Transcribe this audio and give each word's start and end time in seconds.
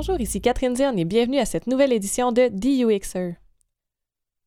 Bonjour, 0.00 0.18
ici 0.18 0.40
Catherine 0.40 0.72
Dion 0.72 0.96
et 0.96 1.04
bienvenue 1.04 1.40
à 1.40 1.44
cette 1.44 1.66
nouvelle 1.66 1.92
édition 1.92 2.32
de 2.32 2.48
DUXer. 2.48 3.34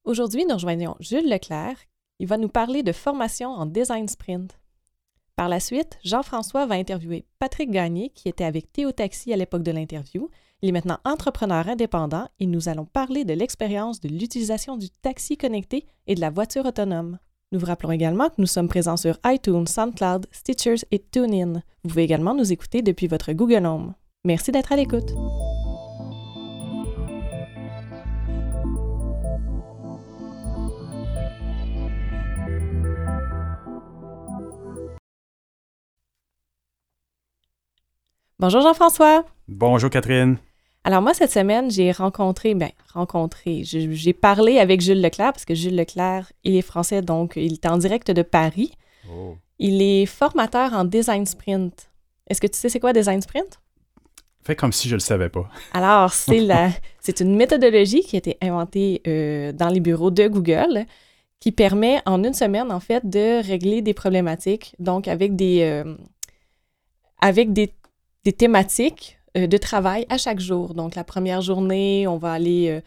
Aujourd'hui, 0.03 0.47
nous 0.47 0.55
rejoignons 0.55 0.96
Jules 0.99 1.29
Leclerc. 1.29 1.78
Il 2.17 2.26
va 2.26 2.37
nous 2.37 2.47
parler 2.47 2.81
de 2.81 2.91
formation 2.91 3.49
en 3.49 3.67
design 3.67 4.08
sprint. 4.08 4.60
Par 5.35 5.49
la 5.49 5.60
suite, 5.60 5.99
Jean-François 6.03 6.65
va 6.65 6.74
interviewer 6.74 7.28
Patrick 7.37 7.69
Gagné, 7.69 8.10
qui 8.15 8.29
était 8.29 8.46
avec 8.46 8.74
Théo 8.74 8.92
Taxi 8.92 9.31
à 9.31 9.37
l'époque 9.37 9.62
de 9.62 9.69
l'interview. 9.69 10.28
Il 10.63 10.69
est 10.69 10.71
maintenant 10.71 10.97
entrepreneur 11.05 11.70
indépendant 11.70 12.28
et 12.40 12.47
nous 12.47 12.67
allons 12.67 12.85
parler 12.85 13.24
de 13.24 13.35
l'expérience 13.35 13.99
de 13.99 14.10
l'utilisation 14.10 14.76
du 14.76 14.90
taxi 14.90 15.38
connecté 15.38 15.85
et 16.08 16.16
de 16.16 16.22
la 16.22 16.31
voiture 16.31 16.66
autonome. 16.66 17.20
Nous 17.52 17.59
vous 17.59 17.67
rappelons 17.67 17.91
également 17.91 18.30
que 18.30 18.40
nous 18.41 18.48
sommes 18.48 18.70
présents 18.70 18.98
sur 18.98 19.20
iTunes, 19.23 19.67
SoundCloud, 19.67 20.26
Stitchers 20.31 20.84
et 20.90 20.98
TuneIn. 20.98 21.62
Vous 21.84 21.90
pouvez 21.90 22.05
également 22.05 22.34
nous 22.34 22.52
écouter 22.52 22.81
depuis 22.81 23.05
votre 23.05 23.34
Google 23.34 23.67
Home. 23.67 23.94
Merci 24.26 24.54
d'être 24.54 24.72
à 24.72 24.77
l'écoute. 24.77 25.12
Bonjour 38.40 38.62
Jean-François. 38.62 39.26
Bonjour 39.49 39.90
Catherine. 39.90 40.38
Alors 40.85 41.02
moi, 41.02 41.13
cette 41.13 41.32
semaine, 41.32 41.70
j'ai 41.70 41.91
rencontré, 41.91 42.55
ben 42.55 42.71
rencontré, 42.94 43.63
j'ai 43.66 44.13
parlé 44.13 44.58
avec 44.60 44.80
Jules 44.80 45.02
Leclerc, 45.02 45.34
parce 45.34 45.44
que 45.44 45.54
Jules 45.54 45.76
Leclerc, 45.76 46.32
il 46.46 46.55
est 46.55 46.62
français, 46.62 47.02
donc 47.02 47.34
il 47.35 47.55
est 47.55 47.66
en 47.66 47.77
direct 47.77 48.10
de 48.10 48.21
Paris. 48.21 48.71
Oh. 49.12 49.35
Il 49.60 49.82
est 49.82 50.05
formateur 50.05 50.71
en 50.71 50.85
design 50.85 51.26
sprint. 51.26 51.90
Est-ce 52.30 52.40
que 52.40 52.48
tu 52.48 52.58
sais 52.58 52.70
c'est 52.70 52.80
quoi 52.80 52.94
design 52.94 53.21
sprint? 53.21 53.60
Fais 54.44 54.55
comme 54.55 54.74
si 54.74 54.90
je 54.90 54.96
le 54.96 54.99
savais 54.99 55.30
pas. 55.30 55.49
Alors, 55.74 56.12
c'est 56.12 56.40
la, 56.40 56.70
c'est 56.99 57.22
une 57.22 57.36
méthodologie 57.36 58.02
qui 58.02 58.18
a 58.18 58.20
été 58.20 58.38
inventée 58.41 59.02
euh, 59.08 59.52
dans 59.54 59.70
les 59.70 59.80
bureaux 59.80 60.12
de 60.12 60.27
Google 60.27 60.85
qui 61.40 61.52
permet 61.52 62.02
en 62.05 62.24
une 62.24 62.34
semaine, 62.34 62.72
en 62.72 62.80
fait, 62.80 63.10
de 63.10 63.46
régler 63.46 63.82
des 63.82 63.94
problématiques, 63.94 64.75
donc 64.80 65.08
avec 65.08 65.35
des, 65.35 65.61
euh, 65.61 65.95
avec 67.22 67.52
des, 67.53 67.73
des 68.23 68.33
thématiques 68.33 69.17
euh, 69.38 69.47
de 69.47 69.58
travail 69.58 70.05
à 70.09 70.17
chaque 70.17 70.39
jour. 70.39 70.73
Donc, 70.73 70.95
la 70.95 71.03
première 71.03 71.41
journée, 71.41 72.07
on 72.07 72.17
va 72.17 72.33
aller 72.33 72.81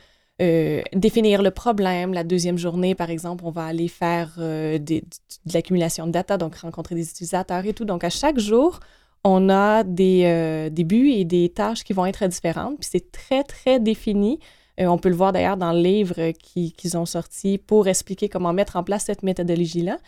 définir 0.95 1.43
le 1.43 1.51
problème. 1.51 2.13
La 2.13 2.23
deuxième 2.23 2.59
journée, 2.59 2.95
par 2.95 3.09
exemple, 3.09 3.45
on 3.47 3.51
va 3.51 3.65
aller 3.65 3.89
faire 3.89 4.35
des, 4.37 4.79
de 4.79 5.53
l'accumulation 5.55 6.07
de 6.07 6.13
data, 6.13 6.37
donc 6.37 6.57
rencontrer 6.57 6.95
des 6.95 7.09
utilisateurs 7.09 7.65
et 7.65 7.73
tout. 7.73 7.87
Donc, 7.87 8.05
à 8.05 8.11
chaque 8.11 8.39
jour, 8.39 8.81
on 9.29 9.49
a 9.49 9.83
euh, 9.83 10.71
des, 10.71 10.85
buts 10.85 11.11
et 11.11 11.25
des 11.25 11.49
tâches 11.49 11.83
qui 11.83 11.93
vont 11.93 12.07
être 12.07 12.25
différentes. 12.29 12.79
Puis 12.79 12.89
c'est 12.93 13.11
très, 13.11 13.43
très 13.43 13.81
défini. 13.81 14.39
Euh, 14.79 14.87
on 14.87 14.99
peut 14.99 15.09
le 15.09 15.17
voir 15.17 15.33
d'ailleurs 15.33 15.57
dans 15.57 15.73
le 15.73 15.81
livre 15.81 16.31
qu'ils 16.31 16.97
ont 16.97 17.07
sorti 17.07 17.59
pour 17.59 17.89
expliquer 17.89 18.29
comment 18.29 18.53
mettre 18.53 18.77
en 18.77 18.85
place 18.85 19.05
cette 19.05 19.25
méthodologie-là. 19.25 19.99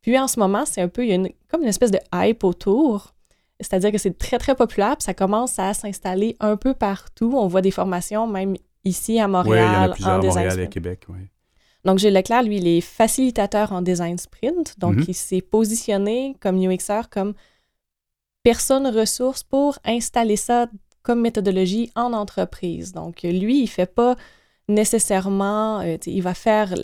Puis 0.00 0.16
en 0.16 0.28
ce 0.28 0.38
moment, 0.38 0.64
c'est 0.64 0.80
un 0.80 0.86
peu, 0.86 1.04
il 1.04 1.08
y 1.08 1.12
a 1.12 1.16
une, 1.16 1.28
comme 1.48 1.62
une 1.62 1.68
espèce 1.68 1.90
de 1.90 1.98
hype 2.14 2.44
autour. 2.44 3.14
C'est-à-dire 3.58 3.90
que 3.90 3.98
c'est 3.98 4.16
très, 4.16 4.38
très 4.38 4.54
populaire, 4.54 4.96
puis 4.96 5.02
ça 5.02 5.14
commence 5.14 5.58
à 5.58 5.74
s'installer 5.74 6.36
un 6.38 6.56
peu 6.56 6.72
partout. 6.72 7.32
On 7.34 7.48
voit 7.48 7.62
des 7.62 7.72
formations, 7.72 8.28
même 8.28 8.54
ici 8.84 9.18
à 9.18 9.26
Montréal. 9.26 9.90
Oui, 9.90 9.96
il 9.98 10.04
y 10.04 10.06
en 10.06 10.12
a 10.12 10.18
plusieurs 10.20 10.36
à 10.36 10.44
Montréal 10.44 10.60
et 10.60 10.68
Québec, 10.68 11.02
oui. 11.08 11.18
Donc, 11.84 11.98
Gilles 11.98 12.14
Leclerc, 12.14 12.44
lui, 12.44 12.58
il 12.58 12.68
est 12.68 12.80
facilitateur 12.80 13.72
en 13.72 13.82
design 13.82 14.18
sprint. 14.18 14.78
Donc, 14.78 14.96
mm-hmm. 14.96 15.08
il 15.08 15.14
s'est 15.14 15.40
positionné 15.40 16.36
comme 16.40 16.62
UXer, 16.62 17.08
comme 17.10 17.34
personne 18.42 18.86
ressource 18.86 19.42
pour 19.42 19.78
installer 19.84 20.36
ça 20.36 20.68
comme 21.02 21.20
méthodologie 21.20 21.90
en 21.94 22.12
entreprise. 22.12 22.92
Donc, 22.92 23.22
lui, 23.22 23.58
il 23.58 23.62
ne 23.62 23.68
fait 23.68 23.92
pas 23.92 24.16
nécessairement, 24.68 25.80
euh, 25.80 25.96
il 26.06 26.22
va 26.22 26.34
faire 26.34 26.74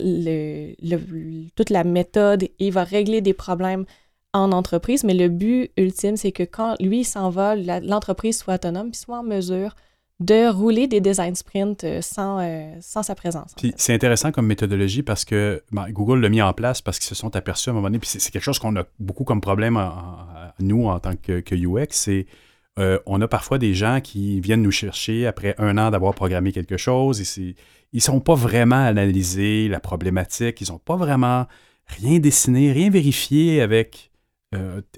toute 1.55 1.69
la 1.69 1.83
méthode 1.83 2.43
et 2.43 2.53
il 2.59 2.71
va 2.71 2.83
régler 2.83 3.21
des 3.21 3.33
problèmes 3.33 3.85
en 4.33 4.51
entreprise, 4.51 5.03
mais 5.03 5.13
le 5.13 5.29
but 5.29 5.71
ultime, 5.77 6.17
c'est 6.17 6.31
que 6.31 6.43
quand 6.43 6.75
lui 6.81 7.03
s'en 7.03 7.29
va, 7.29 7.55
l'entreprise 7.55 8.37
soit 8.37 8.55
autonome 8.55 8.91
puis 8.91 8.99
soit 8.99 9.19
en 9.19 9.23
mesure 9.23 9.75
de 10.19 10.49
rouler 10.49 10.87
des 10.87 11.01
design 11.01 11.35
sprints 11.35 11.83
euh, 11.83 12.01
sans, 12.01 12.39
euh, 12.39 12.71
sans 12.79 13.03
sa 13.03 13.15
présence. 13.15 13.53
c'est 13.75 13.93
intéressant 13.93 14.31
comme 14.31 14.47
méthodologie 14.47 15.03
parce 15.03 15.25
que 15.25 15.61
ben, 15.71 15.89
Google 15.89 16.21
l'a 16.21 16.29
mis 16.29 16.41
en 16.41 16.53
place 16.53 16.81
parce 16.81 16.99
qu'ils 16.99 17.09
se 17.09 17.15
sont 17.15 17.35
aperçus 17.35 17.69
à 17.69 17.73
un 17.73 17.75
moment 17.75 17.87
donné, 17.87 17.99
puis 17.99 18.09
c'est 18.09 18.31
quelque 18.31 18.43
chose 18.43 18.57
qu'on 18.57 18.75
a 18.77 18.85
beaucoup 18.97 19.25
comme 19.25 19.41
problème, 19.41 19.75
nous, 20.59 20.87
en 20.87 20.99
tant 20.99 21.15
que, 21.15 21.41
UX, 21.55 21.87
c'est 21.91 22.25
euh, 22.77 22.99
on 23.05 23.21
a 23.21 23.27
parfois 23.27 23.57
des 23.57 23.73
gens 23.73 24.01
qui 24.01 24.41
viennent 24.41 24.61
nous 24.61 24.71
chercher 24.71 25.27
après 25.27 25.55
un 25.57 25.77
an 25.77 25.91
d'avoir 25.91 26.13
programmé 26.13 26.51
quelque 26.51 26.75
chose 26.75 27.21
et 27.21 27.55
ils 27.93 27.97
ne 27.97 28.01
sont 28.01 28.19
pas 28.19 28.35
vraiment 28.35 28.85
analysés 28.85 29.69
la 29.69 29.79
problématique, 29.79 30.59
ils 30.59 30.71
n'ont 30.71 30.79
pas 30.79 30.97
vraiment 30.97 31.47
rien 31.85 32.19
dessiné, 32.19 32.73
rien 32.73 32.89
vérifié 32.89 33.61
avec, 33.61 34.11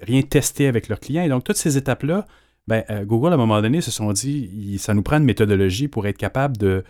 rien 0.01 0.21
testé 0.23 0.67
avec 0.67 0.87
leurs 0.87 0.99
clients. 0.99 1.23
Et 1.23 1.29
donc, 1.29 1.43
toutes 1.43 1.57
ces 1.57 1.77
étapes-là, 1.77 2.25
ben, 2.67 2.83
euh, 2.89 3.05
Google, 3.05 3.31
à 3.31 3.33
un 3.35 3.37
moment 3.37 3.61
donné, 3.61 3.81
se 3.81 3.91
sont 3.91 4.11
dit, 4.11 4.77
ça 4.77 4.93
nous 4.93 5.01
prend 5.01 5.17
une 5.17 5.23
méthodologie 5.23 5.87
pour 5.87 6.05
être 6.05 6.17
capable 6.17 6.57
de 6.57 6.83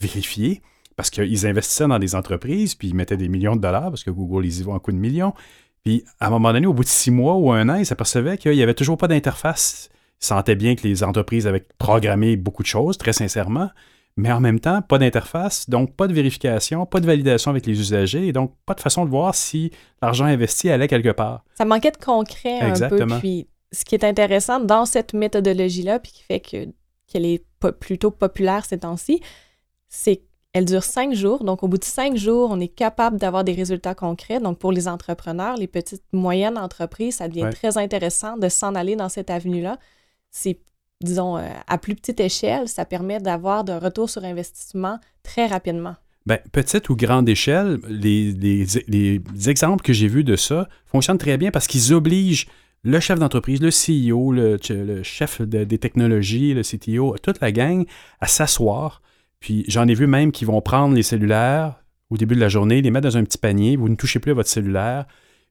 vérifier, 0.00 0.62
parce 0.96 1.10
qu'ils 1.10 1.46
investissaient 1.46 1.88
dans 1.88 1.98
des 1.98 2.14
entreprises, 2.14 2.76
puis 2.76 2.88
ils 2.88 2.94
mettaient 2.94 3.16
des 3.16 3.28
millions 3.28 3.56
de 3.56 3.60
dollars, 3.60 3.90
parce 3.90 4.04
que 4.04 4.10
Google, 4.10 4.46
ils 4.46 4.60
y 4.60 4.62
vont 4.62 4.74
un 4.74 4.78
coup 4.78 4.92
de 4.92 4.96
millions. 4.96 5.34
Puis, 5.84 6.04
à 6.18 6.28
un 6.28 6.30
moment 6.30 6.52
donné, 6.52 6.66
au 6.66 6.72
bout 6.72 6.82
de 6.82 6.88
six 6.88 7.10
mois 7.10 7.34
ou 7.34 7.52
un 7.52 7.68
an, 7.68 7.74
ils 7.74 7.86
s'apercevaient 7.86 8.38
qu'il 8.38 8.52
n'y 8.52 8.62
avait 8.62 8.74
toujours 8.74 8.96
pas 8.96 9.06
d'interface. 9.06 9.90
Ils 10.22 10.26
sentaient 10.26 10.56
bien 10.56 10.74
que 10.74 10.82
les 10.82 11.04
entreprises 11.04 11.46
avaient 11.46 11.66
programmé 11.78 12.36
beaucoup 12.36 12.62
de 12.62 12.68
choses, 12.68 12.96
très 12.96 13.12
sincèrement, 13.12 13.68
mais 14.16 14.32
en 14.32 14.40
même 14.40 14.60
temps, 14.60 14.80
pas 14.80 14.98
d'interface, 14.98 15.68
donc 15.68 15.94
pas 15.94 16.06
de 16.06 16.14
vérification, 16.14 16.86
pas 16.86 17.00
de 17.00 17.06
validation 17.06 17.50
avec 17.50 17.66
les 17.66 17.78
usagers, 17.78 18.26
et 18.26 18.32
donc 18.32 18.54
pas 18.64 18.74
de 18.74 18.80
façon 18.80 19.04
de 19.04 19.10
voir 19.10 19.34
si 19.34 19.72
l'argent 20.00 20.24
investi 20.24 20.70
allait 20.70 20.88
quelque 20.88 21.10
part. 21.10 21.44
Ça 21.54 21.64
manquait 21.64 21.90
de 21.90 22.02
concret 22.02 22.60
un 22.60 22.88
peu, 22.88 23.06
puis 23.20 23.48
ce 23.72 23.84
qui 23.84 23.94
est 23.94 24.04
intéressant 24.04 24.60
dans 24.60 24.86
cette 24.86 25.12
méthodologie-là, 25.12 25.98
puis 25.98 26.12
qui 26.12 26.22
fait 26.22 26.40
que, 26.40 26.68
qu'elle 27.08 27.26
est 27.26 27.44
plutôt 27.80 28.10
populaire 28.10 28.64
ces 28.64 28.78
temps-ci, 28.78 29.20
c'est 29.88 30.22
qu'elle 30.54 30.64
dure 30.64 30.84
cinq 30.84 31.12
jours. 31.12 31.42
Donc, 31.42 31.64
au 31.64 31.68
bout 31.68 31.78
de 31.78 31.84
cinq 31.84 32.16
jours, 32.16 32.48
on 32.52 32.60
est 32.60 32.68
capable 32.68 33.18
d'avoir 33.18 33.42
des 33.42 33.52
résultats 33.52 33.96
concrets. 33.96 34.38
Donc, 34.38 34.58
pour 34.60 34.70
les 34.70 34.86
entrepreneurs, 34.86 35.56
les 35.56 35.66
petites, 35.66 36.04
moyennes 36.12 36.56
entreprises, 36.56 37.16
ça 37.16 37.28
devient 37.28 37.50
très 37.52 37.76
intéressant 37.76 38.36
de 38.36 38.48
s'en 38.48 38.76
aller 38.76 38.94
dans 38.94 39.08
cette 39.08 39.30
avenue-là. 39.30 39.78
C'est, 40.30 40.60
disons, 41.02 41.36
euh, 41.36 41.48
à 41.66 41.78
plus 41.78 41.96
petite 41.96 42.20
échelle, 42.20 42.68
ça 42.68 42.84
permet 42.84 43.18
d'avoir 43.18 43.68
un 43.68 43.80
retour 43.80 44.08
sur 44.08 44.24
investissement 44.24 45.00
très 45.24 45.46
rapidement. 45.46 45.96
Bien, 46.24 46.38
petite 46.52 46.88
ou 46.88 46.94
grande 46.94 47.28
échelle, 47.28 47.80
les, 47.88 48.30
les, 48.32 48.64
les 48.86 49.50
exemples 49.50 49.82
que 49.82 49.92
j'ai 49.92 50.08
vus 50.08 50.24
de 50.24 50.36
ça 50.36 50.68
fonctionnent 50.86 51.18
très 51.18 51.36
bien 51.36 51.50
parce 51.50 51.66
qu'ils 51.66 51.92
obligent 51.92 52.46
le 52.84 53.00
chef 53.00 53.18
d'entreprise, 53.18 53.60
le 53.60 53.70
CEO, 53.70 54.30
le, 54.30 55.02
chef 55.02 55.42
des 55.42 55.78
technologies, 55.78 56.54
le 56.54 56.62
CTO, 56.62 57.16
toute 57.20 57.40
la 57.40 57.50
gang 57.50 57.84
à 58.20 58.28
s'asseoir. 58.28 59.02
Puis 59.44 59.62
j'en 59.68 59.86
ai 59.88 59.92
vu 59.92 60.06
même 60.06 60.32
qui 60.32 60.46
vont 60.46 60.62
prendre 60.62 60.94
les 60.94 61.02
cellulaires 61.02 61.84
au 62.08 62.16
début 62.16 62.34
de 62.34 62.40
la 62.40 62.48
journée, 62.48 62.80
les 62.80 62.90
mettre 62.90 63.06
dans 63.06 63.18
un 63.18 63.24
petit 63.24 63.36
panier, 63.36 63.76
vous 63.76 63.90
ne 63.90 63.94
touchez 63.94 64.18
plus 64.18 64.30
à 64.30 64.34
votre 64.34 64.48
cellulaire, 64.48 65.04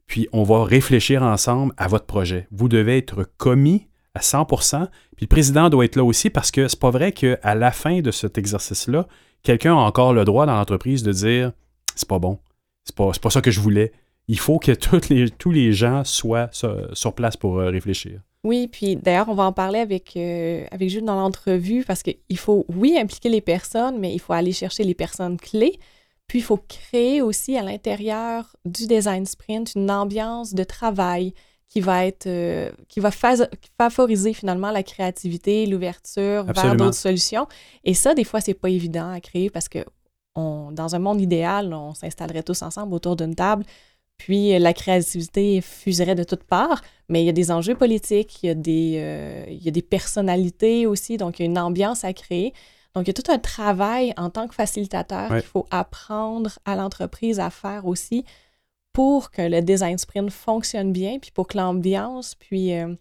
puis 0.08 0.28
on 0.34 0.42
va 0.42 0.64
réfléchir 0.64 1.22
ensemble 1.22 1.76
à 1.78 1.88
votre 1.88 2.08
projet. 2.08 2.48
Vous 2.50 2.68
devez 2.68 2.98
être 2.98 3.30
commis 3.38 3.90
à 4.16 4.22
100% 4.22 4.88
puis 5.16 5.26
le 5.26 5.28
président 5.28 5.70
doit 5.70 5.86
être 5.86 5.96
là 5.96 6.04
aussi 6.04 6.32
parce 6.32 6.50
que 6.50 6.68
c'est 6.68 6.80
pas 6.80 6.90
vrai 6.90 7.12
qu'à 7.12 7.54
la 7.54 7.72
fin 7.72 8.02
de 8.02 8.10
cet 8.10 8.40
exercice-là, 8.40 9.08
quelqu'un 9.44 9.74
a 9.74 9.82
encore 9.82 10.16
le 10.16 10.26
droit 10.26 10.48
dans 10.48 10.56
l'entreprise 10.56 11.04
de 11.04 11.12
dire 11.12 11.52
c'est 11.94 12.10
pas 12.10 12.18
bon, 12.18 12.40
c'est 12.86 12.96
pas, 12.96 13.12
pas 13.22 13.30
ça 13.30 13.42
que 13.42 13.52
je 13.52 13.60
voulais, 13.60 13.92
il 14.28 14.40
faut 14.40 14.58
que 14.58 14.72
tous 14.72 15.52
les 15.52 15.72
gens 15.72 16.04
soient 16.04 16.50
sur, 16.52 17.14
place 17.14 17.38
pour 17.38 17.60
euh, 17.60 17.70
réfléchir. 17.70 18.22
Oui, 18.44 18.68
puis 18.68 18.98
d'ailleurs, 18.98 19.30
on 19.30 19.36
va 19.36 19.44
en 19.44 19.54
parler 19.54 19.80
avec, 19.80 20.18
euh, 20.18 20.66
avec 20.72 20.90
Jules 20.90 21.06
dans 21.06 21.16
l'entrevue 21.16 21.86
parce 21.86 22.04
qu'il 22.04 22.38
faut, 22.38 22.66
oui, 22.76 22.98
impliquer 22.98 23.30
les 23.30 23.40
personnes, 23.40 24.00
mais 24.00 24.14
il 24.14 24.20
faut 24.20 24.34
aller 24.34 24.52
chercher 24.52 24.84
les 24.84 24.94
personnes 24.94 25.38
clés. 25.38 25.80
Puis 26.28 26.40
il 26.40 26.42
faut 26.42 26.58
créer 26.58 27.22
aussi 27.22 27.58
à 27.58 27.62
l'intérieur 27.62 28.56
du 28.66 28.88
design 28.88 29.26
sprint 29.26 29.76
une 29.76 29.90
ambiance 29.90 30.54
de 30.54 30.64
travail 30.64 31.34
qui 31.70 31.82
va 31.82 32.06
être 32.06 32.28
euh, 32.28 32.70
qui 32.88 33.00
va 33.00 33.10
favoriser 33.12 34.34
finalement 34.34 34.72
la 34.72 34.84
créativité, 34.84 35.66
l'ouverture 35.66 36.44
vers 36.44 36.76
d'autres 36.76 36.94
solutions. 36.96 37.48
Et 37.84 37.94
ça, 37.94 38.14
des 38.14 38.24
fois, 38.24 38.42
c'est 38.42 38.54
pas 38.54 38.70
évident 38.70 39.10
à 39.10 39.20
créer 39.22 39.50
parce 39.50 39.70
que 39.70 39.80
on, 40.36 40.72
dans 40.72 40.96
un 40.96 41.00
monde 41.00 41.22
idéal, 41.22 41.74
on 41.74 41.94
s'installerait 41.94 42.44
tous 42.44 42.62
ensemble 42.62 42.94
autour 42.94 43.16
d'une 43.16 43.36
table, 43.36 43.66
puis 44.24 44.56
euh, 44.56 44.60
la 44.60 44.74
créativité 44.74 45.60
fuserait 45.60 46.16
de 46.16 46.24
toutes 46.24 46.46
parts, 46.46 46.82
mais 47.10 47.22
il 47.22 47.26
y 47.26 47.30
a 47.30 47.34
des 47.34 47.52
enjeux 47.52 47.76
politiques, 47.76 48.42
il 48.42 48.48
y 48.48 48.50
a 48.50 48.56
des, 48.56 48.96
euh, 48.96 49.46
il 49.50 49.62
y 49.62 49.68
a 49.68 49.72
des 49.72 49.82
personnalités 49.82 50.88
aussi, 50.88 51.18
donc 51.18 51.40
il 51.40 51.42
y 51.42 51.46
a 51.46 51.50
une 51.50 51.60
ambiance 51.60 52.06
à 52.06 52.14
créer. 52.14 52.54
Donc, 52.96 53.06
il 53.06 53.08
y 53.08 53.10
a 53.10 53.22
tout 53.22 53.30
un 53.30 53.40
travail 53.40 54.14
en 54.16 54.30
tant 54.30 54.48
que 54.48 54.56
facilitateur 54.56 55.28
qu'il 55.28 55.42
faut 55.42 55.66
apprendre 55.72 56.52
à 56.64 56.78
l'entreprise 56.78 57.42
à 57.42 57.50
faire 57.50 57.86
aussi 57.86 58.24
pour 58.94 59.30
que 59.30 59.42
le 59.42 59.62
design 59.62 59.98
sprint 59.98 60.32
fonctionne 60.32 60.94
bien, 60.94 61.20
puis 61.20 61.32
pour 61.32 61.48
que 61.48 61.58
l'ambiance, 61.58 62.36
puis 62.36 62.74
euh, 62.74 62.96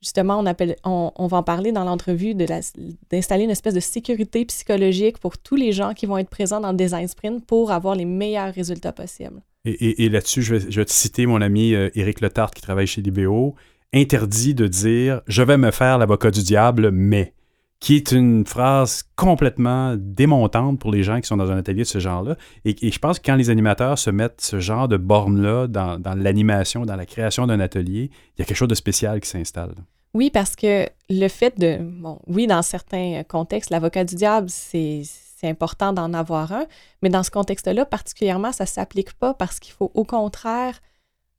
justement, 0.00 0.38
on, 0.38 0.46
appelle, 0.46 0.76
on, 0.84 1.26
va 1.26 1.36
en 1.36 1.42
parler 1.42 1.72
dans 1.72 1.84
l'entrevue, 1.84 2.34
d'installer 2.34 3.44
une 3.44 3.50
espèce 3.50 3.74
de 3.74 3.80
sécurité 3.80 4.46
psychologique 4.46 5.18
pour 5.18 5.36
tous 5.36 5.56
les 5.56 5.72
gens 5.72 5.92
qui 5.92 6.06
vont 6.06 6.16
être 6.16 6.30
présents 6.30 6.60
dans 6.60 6.70
le 6.70 6.78
design 6.78 7.08
sprint 7.08 7.44
pour 7.44 7.72
avoir 7.72 7.94
les 7.94 8.06
meilleurs 8.06 8.54
résultats 8.54 8.92
possibles. 8.92 9.42
Et, 9.64 10.08
là-dessus, 10.08 10.42
je 10.42 10.56
vais, 10.56 10.84
te 10.84 10.90
citer 10.90 11.26
mon 11.26 11.40
ami 11.40 11.74
euh, 11.74 11.88
Éric 11.94 12.20
Letarte 12.20 12.54
qui 12.54 12.62
travaille 12.62 12.88
chez 12.88 13.00
Libéo. 13.00 13.54
Interdit 13.92 14.54
de 14.54 14.66
dire 14.66 15.20
je 15.28 15.42
vais 15.42 15.56
me 15.56 15.70
faire 15.70 15.98
l'avocat 15.98 16.32
du 16.32 16.42
diable, 16.42 16.90
mais 16.90 17.34
qui 17.82 17.96
est 17.96 18.12
une 18.12 18.46
phrase 18.46 19.04
complètement 19.16 19.96
démontante 19.98 20.78
pour 20.78 20.92
les 20.92 21.02
gens 21.02 21.20
qui 21.20 21.26
sont 21.26 21.36
dans 21.36 21.50
un 21.50 21.58
atelier 21.58 21.82
de 21.82 21.88
ce 21.88 21.98
genre-là. 21.98 22.36
Et, 22.64 22.76
je 22.80 22.98
pense 23.00 23.18
que 23.18 23.26
quand 23.26 23.34
les 23.34 23.50
animateurs 23.50 23.98
se 23.98 24.10
mettent 24.10 24.40
ce 24.40 24.60
genre 24.60 24.86
de 24.86 24.96
borne-là 24.96 25.66
dans, 25.66 26.00
l'animation, 26.16 26.86
dans 26.86 26.94
la 26.94 27.06
création 27.06 27.46
d'un 27.48 27.58
atelier, 27.58 28.10
il 28.36 28.40
y 28.40 28.42
a 28.42 28.44
quelque 28.44 28.56
chose 28.56 28.68
de 28.68 28.76
spécial 28.76 29.20
qui 29.20 29.28
s'installe. 29.28 29.74
Oui, 30.14 30.30
parce 30.30 30.54
que 30.54 30.86
le 31.10 31.26
fait 31.26 31.58
de... 31.58 31.78
Bon, 31.80 32.20
oui, 32.28 32.46
dans 32.46 32.62
certains 32.62 33.22
contextes, 33.28 33.70
l'avocat 33.70 34.04
du 34.04 34.14
diable, 34.14 34.48
c'est 34.48 35.02
important 35.44 35.92
d'en 35.92 36.12
avoir 36.14 36.52
un, 36.52 36.66
mais 37.02 37.08
dans 37.08 37.22
ce 37.22 37.30
contexte-là, 37.30 37.84
particulièrement, 37.84 38.52
ça 38.52 38.64
ne 38.64 38.68
s'applique 38.68 39.12
pas 39.14 39.34
parce 39.34 39.60
qu'il 39.60 39.72
faut 39.72 39.90
au 39.94 40.04
contraire 40.04 40.80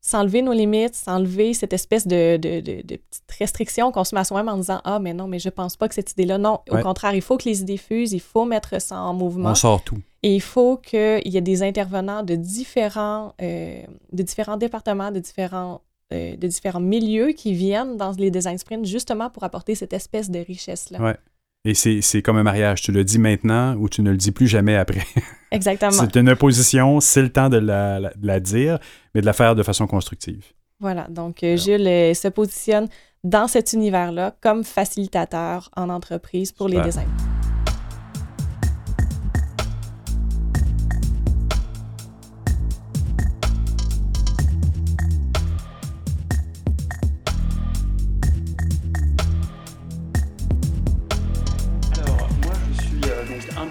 s'enlever 0.03 0.41
nos 0.41 0.51
limites, 0.51 0.95
s'enlever 0.95 1.53
cette 1.53 1.71
espèce 1.71 2.05
de, 2.05 2.35
de, 2.35 2.59
de, 2.59 2.81
de 2.81 2.95
petite 2.97 3.31
restriction 3.39 3.91
qu'on 3.91 4.03
se 4.03 4.13
met 4.13 4.21
à 4.21 4.25
soi-même 4.25 4.53
en 4.53 4.57
disant 4.57 4.81
Ah, 4.83 4.99
mais 4.99 5.13
non, 5.13 5.27
mais 5.27 5.39
je 5.39 5.49
pense 5.49 5.77
pas 5.77 5.87
que 5.87 5.95
cette 5.95 6.11
idée-là. 6.11 6.37
Non, 6.37 6.59
au 6.69 6.77
contraire, 6.79 7.15
il 7.15 7.21
faut 7.21 7.37
que 7.37 7.47
les 7.47 7.61
idées 7.61 7.77
fusent, 7.77 8.11
il 8.11 8.19
faut 8.19 8.43
mettre 8.45 8.81
ça 8.81 8.99
en 8.99 9.13
mouvement. 9.13 9.51
On 9.51 9.55
sort 9.55 9.81
tout. 9.81 9.97
Et 10.21 10.35
il 10.35 10.41
faut 10.41 10.77
qu'il 10.77 11.27
y 11.27 11.37
ait 11.37 11.41
des 11.41 11.63
intervenants 11.63 12.23
de 12.23 12.35
différents, 12.35 13.33
euh, 13.41 13.81
de 14.11 14.23
différents 14.23 14.57
départements, 14.57 15.11
de 15.11 15.19
différents, 15.19 15.81
euh, 16.13 16.35
de 16.35 16.47
différents 16.47 16.81
milieux 16.81 17.29
qui 17.29 17.53
viennent 17.53 17.95
dans 17.95 18.11
les 18.11 18.29
design 18.29 18.57
sprints 18.57 18.85
justement 18.85 19.29
pour 19.29 19.43
apporter 19.43 19.73
cette 19.73 19.93
espèce 19.93 20.29
de 20.29 20.39
richesse-là. 20.39 21.01
Ouais. 21.01 21.17
Et 21.65 21.73
c'est 21.75 22.21
comme 22.21 22.37
un 22.37 22.43
mariage. 22.43 22.81
Tu 22.81 22.91
le 22.91 23.05
dis 23.05 23.19
maintenant 23.19 23.75
ou 23.75 23.87
tu 23.87 24.01
ne 24.01 24.11
le 24.11 24.17
dis 24.17 24.31
plus 24.31 24.47
jamais 24.47 24.75
après. 24.75 25.05
Exactement. 25.51 25.91
c'est 25.91 26.15
une 26.17 26.29
opposition, 26.29 26.99
c'est 26.99 27.21
le 27.21 27.29
temps 27.29 27.49
de 27.49 27.57
la, 27.57 27.99
de 27.99 28.27
la, 28.27 28.39
dire, 28.39 28.79
mais 29.15 29.21
de 29.21 29.25
la 29.25 29.33
faire 29.33 29.55
de 29.55 29.63
façon 29.63 29.87
constructive. 29.87 30.43
Voilà. 30.79 31.07
Donc, 31.09 31.43
euh, 31.43 31.55
Jules 31.55 31.87
euh, 31.87 32.13
se 32.13 32.27
positionne 32.27 32.89
dans 33.23 33.47
cet 33.47 33.71
univers-là 33.71 34.35
comme 34.41 34.65
facilitateur 34.65 35.69
en 35.77 35.89
entreprise 35.89 36.51
pour 36.51 36.67
les 36.67 36.81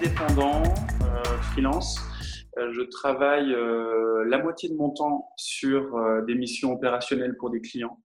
designs. 0.03 0.73
Euh, 2.57 2.71
je 2.71 2.81
travaille 2.81 3.53
euh, 3.53 4.25
la 4.27 4.37
moitié 4.37 4.69
de 4.69 4.75
mon 4.75 4.91
temps 4.91 5.29
sur 5.37 5.95
euh, 5.95 6.21
des 6.23 6.35
missions 6.35 6.71
opérationnelles 6.71 7.35
pour 7.37 7.49
des 7.49 7.61
clients. 7.61 7.99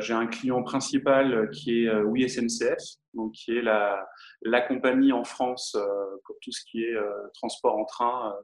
J'ai 0.00 0.12
un 0.12 0.26
client 0.26 0.62
principal 0.62 1.48
qui 1.50 1.84
est 1.84 1.94
Oui 2.02 2.28
SNCF, 2.28 2.76
donc 3.14 3.32
qui 3.32 3.56
est 3.56 3.62
la, 3.62 4.06
la 4.42 4.60
compagnie 4.60 5.12
en 5.12 5.24
France 5.24 5.78
pour 6.26 6.36
tout 6.42 6.52
ce 6.52 6.62
qui 6.70 6.82
est 6.82 6.94
transport 7.32 7.78
en 7.78 7.86
train. 7.86 8.34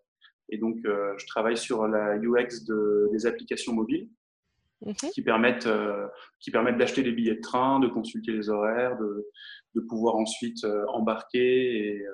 et 0.48 0.56
donc, 0.56 0.78
je 0.84 1.26
travaille 1.26 1.58
sur 1.58 1.86
la 1.86 2.16
UX 2.16 2.64
de, 2.66 3.10
des 3.12 3.26
applications 3.26 3.74
mobiles. 3.74 4.08
qui 5.12 5.20
permettent, 5.20 5.68
qui 6.40 6.50
permettent 6.50 6.78
d'acheter 6.78 7.02
des 7.02 7.12
billets 7.12 7.34
de 7.34 7.42
train, 7.42 7.78
de 7.78 7.88
consulter 7.88 8.32
les 8.32 8.48
horaires, 8.48 8.96
de, 8.96 9.26
de 9.76 9.80
pouvoir 9.80 10.16
ensuite 10.16 10.66
embarquer 10.88 11.98
et, 11.98 12.06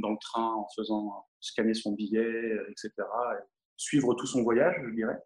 dans 0.00 0.10
le 0.10 0.18
train 0.20 0.54
en 0.54 0.66
faisant 0.74 1.26
scanner 1.40 1.74
son 1.74 1.92
billet, 1.92 2.20
euh, 2.20 2.70
etc. 2.70 2.92
Et 2.98 3.44
suivre 3.76 4.14
tout 4.14 4.26
son 4.26 4.42
voyage, 4.42 4.76
je 4.84 4.90
dirais. 4.90 5.18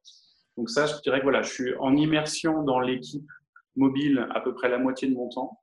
Donc 0.57 0.71
ça, 0.71 0.87
je 0.87 0.95
dirais 1.03 1.19
que 1.19 1.25
voilà, 1.25 1.43
je 1.43 1.53
suis 1.53 1.75
en 1.77 1.97
immersion 1.97 2.63
dans 2.63 2.81
l'équipe 2.81 3.29
mobile 3.77 4.29
à 4.31 4.41
peu 4.41 4.55
près 4.55 4.69
la 4.69 4.79
moitié 4.79 5.09
de 5.09 5.15
mon 5.15 5.29
temps. 5.29 5.61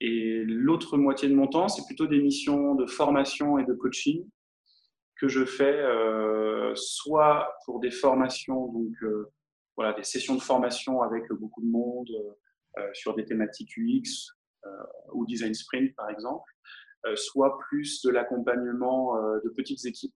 Et 0.00 0.44
l'autre 0.44 0.98
moitié 0.98 1.28
de 1.28 1.34
mon 1.34 1.48
temps, 1.48 1.68
c'est 1.68 1.84
plutôt 1.86 2.06
des 2.06 2.20
missions 2.20 2.74
de 2.74 2.86
formation 2.86 3.58
et 3.58 3.64
de 3.64 3.72
coaching 3.72 4.28
que 5.16 5.26
je 5.26 5.44
fais 5.44 5.64
euh, 5.64 6.72
soit 6.76 7.52
pour 7.64 7.80
des 7.80 7.90
formations, 7.90 8.70
donc 8.70 8.92
euh, 9.02 9.32
voilà, 9.76 9.92
des 9.94 10.04
sessions 10.04 10.36
de 10.36 10.40
formation 10.40 11.02
avec 11.02 11.24
beaucoup 11.32 11.62
de 11.62 11.66
monde 11.66 12.10
sur 12.92 13.16
des 13.16 13.24
thématiques 13.24 13.76
UX 13.76 14.37
ou 15.12 15.26
design 15.26 15.54
sprint 15.54 15.94
par 15.96 16.10
exemple, 16.10 16.50
euh, 17.06 17.14
soit 17.14 17.58
plus 17.68 18.02
de 18.02 18.10
l'accompagnement 18.10 19.16
euh, 19.16 19.38
de 19.44 19.50
petites 19.50 19.84
équipes. 19.86 20.14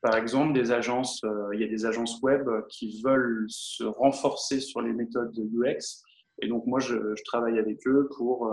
Par 0.00 0.16
exemple, 0.16 0.52
des 0.52 0.72
agences, 0.72 1.22
euh, 1.22 1.50
il 1.54 1.60
y 1.60 1.64
a 1.64 1.68
des 1.68 1.86
agences 1.86 2.20
web 2.22 2.48
qui 2.68 3.00
veulent 3.02 3.46
se 3.48 3.84
renforcer 3.84 4.58
sur 4.58 4.80
les 4.80 4.92
méthodes 4.92 5.32
de 5.32 5.42
UX. 5.42 6.02
Et 6.40 6.48
donc, 6.48 6.66
moi, 6.66 6.80
je, 6.80 6.96
travaille 7.24 7.58
avec 7.58 7.86
eux 7.86 8.08
pour 8.16 8.52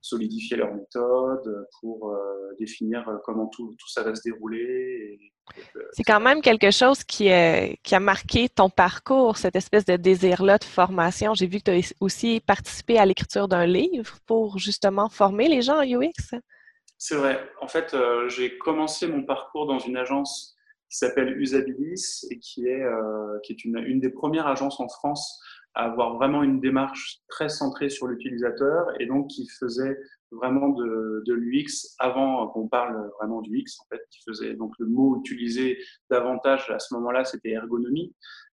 solidifier 0.00 0.56
leurs 0.56 0.74
méthodes, 0.74 1.66
pour 1.80 2.16
définir 2.58 3.04
comment 3.24 3.48
tout, 3.48 3.74
tout, 3.78 3.88
ça 3.88 4.02
va 4.02 4.14
se 4.14 4.22
dérouler. 4.22 5.18
C'est 5.92 6.04
quand 6.04 6.20
même 6.20 6.40
quelque 6.40 6.70
chose 6.70 7.02
qui, 7.04 7.28
qui, 7.82 7.94
a 7.94 8.00
marqué 8.00 8.48
ton 8.48 8.70
parcours, 8.70 9.36
cette 9.36 9.56
espèce 9.56 9.84
de 9.84 9.96
désir-là 9.96 10.58
de 10.58 10.64
formation. 10.64 11.34
J'ai 11.34 11.46
vu 11.46 11.58
que 11.58 11.64
tu 11.64 11.70
as 11.70 11.94
aussi 12.00 12.40
participé 12.40 12.98
à 12.98 13.06
l'écriture 13.06 13.48
d'un 13.48 13.66
livre 13.66 14.18
pour 14.26 14.58
justement 14.58 15.08
former 15.08 15.48
les 15.48 15.62
gens 15.62 15.78
en 15.78 15.84
UX. 15.84 16.40
C'est 16.98 17.16
vrai. 17.16 17.50
En 17.60 17.68
fait, 17.68 17.94
euh, 17.94 18.28
j'ai 18.28 18.56
commencé 18.58 19.06
mon 19.06 19.22
parcours 19.22 19.66
dans 19.66 19.78
une 19.78 19.96
agence 19.96 20.56
qui 20.88 20.98
s'appelle 20.98 21.38
Usabilis 21.40 22.26
et 22.30 22.38
qui 22.38 22.66
est, 22.66 22.82
euh, 22.82 23.38
qui 23.42 23.52
est 23.52 23.64
une, 23.64 23.78
une, 23.78 24.00
des 24.00 24.10
premières 24.10 24.46
agences 24.46 24.80
en 24.80 24.88
France 24.88 25.40
avoir 25.76 26.14
vraiment 26.14 26.42
une 26.42 26.60
démarche 26.60 27.20
très 27.28 27.48
centrée 27.48 27.90
sur 27.90 28.06
l'utilisateur 28.06 28.86
et 29.00 29.06
donc 29.06 29.28
qui 29.28 29.46
faisait 29.60 29.96
vraiment 30.32 30.70
de, 30.70 31.22
de 31.26 31.34
l'UX 31.34 31.94
avant 31.98 32.48
qu'on 32.48 32.66
parle 32.66 33.10
vraiment 33.20 33.40
du 33.42 33.58
X 33.58 33.78
en 33.80 33.84
fait, 33.90 34.02
qui 34.10 34.20
faisait 34.26 34.54
donc 34.54 34.72
le 34.78 34.86
mot 34.86 35.20
utilisé 35.20 35.78
davantage 36.10 36.68
à 36.70 36.78
ce 36.78 36.94
moment-là, 36.94 37.24
c'était 37.24 37.50
ergonomie, 37.50 38.14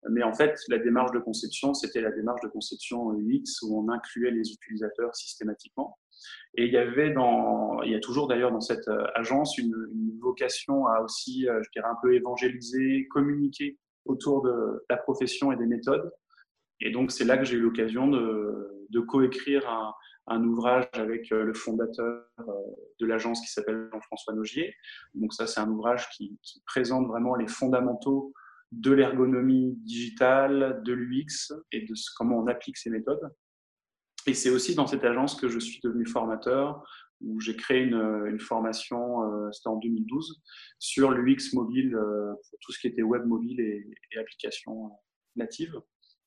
mais 0.08 0.22
en 0.22 0.32
fait 0.32 0.58
la 0.68 0.78
démarche 0.78 1.12
de 1.12 1.18
conception, 1.18 1.74
c'était 1.74 2.00
la 2.00 2.10
démarche 2.10 2.40
de 2.42 2.48
conception 2.48 3.12
UX 3.12 3.62
où 3.62 3.78
on 3.78 3.88
incluait 3.90 4.30
les 4.30 4.50
utilisateurs 4.50 5.14
systématiquement. 5.14 5.98
Et 6.54 6.66
il 6.66 6.72
y 6.72 6.76
avait 6.76 7.10
dans, 7.10 7.82
il 7.82 7.92
y 7.92 7.94
a 7.94 8.00
toujours 8.00 8.28
d'ailleurs 8.28 8.52
dans 8.52 8.60
cette 8.60 8.88
euh, 8.88 9.06
agence 9.14 9.56
une, 9.58 9.74
vocation 10.20 10.86
à 10.86 11.00
aussi, 11.00 11.48
euh, 11.48 11.62
je 11.62 11.70
dirais, 11.70 11.88
un 11.88 11.96
peu 12.02 12.14
évangéliser, 12.14 13.08
communiquer 13.08 13.78
autour 14.04 14.42
de 14.42 14.84
la 14.90 14.96
profession 14.98 15.50
et 15.50 15.56
des 15.56 15.66
méthodes. 15.66 16.10
Et 16.80 16.90
donc, 16.90 17.10
c'est 17.10 17.24
là 17.24 17.36
que 17.36 17.44
j'ai 17.44 17.56
eu 17.56 17.60
l'occasion 17.60 18.08
de, 18.08 19.00
coécrire 19.08 19.68
un, 20.26 20.44
ouvrage 20.44 20.88
avec 20.92 21.32
euh, 21.32 21.44
le 21.44 21.54
fondateur 21.54 22.24
de 23.00 23.06
l'agence 23.06 23.40
qui 23.40 23.50
s'appelle 23.52 23.88
Jean-François 23.92 24.34
Nogier. 24.34 24.74
Donc, 25.14 25.32
ça, 25.32 25.46
c'est 25.46 25.60
un 25.60 25.68
ouvrage 25.68 26.08
qui, 26.10 26.38
présente 26.66 27.06
vraiment 27.06 27.34
les 27.34 27.48
fondamentaux 27.48 28.32
de 28.72 28.92
l'ergonomie 28.92 29.74
digitale, 29.78 30.80
de 30.84 30.92
l'UX 30.92 31.52
et 31.72 31.80
de 31.80 31.94
comment 32.16 32.38
on 32.38 32.46
applique 32.46 32.76
ces 32.76 32.90
méthodes. 32.90 33.32
Et 34.26 34.34
c'est 34.34 34.50
aussi 34.50 34.74
dans 34.74 34.86
cette 34.86 35.04
agence 35.04 35.34
que 35.34 35.48
je 35.48 35.58
suis 35.58 35.80
devenu 35.82 36.06
formateur, 36.06 36.84
où 37.20 37.40
j'ai 37.40 37.56
créé 37.56 37.82
une, 37.82 38.26
une 38.26 38.40
formation, 38.40 39.24
euh, 39.24 39.50
c'était 39.52 39.68
en 39.68 39.76
2012, 39.76 40.42
sur 40.78 41.10
l'UX 41.10 41.52
mobile, 41.52 41.94
euh, 41.94 42.32
pour 42.32 42.58
tout 42.60 42.72
ce 42.72 42.78
qui 42.78 42.86
était 42.86 43.02
web 43.02 43.26
mobile 43.26 43.60
et, 43.60 43.86
et 44.12 44.18
applications 44.18 44.86
euh, 44.86 44.90
natives. 45.36 45.78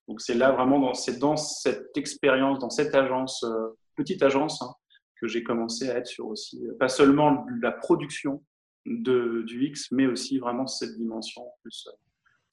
Donc 0.08 0.22
c'est 0.22 0.34
là 0.34 0.52
vraiment, 0.52 0.80
dans, 0.80 0.94
dans 1.20 1.38
cette 1.38 1.98
expérience, 1.98 2.60
dans 2.60 2.70
cette 2.70 2.94
agence, 2.94 3.44
euh, 3.44 3.78
petite 3.96 4.22
agence, 4.22 4.62
hein, 4.62 4.74
que 5.22 5.28
j'ai 5.28 5.44
commencé 5.44 5.90
à 5.90 5.98
être 5.98 6.08
sur 6.08 6.28
aussi, 6.28 6.62
pas 6.80 6.90
seulement 6.90 7.46
la 7.62 7.72
production 7.72 8.44
de, 8.86 9.44
du 9.48 9.66
X, 9.68 9.88
mais 9.92 10.08
aussi 10.08 10.40
vraiment 10.40 10.68
cette 10.68 10.98
dimension, 10.98 11.44
plus 11.62 11.88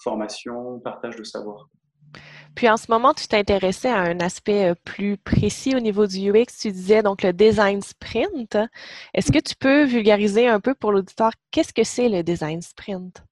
formation, 0.03 0.79
partage 0.81 1.17
de 1.17 1.25
savoir. 1.25 1.69
Puis 2.55 2.69
en 2.69 2.77
ce 2.77 2.87
moment, 2.91 3.15
tu 3.15 3.29
t'intéressais 3.29 3.91
à 3.91 4.01
un 4.01 4.21
aspect 4.21 4.71
euh, 4.71 4.75
plus 4.85 5.17
précis 5.17 5.77
au 5.77 5.81
niveau 5.81 6.07
du 6.07 6.31
UX. 6.31 6.47
Tu 6.61 6.73
disais 6.73 7.03
donc 7.03 7.23
le 7.23 7.33
design 7.33 7.81
sprint. 7.81 8.59
Est-ce 9.15 9.31
que 9.31 9.39
tu 9.39 9.55
peux 9.55 9.85
vulgariser 9.85 10.49
un 10.49 10.61
peu 10.61 10.75
pour 10.75 10.93
l'auditeur 10.93 11.31
qu'est-ce 11.51 11.73
que 11.73 11.85
c'est 11.85 12.09
le 12.09 12.23
design 12.23 12.61
sprint? 12.61 13.23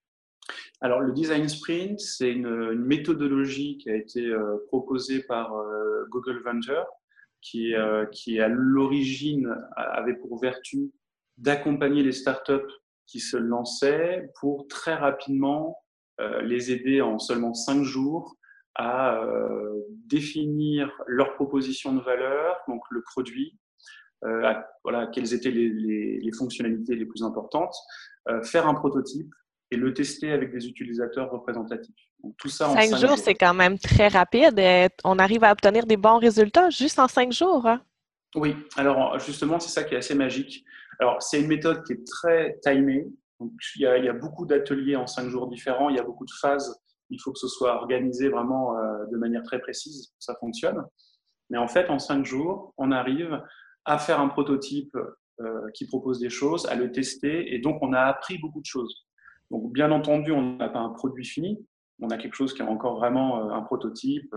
Alors, 0.81 1.01
le 1.01 1.13
design 1.13 1.49
sprint, 1.49 2.01
c'est 2.01 2.31
une, 2.31 2.75
méthodologie 2.75 3.79
qui 3.79 3.91
a 3.91 3.97
été 3.97 4.27
euh, 4.27 4.59
proposée 4.69 5.23
par 5.23 5.55
euh, 5.55 6.05
Google 6.11 6.41
Venture, 6.43 6.87
qui, 7.41 7.73
qui 8.11 8.41
à 8.41 8.49
l'origine 8.49 9.55
avait 9.77 10.17
pour 10.17 10.41
vertu 10.41 10.91
d'accompagner 11.37 12.03
les 12.03 12.11
startups 12.11 12.67
qui 13.07 13.21
se 13.21 13.37
lançaient 13.37 14.29
pour 14.41 14.67
très 14.67 14.95
rapidement 14.95 15.79
les 16.43 16.73
aider 16.73 17.01
en 17.01 17.21
seulement 17.21 17.55
cinq 17.55 17.85
jours 17.85 18.35
à 18.75 19.23
définir 20.07 20.91
leur 21.07 21.35
proposition 21.35 21.95
de 21.95 22.01
valeur, 22.01 22.57
donc 22.67 22.83
le 22.91 23.03
produit, 23.03 23.57
voilà, 24.21 25.07
quelles 25.13 25.33
étaient 25.33 25.53
les, 25.53 26.33
fonctionnalités 26.37 26.97
les 26.97 27.07
plus 27.07 27.23
importantes, 27.23 27.77
faire 28.43 28.67
un 28.67 28.75
prototype 28.75 29.33
et 29.71 29.77
le 29.77 29.93
tester 29.93 30.33
avec 30.33 30.53
des 30.53 30.67
utilisateurs 30.67 31.31
représentatifs. 31.31 31.95
Donc, 32.23 32.35
tout 32.39 32.49
ça 32.49 32.71
en 32.71 32.75
cinq, 32.75 32.97
jours, 32.97 33.19
c'est 33.19 33.35
quand 33.35 33.55
même 33.55 33.79
très 33.79 34.09
rapide. 34.09 34.61
On 35.05 35.19
arrive 35.19 35.45
à 35.45 35.53
obtenir 35.53 35.87
des 35.87 35.97
bons 35.97 36.19
résultats 36.19 36.71
juste 36.71 36.99
en 36.99 37.09
cinq 37.09 37.33
jours. 37.33 37.67
Hein? 37.67 37.83
Oui, 38.35 38.57
alors 38.77 39.19
justement, 39.19 39.61
c'est 39.61 39.71
ça 39.71 39.85
qui 39.85 39.95
est 39.95 39.99
assez 39.99 40.15
magique. 40.15 40.65
Alors, 41.01 41.23
c'est 41.23 41.41
une 41.41 41.49
méthode 41.49 41.85
qui 41.85 41.93
est 41.93 42.07
très 42.07 42.59
timée. 42.63 43.07
Donc, 43.39 43.53
il, 43.77 43.83
y 43.83 43.87
a, 43.87 43.99
il 43.99 44.05
y 44.05 44.09
a 44.09 44.13
beaucoup 44.13 44.47
d'ateliers 44.47 44.97
en 44.97 45.07
cinq 45.07 45.29
jours 45.29 45.49
différents, 45.49 45.91
il 45.91 45.97
y 45.97 46.01
a 46.01 46.03
beaucoup 46.03 46.25
de 46.25 46.33
phases. 46.41 46.77
Il 47.11 47.21
faut 47.23 47.33
que 47.33 47.39
ce 47.39 47.49
soit 47.49 47.77
organisé 47.77 48.29
vraiment 48.29 48.77
euh, 48.77 49.07
de 49.11 49.17
manière 49.17 49.43
très 49.43 49.61
précise 49.61 50.09
pour 50.09 50.19
que 50.19 50.25
ça 50.25 50.35
fonctionne. 50.41 50.83
Mais 51.51 51.59
en 51.59 51.69
fait, 51.69 51.89
en 51.89 51.99
cinq 51.99 52.25
jours, 52.25 52.75
on 52.77 52.91
arrive 52.91 53.41
à 53.85 53.99
faire 53.99 54.21
un 54.21 54.29
prototype 54.29 54.95
euh, 55.41 55.71
qui 55.73 55.87
propose 55.87 56.19
des 56.19 56.31
choses, 56.31 56.67
à 56.67 56.75
le 56.75 56.91
tester, 56.91 57.55
et 57.55 57.61
donc 57.61 57.79
on 57.81 57.93
a 57.93 58.01
appris 58.01 58.39
beaucoup 58.39 58.61
de 58.61 58.67
choses. 58.67 59.08
Donc, 59.51 59.73
bien 59.73 59.91
entendu, 59.91 60.33
on 60.33 60.57
n'a 60.57 60.69
pas 60.69 60.81
un 60.81 60.91
produit 60.91 61.25
fini, 61.25 61.67
on 62.01 62.11
a 62.11 62.19
quelque 62.19 62.35
chose 62.35 62.55
qui 62.55 62.63
est 62.63 62.67
encore 62.67 62.97
vraiment 62.97 63.47
euh, 63.47 63.51
un 63.53 63.63
prototype, 63.63 64.35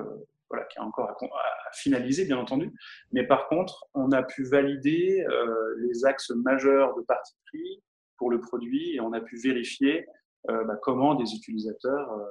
voilà, 0.52 0.66
qui 0.66 0.78
est 0.78 0.82
encore 0.82 1.10
à, 1.10 1.16
finaliser, 1.74 2.26
bien 2.26 2.38
entendu. 2.38 2.72
Mais 3.12 3.26
par 3.26 3.48
contre, 3.48 3.86
on 3.94 4.12
a 4.12 4.22
pu 4.24 4.44
valider 4.44 5.26
euh, 5.30 5.76
les 5.80 6.06
axes 6.06 6.32
majeurs 6.32 6.96
de 6.96 7.02
parti 7.02 7.34
pris 7.46 7.82
pour 8.18 8.30
le 8.30 8.42
produit 8.42 8.96
et 8.96 9.00
on 9.00 9.14
a 9.14 9.22
pu 9.22 9.38
vérifier 9.38 10.06
euh, 10.50 10.64
bah, 10.66 10.76
comment 10.82 11.16
des 11.16 11.34
utilisateurs 11.34 12.12
euh, 12.12 12.26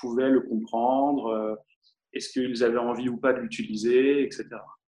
pouvaient 0.00 0.30
le 0.30 0.40
comprendre, 0.40 1.58
est-ce 2.12 2.30
qu'ils 2.30 2.64
avaient 2.64 2.78
envie 2.78 3.08
ou 3.08 3.18
pas 3.18 3.32
de 3.32 3.40
l'utiliser, 3.40 4.22
etc. 4.22 4.46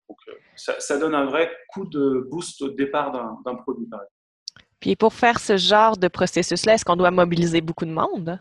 Donc, 0.07 0.17
ça, 0.55 0.79
ça, 0.79 0.99
donne 0.99 1.15
un 1.15 1.25
vrai 1.25 1.51
coup 1.69 1.85
de 1.85 2.27
boost 2.29 2.61
au 2.61 2.69
départ 2.69 3.11
d'un 3.11 3.55
produit, 3.55 3.87
par 3.87 4.01
exemple. 4.01 4.20
Puis 4.81 4.95
pour 4.95 5.13
faire 5.13 5.39
ce 5.39 5.57
genre 5.57 5.95
de 5.95 6.07
processus-là, 6.07 6.73
est-ce 6.73 6.83
qu'on 6.83 6.95
doit 6.95 7.11
mobiliser 7.11 7.61
beaucoup 7.61 7.85
de 7.85 7.91
monde? 7.91 8.39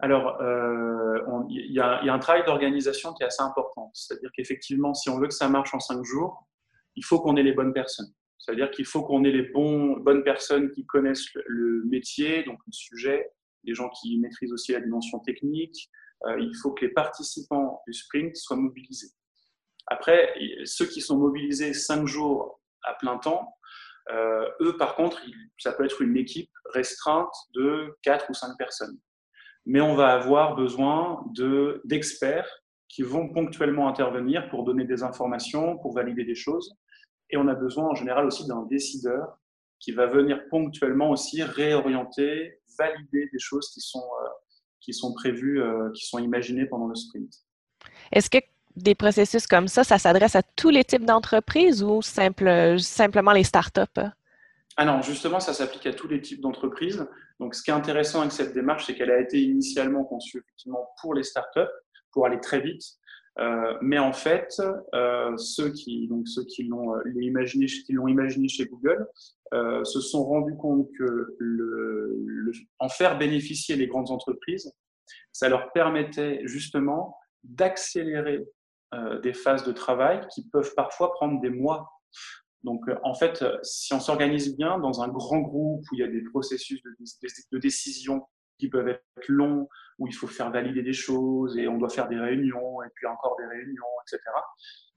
Alors, 0.00 0.40
euh, 0.42 1.18
il 1.48 1.72
y, 1.72 1.80
a 1.80 2.12
un 2.12 2.18
travail 2.18 2.44
d'organisation 2.44 3.14
qui 3.14 3.22
est 3.22 3.26
assez 3.26 3.42
important. 3.42 3.90
C'est-à-dire 3.94 4.30
qu'effectivement, 4.36 4.94
si 4.94 5.08
on 5.08 5.18
veut 5.18 5.28
que 5.28 5.34
ça 5.34 5.48
marche 5.48 5.74
en 5.74 5.80
cinq 5.80 6.04
jours, 6.04 6.46
il 6.96 7.04
faut 7.04 7.20
qu'on 7.20 7.36
ait 7.36 7.42
les 7.42 7.52
bonnes 7.52 7.72
personnes. 7.72 8.12
C'est-à-dire 8.38 8.70
qu'il 8.70 8.84
faut 8.84 9.02
qu'on 9.02 9.24
ait 9.24 9.30
les 9.30 9.42
bons, 9.42 9.96
bonnes 9.98 10.24
personnes 10.24 10.70
qui 10.70 10.86
connaissent 10.86 11.26
le, 11.46 11.84
métier, 11.84 12.44
donc 12.44 12.58
le 12.66 12.72
sujet, 12.72 13.30
les 13.64 13.74
gens 13.74 13.88
qui 13.90 14.18
maîtrisent 14.18 14.52
aussi 14.52 14.72
la 14.72 14.80
dimension 14.80 15.20
technique. 15.20 15.88
Euh, 16.26 16.40
il 16.40 16.54
faut 16.62 16.72
que 16.72 16.84
les 16.84 16.92
participants 16.92 17.80
du 17.86 17.92
sprint 17.92 18.36
soient 18.36 18.56
mobilisés. 18.56 19.10
Après, 19.86 20.34
ceux 20.64 20.86
qui 20.86 21.00
sont 21.00 21.18
mobilisés 21.18 21.74
cinq 21.74 22.06
jours 22.06 22.60
à 22.84 22.94
plein 22.94 23.18
temps, 23.18 23.57
euh, 24.10 24.48
eux, 24.60 24.76
par 24.76 24.94
contre, 24.94 25.20
ça 25.58 25.72
peut 25.72 25.84
être 25.84 26.02
une 26.02 26.16
équipe 26.16 26.50
restreinte 26.72 27.34
de 27.54 27.96
quatre 28.02 28.28
ou 28.30 28.34
cinq 28.34 28.56
personnes 28.56 28.98
mais 29.68 29.82
on 29.82 29.94
va 29.94 30.14
avoir 30.14 30.56
besoin 30.56 31.22
d'experts 31.84 32.48
qui 32.88 33.02
vont 33.02 33.28
ponctuellement 33.28 33.86
intervenir 33.86 34.48
pour 34.48 34.64
donner 34.64 34.84
des 34.84 35.02
informations, 35.02 35.76
pour 35.76 35.92
valider 35.92 36.24
des 36.24 36.34
choses. 36.34 36.74
Et 37.28 37.36
on 37.36 37.46
a 37.48 37.54
besoin 37.54 37.84
en 37.84 37.94
général 37.94 38.26
aussi 38.26 38.48
d'un 38.48 38.62
décideur 38.62 39.38
qui 39.78 39.92
va 39.92 40.06
venir 40.06 40.40
ponctuellement 40.48 41.10
aussi 41.10 41.42
réorienter, 41.42 42.60
valider 42.78 43.28
des 43.30 43.38
choses 43.38 43.70
qui 43.74 43.80
sont, 43.82 44.08
euh, 44.24 44.28
qui 44.80 44.94
sont 44.94 45.12
prévues, 45.12 45.60
euh, 45.60 45.90
qui 45.92 46.06
sont 46.06 46.18
imaginées 46.18 46.64
pendant 46.64 46.86
le 46.86 46.94
sprint. 46.94 47.30
Est-ce 48.10 48.30
que 48.30 48.38
des 48.82 48.94
processus 48.94 49.46
comme 49.46 49.68
ça, 49.68 49.84
ça 49.84 49.98
s'adresse 49.98 50.36
à 50.36 50.42
tous 50.42 50.70
les 50.70 50.84
types 50.84 51.04
d'entreprises 51.04 51.82
ou 51.82 52.02
simple, 52.02 52.76
simplement 52.78 53.32
les 53.32 53.44
startups? 53.44 54.00
Ah 54.76 54.84
non, 54.84 55.02
justement, 55.02 55.40
ça 55.40 55.52
s'applique 55.52 55.86
à 55.86 55.92
tous 55.92 56.08
les 56.08 56.20
types 56.20 56.40
d'entreprises. 56.40 57.04
Donc, 57.40 57.54
ce 57.54 57.62
qui 57.62 57.70
est 57.70 57.74
intéressant 57.74 58.20
avec 58.20 58.32
cette 58.32 58.54
démarche, 58.54 58.86
c'est 58.86 58.94
qu'elle 58.94 59.10
a 59.10 59.20
été 59.20 59.40
initialement 59.40 60.04
conçue 60.04 60.38
effectivement 60.38 60.88
pour 61.00 61.14
les 61.14 61.24
startups, 61.24 61.72
pour 62.12 62.26
aller 62.26 62.40
très 62.40 62.60
vite. 62.60 62.82
Euh, 63.40 63.74
mais 63.80 63.98
en 63.98 64.12
fait, 64.12 64.60
euh, 64.94 65.36
ceux 65.36 65.70
qui 65.70 66.08
donc 66.08 66.26
ceux 66.26 66.44
qui 66.44 66.64
l'ont 66.64 66.96
euh, 66.96 67.02
imaginé, 67.20 67.66
qui 67.66 67.92
l'ont 67.92 68.08
imaginé 68.08 68.48
chez 68.48 68.66
Google, 68.66 69.06
se 69.84 70.00
sont 70.00 70.24
rendus 70.24 70.56
compte 70.56 70.88
que 70.98 71.36
en 72.78 72.88
faire 72.90 73.16
bénéficier 73.16 73.76
les 73.76 73.86
grandes 73.86 74.10
entreprises, 74.10 74.70
ça 75.32 75.48
leur 75.48 75.72
permettait 75.72 76.42
justement 76.44 77.16
d'accélérer 77.44 78.44
des 79.22 79.34
phases 79.34 79.64
de 79.64 79.72
travail 79.72 80.26
qui 80.34 80.48
peuvent 80.48 80.72
parfois 80.74 81.12
prendre 81.12 81.40
des 81.40 81.50
mois. 81.50 81.90
Donc, 82.64 82.88
euh, 82.88 82.98
en 83.04 83.14
fait, 83.14 83.42
euh, 83.42 83.56
si 83.62 83.94
on 83.94 84.00
s'organise 84.00 84.56
bien 84.56 84.78
dans 84.78 85.02
un 85.02 85.08
grand 85.08 85.38
groupe 85.38 85.84
où 85.90 85.94
il 85.94 86.00
y 86.00 86.02
a 86.02 86.08
des 86.08 86.22
processus 86.22 86.82
de, 86.82 87.58
décision 87.58 88.26
qui 88.58 88.68
peuvent 88.68 88.88
être 88.88 89.28
longs, 89.28 89.68
où 89.98 90.06
il 90.06 90.14
faut 90.14 90.26
faire 90.26 90.50
valider 90.50 90.82
des 90.82 90.92
choses 90.92 91.56
et 91.56 91.68
on 91.68 91.78
doit 91.78 91.88
faire 91.88 92.08
des 92.08 92.18
réunions 92.18 92.82
et 92.82 92.88
puis 92.94 93.06
encore 93.06 93.36
des 93.38 93.46
réunions, 93.46 93.84
etc. 94.06 94.20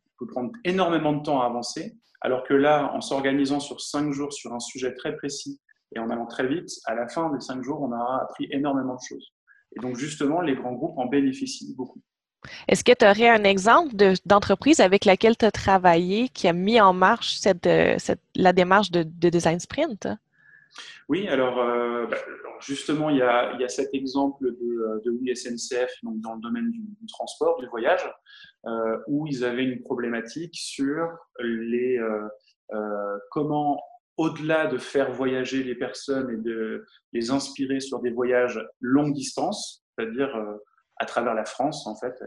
Il 0.06 0.12
faut 0.18 0.26
prendre 0.26 0.52
énormément 0.64 1.14
de 1.14 1.22
temps 1.22 1.42
à 1.42 1.46
avancer. 1.46 1.96
Alors 2.22 2.44
que 2.44 2.54
là, 2.54 2.92
en 2.94 3.02
s'organisant 3.02 3.60
sur 3.60 3.82
cinq 3.82 4.12
jours 4.12 4.34
sur 4.34 4.54
un 4.54 4.60
sujet 4.60 4.94
très 4.94 5.16
précis 5.16 5.60
et 5.96 6.00
en 6.00 6.10
allant 6.10 6.26
très 6.26 6.48
vite, 6.48 6.70
à 6.86 6.96
la 6.96 7.08
fin 7.08 7.32
des 7.32 7.40
cinq 7.40 7.64
jours, 7.64 7.82
on 7.82 7.92
aura 7.92 8.24
appris 8.24 8.48
énormément 8.52 8.96
de 8.96 9.02
choses. 9.08 9.34
Et 9.76 9.80
donc, 9.80 9.96
justement, 9.96 10.42
les 10.42 10.56
grands 10.56 10.74
groupes 10.74 10.98
en 10.98 11.06
bénéficient 11.06 11.76
beaucoup. 11.76 12.02
Est-ce 12.68 12.84
que 12.84 12.92
tu 12.92 13.06
aurais 13.06 13.30
un 13.30 13.44
exemple 13.44 13.96
d'entreprise 14.26 14.80
avec 14.80 15.06
laquelle 15.06 15.38
tu 15.38 15.46
as 15.46 15.52
travaillé 15.52 16.30
qui 16.30 16.48
a 16.48 16.54
mis 16.54 16.80
en 16.82 16.94
marche 16.94 17.40
euh, 17.66 17.98
la 18.36 18.54
démarche 18.54 18.92
de, 18.92 19.04
design 19.30 19.60
sprint? 19.60 20.08
Oui, 21.10 21.28
alors 21.28 21.60
euh, 21.60 22.08
bah, 22.08 22.18
justement, 22.62 23.10
il 23.10 23.18
y, 23.18 23.22
a, 23.22 23.68
cet 23.68 23.94
exemple 23.94 24.46
de, 24.46 24.50
euh, 24.50 25.02
de 25.06 26.22
dans 26.22 26.36
le 26.36 26.42
domaine 26.42 26.72
du, 26.72 26.82
transport, 27.08 27.60
du 27.60 27.68
voyage, 27.68 28.10
où 29.08 29.28
ils 29.28 29.44
avaient 29.44 29.64
une 29.64 29.82
problématique 29.82 30.56
sur 30.56 31.10
comment, 33.32 33.82
au-delà 34.18 34.68
de 34.68 34.78
faire 34.78 35.12
voyager 35.12 35.64
les 35.64 35.76
personnes 35.76 36.30
et 36.32 36.38
de 36.38 36.86
les 37.12 37.32
inspirer 37.32 37.80
sur 37.80 38.00
des 38.00 38.12
voyages 38.12 38.62
longue 38.80 39.14
distance, 39.14 39.84
c'est-à-dire 39.98 40.32
à 41.02 41.06
travers 41.06 41.34
la 41.34 41.46
France, 41.46 41.88
en 41.88 41.96
fait, 41.96 42.24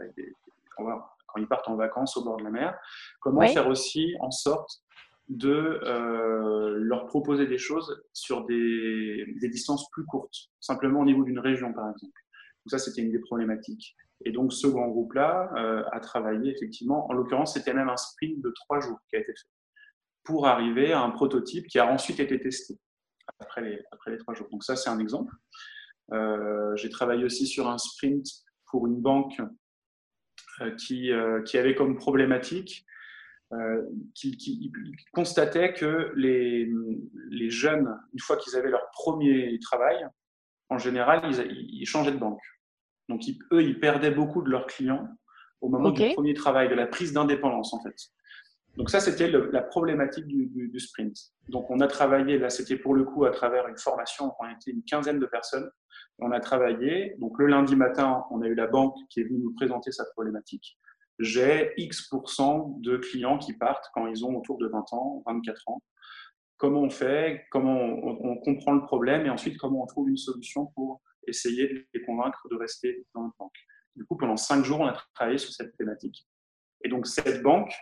quand 0.75 1.37
ils 1.37 1.47
partent 1.47 1.69
en 1.69 1.75
vacances 1.75 2.17
au 2.17 2.23
bord 2.23 2.37
de 2.37 2.43
la 2.43 2.49
mer. 2.51 2.77
Comment 3.21 3.47
faire 3.47 3.67
aussi 3.67 4.15
en 4.19 4.31
sorte 4.31 4.81
de 5.29 5.79
euh, 5.83 6.75
leur 6.77 7.07
proposer 7.07 7.47
des 7.47 7.57
choses 7.57 8.03
sur 8.13 8.45
des, 8.45 9.25
distances 9.49 9.89
plus 9.89 10.05
courtes, 10.05 10.35
simplement 10.59 10.99
au 10.99 11.05
niveau 11.05 11.23
d'une 11.23 11.39
région, 11.39 11.73
par 11.73 11.89
exemple. 11.89 12.13
Donc 12.65 12.71
ça, 12.71 12.77
c'était 12.77 13.01
une 13.01 13.11
des 13.11 13.19
problématiques. 13.19 13.95
Et 14.25 14.31
donc, 14.31 14.53
ce 14.53 14.67
grand 14.67 14.89
groupe-là 14.89 15.51
euh, 15.55 15.83
a 15.91 15.99
travaillé 16.01 16.51
effectivement, 16.51 17.09
en 17.09 17.13
l'occurrence, 17.13 17.53
c'était 17.53 17.73
même 17.73 17.89
un 17.89 17.97
sprint 17.97 18.41
de 18.41 18.51
trois 18.51 18.81
jours 18.81 18.99
qui 19.09 19.15
a 19.15 19.19
été 19.19 19.33
fait 19.33 19.49
pour 20.23 20.47
arriver 20.47 20.91
à 20.91 21.01
un 21.01 21.11
prototype 21.11 21.67
qui 21.67 21.79
a 21.79 21.87
ensuite 21.87 22.19
été 22.19 22.39
testé 22.39 22.77
après 23.39 23.61
les, 23.61 23.81
après 23.91 24.11
les 24.11 24.17
trois 24.17 24.33
jours. 24.33 24.47
Donc 24.51 24.63
ça, 24.63 24.75
c'est 24.75 24.89
un 24.89 24.99
exemple. 24.99 25.33
Euh, 26.11 26.75
j'ai 26.75 26.89
travaillé 26.89 27.23
aussi 27.23 27.47
sur 27.47 27.67
un 27.67 27.77
sprint 27.77 28.27
pour 28.67 28.87
une 28.87 29.01
banque 29.01 29.41
euh, 30.61 30.71
qui, 30.75 31.11
euh, 31.11 31.41
qui 31.43 31.57
avait 31.57 31.75
comme 31.75 31.97
problématique 31.97 32.85
euh, 33.53 33.83
qui, 34.15 34.37
qui, 34.37 34.71
constatait 35.13 35.73
que 35.73 36.11
les, 36.15 36.69
les 37.29 37.49
jeunes, 37.49 37.95
une 38.13 38.19
fois 38.19 38.37
qu'ils 38.37 38.55
avaient 38.55 38.71
leur 38.71 38.89
premier 38.91 39.59
travail, 39.59 40.07
en 40.69 40.77
général, 40.77 41.21
ils, 41.25 41.81
ils 41.81 41.85
changeaient 41.85 42.11
de 42.11 42.17
banque. 42.17 42.41
Donc, 43.07 43.21
eux, 43.51 43.61
ils 43.61 43.79
perdaient 43.79 44.11
beaucoup 44.11 44.41
de 44.41 44.49
leurs 44.49 44.65
clients 44.65 45.07
au 45.61 45.69
moment 45.69 45.91
du 45.91 46.09
premier 46.13 46.33
travail, 46.33 46.69
de 46.69 46.75
la 46.75 46.87
prise 46.87 47.13
d'indépendance, 47.13 47.73
en 47.73 47.81
fait. 47.83 47.95
Donc 48.77 48.89
ça, 48.89 48.99
c'était 48.99 49.29
la 49.29 49.61
problématique 49.61 50.27
du, 50.27 50.79
sprint. 50.79 51.17
Donc 51.47 51.69
on 51.69 51.79
a 51.79 51.87
travaillé, 51.87 52.37
là 52.37 52.49
c'était 52.49 52.75
pour 52.75 52.93
le 52.93 53.05
coup 53.05 53.23
à 53.25 53.31
travers 53.31 53.67
une 53.67 53.77
formation, 53.77 54.33
on 54.39 54.49
était 54.49 54.71
une 54.71 54.83
quinzaine 54.83 55.19
de 55.19 55.25
personnes, 55.25 55.69
on 56.19 56.31
a 56.31 56.39
travaillé. 56.41 57.15
Donc 57.19 57.39
le 57.39 57.47
lundi 57.47 57.75
matin, 57.75 58.25
on 58.31 58.41
a 58.41 58.47
eu 58.47 58.55
la 58.55 58.67
banque 58.67 58.95
qui 59.09 59.21
est 59.21 59.23
venue 59.23 59.39
nous 59.39 59.53
présenter 59.53 59.91
sa 59.91 60.03
problématique. 60.13 60.77
J'ai 61.19 61.71
X% 61.77 62.81
de 62.81 62.97
clients 62.97 63.37
qui 63.37 63.53
partent 63.53 63.89
quand 63.93 64.07
ils 64.07 64.25
ont 64.25 64.35
autour 64.35 64.57
de 64.57 64.67
20 64.67 64.91
ans, 64.91 65.23
24 65.25 65.69
ans. 65.69 65.81
Comment 66.57 66.81
on 66.81 66.89
fait? 66.89 67.45
Comment 67.51 67.79
on, 67.79 68.37
comprend 68.37 68.73
le 68.73 68.81
problème? 68.81 69.25
Et 69.25 69.29
ensuite 69.29 69.57
comment 69.57 69.83
on 69.83 69.85
trouve 69.85 70.09
une 70.09 70.17
solution 70.17 70.67
pour 70.75 71.01
essayer 71.27 71.67
de 71.67 71.85
les 71.93 72.01
convaincre 72.01 72.47
de 72.49 72.55
rester 72.57 73.05
dans 73.13 73.23
notre 73.23 73.35
banque? 73.37 73.55
Du 73.95 74.05
coup, 74.05 74.17
pendant 74.17 74.35
cinq 74.35 74.65
jours, 74.65 74.81
on 74.81 74.87
a 74.87 74.97
travaillé 75.13 75.37
sur 75.37 75.51
cette 75.53 75.75
thématique. 75.77 76.27
Et 76.83 76.89
donc 76.89 77.07
cette 77.07 77.41
banque, 77.41 77.73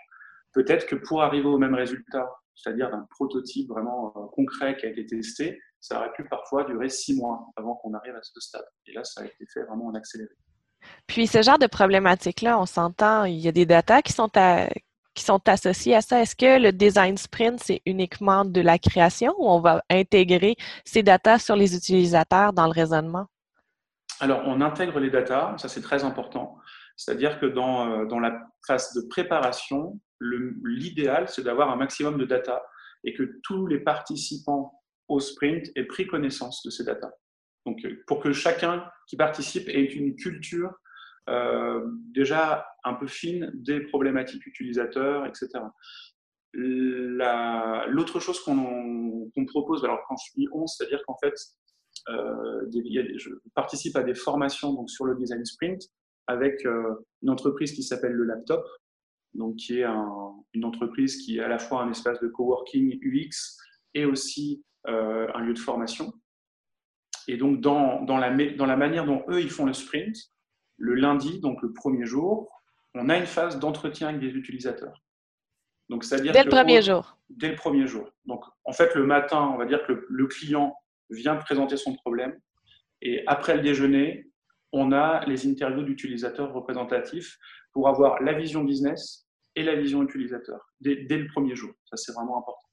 peut-être 0.54 0.86
que 0.86 0.96
pour 0.96 1.24
arriver 1.24 1.48
au 1.48 1.58
même 1.58 1.76
résultat, 1.76 2.30
c'est-à-dire 2.56 2.90
d'un 2.92 3.06
prototype 3.10 3.68
vraiment 3.70 4.14
euh, 4.16 4.28
concret 4.34 4.78
qui 4.78 4.86
a 4.86 4.90
été 4.90 5.06
testé, 5.06 5.60
ça 5.80 6.00
aurait 6.00 6.12
pu 6.14 6.24
parfois 6.26 6.64
durer 6.64 6.90
six 6.90 7.16
mois 7.16 7.48
avant 7.56 7.76
qu'on 7.76 7.94
arrive 7.94 8.16
à 8.16 8.22
ce 8.22 8.40
stade. 8.40 8.66
Et 8.86 8.94
là, 8.94 9.04
ça 9.04 9.22
a 9.22 9.26
été 9.26 9.46
fait 9.52 9.64
vraiment 9.64 9.88
en 9.88 9.96
accéléré. 9.96 10.34
Puis 11.08 11.28
ce 11.28 11.42
genre 11.42 11.60
de 11.60 11.68
problématique-là, 11.68 12.60
on 12.60 12.66
s'entend, 12.66 13.26
il 13.26 13.40
y 13.40 13.48
a 13.48 13.52
des 13.52 13.66
datas 13.66 14.02
qui 14.02 14.14
sont, 14.14 14.30
qui 15.14 15.24
sont 15.24 15.42
associées 15.48 15.96
à 15.96 16.02
ça. 16.02 16.22
Est-ce 16.22 16.36
que 16.36 16.62
le 16.62 16.72
design 16.72 17.18
sprint, 17.18 17.60
c'est 17.62 17.82
uniquement 17.86 18.46
de 18.46 18.62
la 18.62 18.78
création 18.78 19.34
ou 19.38 19.48
on 19.50 19.60
va 19.60 19.84
intégrer 19.90 20.56
ces 20.86 21.04
datas 21.04 21.40
sur 21.40 21.56
les 21.56 21.76
utilisateurs 21.76 22.54
dans 22.54 22.66
le 22.66 22.72
raisonnement? 22.72 23.28
Alors, 24.20 24.44
on 24.46 24.62
intègre 24.62 25.00
les 25.00 25.10
datas, 25.10 25.58
ça 25.58 25.68
c'est 25.68 25.82
très 25.82 26.04
important. 26.04 26.58
C'est-à-dire 26.96 27.40
que 27.40 27.46
dans, 27.46 27.90
euh, 27.90 28.06
dans 28.06 28.20
la 28.20 28.48
phase 28.66 28.94
de 28.94 29.08
préparation, 29.08 30.00
l'idéal, 30.22 31.28
c'est 31.28 31.44
d'avoir 31.44 31.70
un 31.70 31.76
maximum 31.76 32.18
de 32.18 32.26
data 32.26 32.64
et 33.04 33.14
que 33.14 33.40
tous 33.44 33.68
les 33.68 33.80
participants 33.80 34.82
au 35.10 35.20
sprint 35.20 35.68
aient 35.76 35.86
pris 35.86 36.08
connaissance 36.08 36.64
de 36.64 36.70
ces 36.70 36.86
data. 36.86 37.12
Donc, 37.66 37.84
euh, 37.84 38.04
pour 38.08 38.22
que 38.22 38.32
chacun 38.32 38.90
qui 39.08 39.18
participe 39.18 39.68
ait 39.68 39.84
une 39.84 40.16
culture 40.16 40.72
euh, 41.30 41.82
déjà 42.14 42.66
un 42.84 42.94
peu 42.94 43.08
fine 43.08 43.52
des 43.54 43.82
problématiques 43.82 44.46
utilisateurs, 44.46 45.26
etc. 45.26 45.50
L'autre 46.54 48.20
chose 48.20 48.40
qu'on 48.42 49.46
propose, 49.48 49.84
alors 49.84 50.02
quand 50.08 50.16
je 50.18 50.34
dis 50.36 50.48
11, 50.52 50.74
c'est-à-dire 50.78 51.02
qu'en 51.08 51.18
fait, 51.24 51.34
je 52.08 53.30
participe 53.56 53.96
à 53.96 54.04
des 54.04 54.14
formations 54.16 54.74
donc, 54.74 54.90
sur 54.90 55.06
le 55.06 55.16
design 55.16 55.44
sprint 55.46 55.82
avec 56.27 56.65
euh, 56.65 56.96
une 57.22 57.30
entreprise 57.30 57.72
qui 57.74 57.84
s'appelle 57.84 58.13
le 58.13 58.24
Laptop, 58.24 58.65
donc 59.34 59.56
qui 59.56 59.80
est 59.80 59.86
une 60.53 60.65
entreprise 60.65 61.18
qui 61.18 61.38
est 61.38 61.42
à 61.42 61.48
la 61.48 61.58
fois 61.58 61.82
un 61.82 61.89
espace 61.89 62.20
de 62.20 62.27
coworking 62.27 63.00
UX 63.01 63.58
et 63.96 64.06
aussi 64.06 64.63
un 64.86 65.39
lieu 65.39 65.53
de 65.53 65.60
formation. 65.60 66.13
Et 67.27 67.38
donc, 67.38 67.62
dans, 67.62 68.01
dans, 68.01 68.18
la, 68.18 68.32
dans 68.56 68.65
la 68.65 68.75
manière 68.75 69.06
dont 69.06 69.24
eux, 69.30 69.42
ils 69.42 69.50
font 69.50 69.65
le 69.65 69.74
sprint, 69.74 70.15
le 70.77 70.96
lundi, 70.96 71.39
donc 71.39 71.62
le 71.62 71.72
premier 71.72 72.06
jour, 72.06 72.50
on 72.94 73.10
a 73.10 73.18
une 73.18 73.25
phase 73.25 73.60
d'entretien 73.60 74.10
avec 74.10 74.22
des 74.22 74.30
utilisateurs. 74.30 75.01
Donc, 75.89 76.03
c'est-à-dire 76.03 76.34
dès 76.34 76.44
le 76.44 76.50
premier 76.50 76.82
jour. 76.82 77.18
Dès 77.30 77.50
le 77.50 77.56
premier 77.56 77.88
jour. 77.88 78.10
Donc, 78.25 78.44
en 78.65 78.74
fait, 78.74 78.94
le 78.96 79.06
matin, 79.06 79.51
on 79.53 79.58
va 79.58 79.65
dire 79.65 79.86
que 79.86 80.06
le 80.08 80.27
client 80.27 80.75
vient 81.10 81.36
présenter 81.36 81.77
son 81.77 81.96
problème. 81.96 82.38
Et 83.01 83.24
après 83.27 83.56
le 83.56 83.62
déjeuner, 83.62 84.30
on 84.74 84.92
a 84.92 85.24
les 85.25 85.48
interviews 85.48 85.84
d'utilisateurs 85.84 86.51
représentatifs 86.51 87.38
pour 87.72 87.88
avoir 87.88 88.22
la 88.22 88.34
vision 88.34 88.63
business 88.63 89.27
et 89.56 89.63
la 89.63 89.75
vision 89.75 90.01
utilisateur 90.01 90.60
dès, 90.82 90.96
le 90.96 91.27
premier 91.27 91.56
jour. 91.56 91.72
Ça, 91.86 91.96
c'est 91.96 92.12
vraiment 92.12 92.39
important. 92.39 92.68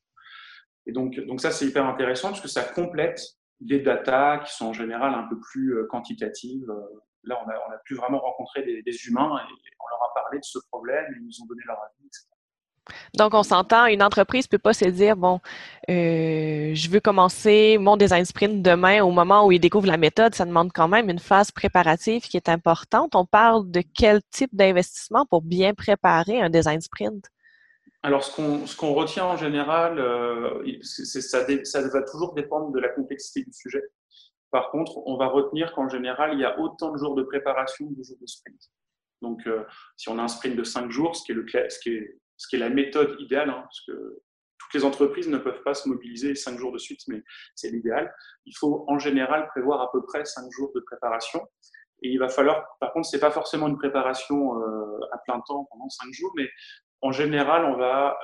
Et 0.87 0.93
donc, 0.93 1.15
ça, 1.39 1.51
c'est 1.51 1.67
hyper 1.67 1.87
intéressant 1.87 2.29
parce 2.29 2.41
que 2.41 2.49
ça 2.49 2.65
complète 2.65 3.21
des 3.61 3.81
datas 3.81 4.39
qui 4.39 4.55
sont 4.55 4.67
en 4.67 4.73
général 4.73 5.15
un 5.15 5.29
peu 5.29 5.39
plus 5.39 5.77
euh, 5.77 5.87
quantitatives. 5.87 6.69
Euh, 6.71 6.81
là, 7.25 7.39
on 7.45 7.51
a, 7.51 7.79
pu 7.85 7.95
vraiment 7.95 8.19
rencontrer 8.19 8.63
des, 8.63 9.07
humains 9.07 9.39
et 9.39 9.73
on 9.79 9.89
leur 9.91 10.03
a 10.03 10.15
parlé 10.15 10.39
de 10.39 10.45
ce 10.45 10.59
problème 10.71 11.05
et 11.13 11.17
ils 11.19 11.27
nous 11.27 11.43
ont 11.43 11.47
donné 11.47 11.61
leur 11.67 11.79
avis, 11.83 12.07
etc. 12.07 12.27
Donc, 13.15 13.35
on 13.35 13.43
s'entend, 13.43 13.87
une 13.87 14.03
entreprise 14.03 14.47
ne 14.47 14.49
peut 14.49 14.59
pas 14.59 14.73
se 14.73 14.87
dire, 14.87 15.17
bon, 15.17 15.41
euh, 15.89 16.73
je 16.75 16.91
veux 16.91 17.01
commencer 17.01 17.79
mon 17.79 17.97
design 17.97 18.25
sprint 18.25 18.63
demain 18.63 19.03
au 19.03 19.11
moment 19.11 19.47
où 19.47 19.53
ils 19.53 19.61
découvrent 19.61 19.87
la 19.87 19.97
méthode. 19.97 20.35
Ça 20.35 20.45
demande 20.45 20.71
quand 20.73 20.89
même 20.89 21.09
une 21.09 21.19
phase 21.19 21.51
préparative 21.51 22.23
qui 22.23 22.37
est 22.37 22.49
importante. 22.49 23.15
On 23.15 23.25
parle 23.25 23.71
de 23.71 23.83
quel 23.95 24.21
type 24.31 24.51
d'investissement 24.55 25.27
pour 25.27 25.43
bien 25.43 25.75
préparer 25.75 26.41
un 26.41 26.51
design 26.51 26.81
sprint? 26.81 27.25
Alors, 28.03 28.25
ce 28.25 28.77
qu'on 28.77 28.95
retient 28.95 29.27
en 29.27 29.37
général, 29.37 29.99
euh, 29.99 30.63
ça, 30.83 31.21
ça 31.65 31.89
va 31.89 32.03
toujours 32.03 32.33
dépendre 32.33 32.71
de 32.73 32.81
la 32.81 32.89
complexité 32.89 33.45
du 33.45 33.53
sujet. 33.53 33.83
Par 34.51 34.71
contre, 34.71 34.99
on 35.07 35.17
va 35.17 35.29
retenir 35.29 35.73
qu'en 35.73 35.89
général, 35.89 36.33
il 36.33 36.41
y 36.41 36.45
a 36.45 36.59
autant 36.59 36.93
de 36.93 36.99
jours 36.99 37.15
de 37.15 37.23
préparation 37.23 37.89
que 37.89 37.95
de 37.95 38.03
jours 38.03 38.17
de 38.21 38.27
sprint. 38.27 38.71
Donc, 39.23 39.47
euh, 39.47 39.65
si 39.97 40.09
on 40.09 40.19
a 40.19 40.23
un 40.23 40.29
sprint 40.29 40.57
de 40.57 40.65
5 40.65 40.91
jours, 40.91 41.15
ce 41.15 41.25
qui 41.25 41.33
est, 41.33 41.35
le, 41.35 41.47
ce 41.47 41.79
qui 41.81 41.91
est, 41.91 42.19
ce 42.41 42.49
qui 42.49 42.57
est 42.57 42.59
la 42.59 42.71
méthode 42.71 43.17
idéale, 43.21 43.51
hein, 43.51 43.61
parce 43.61 43.83
que 43.87 44.23
toutes 44.59 44.73
les 44.73 44.85
entreprises 44.85 45.29
ne 45.29 45.37
peuvent 45.37 45.63
pas 45.63 45.75
se 45.75 45.87
mobiliser 45.87 46.35
5 46.35 46.59
jours 46.59 46.73
de 46.73 46.79
suite, 46.79 47.01
mais 47.07 47.23
c'est 47.55 47.69
l'idéal. 47.69 48.11
Il 48.47 48.57
faut 48.57 48.87
en 48.89 48.99
général 48.99 49.47
prévoir 49.49 49.83
à 49.83 49.93
peu 49.93 50.03
près 50.03 50.25
5 50.25 50.51
jours 50.51 50.73
de 50.75 50.81
préparation. 50.81 51.47
Et 52.03 52.09
il 52.09 52.19
va 52.19 52.31
falloir, 52.31 52.65
par 52.81 52.95
contre, 52.95 53.09
ce 53.09 53.17
n'est 53.17 53.21
pas 53.21 53.31
forcément 53.31 53.69
une 53.69 53.77
préparation 53.77 54.57
euh, 54.57 54.99
à 55.13 55.19
plein 55.19 55.39
temps 55.47 55.69
pendant 55.71 55.91
5 55.91 56.15
jours, 56.15 56.33
mais 56.35 56.49
en 57.03 57.13
général, 57.13 57.67
on 57.67 57.77
va 57.77 58.19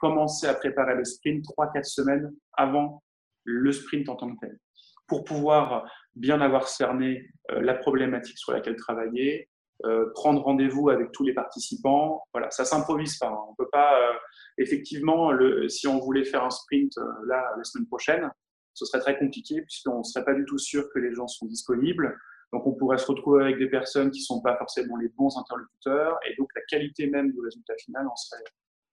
commencer 0.00 0.48
à 0.48 0.54
préparer 0.54 0.96
le 0.96 1.04
sprint 1.04 1.44
3-4 1.56 1.84
semaines 1.84 2.32
avant 2.54 3.04
le 3.44 3.70
sprint 3.70 4.08
en 4.08 4.16
tant 4.16 4.34
que 4.34 4.40
tel 4.40 4.58
pour 5.06 5.24
pouvoir 5.24 5.84
bien 6.14 6.40
avoir 6.40 6.66
cerné 6.68 7.30
euh, 7.50 7.60
la 7.60 7.74
problématique 7.74 8.38
sur 8.38 8.52
laquelle 8.52 8.76
travailler, 8.76 9.48
euh, 9.84 10.10
prendre 10.14 10.42
rendez-vous 10.42 10.90
avec 10.90 11.12
tous 11.12 11.24
les 11.24 11.34
participants. 11.34 12.22
Voilà, 12.32 12.50
ça 12.50 12.64
s'improvise 12.64 13.18
pas. 13.18 13.28
Hein. 13.28 13.44
On 13.50 13.54
peut 13.54 13.68
pas, 13.70 13.98
euh, 13.98 14.12
effectivement, 14.58 15.32
le, 15.32 15.68
si 15.68 15.86
on 15.86 15.98
voulait 15.98 16.24
faire 16.24 16.44
un 16.44 16.50
sprint 16.50 16.92
là 17.26 17.52
la 17.56 17.64
semaine 17.64 17.86
prochaine, 17.86 18.30
ce 18.74 18.84
serait 18.84 19.00
très 19.00 19.18
compliqué 19.18 19.62
puisqu'on 19.62 19.98
ne 19.98 20.04
serait 20.04 20.24
pas 20.24 20.34
du 20.34 20.44
tout 20.44 20.58
sûr 20.58 20.88
que 20.92 20.98
les 20.98 21.14
gens 21.14 21.28
sont 21.28 21.46
disponibles. 21.46 22.16
Donc, 22.52 22.66
on 22.66 22.72
pourrait 22.72 22.98
se 22.98 23.06
retrouver 23.06 23.44
avec 23.44 23.58
des 23.58 23.68
personnes 23.68 24.10
qui 24.10 24.20
ne 24.20 24.24
sont 24.24 24.42
pas 24.42 24.56
forcément 24.56 24.96
les 24.96 25.08
bons 25.08 25.36
interlocuteurs 25.38 26.18
et 26.28 26.34
donc 26.36 26.50
la 26.54 26.62
qualité 26.68 27.06
même 27.06 27.32
du 27.32 27.40
résultat 27.40 27.74
final 27.82 28.06
en 28.06 28.16
serait, 28.16 28.44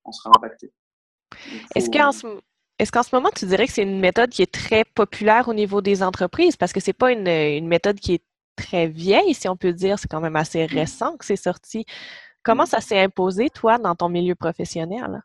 en 0.05 0.11
serait 0.11 0.31
impactée. 0.35 0.71
Est-ce 1.75 1.89
qu'en 1.89 2.11
ce, 2.11 2.25
est-ce 2.79 2.93
qu'en 2.93 3.03
ce 3.03 3.13
moment, 3.13 3.29
tu 3.35 3.45
dirais 3.45 3.67
que 3.67 3.73
c'est 3.73 3.83
une 3.83 3.99
méthode 3.99 4.29
qui 4.29 4.41
est 4.41 4.51
très 4.51 4.85
populaire 4.85 5.49
au 5.49 5.53
niveau 5.53 5.81
des 5.81 6.01
entreprises? 6.01 6.55
Parce 6.55 6.71
que 6.71 6.79
ce 6.79 6.89
n'est 6.89 6.93
pas 6.93 7.11
une, 7.11 7.67
méthode 7.67 7.99
qui 7.99 8.13
est 8.13 8.23
très 8.61 8.87
vieille, 8.87 9.33
si 9.33 9.47
on 9.47 9.57
peut 9.57 9.73
dire. 9.73 9.97
C'est 9.99 10.07
quand 10.07 10.21
même 10.21 10.35
assez 10.35 10.65
mm. 10.65 10.71
récent 10.71 11.17
que 11.17 11.25
c'est 11.25 11.35
sorti. 11.35 11.85
Comment 12.43 12.63
mm. 12.63 12.67
ça 12.67 12.81
s'est 12.81 12.99
imposé, 12.99 13.49
toi, 13.49 13.77
dans 13.77 13.95
ton 13.95 14.09
milieu 14.09 14.35
professionnel? 14.35 15.21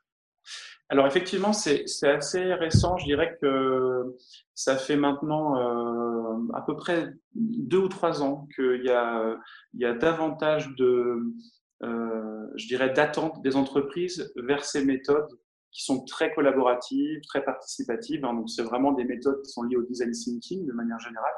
Alors 0.90 1.06
effectivement, 1.06 1.52
c'est 1.52 1.86
assez 2.02 2.54
récent. 2.54 2.98
Je 2.98 3.06
dirais 3.06 3.36
que 3.40 4.16
ça 4.54 4.76
fait 4.76 4.96
maintenant 4.96 5.56
euh, 5.56 6.52
à 6.52 6.60
peu 6.60 6.76
près 6.76 7.08
deux 7.34 7.78
ou 7.78 7.88
trois 7.88 8.22
ans 8.22 8.46
qu'il 8.54 8.84
y 8.84 8.90
a, 8.90 9.34
il 9.72 9.80
y 9.80 9.86
a 9.86 9.94
davantage 9.94 10.68
de, 10.76 11.16
euh, 11.82 12.46
je 12.56 12.66
dirais, 12.66 12.90
d'attente 12.90 13.42
des 13.42 13.56
entreprises 13.56 14.30
vers 14.36 14.64
ces 14.64 14.84
méthodes 14.84 15.28
qui 15.72 15.82
sont 15.84 16.04
très 16.04 16.32
collaboratives, 16.32 17.20
très 17.26 17.42
participatives. 17.42 18.24
Hein. 18.24 18.34
donc, 18.34 18.48
c'est 18.48 18.62
vraiment 18.62 18.92
des 18.92 19.04
méthodes 19.04 19.42
qui 19.42 19.50
sont 19.50 19.64
liées 19.64 19.76
au 19.76 19.82
design 19.82 20.12
thinking 20.12 20.66
de 20.66 20.72
manière 20.72 21.00
générale. 21.00 21.34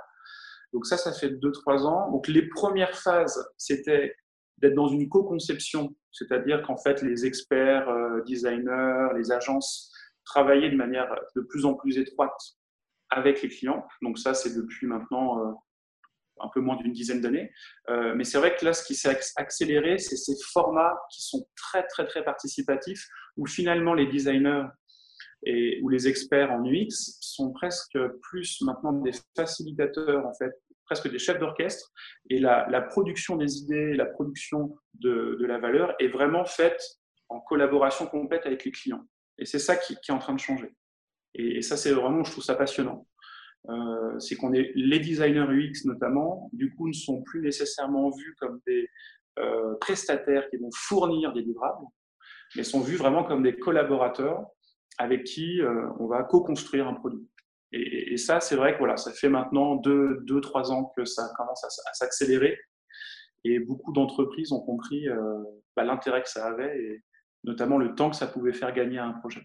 Donc, 0.77 0.85
ça, 0.85 0.99
ça 0.99 1.11
fait 1.11 1.31
2-3 1.31 1.87
ans. 1.87 2.11
Donc, 2.11 2.29
les 2.29 2.47
premières 2.49 2.95
phases, 2.99 3.51
c'était 3.57 4.15
d'être 4.59 4.75
dans 4.75 4.89
une 4.89 5.09
co-conception, 5.09 5.97
c'est-à-dire 6.13 6.61
qu'en 6.61 6.77
fait, 6.77 7.01
les 7.01 7.25
experts, 7.25 7.89
euh, 7.89 8.21
designers, 8.27 9.09
les 9.17 9.33
agences 9.33 9.91
travaillaient 10.27 10.69
de 10.69 10.77
manière 10.77 11.09
de 11.35 11.41
plus 11.41 11.65
en 11.65 11.73
plus 11.73 11.97
étroite 11.97 12.39
avec 13.09 13.41
les 13.41 13.49
clients. 13.49 13.87
Donc, 14.03 14.19
ça, 14.19 14.35
c'est 14.35 14.55
depuis 14.55 14.87
maintenant 14.87 15.41
euh, 15.41 15.53
un 16.41 16.49
peu 16.53 16.61
moins 16.61 16.77
d'une 16.77 16.93
dizaine 16.93 17.23
d'années. 17.23 17.51
Euh, 17.89 18.15
mais 18.15 18.25
c'est 18.25 18.37
vrai 18.37 18.55
que 18.55 18.63
là, 18.63 18.75
ce 18.75 18.85
qui 18.85 18.95
s'est 18.95 19.19
accéléré, 19.37 19.97
c'est 19.97 20.17
ces 20.17 20.35
formats 20.53 20.95
qui 21.11 21.23
sont 21.23 21.49
très, 21.57 21.87
très, 21.87 22.07
très 22.07 22.23
participatifs, 22.23 23.09
où 23.39 23.47
finalement 23.47 23.95
les 23.95 24.09
designers 24.09 24.67
et, 25.45 25.81
ou 25.83 25.89
les 25.89 26.07
experts 26.07 26.53
en 26.53 26.63
UX 26.65 27.17
sont 27.21 27.53
presque 27.53 27.99
plus 28.23 28.61
maintenant 28.63 28.93
des 28.93 29.13
facilitateurs, 29.37 30.27
en 30.27 30.35
fait, 30.35 30.53
presque 30.87 31.11
des 31.11 31.19
chefs 31.19 31.39
d'orchestre. 31.39 31.93
Et 32.31 32.39
la, 32.39 32.67
la, 32.71 32.81
production 32.81 33.37
des 33.37 33.59
idées, 33.59 33.95
la 33.95 34.07
production 34.07 34.77
de, 34.95 35.37
la 35.41 35.59
valeur 35.59 35.95
est 35.99 36.09
vraiment 36.09 36.45
faite 36.45 36.83
en 37.29 37.41
collaboration 37.41 38.07
complète 38.07 38.47
avec 38.47 38.65
les 38.65 38.71
clients. 38.71 39.05
Et 39.39 39.45
c'est 39.45 39.59
ça 39.59 39.77
qui, 39.77 39.97
qui, 39.97 40.11
est 40.11 40.15
en 40.15 40.19
train 40.19 40.35
de 40.35 40.41
changer. 40.41 40.75
Et, 41.35 41.59
et 41.59 41.63
ça, 41.63 41.77
c'est 41.77 41.93
vraiment, 41.93 42.25
je 42.25 42.31
trouve 42.31 42.45
ça 42.45 42.55
passionnant. 42.55 43.07
Euh, 43.69 44.19
c'est 44.21 44.37
qu'on 44.37 44.53
est 44.53 44.71
les 44.75 45.01
designers 45.01 45.47
UX 45.49 45.87
notamment, 45.87 46.49
du 46.53 46.75
coup, 46.75 46.89
ne 46.89 46.93
sont 46.93 47.23
plus 47.23 47.41
nécessairement 47.41 48.11
vus 48.11 48.37
comme 48.39 48.61
des 48.67 48.89
euh, 49.39 49.75
prestataires 49.81 50.49
qui 50.51 50.57
vont 50.57 50.71
fournir 50.73 51.33
des 51.33 51.43
livrables, 51.43 51.85
mais 52.55 52.63
sont 52.63 52.81
vus 52.81 52.97
vraiment 52.97 53.25
comme 53.25 53.43
des 53.43 53.57
collaborateurs 53.57 54.47
avec 54.99 55.25
qui 55.25 55.61
euh, 55.61 55.89
on 55.99 56.07
va 56.07 56.23
co-construire 56.23 56.87
un 56.87 56.95
produit. 56.95 57.29
Et, 57.77 58.17
ça, 58.17 58.41
c'est 58.41 58.57
vrai 58.57 58.75
que 58.75 58.79
voilà, 58.79 58.97
ça 58.97 59.13
fait 59.13 59.29
maintenant 59.29 59.77
deux, 59.77 60.19
deux, 60.23 60.41
trois 60.41 60.73
ans 60.73 60.93
que 60.97 61.05
ça 61.05 61.29
commence 61.37 61.63
à, 61.65 61.93
s'accélérer, 61.93 62.59
et 63.45 63.59
beaucoup 63.59 63.93
d'entreprises 63.93 64.53
ont 64.53 64.61
compris 64.61 65.07
bah, 65.77 65.85
l'intérêt 65.85 66.23
que 66.23 66.29
ça 66.29 66.47
avait, 66.47 66.79
et 66.79 67.03
notamment 67.45 67.79
le 67.79 67.95
temps 67.95 68.11
que 68.11 68.17
ça 68.17 68.27
pouvait 68.27 68.53
faire 68.53 68.73
gagner 68.73 68.99
à 68.99 69.05
un 69.05 69.13
projet. 69.13 69.43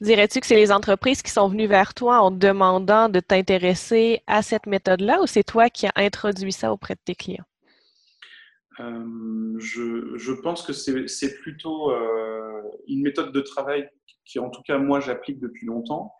Dirais-tu 0.00 0.40
que 0.40 0.46
c'est 0.46 0.56
les 0.56 0.72
entreprises 0.72 1.22
qui 1.22 1.30
sont 1.30 1.48
venues 1.48 1.66
vers 1.66 1.94
toi 1.94 2.20
en 2.20 2.30
demandant 2.30 3.08
de 3.08 3.20
t'intéresser 3.20 4.22
à 4.26 4.42
cette 4.42 4.66
méthode-là 4.66 5.22
ou 5.22 5.26
c'est 5.26 5.44
toi 5.44 5.70
qui 5.70 5.86
as 5.86 5.92
introduit 5.96 6.52
ça 6.52 6.72
auprès 6.72 6.94
de 6.94 7.00
tes 7.04 7.14
clients? 7.14 7.44
Euh, 8.80 9.54
je, 9.58 10.32
pense 10.42 10.62
que 10.62 10.72
c'est 10.72 11.38
plutôt 11.40 11.90
euh, 11.90 12.62
une 12.88 13.02
méthode 13.02 13.32
de 13.32 13.40
travail 13.40 13.88
qui, 14.26 14.38
en 14.38 14.50
tout 14.50 14.62
cas, 14.62 14.76
moi, 14.76 15.00
j'applique 15.00 15.40
depuis 15.40 15.66
longtemps. 15.66 16.12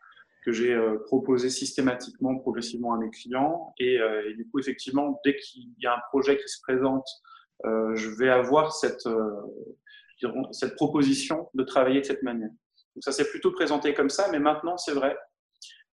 Que 0.46 0.52
j'ai 0.52 0.72
euh, 0.72 0.98
proposé 1.04 1.50
systématiquement, 1.50 2.38
progressivement 2.38 2.94
à 2.94 2.98
mes 2.98 3.10
clients. 3.10 3.74
Et, 3.78 3.96
et 3.96 4.34
du 4.34 4.48
coup, 4.48 4.58
effectivement, 4.58 5.20
dès 5.24 5.36
qu'il 5.36 5.74
y 5.78 5.86
a 5.86 5.94
un 5.94 6.00
projet 6.08 6.38
qui 6.38 6.48
se 6.48 6.60
présente, 6.62 7.06
je 7.64 8.10
vais 8.16 8.30
avoir 8.30 8.72
cette, 8.72 9.08
cette 10.52 10.76
proposition 10.76 11.48
de 11.54 11.64
travailler 11.64 12.00
de 12.00 12.06
cette 12.06 12.22
manière. 12.22 12.50
Donc 12.94 13.02
ça 13.02 13.12
s'est 13.12 13.28
plutôt 13.28 13.52
présenté 13.52 13.92
comme 13.92 14.08
ça, 14.08 14.28
mais 14.30 14.38
maintenant, 14.38 14.78
c'est 14.78 14.94
vrai 14.94 15.16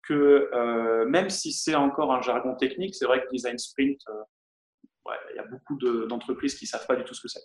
que 0.10 0.50
euh, 0.54 1.06
même 1.06 1.30
si 1.30 1.54
c'est 1.54 1.76
encore 1.76 2.12
un 2.12 2.22
jargon 2.22 2.56
technique, 2.56 2.96
c'est 2.96 3.06
vrai 3.06 3.22
que 3.22 3.30
design 3.32 3.58
sprint, 3.58 4.02
euh, 4.10 4.14
il 5.32 5.38
y 5.38 5.40
a 5.40 5.46
beaucoup 5.46 5.78
d'entreprises 6.08 6.56
qui 6.56 6.66
ne 6.66 6.70
savent 6.70 6.86
pas 6.86 6.96
du 6.96 7.04
tout 7.04 7.14
ce 7.14 7.22
que 7.22 7.28
c'est. 7.28 7.44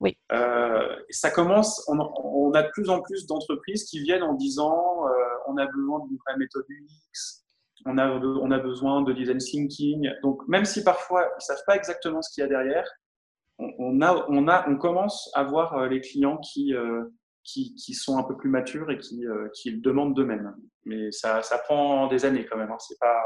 Oui. 0.00 0.16
Euh, 0.32 0.96
ça 1.10 1.30
commence, 1.30 1.84
on, 1.88 2.52
a 2.52 2.62
de 2.62 2.70
plus 2.70 2.88
en 2.88 3.00
plus 3.00 3.26
d'entreprises 3.26 3.84
qui 3.84 4.00
viennent 4.00 4.22
en 4.22 4.34
disant 4.34 5.04
on 5.48 5.56
a 5.56 5.66
besoin 5.66 6.06
d'une 6.06 6.18
vraie 6.26 6.36
méthode 6.36 6.64
UX, 6.68 7.44
on 7.84 7.98
a, 7.98 8.10
on 8.10 8.50
a 8.50 8.58
besoin 8.58 9.02
de 9.02 9.12
design 9.12 9.38
thinking. 9.38 10.10
Donc, 10.22 10.46
même 10.48 10.64
si 10.64 10.82
parfois 10.82 11.22
ils 11.22 11.36
ne 11.36 11.40
savent 11.40 11.64
pas 11.66 11.76
exactement 11.76 12.22
ce 12.22 12.32
qu'il 12.32 12.42
y 12.42 12.44
a 12.44 12.48
derrière, 12.48 12.88
on, 13.58 14.00
a, 14.02 14.26
on, 14.28 14.48
a, 14.48 14.68
on 14.68 14.76
commence 14.76 15.30
à 15.34 15.42
voir 15.44 15.86
les 15.86 16.00
clients 16.00 16.38
qui, 16.38 16.74
qui, 17.46 17.94
sont 17.94 18.18
un 18.18 18.24
peu 18.24 18.36
plus 18.36 18.50
matures 18.50 18.90
et 18.90 18.98
qui, 18.98 19.26
euh, 19.26 19.48
qui 19.54 19.70
le 19.70 19.80
demandent 19.80 20.14
d'eux-mêmes. 20.14 20.54
Mais 20.84 21.10
ça, 21.12 21.42
ça, 21.42 21.58
prend 21.58 22.08
des 22.08 22.24
années 22.24 22.44
quand 22.46 22.56
même. 22.56 22.70
Hein. 22.70 22.78
C'est 22.78 22.98
pas, 22.98 23.22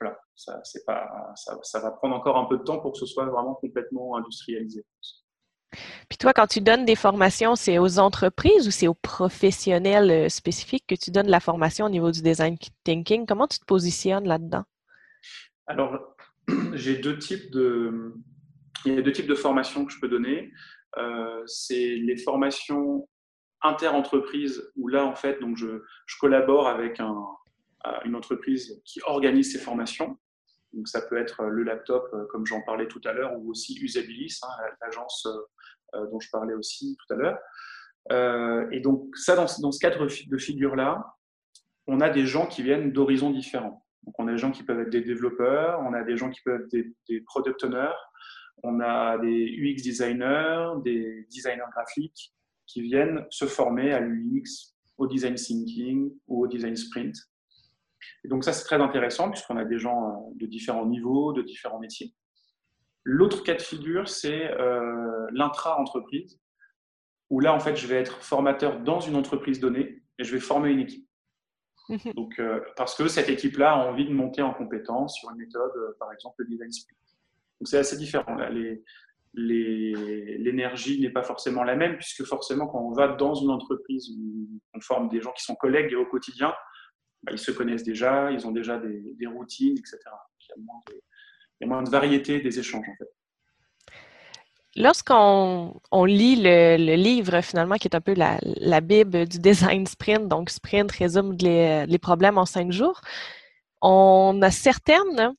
voilà, 0.00 0.18
c'est 0.34 0.84
pas, 0.84 1.32
ça, 1.36 1.58
ça, 1.62 1.80
va 1.80 1.90
prendre 1.92 2.16
encore 2.16 2.36
un 2.36 2.46
peu 2.46 2.58
de 2.58 2.62
temps 2.62 2.80
pour 2.80 2.92
que 2.92 2.98
ce 2.98 3.06
soit 3.06 3.26
vraiment 3.26 3.54
complètement 3.54 4.16
industrialisé. 4.16 4.84
Puis 6.08 6.18
toi, 6.18 6.32
quand 6.32 6.46
tu 6.46 6.60
donnes 6.60 6.84
des 6.84 6.96
formations, 6.96 7.54
c'est 7.54 7.78
aux 7.78 7.98
entreprises 7.98 8.66
ou 8.66 8.70
c'est 8.70 8.88
aux 8.88 8.94
professionnels 8.94 10.10
euh, 10.10 10.28
spécifiques 10.28 10.84
que 10.86 10.94
tu 10.94 11.10
donnes 11.10 11.28
la 11.28 11.40
formation 11.40 11.86
au 11.86 11.90
niveau 11.90 12.10
du 12.10 12.22
design 12.22 12.56
thinking? 12.84 13.26
Comment 13.26 13.46
tu 13.46 13.58
te 13.58 13.64
positionnes 13.64 14.26
là-dedans? 14.26 14.64
Alors, 15.66 16.16
j'ai 16.72 16.96
deux 16.96 17.18
types 17.18 17.50
de, 17.52 18.14
il 18.84 18.94
y 18.94 18.98
a 18.98 19.02
deux 19.02 19.12
types 19.12 19.26
de 19.26 19.34
formations 19.34 19.84
que 19.84 19.92
je 19.92 20.00
peux 20.00 20.08
donner. 20.08 20.50
Euh, 20.96 21.42
c'est 21.46 21.96
les 21.96 22.16
formations 22.16 23.06
inter-entreprise 23.60 24.70
où 24.76 24.88
là, 24.88 25.04
en 25.04 25.16
fait, 25.16 25.40
donc 25.40 25.56
je, 25.56 25.82
collabore 26.20 26.68
avec 26.68 27.00
un, 27.00 27.26
euh, 27.86 27.90
une 28.04 28.14
entreprise 28.14 28.80
qui 28.84 29.00
organise 29.04 29.52
ces 29.52 29.58
formations. 29.58 30.16
Donc, 30.72 30.86
ça 30.86 31.02
peut 31.02 31.16
être 31.16 31.44
le 31.44 31.62
laptop, 31.62 32.14
comme 32.30 32.46
j'en 32.46 32.60
parlais 32.62 32.86
tout 32.88 33.00
à 33.04 33.12
l'heure, 33.12 33.32
ou 33.38 33.50
aussi 33.50 33.78
Usabilis, 33.82 34.38
hein, 34.42 34.48
l'agence 34.82 35.26
dont 35.94 36.20
je 36.20 36.28
parlais 36.30 36.54
aussi 36.54 36.96
tout 36.98 37.14
à 37.14 37.16
l'heure. 37.16 38.70
et 38.72 38.80
donc, 38.80 39.16
ça, 39.16 39.36
dans, 39.36 39.46
dans 39.60 39.72
ce 39.72 39.78
cadre 39.78 40.06
de 40.06 40.38
figure-là, 40.38 41.04
on 41.86 42.00
a 42.00 42.10
des 42.10 42.26
gens 42.26 42.46
qui 42.46 42.62
viennent 42.62 42.92
d'horizons 42.92 43.30
différents. 43.30 43.84
Donc, 44.04 44.14
on 44.18 44.28
a 44.28 44.32
des 44.32 44.38
gens 44.38 44.50
qui 44.50 44.62
peuvent 44.62 44.80
être 44.80 44.90
des 44.90 45.00
développeurs, 45.00 45.80
on 45.80 45.92
a 45.94 46.02
des 46.04 46.16
gens 46.16 46.30
qui 46.30 46.40
peuvent 46.42 46.60
être 46.62 46.70
des, 46.70 46.92
des 47.08 47.20
product 47.22 47.64
owners, 47.64 47.96
on 48.62 48.80
a 48.80 49.18
des 49.18 49.56
UX 49.58 49.82
designers, 49.82 50.72
des 50.84 51.26
designers 51.30 51.70
graphiques, 51.72 52.32
qui 52.66 52.82
viennent 52.82 53.26
se 53.30 53.46
former 53.46 53.92
à 53.92 54.00
l'UX, 54.00 54.74
au 54.98 55.06
design 55.06 55.34
thinking 55.34 56.12
ou 56.26 56.44
au 56.44 56.46
design 56.46 56.76
sprint. 56.76 57.16
Et 58.24 58.28
donc 58.28 58.44
ça, 58.44 58.52
c'est 58.52 58.64
très 58.64 58.80
intéressant 58.80 59.30
puisqu'on 59.30 59.56
a 59.56 59.64
des 59.64 59.78
gens 59.78 60.10
euh, 60.10 60.34
de 60.34 60.46
différents 60.46 60.86
niveaux, 60.86 61.32
de 61.32 61.42
différents 61.42 61.78
métiers. 61.78 62.14
L'autre 63.10 63.42
cas 63.42 63.54
de 63.54 63.62
figure, 63.62 64.06
c'est 64.06 64.50
euh, 64.60 65.26
l'intra-entreprise, 65.32 66.38
où 67.30 67.40
là, 67.40 67.54
en 67.54 67.58
fait, 67.58 67.74
je 67.74 67.86
vais 67.86 67.94
être 67.94 68.22
formateur 68.22 68.80
dans 68.80 69.00
une 69.00 69.16
entreprise 69.16 69.60
donnée 69.60 70.02
et 70.18 70.24
je 70.24 70.32
vais 70.34 70.40
former 70.40 70.72
une 70.72 70.80
équipe. 70.80 71.08
Donc, 72.14 72.38
euh, 72.38 72.60
parce 72.76 72.94
que 72.94 73.08
cette 73.08 73.30
équipe-là 73.30 73.72
a 73.72 73.76
envie 73.76 74.04
de 74.04 74.12
monter 74.12 74.42
en 74.42 74.52
compétence 74.52 75.16
sur 75.16 75.30
une 75.30 75.38
méthode, 75.38 75.72
par 75.98 76.12
exemple, 76.12 76.34
le 76.42 76.48
design 76.48 76.70
sprint. 76.70 76.98
Donc, 77.58 77.68
c'est 77.68 77.78
assez 77.78 77.96
différent. 77.96 78.34
Là. 78.34 78.50
Les, 78.50 78.82
l'énergie 79.32 81.00
n'est 81.00 81.08
pas 81.08 81.22
forcément 81.22 81.64
la 81.64 81.76
même, 81.76 81.96
puisque 81.96 82.24
forcément, 82.24 82.66
quand 82.66 82.80
on 82.80 82.92
va 82.92 83.08
dans 83.08 83.32
une 83.32 83.50
entreprise 83.50 84.10
où 84.10 84.48
on 84.74 84.80
forme 84.82 85.08
des 85.08 85.22
gens 85.22 85.32
qui 85.32 85.44
sont 85.44 85.54
collègues 85.54 85.94
au 85.94 86.04
quotidien, 86.04 86.52
bah, 87.22 87.32
ils 87.32 87.38
se 87.38 87.52
connaissent 87.52 87.84
déjà, 87.84 88.30
ils 88.32 88.46
ont 88.46 88.52
déjà 88.52 88.78
des, 88.78 89.26
routines, 89.26 89.78
etc. 89.78 89.98
Il 90.40 90.46
y, 90.50 90.52
a 90.52 90.62
moins 90.62 90.80
de, 90.88 91.00
variété 91.66 92.40
des 92.40 92.58
échanges, 92.58 92.88
en 92.88 92.96
fait. 92.96 93.08
Lorsqu'on 94.76 96.04
lit 96.04 96.36
le, 96.40 96.94
livre, 96.94 97.40
finalement, 97.40 97.76
qui 97.76 97.88
est 97.88 97.96
un 97.96 98.00
peu 98.00 98.14
la, 98.14 98.80
Bible 98.80 99.26
du 99.26 99.40
design 99.40 99.86
sprint, 99.86 100.28
donc 100.28 100.50
sprint 100.50 100.92
résume 100.92 101.36
les, 101.40 101.84
les 101.86 101.98
problèmes 101.98 102.38
en 102.38 102.46
cinq 102.46 102.70
jours, 102.70 103.00
on 103.80 104.40
a 104.42 104.50
certaines 104.50 105.34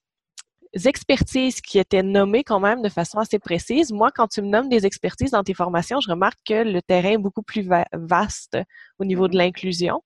expertises 0.86 1.62
qui 1.62 1.79
étaient 1.79 2.03
nommées 2.03 2.43
quand 2.43 2.60
même 2.60 2.82
de 2.82 2.89
façon 2.89 3.19
assez 3.19 3.39
précise. 3.39 3.91
Moi, 3.91 4.12
quand 4.13 4.27
tu 4.27 4.41
me 4.41 4.47
nommes 4.47 4.69
des 4.69 4.86
expertises 4.86 5.32
dans 5.32 5.43
tes 5.43 5.53
formations, 5.53 5.99
je 5.99 6.10
remarque 6.10 6.39
que 6.45 6.63
le 6.63 6.82
terrain 6.82 7.12
est 7.12 7.17
beaucoup 7.17 7.41
plus 7.41 7.67
vaste 7.93 8.58
au 8.99 9.05
niveau 9.05 9.27
de 9.27 9.38
l'inclusion. 9.38 10.01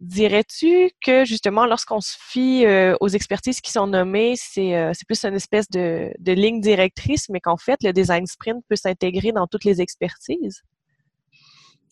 Dirais-tu 0.00 0.90
que 1.04 1.24
justement, 1.24 1.64
lorsqu'on 1.64 2.00
se 2.00 2.16
fie 2.18 2.66
euh, 2.66 2.94
aux 3.00 3.08
expertises 3.08 3.60
qui 3.60 3.72
sont 3.72 3.86
nommées, 3.86 4.34
euh, 4.58 4.90
c'est 4.92 5.06
plus 5.06 5.24
une 5.24 5.34
espèce 5.34 5.70
de, 5.70 6.12
ligne 6.24 6.60
directrice, 6.60 7.28
mais 7.30 7.40
qu'en 7.40 7.56
fait, 7.56 7.78
le 7.82 7.92
design 7.92 8.26
sprint 8.26 8.62
peut 8.68 8.76
s'intégrer 8.76 9.32
dans 9.32 9.46
toutes 9.46 9.64
les 9.64 9.80
expertises? 9.80 10.62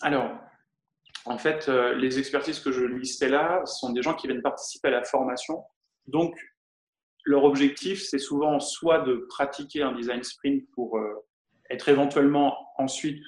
Alors, 0.02 0.30
en 1.26 1.38
fait, 1.38 1.68
euh, 1.68 1.94
les 1.94 2.18
expertises 2.18 2.60
que 2.60 2.72
je 2.72 2.84
listais 2.84 3.28
là 3.28 3.64
sont 3.64 3.92
des 3.92 4.02
gens 4.02 4.14
qui 4.14 4.26
viennent 4.26 4.42
participer 4.42 4.88
à 4.88 4.92
la 4.92 5.04
formation. 5.04 5.64
Donc, 6.06 6.36
leur 7.24 7.44
objectif, 7.44 8.02
c'est 8.02 8.18
souvent 8.18 8.60
soit 8.60 9.00
de 9.00 9.26
pratiquer 9.30 9.82
un 9.82 9.92
design 9.92 10.22
sprint 10.22 10.64
pour 10.74 10.98
euh, 10.98 11.26
être 11.70 11.88
éventuellement 11.88 12.54
ensuite 12.76 13.22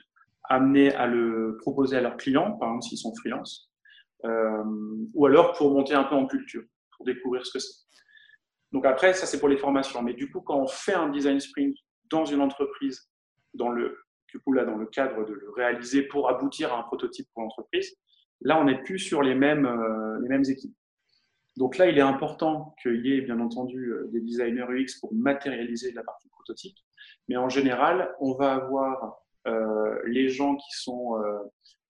amené 0.45 0.95
à 0.95 1.07
le 1.07 1.57
proposer 1.63 1.97
à 1.97 2.01
leurs 2.03 2.19
clients, 2.19 2.53
par 2.59 2.69
exemple 2.69 2.85
s'ils 2.85 2.99
sont 2.99 3.15
freelance, 3.17 3.71
euh, 3.71 3.76
ou 4.25 5.27
alors 5.27 5.53
pour 5.53 5.71
monter 5.71 5.95
un 5.95 6.05
peu 6.05 6.15
en 6.15 6.27
culture, 6.27 6.63
pour 6.97 7.07
découvrir 7.07 7.47
ce 7.47 7.53
que 7.53 7.59
c'est. 7.59 7.87
Donc 8.73 8.85
après, 8.85 9.15
ça 9.15 9.27
c'est 9.27 9.39
pour 9.39 9.49
les 9.49 9.57
formations. 9.57 10.03
Mais 10.03 10.15
du 10.15 10.31
coup, 10.31 10.41
quand 10.41 10.59
on 10.59 10.67
fait 10.67 10.95
un 10.95 11.09
design 11.09 11.41
sprint 11.41 11.77
dans 12.11 12.25
une 12.25 12.41
entreprise, 12.41 13.09
dans 13.55 13.71
le, 13.71 13.99
du 14.29 14.41
coup, 14.41 14.53
là, 14.53 14.65
dans 14.65 14.77
le 14.77 14.87
cadre 14.87 15.25
de 15.25 15.33
le 15.33 15.51
réaliser 15.51 16.03
pour 16.03 16.29
aboutir 16.29 16.73
à 16.73 16.81
un 16.81 16.83
prototype 16.83 17.27
pour 17.33 17.43
l'entreprise, 17.43 17.97
là, 18.41 18.61
on 18.61 18.65
n'est 18.65 18.83
plus 18.83 18.99
sur 18.99 19.23
les 19.23 19.35
mêmes, 19.35 19.67
euh, 19.67 20.21
les 20.23 20.29
mêmes 20.29 20.45
équipes. 20.45 20.77
Donc 21.57 21.79
là, 21.79 21.89
il 21.89 21.97
est 21.97 22.03
important 22.03 22.75
qu'il 22.83 23.07
y 23.07 23.15
ait 23.15 23.23
bien 23.23 23.41
entendu 23.41 23.91
euh, 23.91 24.09
des 24.13 24.21
designers 24.21 24.67
UX 24.69 24.99
pour 25.01 25.15
matérialiser 25.15 25.93
la 25.93 26.03
partie 26.03 26.29
prototype. 26.29 26.77
Mais 27.29 27.37
en 27.37 27.49
général, 27.49 28.15
on 28.21 28.35
va 28.35 28.55
avoir 28.55 29.23
euh, 29.47 29.99
les 30.07 30.29
gens 30.29 30.57
qui 30.57 30.71
sont 30.73 31.17
euh, 31.17 31.39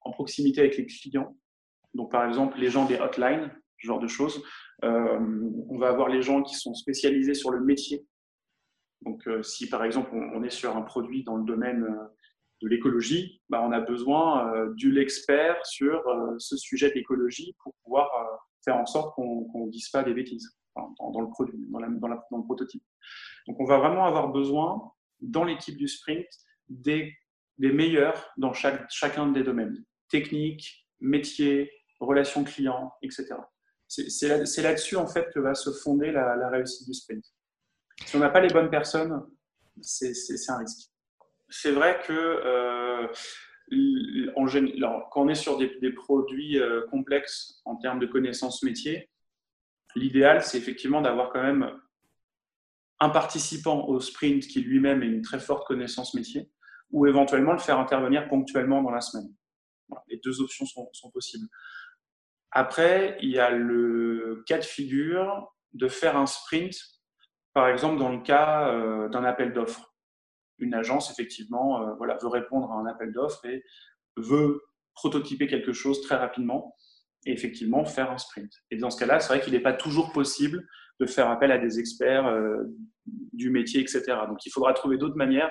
en 0.03 0.13
proximité 0.13 0.61
avec 0.61 0.77
les 0.77 0.87
clients. 0.87 1.37
Donc 1.97 2.13
par 2.13 2.27
exemple, 2.27 2.59
les 2.59 2.71
gens 2.71 2.87
des 2.87 2.99
hotlines, 2.99 3.51
ce 3.79 3.87
genre 3.87 4.01
de 4.01 4.09
choses. 4.09 4.43
on 4.83 5.79
va 5.79 5.89
avoir 5.89 6.09
les 6.09 6.23
gens 6.23 6.43
qui 6.43 6.55
sont 6.55 6.75
spécialisés 6.75 7.35
sur 7.35 7.51
le 7.51 7.61
métier. 7.61 8.07
Donc 9.03 9.29
si 9.43 9.69
par 9.69 9.85
exemple 9.85 10.11
on, 10.15 10.43
est 10.43 10.51
sur 10.51 10.77
un 10.77 10.83
produit 10.83 11.25
dans 11.25 11.37
le 11.37 11.45
domaine 11.45 11.87
de 12.63 12.69
l'écologie, 12.69 13.43
bah, 13.51 13.63
on 13.63 13.73
a 13.73 13.81
besoin 13.81 14.67
du 14.75 14.91
l'expert 14.91 15.65
sur 15.67 16.03
ce 16.39 16.57
sujet 16.57 16.89
de 16.89 16.95
l'écologie 16.95 17.55
pour 17.63 17.75
pouvoir 17.85 18.09
faire 18.65 18.77
en 18.77 18.87
sorte 18.87 19.15
qu'on 19.15 19.67
ne 19.67 19.71
dise 19.71 19.89
pas 19.91 20.03
des 20.03 20.15
bêtises 20.15 20.57
dans, 20.99 21.21
le 21.21 21.29
produit, 21.29 21.59
dans, 21.71 21.81
le 21.81 22.45
prototype. 22.45 22.83
Donc, 23.47 23.61
on 23.61 23.65
va 23.65 23.79
vraiment 23.79 24.05
avoir 24.05 24.29
besoin, 24.29 24.93
dans 25.21 25.45
l'équipe 25.45 25.77
du 25.77 25.89
sprint, 25.89 26.27
des, 26.69 27.15
meilleurs 27.59 28.31
dans 28.37 28.53
chacun 28.53 29.29
des 29.29 29.43
domaines. 29.43 29.85
Technique, 30.11 30.87
métier, 31.01 31.71
relations 32.01 32.45
clients, 32.45 32.93
etc. 33.03 33.35
C'est 33.89 34.63
là-dessus, 34.63 34.97
en 34.97 35.07
fait, 35.07 35.29
que 35.33 35.41
va 35.41 35.55
se 35.55 35.71
fonder 35.71 36.11
la, 36.13 36.49
réussite 36.49 36.87
du 36.87 36.95
sprint. 36.95 37.25
Si 38.05 38.17
on 38.17 38.19
n'a 38.19 38.31
pas 38.31 38.41
les 38.41 38.53
bonnes 38.53 38.71
personnes, 38.71 39.25
c'est 39.81 40.13
un 40.49 40.59
risque. 40.59 40.91
C'est 41.49 41.71
vrai 41.71 42.01
que 42.05 42.13
euh, 42.13 43.07
quand 45.13 45.23
on 45.23 45.29
est 45.29 45.35
sur 45.35 45.57
des, 45.59 45.93
produits 45.93 46.59
euh, 46.59 46.87
complexes 46.91 47.61
en 47.65 47.77
termes 47.77 48.01
de 48.01 48.07
connaissances 48.07 48.63
métiers, 48.63 49.09
l'idéal, 49.95 50.43
c'est 50.43 50.59
effectivement 50.59 51.01
d'avoir 51.01 51.33
quand 51.33 51.43
même 51.43 51.71
un 53.01 53.11
participant 53.11 53.87
au 53.87 54.01
sprint 54.01 54.47
qui 54.47 54.61
lui-même 54.61 55.03
ait 55.03 55.07
une 55.07 55.23
très 55.23 55.39
forte 55.39 55.67
connaissance 55.67 56.15
métier, 56.15 56.51
ou 56.91 57.07
éventuellement 57.07 57.53
le 57.53 57.59
faire 57.59 57.79
intervenir 57.79 58.29
ponctuellement 58.29 58.83
dans 58.83 58.91
la 58.91 59.01
semaine. 59.01 59.29
les 60.09 60.19
deux 60.19 60.41
options 60.41 60.67
sont, 60.67 61.11
possibles. 61.11 61.47
Après, 62.53 63.19
il 63.21 63.31
y 63.31 63.39
a 63.39 63.51
le 63.51 64.45
cas 64.47 64.59
de 64.59 64.65
figure 64.65 65.53
de 65.73 65.89
faire 65.89 66.17
un 66.17 66.27
sprint, 66.27 66.75
par 67.53 67.69
exemple 67.69 67.99
dans 67.99 68.11
le 68.11 68.23
cas 68.23 68.69
euh, 68.71 69.09
d'un 69.09 69.25
appel 69.25 69.53
d'offres 69.53 69.93
une 70.59 70.75
agence, 70.75 71.11
effectivement, 71.11 71.83
euh, 71.83 71.95
voilà, 71.99 72.17
veut 72.17 72.29
répondre 72.29 72.71
à 72.73 72.77
un 72.77 72.87
appel 72.87 73.13
d'offres 73.13 73.45
et 73.45 73.63
veut 74.17 74.63
prototyper 74.95 75.47
quelque 75.47 75.73
chose 75.73 76.01
très 76.01 76.17
rapidement. 76.17 76.75
et 77.27 77.33
effectivement 77.33 77.85
faire 77.85 78.13
un 78.13 78.19
sprint. 78.19 78.53
Et 78.71 78.77
dans 78.77 78.89
ce 78.89 78.99
cas-là, 79.01 79.19
c'est 79.19 79.29
vrai 79.29 79.41
qu'il 79.41 79.53
n'est 79.53 79.61
pas 79.61 79.73
toujours 79.73 80.13
possible 80.13 80.65
de 81.01 81.07
faire 81.07 81.29
appel 81.29 81.51
à 81.51 81.59
des 81.59 81.81
experts 81.81 82.27
euh, 82.27 82.63
du 83.05 83.51
métier, 83.51 83.81
etc. 83.81 84.03
Donc 84.29 84.47
il 84.47 84.51
faudra 84.51 84.73
trouver 84.75 84.97
d'autres 84.97 85.17
manières 85.17 85.51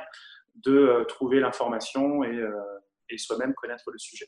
de 0.56 1.06
trouver 1.10 1.42
l'information 1.42 2.24
et 2.24 3.18
soi-même 3.18 3.54
connaître 3.56 3.92
le 3.92 3.98
sujet. 3.98 4.28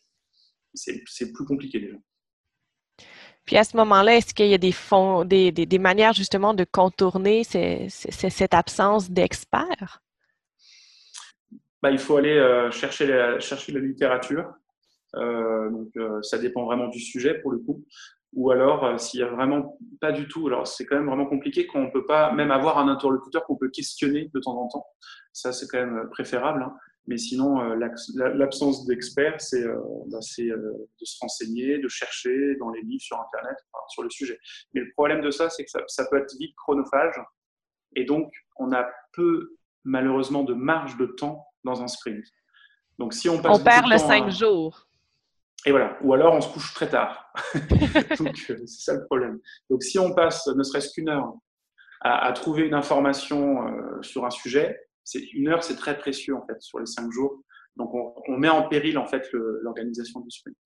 C'est 0.74 1.32
plus 1.32 1.46
compliqué 1.46 1.80
déjà. 1.80 1.96
Puis 3.48 3.58
à 3.58 3.64
ce 3.64 3.76
moment-là, 3.78 4.18
est-ce 4.18 4.34
qu'il 4.36 4.48
y 4.48 4.54
a 4.54 4.60
des, 4.60 4.72
fonds, 4.72 5.26
des, 5.26 5.80
manières 5.80 6.14
justement 6.14 6.54
de 6.54 6.66
contourner 6.70 7.44
cette 7.44 8.54
absence 8.54 9.10
d'experts? 9.10 10.04
Bah, 11.82 11.90
il 11.90 11.98
faut 11.98 12.18
aller 12.18 12.70
chercher, 12.72 13.08
la, 13.08 13.40
chercher 13.40 13.72
la 13.72 13.80
littérature. 13.80 14.54
Euh, 15.16 15.72
donc, 15.72 16.24
ça 16.24 16.38
dépend 16.38 16.66
vraiment 16.66 16.90
du 16.90 17.00
sujet 17.00 17.36
pour 17.36 17.52
le 17.52 17.60
coup 17.60 17.84
ou 18.34 18.52
alors 18.52 18.86
euh, 18.86 18.98
s'il 18.98 19.20
y 19.20 19.24
a 19.24 19.28
vraiment 19.28 19.78
pas 20.02 20.12
du 20.12 20.28
tout, 20.28 20.48
alors 20.48 20.68
c'est 20.68 20.86
quand 20.86 20.96
même 20.96 21.08
vraiment 21.08 21.26
compliqué 21.26 21.66
quand 21.68 21.80
on 21.80 21.92
peut 21.92 22.06
pas 22.06 22.32
même 22.34 22.52
avoir 22.52 22.78
un 22.78 22.88
interlocuteur 22.88 23.44
qu'on 23.46 23.56
peut 23.56 23.70
questionner 23.70 24.30
de 24.34 24.40
temps 24.40 24.58
en 24.58 24.68
temps. 24.68 24.86
Ça 25.34 25.52
c'est 25.52 25.68
quand 25.68 25.80
même 25.80 26.08
préférable, 26.12 26.62
hein. 26.64 26.76
Mais 27.08 27.18
sinon 27.18 27.62
euh, 27.62 27.76
l'absence 28.16 28.86
d'experts, 28.86 29.40
c'est 29.40 29.64
euh, 29.64 29.80
bah, 30.08 30.20
de 30.20 31.06
se 31.06 31.18
renseigner, 31.22 31.80
de 31.80 31.88
chercher 31.88 32.56
dans 32.60 32.70
les 32.70 32.82
livres 32.82 33.02
sur 33.02 33.20
internet 33.20 33.58
sur 33.90 34.04
le 34.04 34.10
sujet. 34.10 34.38
Mais 34.74 34.82
le 34.82 34.92
problème 34.92 35.22
de 35.22 35.32
ça, 35.32 35.50
c'est 35.50 35.64
que 35.64 35.72
ça, 35.72 35.80
ça, 35.88 36.06
peut 36.10 36.18
être 36.18 36.36
vite 36.38 36.54
chronophage 36.58 37.16
et 37.96 38.04
donc 38.04 38.32
on 38.58 38.74
a 38.74 38.88
peu 39.14 39.56
malheureusement 39.84 40.44
de 40.44 40.54
marge 40.54 40.98
de 40.98 41.06
temps 41.06 41.48
dans 41.64 41.82
un 41.82 41.88
sprint. 41.88 42.26
Donc 43.00 43.14
si 43.14 43.30
on 43.30 43.42
passe 43.42 43.60
on 43.60 43.64
perd 43.64 43.88
le 43.88 43.98
5 43.98 44.30
jours. 44.30 44.88
Et 45.66 45.72
voilà. 45.72 45.98
Ou 46.02 46.14
alors 46.14 46.34
on 46.34 46.42
se 46.42 46.52
couche 46.52 46.74
très 46.74 46.90
tard. 46.90 47.32
Donc 48.18 48.36
euh, 48.50 48.58
c'est 48.66 48.68
ça 48.68 48.94
le 48.94 49.06
problème. 49.06 49.40
Donc 49.70 49.84
si 49.84 49.98
on 50.00 50.14
passe 50.14 50.48
ne 50.48 50.64
serait-ce 50.64 50.94
qu'une 50.94 51.10
heure 51.10 51.34
à, 52.02 52.32
trouver 52.34 52.64
une 52.64 52.76
information 52.76 53.68
euh, 53.68 54.02
sur 54.02 54.24
un 54.26 54.30
sujet, 54.30 54.80
une 55.34 55.48
heure, 55.48 55.64
c'est 55.64 55.76
très 55.76 55.98
précieux 55.98 56.36
en 56.36 56.46
fait 56.46 56.62
sur 56.62 56.80
les 56.80 56.86
cinq 56.86 57.12
jours. 57.12 57.44
Donc 57.76 57.94
on, 57.94 58.38
met 58.38 58.50
en 58.50 58.68
péril 58.68 58.98
en 58.98 59.06
fait 59.06 59.28
l'organisation 59.32 60.20
du 60.20 60.32
sprint. 60.32 60.58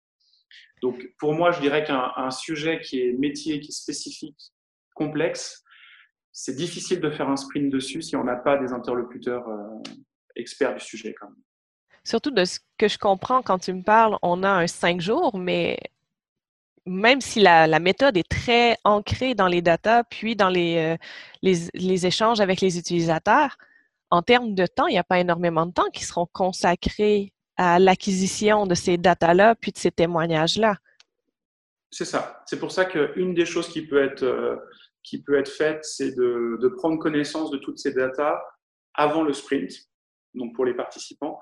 Donc 0.82 1.06
pour 1.19 1.34
moi, 1.34 1.51
je 1.51 1.60
dirais 1.60 1.84
qu'un 1.84 2.32
sujet 2.32 2.80
qui 2.80 3.01
est 3.01 3.13
métier, 3.13 3.60
qui 3.60 3.69
est 3.69 3.71
spécifique, 3.71 4.54
complexe, 4.95 5.63
c'est 6.32 6.56
difficile 6.56 7.01
de 7.01 7.12
faire 7.12 7.30
un 7.30 7.36
sprint 7.36 7.71
dessus 7.71 8.01
si 8.01 8.15
on 8.15 8.23
n'a 8.23 8.38
pas 8.38 8.58
des 8.58 8.71
interlocuteurs 8.71 9.47
euh, 9.49 9.77
experts 10.36 10.75
du 10.75 10.80
sujet 10.80 11.13
quand 11.19 11.27
même. 11.27 11.43
Surtout 12.04 12.32
de 12.32 12.45
ce 12.45 12.60
que 12.77 12.88
je 12.88 12.97
comprends 12.97 13.41
quand 13.41 13.60
tu 13.60 13.73
me 13.73 13.84
parles, 13.84 14.17
on 14.21 14.43
a 14.43 14.49
un 14.49 14.67
cinq 14.67 15.01
jours, 15.01 15.38
mais 15.38 15.77
même 16.86 17.21
si 17.21 17.39
la, 17.41 17.80
méthode 17.80 18.17
est 18.17 18.27
très 18.27 18.77
ancrée 18.84 19.36
dans 19.36 19.47
les 19.47 19.62
datas, 19.62 20.04
puis 20.06 20.36
dans 20.36 20.51
euh, 20.56 20.97
les, 21.43 22.06
échanges 22.06 22.39
avec 22.39 22.60
les 22.62 22.80
utilisateurs, 22.80 23.58
en 24.12 24.21
termes 24.21 24.54
de 24.54 24.65
temps, 24.65 24.88
il 24.88 24.91
n'y 24.91 25.00
a 25.00 25.04
pas 25.04 25.19
énormément 25.19 25.65
de 25.65 25.71
temps 25.71 25.89
qui 25.91 26.04
seront 26.04 26.28
consacrés 26.32 27.34
à 27.56 27.80
l'acquisition 27.80 28.67
de 28.67 28.76
ces 28.76 28.97
datas-là, 28.97 29.56
puis 29.56 29.71
de 29.71 29.78
ces 29.78 29.91
témoignages-là. 29.91 30.76
C'est 31.89 32.06
ça. 32.06 32.43
C'est 32.45 32.60
pour 32.60 32.71
ça 32.71 32.86
qu'une 32.86 33.34
des 33.34 33.45
choses 33.45 33.69
qui 33.69 33.86
peut 33.88 34.02
être, 34.04 34.24
euh, 34.24 34.58
qui 35.04 35.21
peut 35.21 35.38
être 35.38 35.52
faite, 35.52 35.84
c'est 35.84 36.15
de, 36.15 36.67
prendre 36.78 36.97
connaissance 37.00 37.52
de 37.52 37.58
toutes 37.58 37.80
ces 37.80 37.93
datas 37.93 38.41
avant 38.93 39.24
le 39.24 39.34
sprint, 39.34 39.71
donc 40.34 40.56
pour 40.56 40.65
les 40.65 40.74
participants, 40.74 41.39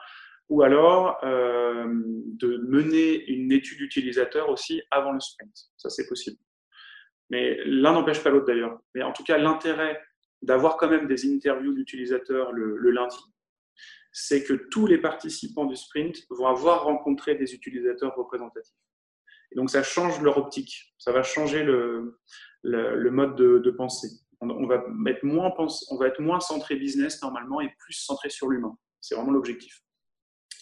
ou 0.49 0.61
alors 0.61 1.17
euh, 1.23 1.85
de 1.87 2.57
mener 2.67 3.25
une 3.29 3.51
étude 3.51 3.81
utilisateur 3.81 4.49
aussi 4.49 4.81
avant 4.91 5.11
le 5.11 5.19
sprint. 5.19 5.51
Ça, 5.77 5.89
c'est 5.89 6.07
possible. 6.07 6.37
Mais 7.29 7.57
l'un 7.65 7.93
n'empêche 7.93 8.23
pas 8.23 8.29
l'autre 8.29 8.47
d'ailleurs. 8.47 8.79
Mais 8.95 9.03
en 9.03 9.13
tout 9.13 9.23
cas, 9.23 9.37
l'intérêt 9.37 9.99
d'avoir 10.41 10.77
quand 10.77 10.89
même 10.89 11.07
des 11.07 11.31
interviews 11.33 11.73
d'utilisateurs 11.73 12.51
le, 12.51 12.89
lundi, 12.91 13.17
c'est 14.11 14.43
que 14.43 14.53
tous 14.53 14.87
les 14.87 14.97
participants 14.97 15.65
du 15.65 15.75
sprint 15.75 16.17
vont 16.29 16.47
avoir 16.47 16.83
rencontré 16.83 17.35
des 17.35 17.53
utilisateurs 17.53 18.15
représentatifs. 18.15 18.73
Et 19.51 19.55
donc, 19.55 19.69
ça 19.69 19.83
change 19.83 20.21
leur 20.21 20.37
optique. 20.37 20.93
Ça 20.97 21.11
va 21.11 21.23
changer 21.23 21.63
le, 21.63 22.19
mode 22.63 23.35
de, 23.35 23.71
pensée. 23.71 24.09
On, 24.41 24.49
on, 24.49 24.67
va 24.67 24.83
être 25.07 25.23
moins, 25.23 25.53
on 25.89 25.97
va 25.97 26.07
être 26.07 26.21
moins 26.21 26.39
centré 26.39 26.75
business 26.75 27.21
normalement 27.21 27.61
et 27.61 27.69
plus 27.79 27.93
centré 27.93 28.29
sur 28.29 28.47
l'humain. 28.47 28.77
C'est 29.01 29.15
vraiment 29.15 29.31
l'objectif. 29.31 29.83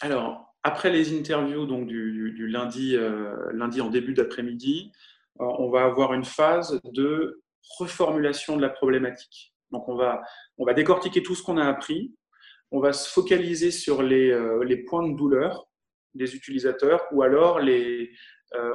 Alors, 0.02 0.48
après 0.64 0.90
les 0.90 1.18
interviews 1.18 1.66
donc 1.66 1.88
du, 1.88 2.48
lundi, 2.48 2.96
euh, 2.96 3.36
lundi 3.54 3.82
en 3.82 3.90
début 3.90 4.14
d'après-midi, 4.14 4.92
euh, 5.40 5.46
on 5.60 5.70
va 5.70 5.84
avoir 5.84 6.14
une 6.14 6.26
phase 6.26 6.80
de 6.84 7.42
reformulation 7.80 8.58
de 8.58 8.62
la 8.62 8.70
problématique. 8.70 9.54
Donc, 9.72 9.88
on 9.88 9.96
va, 9.96 10.24
décortiquer 10.74 11.24
tout 11.24 11.36
ce 11.36 11.44
qu'on 11.44 11.58
a 11.58 11.66
appris. 11.66 12.16
On 12.72 12.80
va 12.80 12.94
se 12.94 13.10
focaliser 13.10 13.72
sur 13.72 14.04
les, 14.04 14.32
euh, 14.32 14.84
points 14.88 15.08
de 15.08 15.16
douleur 15.16 15.68
des 16.14 16.36
utilisateurs 16.36 17.06
ou 17.12 17.22
alors 17.22 17.60
les, 17.60 18.12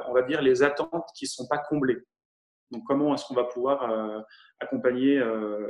on 0.07 0.13
va 0.13 0.21
dire 0.21 0.41
les 0.41 0.63
attentes 0.63 1.07
qui 1.15 1.25
ne 1.25 1.29
sont 1.29 1.47
pas 1.47 1.57
comblées. 1.57 1.97
Donc, 2.71 2.83
comment 2.87 3.13
est-ce 3.13 3.25
qu'on 3.25 3.33
va 3.33 3.43
pouvoir 3.43 4.23
accompagner 4.59 5.21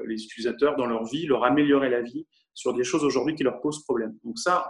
les 0.06 0.24
utilisateurs 0.24 0.76
dans 0.76 0.86
leur 0.86 1.04
vie, 1.06 1.26
leur 1.26 1.44
améliorer 1.44 1.90
la 1.90 2.02
vie 2.02 2.28
sur 2.54 2.76
des 2.76 2.84
choses 2.84 3.04
aujourd'hui 3.04 3.34
qui 3.34 3.44
leur 3.44 3.60
posent 3.60 3.84
problème? 3.84 4.16
Donc 4.24 4.38
ça, 4.38 4.68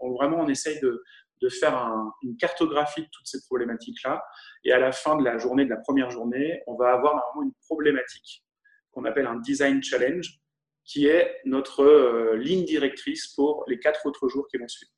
on, 0.00 0.14
vraiment, 0.14 0.40
on 0.40 0.48
essaye 0.48 0.80
de, 0.80 1.02
de 1.42 1.48
faire 1.48 1.92
une 2.22 2.36
cartographie 2.36 3.02
de 3.02 3.08
toutes 3.12 3.26
ces 3.26 3.42
problématiques-là. 3.46 4.24
Et 4.64 4.72
à 4.72 4.78
la 4.78 4.92
fin 4.92 5.16
de 5.16 5.24
la 5.24 5.38
journée, 5.38 5.64
de 5.64 5.70
la 5.70 5.76
première 5.76 6.10
journée, 6.10 6.62
on 6.66 6.76
va 6.76 6.92
avoir 6.92 7.14
normalement 7.16 7.42
une 7.42 7.54
problématique 7.66 8.45
qu'on 8.96 9.04
appelle 9.04 9.26
un 9.26 9.36
design 9.36 9.82
challenge, 9.82 10.40
qui 10.84 11.06
est 11.06 11.40
notre 11.44 11.82
euh, 11.82 12.36
ligne 12.36 12.64
directrice 12.64 13.26
pour 13.28 13.64
les 13.68 13.78
quatre 13.78 14.06
autres 14.06 14.28
jours 14.28 14.46
qui 14.48 14.56
vont 14.56 14.68
suivre. 14.68 14.90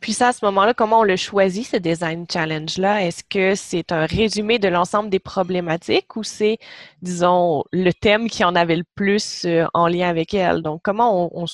Puis 0.00 0.12
ça, 0.12 0.28
à 0.28 0.32
ce 0.32 0.44
moment-là, 0.44 0.74
comment 0.74 1.00
on 1.00 1.04
le 1.04 1.16
choisit, 1.16 1.64
ce 1.66 1.76
design 1.76 2.26
challenge-là? 2.30 3.06
Est-ce 3.06 3.22
que 3.24 3.54
c'est 3.54 3.92
un 3.92 4.04
résumé 4.04 4.58
de 4.58 4.68
l'ensemble 4.68 5.10
des 5.10 5.20
problématiques 5.20 6.16
ou 6.16 6.24
c'est, 6.24 6.58
disons, 7.00 7.64
le 7.72 7.92
thème 7.92 8.28
qui 8.28 8.44
en 8.44 8.54
avait 8.54 8.76
le 8.76 8.84
plus 8.96 9.44
euh, 9.44 9.64
en 9.74 9.86
lien 9.86 10.08
avec 10.08 10.34
elle? 10.34 10.62
Donc, 10.62 10.82
comment 10.82 11.32
on, 11.34 11.46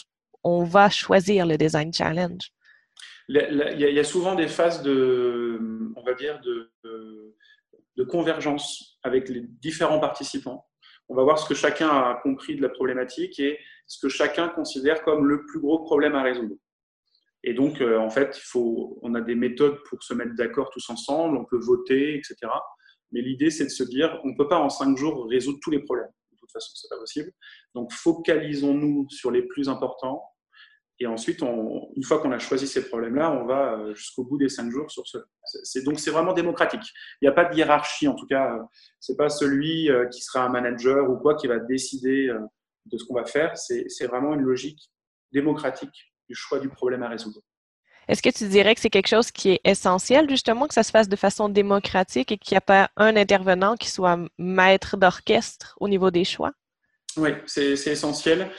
on, 0.44 0.64
va 0.64 0.90
choisir 0.90 1.46
le 1.46 1.56
design 1.58 1.92
challenge? 1.92 2.50
Il 3.28 3.76
y, 3.78 3.98
a 3.98 4.04
souvent 4.04 4.34
des 4.34 4.48
phases 4.48 4.82
de, 4.82 5.60
on 5.94 6.02
va 6.02 6.14
dire, 6.14 6.40
de, 6.40 6.72
de 7.98 8.04
convergence 8.04 8.98
avec 9.02 9.28
les 9.28 9.42
différents 9.42 10.00
participants. 10.00 10.67
On 11.08 11.14
va 11.14 11.22
voir 11.22 11.38
ce 11.38 11.48
que 11.48 11.54
chacun 11.54 11.88
a 11.88 12.20
compris 12.22 12.56
de 12.56 12.62
la 12.62 12.68
problématique 12.68 13.38
et 13.40 13.58
ce 13.86 13.98
que 13.98 14.08
chacun 14.08 14.48
considère 14.48 15.02
comme 15.02 15.26
le 15.26 15.46
plus 15.46 15.60
gros 15.60 15.80
problème 15.80 16.14
à 16.14 16.22
résoudre. 16.22 16.56
Et 17.44 17.54
donc, 17.54 17.80
euh, 17.80 17.98
en 17.98 18.10
fait, 18.10 18.36
il 18.36 18.44
faut, 18.44 18.98
on 19.02 19.14
a 19.14 19.20
des 19.20 19.34
méthodes 19.34 19.78
pour 19.88 20.02
se 20.02 20.12
mettre 20.12 20.34
d'accord 20.34 20.70
tous 20.70 20.90
ensemble, 20.90 21.36
on 21.36 21.44
peut 21.44 21.58
voter, 21.58 22.14
etc. 22.14 22.36
Mais 23.12 23.22
l'idée, 23.22 23.50
c'est 23.50 23.64
de 23.64 23.70
se 23.70 23.84
dire, 23.84 24.20
on 24.24 24.28
ne 24.28 24.36
peut 24.36 24.48
pas 24.48 24.58
en 24.58 24.68
cinq 24.68 24.96
jours 24.96 25.26
résoudre 25.28 25.58
tous 25.62 25.70
les 25.70 25.80
problèmes. 25.80 26.10
De 26.32 26.36
toute 26.36 26.50
façon, 26.50 26.70
ce 26.74 26.86
n'est 26.86 26.96
pas 26.96 27.00
possible. 27.00 27.32
Donc, 27.74 27.92
focalisons-nous 27.92 29.08
sur 29.08 29.30
les 29.30 29.42
plus 29.42 29.68
importants. 29.68 30.22
Et 31.00 31.06
ensuite, 31.06 31.42
on, 31.42 31.90
une 31.94 32.02
fois 32.02 32.18
qu'on 32.18 32.32
a 32.32 32.38
choisi 32.38 32.66
ces 32.66 32.88
problèmes-là, 32.88 33.30
on 33.30 33.46
va 33.46 33.74
euh, 33.74 33.94
jusqu'au 33.94 34.24
bout 34.24 34.38
des 34.38 34.48
cinq 34.48 34.70
jours 34.70 34.90
sur 34.90 35.06
ce. 35.06 35.18
C'est, 35.44 35.84
donc, 35.84 36.00
c'est 36.00 36.10
vraiment 36.10 36.32
démocratique. 36.32 36.82
Il 37.20 37.24
n'y 37.24 37.28
a 37.28 37.32
pas 37.32 37.44
de 37.44 37.56
hiérarchie, 37.56 38.08
en 38.08 38.14
tout 38.14 38.26
cas. 38.26 38.54
Euh, 38.54 38.62
c'est 38.98 39.16
pas 39.16 39.28
celui 39.28 39.88
qui 40.12 40.22
sera 40.22 40.44
un 40.44 40.48
manager 40.48 41.08
ou 41.08 41.16
quoi 41.16 41.36
qui 41.36 41.46
va 41.46 41.58
décider 41.58 42.32
de 42.86 42.98
ce 42.98 43.04
qu'on 43.04 43.14
va 43.14 43.24
faire. 43.24 43.56
C'est 43.56 44.06
vraiment 44.06 44.34
une 44.34 44.42
logique 44.42 44.90
démocratique 45.32 46.12
du 46.28 46.34
choix 46.34 46.58
du 46.58 46.68
problème 46.68 47.02
à 47.02 47.08
résoudre. 47.08 47.40
Est-ce 48.08 48.22
que 48.22 48.30
tu 48.30 48.48
dirais 48.48 48.74
que 48.74 48.80
c'est 48.80 48.90
quelque 48.90 49.08
chose 49.08 49.30
qui 49.30 49.50
est 49.50 49.60
essentiel, 49.64 50.28
justement, 50.30 50.66
que 50.66 50.72
ça 50.72 50.82
se 50.82 50.90
fasse 50.90 51.08
de 51.08 51.16
façon 51.16 51.50
démocratique 51.50 52.32
et 52.32 52.38
qu'il 52.38 52.54
n'y 52.54 52.58
a 52.58 52.62
pas 52.62 52.90
un 52.96 53.16
intervenant 53.16 53.76
qui 53.76 53.90
soit 53.90 54.18
maître 54.38 54.96
d'orchestre 54.96 55.76
au 55.78 55.88
niveau 55.88 56.10
des 56.10 56.24
choix? 56.24 56.52
Oui, 57.18 57.30
c'est 57.46 57.74
essentiel. 57.86 58.50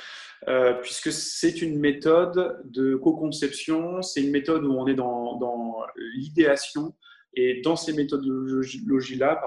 Euh, 0.47 0.73
puisque 0.81 1.11
c'est 1.11 1.61
une 1.61 1.79
méthode 1.79 2.61
de 2.63 2.95
co-conception, 2.95 4.01
c'est 4.01 4.21
une 4.21 4.31
méthode 4.31 4.63
où 4.63 4.71
on 4.71 4.87
est 4.87 4.93
dans, 4.93 5.85
l'idéation, 6.15 6.95
et 7.33 7.61
dans 7.61 7.75
ces 7.75 7.93
méthodologies-là, 7.93 9.41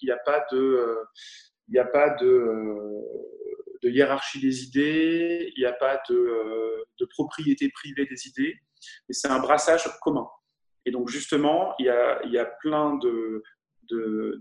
il 0.00 0.06
n'y 0.06 0.12
a 0.12 0.16
pas 0.16 0.46
de, 0.52 0.56
euh, 0.56 1.04
euh, 2.22 3.02
de 3.82 3.90
hiérarchie 3.90 4.40
des 4.40 4.62
idées, 4.64 5.52
il 5.56 5.60
n'y 5.60 5.66
a 5.66 5.72
pas 5.72 6.00
de, 6.08 7.06
propriété 7.10 7.68
privée 7.70 8.06
des 8.06 8.26
idées, 8.26 8.54
mais 9.08 9.14
c'est 9.14 9.28
un 9.28 9.38
brassage 9.38 9.84
commun. 10.00 10.28
Et 10.86 10.90
donc 10.90 11.08
justement, 11.08 11.74
il 11.78 11.86
y 11.86 12.38
a, 12.38 12.44
plein 12.60 12.96
de, 12.96 13.42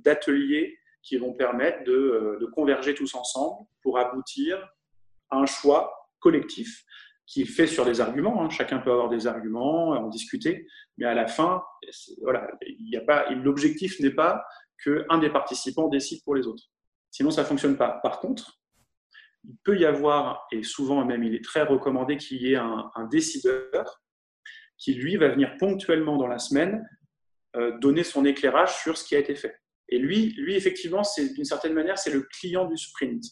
d'ateliers 0.04 0.78
qui 1.02 1.18
vont 1.18 1.34
permettre 1.34 1.84
de, 1.84 2.48
converger 2.54 2.94
tous 2.94 3.15
ensemble 3.15 3.65
pour 3.82 3.98
aboutir 3.98 4.58
un 5.32 5.46
choix 5.46 5.94
collectif 6.20 6.86
qui 7.28 7.42
est 7.42 7.46
fait 7.46 7.68
sur 7.68 7.86
des 7.86 8.02
arguments. 8.02 8.44
Hein. 8.44 8.50
Chacun 8.50 8.80
peut 8.80 8.92
avoir 8.92 9.10
des 9.10 9.28
arguments, 9.28 9.90
en 9.90 10.08
discuter, 10.10 10.68
mais 10.98 11.06
à 11.06 11.14
la 11.14 11.28
fin, 11.28 11.64
voilà, 12.22 12.48
l'objectif 13.32 14.00
n'est 14.00 14.12
pas 14.14 14.46
qu'un 14.84 15.18
des 15.18 15.30
participants 15.30 15.88
décide 15.88 16.24
pour 16.24 16.36
les 16.36 16.48
autres. 16.48 16.64
Sinon, 17.12 17.32
ça 17.32 17.42
ne 17.42 17.48
fonctionne 17.48 17.78
pas. 17.78 18.00
Par 18.04 18.20
contre, 18.20 18.60
il 19.44 19.56
peut 19.64 19.78
y 19.78 19.86
avoir, 19.86 20.48
et 20.52 20.64
souvent 20.64 21.06
même 21.06 21.24
il 21.24 21.36
est 21.36 21.44
très 21.44 21.64
recommandé 21.64 22.18
qu'il 22.18 22.42
y 22.42 22.54
ait 22.54 22.58
un, 22.58 23.08
décideur 23.10 24.02
qui, 24.78 24.94
lui, 24.96 25.16
va 25.18 25.30
venir 25.30 25.56
ponctuellement 25.58 26.18
dans 26.18 26.28
la 26.28 26.40
semaine 26.40 26.86
euh, 27.56 27.78
donner 27.80 28.04
son 28.04 28.26
éclairage 28.26 28.76
sur 28.82 28.98
ce 28.98 29.06
qui 29.06 29.16
a 29.16 29.20
été 29.20 29.36
fait. 29.36 29.56
Et 29.88 30.00
lui, 30.00 30.34
lui 30.34 30.56
effectivement, 30.56 31.04
d'une 31.36 31.46
certaine 31.46 31.74
manière, 31.74 31.98
c'est 31.98 32.12
le 32.12 32.22
client 32.22 32.66
du 32.66 32.78
sprint. 32.78 33.24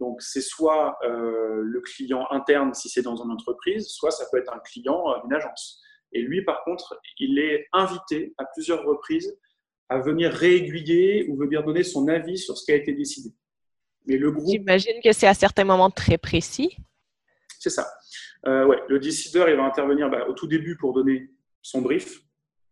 Donc, 0.00 0.22
c'est 0.22 0.40
soit 0.40 0.98
euh, 1.04 1.60
le 1.62 1.80
client 1.82 2.26
interne 2.30 2.74
si 2.74 2.88
c'est 2.88 3.02
dans 3.02 3.16
une 3.16 3.30
entreprise, 3.30 3.86
soit 3.88 4.10
ça 4.10 4.24
peut 4.32 4.38
être 4.38 4.52
un 4.52 4.58
client 4.58 5.04
d'une 5.22 5.34
agence. 5.34 5.80
Et 6.12 6.22
lui, 6.22 6.42
par 6.42 6.64
contre, 6.64 6.98
il 7.18 7.38
est 7.38 7.68
invité 7.72 8.34
à 8.38 8.44
plusieurs 8.46 8.84
reprises 8.84 9.38
à 9.90 9.98
venir 9.98 10.32
réaiguiller 10.32 11.26
ou 11.28 11.36
venir 11.36 11.64
donner 11.64 11.82
son 11.82 12.08
avis 12.08 12.38
sur 12.38 12.56
ce 12.56 12.64
qui 12.64 12.72
a 12.72 12.76
été 12.76 12.92
décidé. 12.92 13.34
Mais 14.06 14.16
le 14.16 14.30
groupe. 14.30 14.48
J'imagine 14.48 15.00
que 15.04 15.12
c'est 15.12 15.26
à 15.26 15.34
certains 15.34 15.64
moments 15.64 15.90
très 15.90 16.16
précis. 16.16 16.76
C'est 17.58 17.70
ça. 17.70 17.92
Euh, 18.46 18.64
ouais, 18.64 18.78
le 18.88 18.98
décideur, 18.98 19.48
il 19.48 19.56
va 19.56 19.64
intervenir 19.64 20.08
bah, 20.08 20.26
au 20.28 20.32
tout 20.32 20.46
début 20.46 20.76
pour 20.76 20.94
donner 20.94 21.30
son 21.60 21.82
brief, 21.82 22.20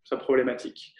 sa 0.04 0.16
problématique. 0.16 0.94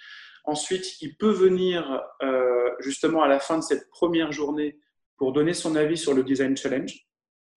Ensuite, 0.45 1.01
il 1.01 1.17
peut 1.17 1.31
venir 1.31 2.03
euh, 2.23 2.71
justement 2.81 3.23
à 3.23 3.29
la 3.29 3.39
fin 3.39 3.57
de 3.59 3.63
cette 3.63 3.89
première 3.89 4.33
journée 4.33 4.79
pour 5.19 5.33
donner 5.33 5.53
son 5.53 5.77
avis 5.77 5.99
sur 5.99 6.15
le 6.15 6.23
design 6.23 6.57
challenge, 6.57 7.07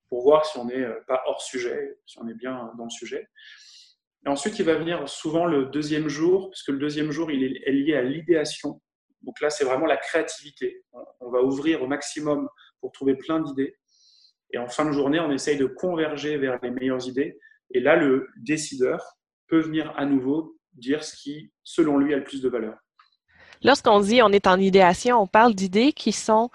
pour 0.09 0.23
voir 0.23 0.45
si 0.45 0.57
on 0.57 0.65
n'est 0.65 0.83
euh, 0.83 0.99
pas 1.07 1.23
hors 1.27 1.41
sujet, 1.41 1.97
si 2.05 2.19
on 2.19 2.27
est 2.27 2.33
bien 2.33 2.71
dans 2.77 2.85
le 2.85 2.89
sujet. 2.89 3.29
Et 4.25 4.29
ensuite, 4.29 4.59
il 4.59 4.65
va 4.65 4.75
venir 4.75 5.07
souvent 5.07 5.45
le 5.45 5.67
deuxième 5.67 6.07
jour, 6.07 6.49
puisque 6.49 6.69
le 6.69 6.77
deuxième 6.77 7.11
jour, 7.11 7.31
il 7.31 7.43
est 7.43 7.71
lié 7.71 7.95
à 7.95 8.01
l'idéation. 8.01 8.81
Donc 9.21 9.39
là, 9.39 9.49
c'est 9.49 9.63
vraiment 9.63 9.85
la 9.85 9.97
créativité. 9.97 10.83
On 11.19 11.29
va 11.29 11.41
ouvrir 11.41 11.81
au 11.81 11.87
maximum 11.87 12.49
pour 12.79 12.91
trouver 12.91 13.15
plein 13.15 13.39
d'idées. 13.39 13.75
Et 14.53 14.57
en 14.57 14.67
fin 14.67 14.85
de 14.85 14.91
journée, 14.91 15.19
on 15.19 15.31
essaye 15.31 15.57
de 15.57 15.65
converger 15.65 16.37
vers 16.37 16.59
les 16.61 16.71
meilleures 16.71 17.07
idées. 17.07 17.39
Et 17.73 17.79
là, 17.79 17.95
le 17.95 18.27
décideur 18.37 19.17
peut 19.47 19.59
venir 19.59 19.93
à 19.97 20.05
nouveau 20.05 20.57
dire 20.73 21.03
ce 21.03 21.15
qui, 21.15 21.51
selon 21.63 21.97
lui, 21.97 22.13
a 22.13 22.17
le 22.17 22.23
plus 22.23 22.41
de 22.41 22.49
valeur. 22.49 22.77
Lorsqu'on 23.63 23.99
dit 23.99 24.21
on 24.23 24.29
est 24.29 24.47
en 24.47 24.59
idéation, 24.59 25.21
on 25.21 25.27
parle 25.27 25.53
d'idées 25.53 25.93
qui 25.93 26.11
sont 26.11 26.49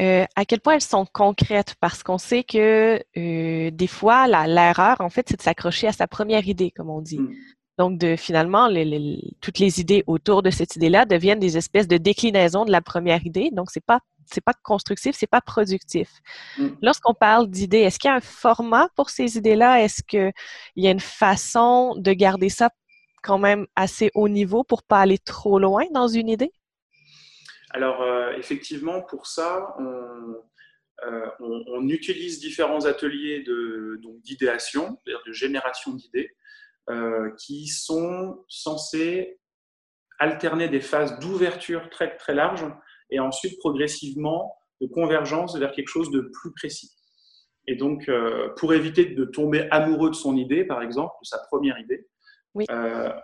euh, 0.00 0.24
à 0.36 0.44
quel 0.44 0.60
point 0.60 0.74
elles 0.74 0.80
sont 0.80 1.06
concrètes? 1.12 1.74
Parce 1.80 2.02
qu'on 2.02 2.18
sait 2.18 2.44
que 2.44 3.02
euh, 3.16 3.70
des 3.70 3.86
fois, 3.86 4.26
l'erreur, 4.28 5.00
en 5.00 5.10
fait, 5.10 5.26
c'est 5.28 5.36
de 5.36 5.42
s'accrocher 5.42 5.88
à 5.88 5.92
sa 5.92 6.06
première 6.06 6.46
idée, 6.46 6.70
comme 6.70 6.90
on 6.90 7.00
dit. 7.00 7.18
Mm. 7.18 7.34
Donc, 7.78 7.98
de, 7.98 8.16
finalement, 8.16 8.68
toutes 9.40 9.58
les 9.58 9.80
idées 9.80 10.02
autour 10.06 10.42
de 10.42 10.50
cette 10.50 10.76
idée-là 10.76 11.04
deviennent 11.04 11.38
des 11.38 11.56
espèces 11.56 11.86
de 11.86 11.96
déclinaisons 11.96 12.64
de 12.64 12.72
la 12.72 12.80
première 12.80 13.24
idée. 13.24 13.50
Donc, 13.52 13.70
c'est 13.70 13.84
pas 13.84 14.00
c'est 14.30 14.42
pas 14.42 14.52
constructif, 14.62 15.16
c'est 15.18 15.26
pas 15.26 15.40
productif. 15.40 16.10
Mm. 16.58 16.68
Lorsqu'on 16.82 17.14
parle 17.14 17.48
d'idées, 17.48 17.78
est-ce 17.78 17.98
qu'il 17.98 18.08
y 18.08 18.12
a 18.12 18.16
un 18.16 18.20
format 18.20 18.88
pour 18.94 19.10
ces 19.10 19.36
idées-là? 19.36 19.82
Est-ce 19.82 20.02
qu'il 20.02 20.32
y 20.76 20.86
a 20.86 20.90
une 20.90 21.00
façon 21.00 21.94
de 21.96 22.12
garder 22.12 22.50
ça 22.50 22.70
quand 23.22 23.38
même 23.38 23.66
assez 23.74 24.10
haut 24.14 24.28
niveau 24.28 24.64
pour 24.64 24.82
pas 24.82 25.00
aller 25.00 25.18
trop 25.18 25.58
loin 25.58 25.84
dans 25.92 26.08
une 26.08 26.28
idée? 26.28 26.52
Alors, 27.70 28.02
euh, 28.02 28.32
effectivement, 28.32 29.02
pour 29.02 29.26
ça, 29.26 29.76
euh, 29.80 31.30
on, 31.40 31.88
utilise 31.88 32.40
différents 32.40 32.86
ateliers 32.86 33.44
d'idéation, 34.24 34.98
c'est-à-dire 35.04 35.22
de 35.26 35.32
génération 35.32 35.92
d'idées, 35.92 36.30
euh, 36.90 37.30
qui 37.38 37.66
sont 37.66 38.44
censés 38.48 39.38
alterner 40.18 40.68
des 40.68 40.80
phases 40.80 41.18
d'ouverture 41.20 41.88
très, 41.90 42.16
très 42.16 42.34
larges 42.34 42.66
et 43.10 43.20
ensuite 43.20 43.58
progressivement 43.58 44.54
de 44.80 44.86
convergence 44.86 45.56
vers 45.56 45.72
quelque 45.72 45.88
chose 45.88 46.10
de 46.10 46.20
plus 46.20 46.52
précis. 46.52 46.90
Et 47.68 47.76
donc, 47.76 48.10
pour 48.56 48.72
éviter 48.72 49.04
de 49.04 49.24
tomber 49.26 49.68
amoureux 49.70 50.10
de 50.10 50.14
son 50.14 50.36
idée, 50.36 50.64
par 50.64 50.82
exemple, 50.82 51.12
de 51.22 51.26
sa 51.26 51.38
première 51.50 51.78
idée, 51.78 52.08
on, 52.54 52.64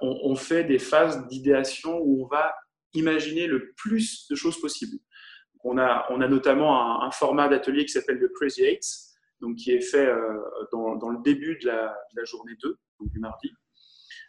on, 0.00 0.37
fait 0.37 0.64
des 0.64 0.78
phases 0.78 1.26
d'idéation 1.28 1.98
où 1.98 2.24
on 2.24 2.26
va 2.28 2.54
imaginer 2.94 3.46
le 3.46 3.72
plus 3.76 4.26
de 4.28 4.35
choses 4.35 4.61
possibles. 4.61 4.98
On 5.64 5.78
a, 5.78 6.07
notamment 6.28 7.02
un, 7.02 7.11
format 7.11 7.48
d'atelier 7.48 7.85
qui 7.87 7.92
s'appelle 7.92 8.18
le 8.18 8.28
Crazy 8.28 8.64
Eight, 8.64 8.85
donc 9.40 9.57
qui 9.57 9.72
est 9.72 9.80
fait 9.80 10.07
euh, 10.07 10.38
dans, 10.72 11.09
le 11.09 11.22
début 11.22 11.59
de 11.59 11.66
la, 11.66 11.96
la, 12.14 12.24
journée 12.24 12.52
2, 12.62 12.78
donc 13.00 13.11
du 13.11 13.18
mardi, 13.18 13.50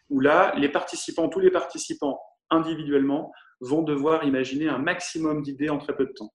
où 0.09 0.21
là, 0.21 0.53
les 0.57 0.69
participants, 0.69 1.27
tous 1.27 1.39
les 1.39 1.51
participants 1.51 2.19
individuellement, 2.49 3.31
vont 3.59 3.81
devoir 3.81 4.23
imaginer 4.23 4.69
un 4.69 4.77
maximum 4.77 5.41
d'idées 5.41 5.69
en 5.69 5.77
très 5.77 5.95
peu 5.95 6.05
de 6.05 6.13
temps. 6.13 6.33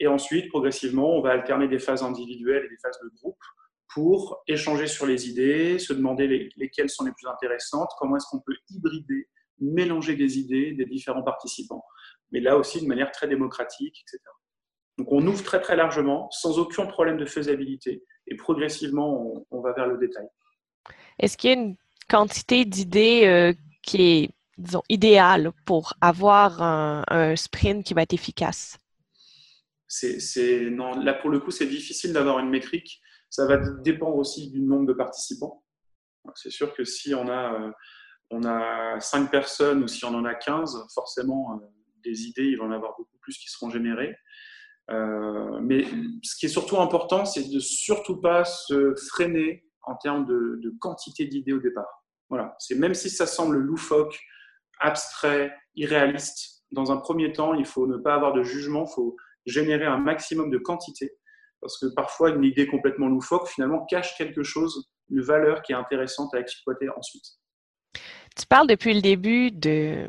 Et 0.00 0.06
ensuite, 0.06 0.48
progressivement, 0.48 1.16
on 1.16 1.22
va 1.22 1.30
alterner 1.30 1.68
des 1.68 1.78
phases 1.78 2.02
individuelles 2.02 2.64
et 2.64 2.68
des 2.68 2.78
phases 2.82 2.98
de 3.02 3.08
groupe 3.20 3.38
pour 3.94 4.42
échanger 4.46 4.86
sur 4.86 5.06
les 5.06 5.28
idées, 5.28 5.78
se 5.78 5.92
demander 5.92 6.50
lesquelles 6.56 6.90
sont 6.90 7.04
les 7.04 7.12
plus 7.12 7.28
intéressantes, 7.28 7.90
comment 7.98 8.16
est-ce 8.16 8.26
qu'on 8.30 8.40
peut 8.40 8.56
hybrider 8.68 9.28
mélanger 9.60 10.16
des 10.16 10.38
idées 10.38 10.72
des 10.72 10.84
différents 10.84 11.22
participants, 11.22 11.84
mais 12.32 12.40
là 12.40 12.56
aussi 12.56 12.80
de 12.80 12.86
manière 12.86 13.10
très 13.10 13.28
démocratique, 13.28 14.02
etc. 14.02 14.22
Donc 14.98 15.12
on 15.12 15.26
ouvre 15.26 15.42
très 15.42 15.60
très 15.60 15.76
largement, 15.76 16.30
sans 16.30 16.58
aucun 16.58 16.86
problème 16.86 17.18
de 17.18 17.26
faisabilité, 17.26 18.02
et 18.26 18.36
progressivement 18.36 19.46
on, 19.50 19.60
va 19.60 19.72
vers 19.72 19.86
le 19.86 19.98
détail. 19.98 20.26
Est-ce 21.18 21.36
qu'il 21.36 21.50
y 21.50 21.52
a 21.52 21.56
une 21.56 21.76
quantité 22.08 22.64
d'idées 22.64 23.26
euh, 23.26 23.52
qui 23.82 24.02
est, 24.02 24.30
disons, 24.58 24.82
idéale 24.88 25.52
pour 25.64 25.94
avoir 26.00 26.62
un, 26.62 27.36
sprint 27.36 27.84
qui 27.84 27.94
va 27.94 28.02
être 28.02 28.14
efficace? 28.14 28.78
C'est, 29.88 30.70
non, 30.70 30.98
là 30.98 31.14
pour 31.14 31.30
le 31.30 31.38
coup, 31.40 31.50
c'est 31.50 31.66
difficile 31.66 32.12
d'avoir 32.12 32.38
une 32.38 32.50
métrique. 32.50 33.00
Ça 33.30 33.46
va 33.46 33.56
dépendre 33.56 34.16
aussi 34.16 34.50
du 34.50 34.60
nombre 34.60 34.86
de 34.86 34.92
participants. 34.92 35.62
C'est 36.34 36.50
sûr 36.50 36.74
que 36.74 36.84
si 36.84 37.14
on 37.14 37.28
a 37.28 37.54
euh, 37.54 37.70
on 38.30 38.44
a 38.44 39.00
cinq 39.00 39.30
personnes 39.30 39.84
ou 39.84 39.88
si 39.88 40.04
on 40.04 40.14
en 40.14 40.24
a 40.24 40.34
15, 40.34 40.86
forcément, 40.94 41.54
euh, 41.54 41.66
des 42.04 42.26
idées, 42.26 42.44
il 42.44 42.58
va 42.58 42.64
en 42.64 42.70
avoir 42.70 42.94
beaucoup 42.96 43.18
plus 43.20 43.36
qui 43.38 43.48
seront 43.48 43.70
générées. 43.70 44.16
Euh, 44.90 45.58
mais 45.60 45.84
ce 46.22 46.36
qui 46.36 46.46
est 46.46 46.50
surtout 46.50 46.78
important, 46.80 47.24
c'est 47.24 47.48
de 47.48 47.58
surtout 47.58 48.20
pas 48.20 48.44
se 48.44 48.94
freiner 49.10 49.64
en 49.82 49.96
termes 49.96 50.26
de, 50.26 50.74
quantité 50.80 51.26
d'idées 51.26 51.52
au 51.52 51.60
départ. 51.60 52.04
Voilà. 52.28 52.54
C'est 52.58 52.76
même 52.76 52.94
si 52.94 53.10
ça 53.10 53.26
semble 53.26 53.58
loufoque, 53.58 54.18
abstrait, 54.80 55.54
irréaliste, 55.74 56.64
dans 56.72 56.90
un 56.90 56.96
premier 56.96 57.32
temps, 57.32 57.54
il 57.54 57.64
faut 57.66 57.86
ne 57.86 57.96
pas 57.96 58.14
avoir 58.14 58.32
de 58.32 58.42
jugement, 58.42 58.84
il 58.88 58.94
faut 58.94 59.16
générer 59.46 59.86
un 59.86 59.98
maximum 59.98 60.50
de 60.50 60.58
quantité. 60.58 61.12
Parce 61.60 61.78
que 61.78 61.86
parfois, 61.94 62.30
une 62.30 62.44
idée 62.44 62.66
complètement 62.66 63.08
loufoque, 63.08 63.48
finalement, 63.48 63.84
cache 63.86 64.16
quelque 64.16 64.42
chose, 64.42 64.90
une 65.08 65.22
valeur 65.22 65.62
qui 65.62 65.72
est 65.72 65.76
intéressante 65.76 66.34
à 66.34 66.40
exploiter 66.40 66.88
ensuite. 66.90 67.24
Tu 68.36 68.46
parles 68.46 68.66
depuis 68.66 68.94
le 68.94 69.00
début 69.00 69.50
de 69.50 70.08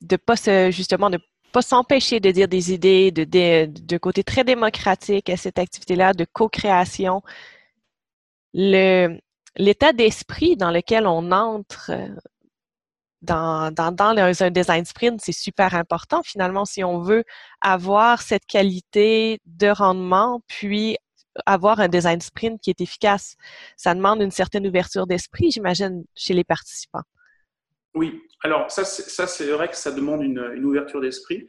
de 0.00 0.16
pas 0.16 0.70
justement 0.70 1.10
de 1.10 1.18
pas 1.52 1.62
s'empêcher 1.62 2.20
de 2.20 2.30
dire 2.30 2.48
des 2.48 2.72
idées, 2.72 3.10
de, 3.10 3.24
de, 3.66 3.98
côté 3.98 4.22
très 4.22 4.44
démocratique 4.44 5.30
à 5.30 5.36
cette 5.36 5.58
activité-là 5.58 6.12
de 6.12 6.24
co-création. 6.24 7.22
l'état 8.52 9.92
d'esprit 9.92 10.56
dans 10.56 10.70
lequel 10.70 11.06
on 11.06 11.32
entre 11.32 11.90
euh, 11.90 12.08
dans, 13.22 13.72
dans 13.72 14.42
un 14.42 14.50
design 14.50 14.84
sprint, 14.84 15.20
c'est 15.22 15.32
super 15.32 15.74
important 15.74 16.22
finalement 16.22 16.64
si 16.64 16.84
on 16.84 17.00
veut 17.00 17.24
avoir 17.60 18.22
cette 18.22 18.46
qualité 18.46 19.40
de 19.46 19.68
rendement, 19.68 20.40
puis 20.46 20.96
avoir 21.46 21.80
un 21.80 21.88
design 21.88 22.20
sprint 22.20 22.60
qui 22.60 22.70
est 22.70 22.80
efficace. 22.80 23.36
Ça 23.76 23.94
demande 23.94 24.22
une 24.22 24.30
certaine 24.30 24.66
ouverture 24.66 25.06
d'esprit, 25.06 25.50
j'imagine, 25.50 26.04
chez 26.14 26.34
les 26.34 26.44
participants. 26.44 27.02
Oui, 27.94 28.22
alors 28.42 28.70
ça, 28.70 28.84
c'est 28.84 29.50
vrai 29.50 29.68
que 29.68 29.76
ça 29.76 29.90
demande 29.90 30.22
une, 30.22 30.64
ouverture 30.64 31.00
d'esprit. 31.00 31.48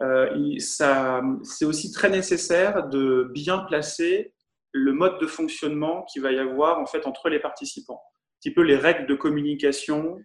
Euh, 0.00 0.56
c'est 0.58 1.64
aussi 1.64 1.92
très 1.92 2.10
nécessaire 2.10 2.88
de 2.88 3.30
bien 3.32 3.58
placer 3.58 4.34
le 4.72 4.92
mode 4.92 5.20
de 5.20 5.26
fonctionnement 5.26 6.04
qu'il 6.04 6.22
va 6.22 6.32
y 6.32 6.38
avoir 6.38 6.80
en 6.80 6.86
fait 6.86 7.06
entre 7.06 7.28
les 7.28 7.38
participants, 7.38 8.02
un 8.02 8.36
petit 8.40 8.52
peu 8.52 8.62
les 8.62 8.76
règles 8.76 9.06
de 9.06 9.14
communication 9.14 10.18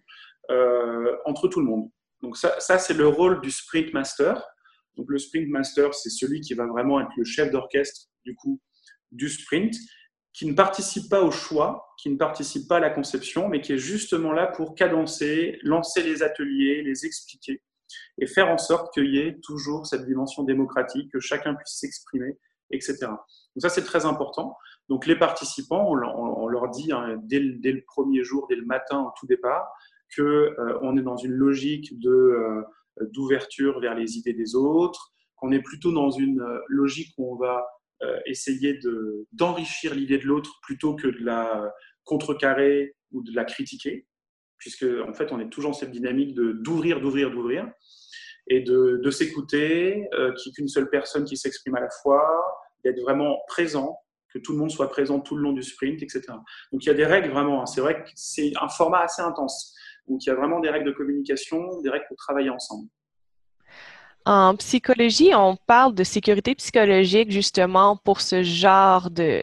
euh, 0.50 1.16
entre 1.24 1.46
tout 1.46 1.60
le 1.60 1.66
monde. 1.66 1.88
Donc 2.22 2.36
ça, 2.36 2.58
ça 2.58 2.78
c'est 2.78 2.94
le 2.94 3.06
rôle 3.06 3.40
du 3.40 3.50
sprint 3.50 3.92
master. 3.92 4.44
Donc 4.96 5.06
le 5.08 5.18
sprint 5.18 5.48
master, 5.48 5.94
c'est 5.94 6.10
celui 6.10 6.40
qui 6.40 6.54
va 6.54 6.66
vraiment 6.66 7.00
être 7.00 7.12
le 7.16 7.24
chef 7.24 7.50
d'orchestre 7.52 8.08
du 8.24 8.34
coup 8.34 8.60
du 9.12 9.28
sprint 9.28 9.74
qui 10.40 10.46
ne 10.46 10.54
participe 10.54 11.10
pas 11.10 11.20
au 11.20 11.30
choix, 11.30 11.92
qui 11.98 12.08
ne 12.08 12.16
participe 12.16 12.66
pas 12.66 12.78
à 12.78 12.80
la 12.80 12.88
conception, 12.88 13.50
mais 13.50 13.60
qui 13.60 13.74
est 13.74 13.78
justement 13.78 14.32
là 14.32 14.46
pour 14.46 14.74
cadencer, 14.74 15.58
lancer 15.62 16.02
les 16.02 16.22
ateliers, 16.22 16.80
les 16.82 17.04
expliquer 17.04 17.62
et 18.16 18.26
faire 18.26 18.48
en 18.48 18.56
sorte 18.56 18.90
qu'il 18.94 19.14
y 19.14 19.18
ait 19.18 19.38
toujours 19.42 19.86
cette 19.86 20.06
dimension 20.06 20.42
démocratique, 20.42 21.12
que 21.12 21.20
chacun 21.20 21.52
puisse 21.52 21.78
s'exprimer, 21.80 22.38
etc. 22.70 23.00
Donc 23.02 23.58
ça, 23.58 23.68
c'est 23.68 23.84
très 23.84 24.06
important. 24.06 24.56
Donc 24.88 25.04
les 25.04 25.14
participants, 25.14 25.86
on, 25.90 26.48
leur 26.48 26.70
dit 26.70 26.90
hein, 26.90 27.20
dès, 27.24 27.40
le, 27.40 27.84
premier 27.84 28.24
jour, 28.24 28.46
dès 28.48 28.56
le 28.56 28.64
matin, 28.64 29.00
au 29.00 29.12
tout 29.20 29.26
départ, 29.26 29.68
qu'on 30.16 30.22
euh, 30.22 30.78
on 30.80 30.96
est 30.96 31.02
dans 31.02 31.18
une 31.18 31.32
logique 31.32 31.92
euh, 32.06 32.62
d'ouverture 33.12 33.78
vers 33.78 33.94
les 33.94 34.16
idées 34.16 34.32
des 34.32 34.54
autres, 34.54 35.12
qu'on 35.36 35.52
est 35.52 35.60
plutôt 35.60 35.92
dans 35.92 36.08
une 36.08 36.42
logique 36.68 37.12
où 37.18 37.30
on 37.30 37.36
va 37.36 37.62
essayer 38.26 38.78
d'enrichir 39.32 39.94
l'idée 39.94 40.18
de 40.18 40.26
l'autre 40.26 40.58
plutôt 40.62 40.94
que 40.94 41.08
de 41.08 41.24
la 41.24 41.70
contrecarrer 42.04 42.96
ou 43.12 43.22
de 43.22 43.34
la 43.34 43.44
critiquer, 43.44 44.06
puisque 44.58 44.86
en 45.06 45.12
fait 45.12 45.32
on 45.32 45.40
est 45.40 45.50
toujours 45.50 45.72
dans 45.72 45.76
cette 45.76 45.90
dynamique 45.90 46.34
de 46.34 46.52
d'ouvrir, 46.52 47.00
d'ouvrir, 47.00 47.30
d'ouvrir 47.30 47.70
et 48.48 48.60
de, 48.60 49.00
de 49.02 49.10
s'écouter, 49.10 50.08
euh, 50.14 50.32
qu'une 50.54 50.68
seule 50.68 50.90
personne 50.90 51.24
qui 51.24 51.36
s'exprime 51.36 51.76
à 51.76 51.80
la 51.80 51.90
fois, 52.02 52.26
d'être 52.84 53.00
vraiment 53.00 53.38
présent, 53.46 53.98
que 54.32 54.38
tout 54.38 54.52
le 54.52 54.58
monde 54.58 54.70
soit 54.70 54.88
présent 54.88 55.20
tout 55.20 55.36
le 55.36 55.42
long 55.42 55.52
du 55.52 55.62
sprint, 55.62 56.02
etc. 56.02 56.22
Donc 56.72 56.84
il 56.84 56.86
y 56.86 56.90
a 56.90 56.94
des 56.94 57.06
règles 57.06 57.30
vraiment, 57.30 57.62
hein. 57.62 57.66
c'est 57.66 57.80
vrai 57.80 58.02
que 58.02 58.08
c'est 58.14 58.52
un 58.60 58.68
format 58.68 59.00
assez 59.00 59.22
intense. 59.22 59.74
Donc 60.08 60.24
il 60.24 60.28
y 60.28 60.32
a 60.32 60.34
vraiment 60.34 60.60
des 60.60 60.70
règles 60.70 60.86
de 60.86 60.92
communication, 60.92 61.80
des 61.82 61.90
règles 61.90 62.06
pour 62.08 62.16
travailler 62.16 62.50
ensemble. 62.50 62.88
En 64.26 64.54
psychologie, 64.56 65.34
on 65.34 65.56
parle 65.56 65.94
de 65.94 66.04
sécurité 66.04 66.54
psychologique 66.54 67.30
justement 67.30 67.96
pour 67.96 68.20
ce 68.20 68.42
genre 68.42 69.10
de, 69.10 69.42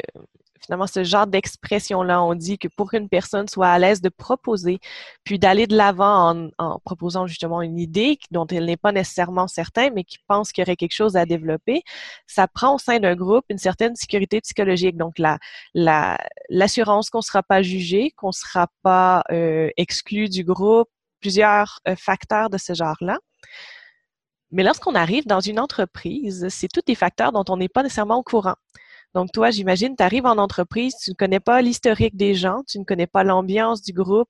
finalement 0.67 0.88
ce 0.88 1.03
genre 1.03 1.25
d'expression-là. 1.28 2.21
On 2.21 2.36
dit 2.36 2.57
que 2.57 2.67
pour 2.67 2.91
qu'une 2.91 3.09
personne 3.09 3.47
soit 3.47 3.69
à 3.69 3.80
l'aise 3.80 4.01
de 4.01 4.09
proposer, 4.09 4.80
puis 5.23 5.39
d'aller 5.39 5.65
de 5.65 5.75
l'avant 5.75 6.49
en, 6.57 6.80
proposant 6.80 7.25
justement 7.25 7.61
une 7.61 7.80
idée 7.80 8.19
dont 8.32 8.45
elle 8.47 8.65
n'est 8.65 8.78
pas 8.78 8.91
nécessairement 8.91 9.47
certaine, 9.47 9.93
mais 9.95 10.03
qui 10.03 10.17
pense 10.28 10.51
qu'il 10.51 10.61
y 10.61 10.65
aurait 10.67 10.75
quelque 10.75 10.95
chose 10.95 11.15
à 11.15 11.25
développer, 11.25 11.84
ça 12.28 12.47
prend 12.47 12.75
au 12.75 12.78
sein 12.78 12.99
d'un 12.99 13.15
groupe 13.15 13.45
une 13.49 13.57
certaine 13.57 13.95
sécurité 13.95 14.41
psychologique. 14.41 14.97
Donc, 14.97 15.17
la, 15.19 15.39
l'assurance 16.49 17.09
qu'on 17.09 17.19
ne 17.19 17.23
sera 17.23 17.43
pas 17.43 17.61
jugé, 17.61 18.11
qu'on 18.15 18.28
ne 18.28 18.32
sera 18.34 18.67
pas 18.84 19.23
euh, 19.32 19.69
exclu 19.78 20.30
du 20.30 20.43
groupe, 20.43 20.89
plusieurs 21.21 21.80
euh, 21.88 21.95
facteurs 21.97 22.49
de 22.49 22.57
ce 22.57 22.73
genre-là. 22.73 23.17
Mais 24.51 24.63
lorsqu'on 24.63 24.95
arrive 24.95 25.25
dans 25.27 25.39
une 25.39 25.59
entreprise, 25.59 26.47
c'est 26.49 26.67
tous 26.67 26.81
des 26.85 26.95
facteurs 26.95 27.31
dont 27.31 27.43
on 27.49 27.57
n'est 27.57 27.67
pas 27.67 27.83
nécessairement 27.83 28.17
au 28.17 28.23
courant. 28.23 28.55
Donc, 29.13 29.31
toi, 29.31 29.51
j'imagine, 29.51 29.95
tu 29.95 30.03
arrives 30.03 30.25
en 30.25 30.37
entreprise, 30.37 30.93
tu 31.01 31.11
ne 31.11 31.15
connais 31.15 31.39
pas 31.39 31.61
l'historique 31.61 32.15
des 32.15 32.35
gens, 32.35 32.63
tu 32.67 32.77
ne 32.77 32.83
connais 32.83 33.07
pas 33.07 33.23
l'ambiance 33.23 33.81
du 33.81 33.93
groupe. 33.93 34.29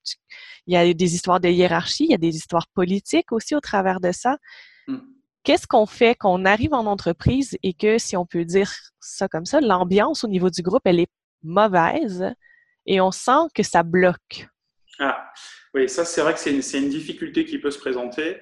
Il 0.65 0.74
y 0.74 0.78
a 0.78 0.93
des 0.93 1.15
histoires 1.15 1.39
de 1.39 1.49
hiérarchie, 1.49 2.05
il 2.05 2.11
y 2.11 2.15
a 2.15 2.20
des 2.20 2.36
histoires 2.36 2.68
politiques 2.74 3.32
aussi 3.32 3.55
au 3.55 3.59
travers 3.59 3.99
de 3.99 4.11
ça. 4.11 4.38
Hmm. 4.88 4.99
Qu'est-ce 5.43 5.68
qu'on 5.68 5.86
fait 5.86 6.15
quand 6.15 6.34
on 6.34 6.45
arrive 6.45 6.74
en 6.74 6.86
entreprise 6.86 7.57
et 7.63 7.74
que, 7.74 7.97
si 7.97 8.15
on 8.18 8.26
peut 8.26 8.45
dire 8.45 8.72
ça 8.99 9.28
comme 9.28 9.45
ça, 9.45 9.61
l'ambiance 9.61 10.24
au 10.24 10.28
niveau 10.28 10.49
du 10.49 10.61
groupe, 10.61 10.82
elle 10.86 10.99
est 10.99 11.11
mauvaise 11.43 12.34
et 12.86 13.01
on 13.01 13.11
sent 13.11 13.47
que 13.53 13.63
ça 13.63 13.84
bloque? 13.84 14.47
Ah, 14.99 15.32
oui, 15.74 15.89
ça, 15.89 16.05
c'est 16.05 16.22
vrai 16.22 16.34
que 16.34 16.39
c'est 16.39 16.51
une, 16.51 16.84
une, 16.86 16.89
difficulté 16.89 17.45
qui 17.45 17.59
peut 17.59 17.72
se 17.72 17.80
présenter. 17.80 18.38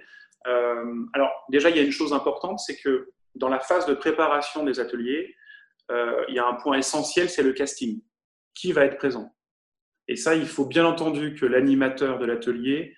Euh, 0.48 1.06
alors, 1.14 1.32
déjà, 1.50 1.70
il 1.70 1.76
y 1.76 1.80
a 1.80 1.84
une 1.84 1.91
chose 1.91 2.14
importante, 2.14 2.60
c'est 2.60 2.78
que 2.78 3.12
dans 3.36 3.50
la 3.50 3.60
phase 3.60 3.86
de 3.86 3.93
préparation 3.93 4.64
des 4.64 4.80
ateliers, 4.80 5.36
euh, 5.91 6.24
il 6.30 6.36
y 6.36 6.39
a 6.39 6.48
un 6.48 6.56
point 6.56 6.78
essentiel, 6.78 7.30
c'est 7.30 7.43
le 7.43 7.54
casting. 7.54 8.02
Qui 8.54 8.72
va 8.72 8.86
être 8.86 8.98
présent? 8.98 9.36
Et 10.08 10.16
ça, 10.16 10.36
il 10.36 10.48
faut 10.48 10.66
bien 10.66 10.86
entendu 10.86 11.36
que 11.36 11.46
l'animateur 11.46 12.20
de 12.20 12.26
l'atelier 12.26 12.96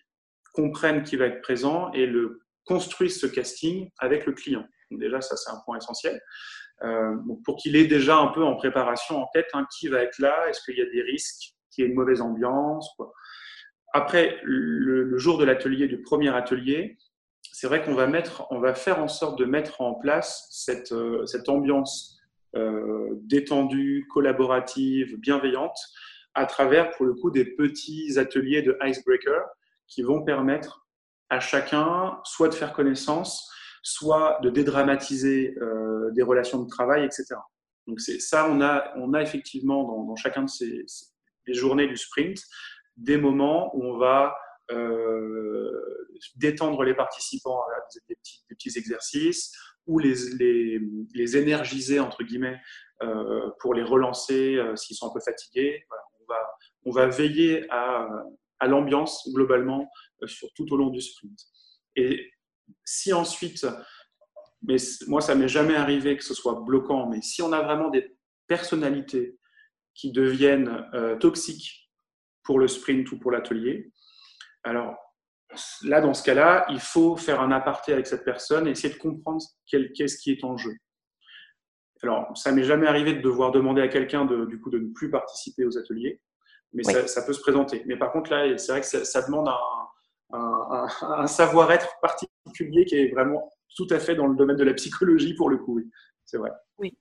comprenne 0.54 1.04
qui 1.04 1.16
va 1.16 1.26
être 1.26 1.42
présent 1.42 1.92
et 1.94 2.06
le 2.06 2.42
construise 2.66 3.20
ce 3.20 3.28
casting 3.28 3.90
avec 3.98 4.26
le 4.26 4.34
client. 4.34 4.66
Donc 4.92 5.00
déjà, 5.00 5.22
ça, 5.22 5.36
c'est 5.36 5.50
un 5.50 5.60
point 5.66 5.78
essentiel. 5.78 6.22
Euh, 6.84 7.16
pour 7.44 7.56
qu'il 7.58 7.76
ait 7.76 7.88
déjà 7.88 8.18
un 8.18 8.28
peu 8.28 8.44
en 8.44 8.56
préparation 8.56 9.18
en 9.18 9.28
tête 9.34 9.48
hein, 9.54 9.66
qui 9.78 9.88
va 9.88 10.02
être 10.04 10.20
là, 10.20 10.48
est-ce 10.48 10.62
qu'il 10.64 10.78
y 10.78 10.82
a 10.82 10.86
des 10.86 11.02
risques, 11.02 11.54
qu'il 11.72 11.84
y 11.84 11.88
ait 11.88 11.90
une 11.90 11.96
mauvaise 11.96 12.22
ambiance. 12.22 12.96
Après, 13.94 14.40
le, 14.44 15.18
jour 15.18 15.38
de 15.40 15.46
l'atelier, 15.46 15.88
du 15.88 16.02
premier 16.02 16.30
atelier, 16.30 16.98
c'est 17.60 17.66
vrai 17.66 17.84
qu'on 17.84 17.96
va, 17.96 18.06
mettre, 18.06 18.46
on 18.52 18.60
va 18.60 18.76
faire 18.76 19.00
en 19.00 19.08
sorte 19.08 19.40
de 19.40 19.44
mettre 19.44 19.82
en 19.82 19.96
place 19.96 20.46
cette, 20.52 20.92
euh, 20.92 21.26
cette 21.26 21.50
ambiance 21.50 22.20
euh, 22.56 23.10
détendue, 23.24 24.08
collaborative, 24.14 25.18
bienveillante, 25.18 25.76
à 26.36 26.46
travers, 26.46 26.92
pour 26.92 27.08
le 27.08 27.16
coup, 27.16 27.32
des 27.32 27.46
petits 27.46 28.20
ateliers 28.20 28.62
de 28.62 28.78
icebreaker 28.84 29.42
qui 29.88 30.04
vont 30.04 30.24
permettre 30.24 30.86
à 31.32 31.40
chacun 31.40 32.20
soit 32.26 32.50
de 32.50 32.54
faire 32.54 32.74
connaissance, 32.74 33.52
soit 33.82 34.38
de 34.44 34.52
dédramatiser 34.52 35.56
euh, 35.60 36.12
des 36.12 36.22
relations 36.22 36.62
de 36.62 36.70
travail, 36.70 37.06
etc. 37.06 37.38
Donc 37.88 38.00
c'est 38.02 38.20
ça, 38.20 38.48
on 38.52 38.62
a, 38.62 38.94
on 38.98 39.16
a 39.16 39.22
effectivement 39.24 39.84
dans, 39.84 40.16
chacun 40.16 40.44
de 40.44 40.50
ces, 40.50 40.86
les 41.48 41.56
journées 41.56 41.88
du 41.88 41.98
sprint 41.98 42.40
des 42.98 43.18
moments 43.18 43.76
où 43.76 43.84
on 43.84 43.98
va 43.98 44.36
euh, 44.72 46.08
détendre 46.36 46.84
les 46.84 46.94
participants 46.94 47.62
à 47.62 47.80
des 48.10 48.18
petits, 48.50 48.78
exercices, 48.78 49.54
ou 49.86 50.00
les, 50.00 50.16
les, 51.14 51.38
énergiser, 51.38 52.00
entre 52.00 52.24
guillemets, 52.24 52.60
euh, 53.02 53.50
pour 53.62 53.74
les 53.74 53.84
relancer 53.84 54.56
euh, 54.56 54.76
s'ils 54.76 54.98
sont 54.98 55.10
un 55.10 55.14
peu 55.14 55.22
fatigués. 55.22 55.86
on, 56.20 56.26
va, 56.28 56.50
on 56.86 56.92
va 56.92 57.08
veiller 57.08 57.66
à, 57.70 58.10
à 58.60 58.68
l'ambiance 58.68 59.30
globalement 59.34 59.90
sur, 60.26 60.52
tout 60.54 60.72
au 60.74 60.78
long 60.78 60.90
du 60.90 61.00
sprint. 61.00 61.40
Et 61.96 62.32
si 62.84 63.14
ensuite, 63.14 63.66
mais 64.64 64.78
moi 65.08 65.22
ça 65.22 65.36
m'est 65.36 65.48
jamais 65.48 65.76
arrivé 65.76 66.18
que 66.18 66.24
ce 66.24 66.34
soit 66.34 66.62
bloquant, 66.66 67.08
mais 67.08 67.22
si 67.22 67.42
on 67.42 67.54
a 67.54 67.62
vraiment 67.62 67.90
des 67.90 68.18
personnalités 68.48 69.38
qui 69.94 70.12
deviennent 70.12 70.86
toxiques 71.20 71.90
pour 72.44 72.60
le 72.60 72.68
sprint 72.68 73.12
ou 73.12 73.20
pour 73.20 73.32
l'atelier, 73.32 73.92
alors 74.64 74.96
là, 75.84 76.02
dans 76.02 76.14
ce 76.14 76.24
cas-là, 76.24 76.66
il 76.70 76.80
faut 76.80 77.16
faire 77.18 77.42
un 77.42 77.52
aparté 77.52 77.94
avec 77.94 78.08
cette 78.08 78.24
personne 78.24 78.68
et 78.68 78.72
essayer 78.72 78.94
de 78.94 79.00
comprendre 79.00 79.42
qu'est-ce 79.66 80.18
qui 80.18 80.32
est 80.32 80.44
en 80.44 80.58
jeu. 80.58 80.76
Alors, 82.04 82.36
ça 82.38 82.52
m'est 82.52 82.64
jamais 82.64 82.88
arrivé 82.88 83.14
de 83.14 83.22
devoir 83.22 83.52
demander 83.52 83.82
à 83.82 83.88
quelqu'un 83.88 84.26
de, 84.26 84.46
du 84.46 84.60
coup 84.60 84.70
de 84.70 84.78
ne 84.78 84.94
plus 84.94 85.10
participer 85.10 85.66
aux 85.66 85.78
ateliers, 85.78 86.22
mais 86.74 86.84
ça, 86.84 87.22
peut 87.26 87.34
se 87.34 87.42
présenter. 87.42 87.84
Mais 87.86 87.98
par 87.98 88.12
contre, 88.12 88.32
là, 88.32 88.58
c'est 88.58 88.72
vrai 88.72 88.82
que 88.82 88.88
ça, 88.88 89.22
demande 89.24 89.50
un, 90.32 91.28
savoir-être 91.28 91.90
particulier 92.02 92.86
qui 92.86 92.96
est 92.96 93.12
vraiment 93.12 93.52
tout 93.76 93.88
à 93.90 94.00
fait 94.00 94.16
dans 94.16 94.28
le 94.28 94.36
domaine 94.36 94.58
de 94.58 94.64
la 94.64 94.74
psychologie 94.74 95.34
pour 95.36 95.50
le 95.50 95.58
coup. 95.58 95.78
Oui, 95.78 95.90
c'est 96.26 96.38
vrai. 96.38 96.52
Oui. 96.78 96.98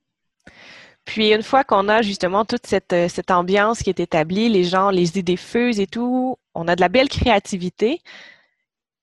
Puis 1.07 1.33
une 1.33 1.41
fois 1.41 1.63
qu'on 1.63 1.87
a 1.87 2.01
justement 2.01 2.43
toute 2.43 2.67
cette, 2.67 2.93
cette 3.07 3.31
ambiance 3.31 3.81
qui 3.81 3.89
est 3.89 3.99
établie, 3.99 4.49
les 4.49 4.65
gens, 4.65 4.91
les 4.91 5.17
idées 5.17 5.37
feuses 5.37 5.79
et 5.79 5.87
tout, 5.87 6.37
on 6.53 6.67
a 6.67 6.75
de 6.75 6.81
la 6.81 6.89
belle 6.89 7.07
créativité. 7.07 8.01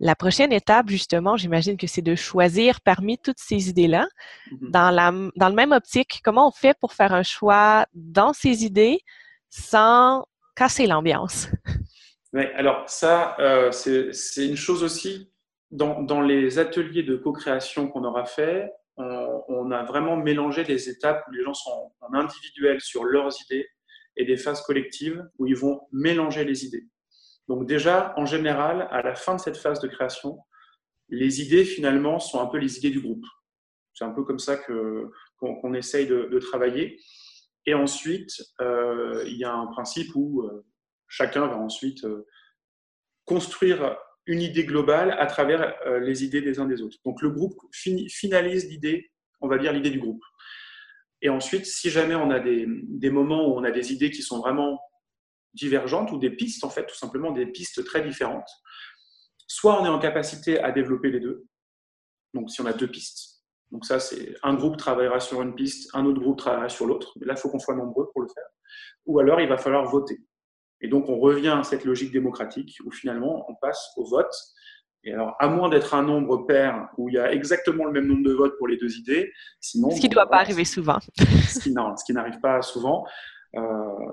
La 0.00 0.14
prochaine 0.14 0.52
étape, 0.52 0.90
justement, 0.90 1.38
j'imagine 1.38 1.78
que 1.78 1.86
c'est 1.86 2.02
de 2.02 2.14
choisir 2.14 2.82
parmi 2.82 3.16
toutes 3.16 3.38
ces 3.38 3.70
idées-là, 3.70 4.06
mm-hmm. 4.52 4.70
dans, 4.70 4.90
la, 4.90 5.12
dans 5.36 5.48
le 5.48 5.54
même 5.54 5.72
optique, 5.72 6.20
comment 6.22 6.48
on 6.48 6.52
fait 6.52 6.76
pour 6.78 6.92
faire 6.92 7.14
un 7.14 7.22
choix 7.22 7.86
dans 7.94 8.34
ces 8.34 8.64
idées 8.64 9.00
sans 9.48 10.26
casser 10.54 10.86
l'ambiance? 10.86 11.48
Alors 12.54 12.82
ça, 12.86 13.34
euh, 13.38 13.70
c'est 13.70 14.46
une 14.46 14.56
chose 14.56 14.82
aussi, 14.82 15.30
dans, 15.70 16.02
dans 16.02 16.20
les 16.20 16.58
ateliers 16.58 17.02
de 17.02 17.16
co-création 17.16 17.88
qu'on 17.88 18.04
aura 18.04 18.26
fait, 18.26 18.70
on, 18.96 19.70
a 19.70 19.82
vraiment 19.84 20.16
mélangé 20.16 20.64
des 20.64 20.88
étapes 20.88 21.24
où 21.28 21.32
les 21.32 21.42
gens 21.42 21.54
sont 21.54 21.92
en 22.00 22.14
individuel 22.14 22.80
sur 22.80 23.04
leurs 23.04 23.32
idées 23.42 23.68
et 24.16 24.24
des 24.24 24.36
phases 24.36 24.62
collectives 24.62 25.24
où 25.38 25.46
ils 25.46 25.56
vont 25.56 25.80
mélanger 25.92 26.44
les 26.44 26.64
idées. 26.64 26.86
Donc 27.48 27.66
déjà, 27.66 28.14
en 28.16 28.24
général, 28.24 28.88
à 28.90 29.02
la 29.02 29.14
fin 29.14 29.34
de 29.34 29.40
cette 29.40 29.56
phase 29.56 29.80
de 29.80 29.88
création, 29.88 30.38
les 31.08 31.42
idées 31.42 31.64
finalement 31.64 32.18
sont 32.18 32.40
un 32.40 32.46
peu 32.46 32.58
les 32.58 32.78
idées 32.78 32.90
du 32.90 33.00
groupe. 33.00 33.24
C'est 33.92 34.04
un 34.04 34.10
peu 34.10 34.24
comme 34.24 34.38
ça 34.38 34.56
qu'on, 34.56 35.74
essaye 35.74 36.06
de, 36.06 36.38
travailler. 36.38 37.00
Et 37.66 37.74
ensuite, 37.74 38.42
euh, 38.60 39.24
il 39.26 39.36
y 39.36 39.44
a 39.44 39.52
un 39.52 39.66
principe 39.66 40.14
où 40.14 40.42
euh, 40.42 40.64
chacun 41.08 41.46
va 41.46 41.56
ensuite 41.56 42.04
euh, 42.04 42.26
construire 43.24 43.96
une 44.26 44.40
idée 44.40 44.64
globale 44.64 45.16
à 45.18 45.26
travers 45.26 45.74
les 46.00 46.24
idées 46.24 46.40
des 46.40 46.58
uns 46.58 46.66
des 46.66 46.80
autres. 46.82 46.98
Donc 47.04 47.20
le 47.22 47.30
groupe 47.30 47.60
finalise 47.72 48.68
l'idée, 48.68 49.10
on 49.40 49.48
va 49.48 49.58
dire 49.58 49.72
l'idée 49.72 49.90
du 49.90 50.00
groupe. 50.00 50.22
Et 51.20 51.28
ensuite, 51.28 51.66
si 51.66 51.90
jamais 51.90 52.14
on 52.14 52.30
a 52.30 52.40
des, 52.40 52.66
des 52.68 53.10
moments 53.10 53.48
où 53.48 53.58
on 53.58 53.64
a 53.64 53.70
des 53.70 53.92
idées 53.92 54.10
qui 54.10 54.22
sont 54.22 54.40
vraiment 54.40 54.80
divergentes 55.54 56.10
ou 56.12 56.18
des 56.18 56.30
pistes, 56.30 56.64
en 56.64 56.70
fait, 56.70 56.86
tout 56.86 56.96
simplement 56.96 57.30
des 57.30 57.46
pistes 57.46 57.84
très 57.84 58.02
différentes. 58.02 58.48
Soit 59.46 59.80
on 59.80 59.84
est 59.84 59.88
en 59.88 59.98
capacité 59.98 60.60
à 60.60 60.72
développer 60.72 61.10
les 61.10 61.20
deux, 61.20 61.46
donc 62.32 62.50
si 62.50 62.60
on 62.60 62.66
a 62.66 62.72
deux 62.72 62.88
pistes, 62.88 63.44
donc 63.70 63.84
ça 63.84 64.00
c'est 64.00 64.34
un 64.42 64.54
groupe 64.54 64.76
travaillera 64.76 65.20
sur 65.20 65.42
une 65.42 65.54
piste, 65.54 65.94
un 65.94 66.04
autre 66.06 66.20
groupe 66.20 66.38
travaillera 66.38 66.68
sur 66.68 66.86
l'autre, 66.86 67.12
mais 67.20 67.26
là 67.26 67.34
il 67.36 67.38
faut 67.38 67.50
qu'on 67.50 67.58
soit 67.58 67.76
nombreux 67.76 68.10
pour 68.12 68.22
le 68.22 68.28
faire, 68.28 68.46
ou 69.06 69.18
alors 69.18 69.40
il 69.40 69.48
va 69.48 69.58
falloir 69.58 69.84
voter. 69.84 70.18
Et 70.80 70.88
donc 70.88 71.08
on 71.08 71.18
revient 71.18 71.56
à 71.58 71.62
cette 71.62 71.84
logique 71.84 72.12
démocratique 72.12 72.78
où 72.84 72.90
finalement 72.90 73.46
on 73.50 73.54
passe 73.54 73.90
au 73.96 74.04
vote. 74.04 74.34
Et 75.06 75.12
alors, 75.12 75.36
à 75.38 75.48
moins 75.48 75.68
d'être 75.68 75.94
un 75.94 76.02
nombre 76.02 76.46
pair 76.46 76.88
où 76.96 77.10
il 77.10 77.16
y 77.16 77.18
a 77.18 77.30
exactement 77.30 77.84
le 77.84 77.92
même 77.92 78.06
nombre 78.06 78.22
de 78.22 78.32
votes 78.32 78.56
pour 78.56 78.68
les 78.68 78.78
deux 78.78 78.96
idées, 78.96 79.30
sinon. 79.60 79.90
Ce 79.90 80.00
qui 80.00 80.08
ne 80.08 80.14
doit 80.14 80.26
pas 80.26 80.38
arriver 80.38 80.64
souvent. 80.64 80.98
ce 81.18 81.60
qui, 81.60 81.72
non, 81.72 81.94
ce 81.96 82.04
qui 82.04 82.14
n'arrive 82.14 82.40
pas 82.40 82.62
souvent. 82.62 83.04
Euh, 83.56 83.62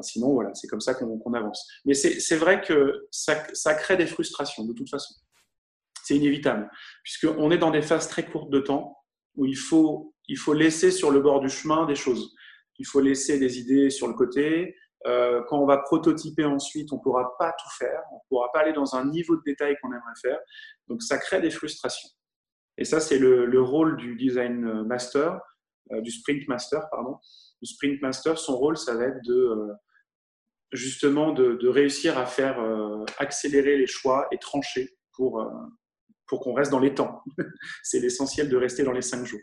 sinon, 0.01 0.34
voilà, 0.34 0.53
c'est 0.53 0.68
comme 0.68 0.82
ça 0.82 0.93
qu'on 0.93 1.34
avance. 1.34 1.68
Mais 1.86 1.93
c'est 1.93 2.36
vrai 2.36 2.62
que 2.62 3.07
ça, 3.09 3.36
crée 3.74 3.97
des 3.97 4.05
frustrations 4.05 4.66
de 4.66 4.74
toute 4.74 4.89
façon. 4.89 5.16
C'est 6.03 6.18
inévitable, 6.18 6.70
puisqu'on 7.03 7.51
est 7.51 7.57
dans 7.57 7.72
des 7.72 7.82
phases 7.82 8.07
très 8.07 8.26
courtes 8.26 8.49
de 8.49 8.59
temps 8.59 8.97
où 9.36 9.45
il 9.45 9.55
faut, 9.55 10.14
il 10.28 10.38
faut 10.38 10.53
laisser 10.53 10.91
sur 10.91 11.12
le 11.12 11.22
bord 11.22 11.39
du 11.39 11.49
chemin 11.49 11.86
des 11.86 11.95
choses. 11.95 12.34
Il 12.80 12.86
faut 12.86 12.99
laisser 12.99 13.39
des 13.39 13.59
idées 13.59 13.89
sur 13.89 14.07
le 14.07 14.14
côté. 14.14 14.76
Euh, 15.08 15.41
quand 15.47 15.60
on 15.60 15.66
va 15.66 15.78
prototyper 15.78 16.45
ensuite, 16.45 16.91
on 16.91 16.97
ne 16.97 17.02
pourra 17.02 17.36
pas 17.38 17.52
tout 17.52 17.70
faire, 17.78 18.02
on 18.12 18.16
ne 18.16 18.22
pourra 18.30 18.52
pas 18.52 18.60
aller 18.60 18.74
dans 18.74 18.95
un 18.95 19.06
niveau 19.06 19.36
de 19.36 19.41
détail 19.45 19.76
qu'on 19.82 19.89
aimerait 19.89 20.20
faire. 20.22 20.39
Donc 20.88 21.02
ça 21.02 21.18
crée 21.18 21.41
des 21.41 21.49
frustrations. 21.49 22.10
Et 22.78 22.86
ça, 22.86 22.99
c'est 22.99 23.18
le, 23.18 23.62
rôle 23.62 23.97
du 23.97 24.16
design 24.16 24.84
master, 24.84 25.39
euh, 25.91 26.02
du 26.02 26.12
sprint 26.12 26.47
master, 26.47 26.88
pardon. 26.89 27.18
Le 27.62 27.68
sprint 27.68 28.02
master, 28.02 28.38
son 28.38 28.58
rôle, 28.58 28.78
ça 28.78 28.95
va 28.95 29.06
être 29.06 29.22
de 29.26 29.34
euh, 29.34 29.74
justement 30.72 31.32
de, 31.32 31.68
réussir 31.68 32.18
à 32.18 32.26
faire 32.26 32.58
accélérer 33.18 33.78
les 33.78 33.88
choix 33.88 34.28
et 34.32 34.38
trancher 34.38 34.97
pour, 35.14 35.45
pour 36.28 36.39
qu'on 36.39 36.54
reste 36.54 36.72
dans 36.72 36.80
les 36.80 36.95
temps. 36.95 37.22
c'est 37.84 37.99
l'essentiel 37.99 38.47
de 38.47 38.56
rester 38.56 38.84
dans 38.84 38.93
les 38.93 39.02
cinq 39.02 39.26
jours. 39.26 39.41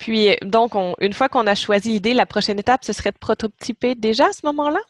Puis, 0.00 0.34
donc, 0.40 0.72
une 0.98 1.12
fois 1.12 1.28
qu'on 1.28 1.46
a 1.46 1.54
choisi 1.54 1.90
l'idée, 1.90 2.14
la 2.14 2.24
prochaine 2.24 2.58
étape, 2.58 2.84
ce 2.84 2.94
serait 2.94 3.12
de 3.12 3.18
prototyper 3.18 3.94
déjà 3.94 4.28
à 4.28 4.32
ce 4.32 4.46
moment-là? 4.46 4.80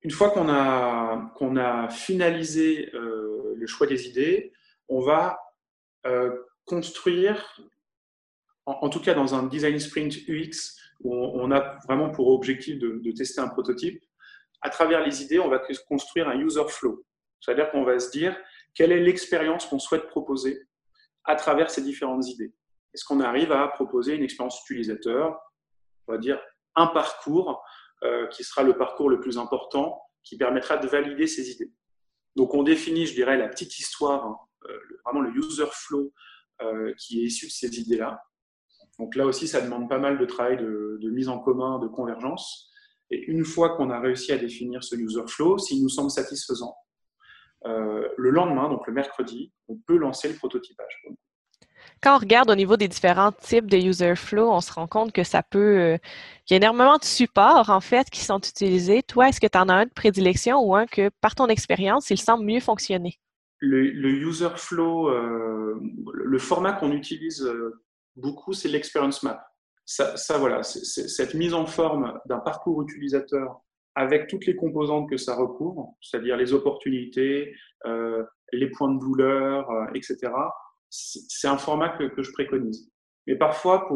Une 0.00 0.10
fois 0.10 0.30
qu'on 0.30 0.48
a, 0.48 1.88
finalisé 1.90 2.90
euh, 2.94 3.52
le 3.54 3.66
choix 3.66 3.86
des 3.86 4.08
idées, 4.08 4.54
on 4.88 5.00
va 5.00 5.38
euh, 6.06 6.34
construire, 6.64 7.60
en, 8.64 8.88
tout 8.88 9.00
cas 9.00 9.12
dans 9.12 9.34
un 9.34 9.42
design 9.42 9.78
sprint 9.78 10.14
UX, 10.28 10.78
où 11.00 11.14
on, 11.14 11.50
a 11.50 11.78
vraiment 11.86 12.08
pour 12.08 12.28
objectif 12.28 12.78
de, 12.78 13.12
tester 13.12 13.42
un 13.42 13.48
prototype, 13.48 14.02
à 14.62 14.70
travers 14.70 15.04
les 15.04 15.22
idées, 15.22 15.40
on 15.40 15.50
va 15.50 15.60
construire 15.86 16.26
un 16.26 16.38
user 16.38 16.64
flow. 16.68 17.04
C'est-à-dire 17.40 17.70
qu'on 17.70 17.84
va 17.84 17.98
se 17.98 18.10
dire 18.10 18.34
quelle 18.72 18.92
est 18.92 19.00
l'expérience 19.00 19.66
qu'on 19.66 19.78
souhaite 19.78 20.06
proposer 20.06 20.66
à 21.24 21.36
travers 21.36 21.68
ces 21.68 21.82
différentes 21.82 22.26
idées. 22.28 22.54
Est-ce 22.94 23.04
qu'on 23.04 23.20
arrive 23.20 23.50
à 23.50 23.66
proposer 23.68 24.14
une 24.14 24.22
expérience 24.22 24.60
utilisateur, 24.62 25.36
on 26.06 26.12
va 26.12 26.18
dire 26.18 26.40
un 26.76 26.86
parcours 26.86 27.62
euh, 28.04 28.28
qui 28.28 28.44
sera 28.44 28.62
le 28.62 28.76
parcours 28.76 29.10
le 29.10 29.20
plus 29.20 29.36
important, 29.36 30.00
qui 30.22 30.36
permettra 30.36 30.76
de 30.76 30.86
valider 30.86 31.26
ces 31.26 31.50
idées? 31.50 31.72
Donc 32.36 32.54
on 32.54 32.62
définit, 32.62 33.06
je 33.06 33.14
dirais, 33.14 33.36
la 33.36 33.48
petite 33.48 33.78
histoire, 33.78 34.24
hein, 34.24 34.38
euh, 34.68 34.78
vraiment 35.04 35.20
le 35.20 35.36
user 35.36 35.66
flow 35.70 36.12
euh, 36.62 36.94
qui 36.94 37.20
est 37.20 37.24
issu 37.24 37.46
de 37.46 37.50
ces 37.50 37.80
idées-là. 37.80 38.22
Donc 39.00 39.16
là 39.16 39.26
aussi, 39.26 39.48
ça 39.48 39.60
demande 39.60 39.88
pas 39.88 39.98
mal 39.98 40.16
de 40.16 40.24
travail 40.24 40.56
de, 40.56 40.98
de 41.00 41.10
mise 41.10 41.28
en 41.28 41.40
commun, 41.40 41.80
de 41.80 41.88
convergence. 41.88 42.70
Et 43.10 43.18
une 43.24 43.44
fois 43.44 43.76
qu'on 43.76 43.90
a 43.90 43.98
réussi 43.98 44.30
à 44.30 44.38
définir 44.38 44.84
ce 44.84 44.94
user 44.94 45.26
flow, 45.26 45.58
s'il 45.58 45.82
nous 45.82 45.88
semble 45.88 46.10
satisfaisant, 46.10 46.76
le 47.66 48.28
lendemain, 48.30 48.68
donc 48.68 48.86
le 48.86 48.92
mercredi, 48.92 49.50
on 49.68 49.76
peut 49.86 49.96
lancer 49.96 50.28
le 50.28 50.34
prototypage 50.34 51.02
quand 52.04 52.16
on 52.16 52.18
regarde 52.18 52.50
au 52.50 52.54
niveau 52.54 52.76
des 52.76 52.88
différents 52.88 53.32
types 53.32 53.66
de 53.66 53.78
user 53.78 54.14
flow, 54.14 54.50
on 54.50 54.60
se 54.60 54.72
rend 54.72 54.86
compte 54.86 55.12
que 55.12 55.24
ça 55.24 55.42
peut. 55.42 55.78
Euh, 55.78 55.98
qu'il 56.44 56.54
y 56.54 56.56
a 56.56 56.62
énormément 56.62 56.98
de 56.98 57.04
supports, 57.04 57.70
en 57.70 57.80
fait, 57.80 58.10
qui 58.10 58.20
sont 58.20 58.38
utilisés. 58.38 59.02
Toi, 59.02 59.30
est-ce 59.30 59.40
que 59.40 59.46
tu 59.46 59.56
en 59.56 59.70
as 59.70 59.74
un 59.74 59.84
de 59.86 59.90
prédilection 59.90 60.60
ou 60.60 60.74
un 60.74 60.86
que, 60.86 61.08
par 61.22 61.34
ton 61.34 61.46
expérience, 61.46 62.10
il 62.10 62.18
semble 62.18 62.44
mieux 62.44 62.60
fonctionner? 62.60 63.18
Le, 63.60 64.10
user 64.10 64.50
flow, 64.56 65.08
euh, 65.08 65.80
le 66.12 66.38
format 66.38 66.74
qu'on 66.74 66.92
utilise 66.92 67.42
euh, 67.42 67.80
beaucoup, 68.16 68.52
c'est 68.52 68.68
l'experience 68.68 69.22
map. 69.22 69.42
Ça, 69.86 70.14
voilà, 70.38 70.62
c'est 70.62 71.08
cette 71.08 71.32
mise 71.34 71.54
en 71.54 71.64
forme 71.64 72.18
d'un 72.26 72.38
parcours 72.38 72.82
utilisateur 72.82 73.60
avec 73.94 74.28
toutes 74.28 74.44
les 74.44 74.56
composantes 74.56 75.08
que 75.08 75.16
ça 75.16 75.34
recouvre, 75.34 75.94
c'est-à-dire 76.00 76.36
les 76.36 76.54
opportunités, 76.54 77.54
les 77.84 78.70
points 78.70 78.92
de 78.94 78.98
douleur, 78.98 79.66
etc 79.94 80.32
c'est 80.94 81.48
un 81.48 81.58
format 81.58 81.90
que, 81.90 82.22
je 82.22 82.32
préconise. 82.32 82.88
Mais 83.26 83.36
parfois, 83.36 83.88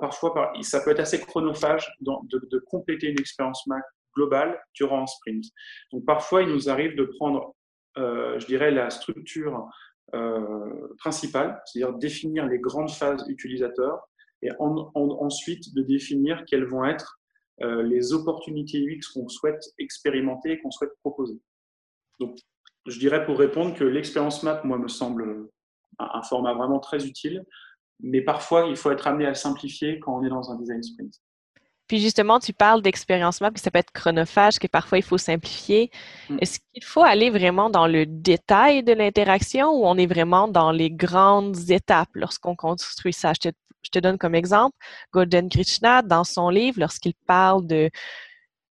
parfois, 0.00 0.52
ça 0.62 0.80
peut 0.80 0.90
être 0.90 1.00
assez 1.00 1.20
chronophage 1.20 1.92
de, 2.00 2.58
compléter 2.70 3.08
une 3.08 3.18
expérience 3.18 3.66
Mac 3.66 3.82
globale 4.14 4.58
durant 4.74 5.02
un 5.02 5.06
sprint. 5.06 5.44
Donc 5.92 6.04
parfois, 6.04 6.42
il 6.42 6.48
nous 6.48 6.68
arrive 6.68 6.96
de 6.96 7.04
prendre, 7.04 7.54
euh, 7.98 8.38
je 8.38 8.46
dirais, 8.46 8.70
la 8.70 8.90
structure 8.90 9.68
euh, 10.14 10.88
principale, 10.98 11.60
c'est-à-dire 11.64 11.96
définir 11.98 12.46
les 12.46 12.58
grandes 12.58 12.90
phases 12.90 13.24
utilisateurs 13.28 14.00
et 14.42 14.50
ensuite 14.58 15.74
de 15.74 15.82
définir 15.82 16.44
quelles 16.46 16.64
vont 16.64 16.84
être 16.84 17.20
euh, 17.60 17.82
les 17.82 18.14
opportunités 18.14 18.82
UX 18.82 19.12
qu'on 19.12 19.28
souhaite 19.28 19.62
expérimenter 19.78 20.52
et 20.52 20.60
qu'on 20.60 20.70
souhaite 20.70 20.92
proposer. 21.02 21.38
Donc, 22.18 22.38
je 22.86 22.98
dirais 22.98 23.26
pour 23.26 23.38
répondre 23.38 23.74
que 23.74 23.84
l'expérience 23.84 24.42
map, 24.42 24.62
moi, 24.64 24.78
me 24.78 24.88
semble 24.88 25.50
un 26.14 26.22
format 26.22 26.54
vraiment 26.54 26.78
très 26.78 27.06
utile. 27.06 27.44
Mais 28.02 28.22
parfois, 28.22 28.66
il 28.66 28.76
faut 28.76 28.90
être 28.90 29.06
amené 29.06 29.26
à 29.26 29.30
le 29.30 29.34
simplifier 29.34 30.00
quand 30.00 30.18
on 30.18 30.24
est 30.24 30.30
dans 30.30 30.50
un 30.50 30.56
design 30.56 30.82
sprint. 30.82 31.14
Puis 31.90 31.98
justement, 31.98 32.38
tu 32.38 32.52
parles 32.52 32.82
d'expérience 32.82 33.40
map, 33.40 33.50
que 33.50 33.58
ça 33.58 33.68
peut 33.72 33.80
être 33.80 33.90
chronophage, 33.90 34.60
que 34.60 34.68
parfois 34.68 34.98
il 34.98 35.02
faut 35.02 35.18
simplifier. 35.18 35.90
Mm. 36.28 36.36
Est-ce 36.40 36.60
qu'il 36.72 36.84
faut 36.84 37.02
aller 37.02 37.30
vraiment 37.30 37.68
dans 37.68 37.88
le 37.88 38.06
détail 38.06 38.84
de 38.84 38.92
l'interaction 38.92 39.70
ou 39.70 39.84
on 39.84 39.96
est 39.98 40.06
vraiment 40.06 40.46
dans 40.46 40.70
les 40.70 40.88
grandes 40.88 41.68
étapes 41.68 42.10
lorsqu'on 42.14 42.54
construit 42.54 43.12
ça? 43.12 43.32
Je 43.32 43.50
te, 43.50 43.54
je 43.82 43.90
te, 43.90 43.98
donne 43.98 44.18
comme 44.18 44.36
exemple 44.36 44.76
Golden 45.12 45.48
Krishna 45.48 46.02
dans 46.02 46.22
son 46.22 46.48
livre, 46.48 46.78
lorsqu'il 46.78 47.14
parle 47.26 47.66
de 47.66 47.90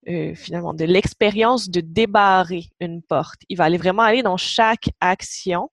euh, 0.08 0.34
finalement 0.34 0.74
de 0.74 0.86
l'expérience 0.86 1.70
de 1.70 1.82
débarrer 1.82 2.68
une 2.80 3.02
porte. 3.02 3.42
Il 3.50 3.58
va 3.58 3.66
aller 3.66 3.78
vraiment 3.78 4.04
aller 4.04 4.24
dans 4.24 4.38
chaque 4.38 4.92
action 5.02 5.70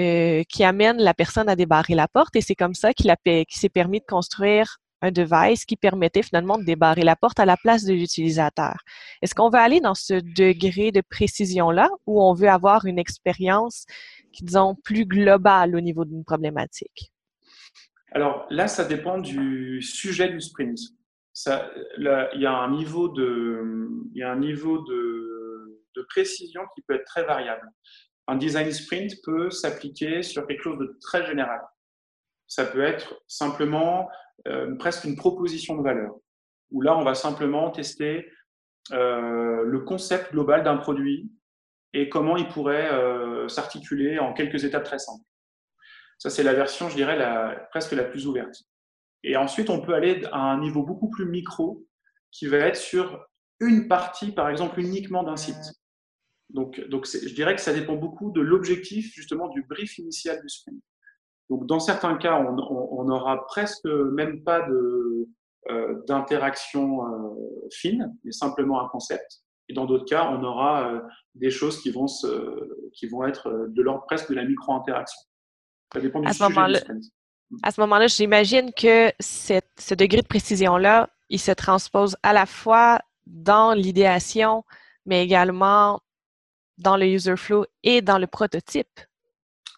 euh, 0.00 0.42
qui 0.48 0.64
amène 0.64 0.96
la 0.96 1.12
personne 1.12 1.50
à 1.50 1.56
débarrer 1.56 1.94
la 1.94 2.08
porte 2.08 2.34
et 2.34 2.40
c'est 2.40 2.54
comme 2.54 2.72
ça 2.72 2.94
qu'il 2.94 3.14
s'est 3.50 3.68
permis 3.68 4.00
de 4.00 4.06
construire 4.06 4.78
un 5.02 5.10
device 5.10 5.66
qui 5.66 5.76
permettait 5.76 6.22
finalement 6.22 6.56
de 6.56 6.64
débarrer 6.64 7.02
la 7.02 7.16
porte 7.16 7.38
à 7.38 7.44
la 7.44 7.58
place 7.58 7.84
de 7.84 7.92
l'utilisateur. 7.92 8.76
Est-ce 9.20 9.34
qu'on 9.34 9.50
veut 9.50 9.58
aller 9.58 9.80
dans 9.80 9.94
ce 9.94 10.14
degré 10.14 10.90
de 10.90 11.02
précision-là 11.02 11.90
ou 12.06 12.22
on 12.22 12.32
veut 12.32 12.48
avoir 12.48 12.86
une 12.86 12.98
expérience, 12.98 13.84
disons, 14.40 14.74
plus 14.84 15.04
globale 15.04 15.76
au 15.76 15.80
niveau 15.80 16.06
d'une 16.06 16.24
problématique? 16.24 17.12
Alors 18.12 18.46
là, 18.50 18.68
ça 18.68 18.84
dépend 18.86 19.18
du 19.18 19.82
sujet 19.82 20.30
du 20.30 20.40
sprint. 20.40 20.78
il 21.46 22.40
y 22.40 22.46
a 22.46 22.52
un 22.52 22.70
niveau 22.70 23.08
de, 23.08 24.00
précision 26.08 26.62
qui 26.74 26.80
peut 26.80 26.94
être 26.94 27.04
très 27.04 27.24
variable 27.24 27.68
un 28.26 28.36
design 28.36 28.70
sprint 28.72 29.12
peut 29.22 29.50
s'appliquer 29.50 30.22
sur 30.22 30.46
quelque 30.46 30.62
chose 30.62 30.78
de 30.78 30.98
très 31.00 31.26
général. 31.26 31.60
Ça 32.46 32.64
peut 32.64 32.82
être 32.82 33.22
simplement 33.28 34.08
euh, 34.48 34.74
presque 34.76 35.04
une 35.04 35.16
proposition 35.16 35.76
de 35.76 35.82
valeur, 35.82 36.14
où 36.70 36.80
là, 36.80 36.96
on 36.96 37.04
va 37.04 37.14
simplement 37.14 37.70
tester 37.70 38.30
euh, 38.92 39.62
le 39.64 39.80
concept 39.80 40.32
global 40.32 40.62
d'un 40.62 40.76
produit 40.76 41.30
et 41.92 42.08
comment 42.08 42.36
il 42.36 42.48
pourrait 42.48 42.90
euh, 42.92 43.48
s'articuler 43.48 44.18
en 44.18 44.32
quelques 44.32 44.64
étapes 44.64 44.84
très 44.84 44.98
simples. 44.98 45.24
Ça, 46.18 46.30
c'est 46.30 46.42
la 46.42 46.54
version, 46.54 46.88
je 46.88 46.96
dirais, 46.96 47.18
presque 47.70 47.92
la 47.92 48.04
plus 48.04 48.26
ouverte. 48.26 48.54
Et 49.22 49.36
ensuite, 49.36 49.70
on 49.70 49.80
peut 49.80 49.94
aller 49.94 50.22
à 50.32 50.38
un 50.38 50.60
niveau 50.60 50.82
beaucoup 50.82 51.08
plus 51.08 51.26
micro, 51.26 51.86
qui 52.30 52.46
va 52.46 52.58
être 52.58 52.76
sur 52.76 53.26
une 53.58 53.88
partie, 53.88 54.32
par 54.32 54.48
exemple, 54.48 54.80
uniquement 54.80 55.22
d'un 55.22 55.36
site. 55.36 55.79
Donc, 56.54 56.80
donc 56.88 57.06
je 57.06 57.34
dirais 57.34 57.54
que 57.54 57.60
ça 57.60 57.72
dépend 57.72 57.94
beaucoup 57.94 58.30
de 58.32 58.40
l'objectif, 58.40 59.12
justement, 59.14 59.48
du 59.48 59.62
brief 59.62 59.98
initial 59.98 60.40
du 60.40 60.48
sprint. 60.48 60.82
Donc, 61.48 61.66
dans 61.66 61.80
certains 61.80 62.16
cas, 62.16 62.40
on 62.40 63.04
n'aura 63.04 63.44
presque 63.46 63.84
même 63.84 64.42
pas 64.44 64.62
de, 64.68 65.28
euh, 65.68 66.02
d'interaction 66.08 67.04
euh, 67.04 67.68
fine, 67.70 68.16
mais 68.24 68.32
simplement 68.32 68.82
un 68.82 68.88
concept. 68.88 69.42
Et 69.68 69.74
dans 69.74 69.84
d'autres 69.84 70.06
cas, 70.06 70.30
on 70.30 70.42
aura 70.42 70.90
euh, 70.90 71.00
des 71.34 71.50
choses 71.50 71.82
qui 71.82 71.90
vont, 71.90 72.06
se, 72.06 72.88
qui 72.94 73.06
vont 73.06 73.26
être 73.26 73.68
de 73.68 73.82
l'ordre 73.82 74.04
presque 74.06 74.30
de 74.30 74.36
la 74.36 74.44
micro-interaction. 74.44 75.20
Ça 75.92 76.00
dépend 76.00 76.20
du 76.20 76.28
à 76.28 76.32
sujet 76.32 76.48
du 76.48 76.74
sprint. 76.76 77.04
À 77.62 77.70
ce 77.72 77.80
moment-là, 77.82 78.06
j'imagine 78.06 78.72
que 78.72 79.12
cette, 79.20 79.68
ce 79.78 79.94
degré 79.94 80.22
de 80.22 80.26
précision-là, 80.26 81.10
il 81.28 81.38
se 81.38 81.52
transpose 81.52 82.16
à 82.22 82.32
la 82.32 82.46
fois 82.46 83.00
dans 83.26 83.74
l'idéation, 83.74 84.64
mais 85.04 85.22
également 85.22 86.00
dans 86.80 86.96
le 86.96 87.06
user 87.06 87.36
flow 87.36 87.66
et 87.82 88.02
dans 88.02 88.18
le 88.18 88.26
prototype. 88.26 89.00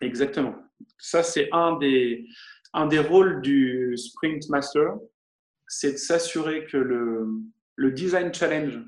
Exactement. 0.00 0.54
Ça, 0.98 1.22
c'est 1.22 1.48
un 1.52 1.76
des, 1.78 2.26
un 2.72 2.86
des 2.86 2.98
rôles 2.98 3.42
du 3.42 3.96
Sprint 3.96 4.48
Master, 4.48 4.94
c'est 5.68 5.92
de 5.92 5.96
s'assurer 5.96 6.66
que 6.66 6.76
le, 6.76 7.26
le, 7.76 7.92
design 7.92 8.32
challenge, 8.32 8.80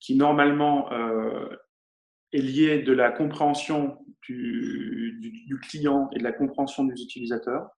qui 0.00 0.16
normalement 0.16 0.92
euh, 0.92 1.48
est 2.32 2.40
lié 2.40 2.82
de 2.82 2.92
la 2.92 3.10
compréhension 3.10 3.98
du, 4.22 5.18
du, 5.20 5.60
client 5.60 6.08
et 6.12 6.18
de 6.18 6.24
la 6.24 6.32
compréhension 6.32 6.84
des 6.84 7.00
utilisateurs, 7.00 7.68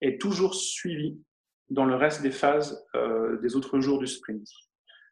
est 0.00 0.20
toujours 0.20 0.54
suivi 0.54 1.20
dans 1.70 1.84
le 1.84 1.94
reste 1.94 2.22
des 2.22 2.30
phases 2.30 2.84
euh, 2.94 3.38
des 3.40 3.56
autres 3.56 3.80
jours 3.80 3.98
du 3.98 4.06
sprint. 4.06 4.46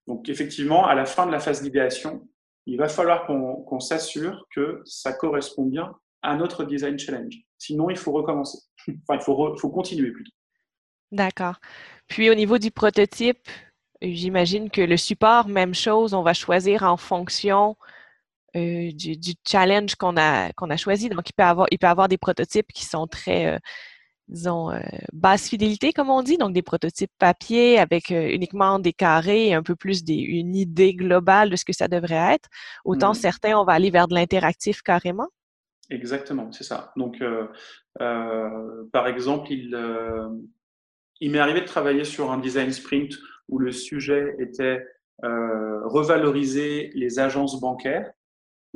Donc 0.06 0.28
effectivement, 0.28 0.86
à 0.86 0.94
la 0.94 1.04
fin 1.04 1.26
de 1.26 1.32
la 1.32 1.40
phase 1.40 1.62
d'idéation, 1.62 2.28
il 2.66 2.76
va 2.76 2.88
falloir 2.88 3.26
qu'on 3.26 3.80
s'assure 3.80 4.46
que 4.54 4.82
ça 4.84 5.12
correspond 5.12 5.64
bien 5.64 5.94
un 6.22 6.40
autre 6.40 6.64
design 6.64 6.98
challenge. 6.98 7.36
Sinon, 7.58 7.90
il 7.90 7.96
faut 7.96 8.12
recommencer. 8.12 8.58
enfin, 9.08 9.20
il 9.20 9.22
faut, 9.22 9.70
continuer 9.70 10.10
plutôt. 10.10 10.32
D'accord. 11.12 11.56
Puis 12.08 12.28
au 12.30 12.34
niveau 12.34 12.58
du 12.58 12.70
prototype, 12.72 13.48
j'imagine 14.02 14.70
que 14.70 14.80
le 14.80 14.96
support, 14.96 15.48
même 15.48 15.74
chose, 15.74 16.14
on 16.14 16.22
va 16.22 16.34
choisir 16.34 16.82
en 16.82 16.96
fonction 16.96 17.76
euh, 18.56 18.90
du, 18.92 19.34
challenge 19.46 19.94
qu'on 19.94 20.16
a, 20.16 20.50
a 20.50 20.76
choisi. 20.76 21.08
Donc, 21.08 21.28
il 21.30 21.32
peut, 21.34 21.44
avoir, 21.44 21.68
avoir 21.82 22.08
des 22.08 22.18
prototypes 22.18 22.72
qui 22.72 22.84
sont 22.84 23.06
très, 23.06 23.46
euh, 23.46 23.58
disons, 24.28 24.70
euh, 24.70 24.80
basse 25.12 25.48
fidélité, 25.48 25.92
comme 25.92 26.10
on 26.10 26.22
dit, 26.22 26.36
donc 26.36 26.52
des 26.52 26.62
prototypes 26.62 27.10
papier 27.18 27.78
avec 27.78 28.10
uniquement 28.10 28.78
des 28.78 28.92
carrés 28.92 29.48
et 29.48 29.54
un 29.54 29.62
peu 29.62 29.76
plus 29.76 30.04
des, 30.04 30.14
une 30.14 30.54
idée 30.54 30.94
globale 30.94 31.50
de 31.50 31.56
ce 31.56 31.64
que 31.64 31.72
ça 31.72 31.88
devrait 31.88 32.34
être. 32.34 32.48
Autant 32.84 33.12
mmh. 33.12 33.14
certains, 33.14 33.58
on 33.58 33.64
va 33.64 33.72
aller 33.72 33.90
vers 33.90 34.08
de 34.08 34.14
l'interactif 34.14 34.82
carrément. 34.82 35.28
Exactement, 35.90 36.50
c'est 36.50 36.64
ça. 36.64 36.92
Donc, 36.96 37.22
par 37.98 39.06
exemple, 39.06 39.52
il, 39.52 39.78
il 41.20 41.30
m'est 41.30 41.38
arrivé 41.38 41.60
de 41.60 41.66
travailler 41.66 42.04
sur 42.04 42.32
un 42.32 42.38
design 42.38 42.72
sprint 42.72 43.14
où 43.48 43.58
le 43.58 43.70
sujet 43.70 44.34
était 44.40 44.84
revaloriser 45.22 46.90
les 46.94 47.20
agences 47.20 47.60
bancaires 47.60 48.10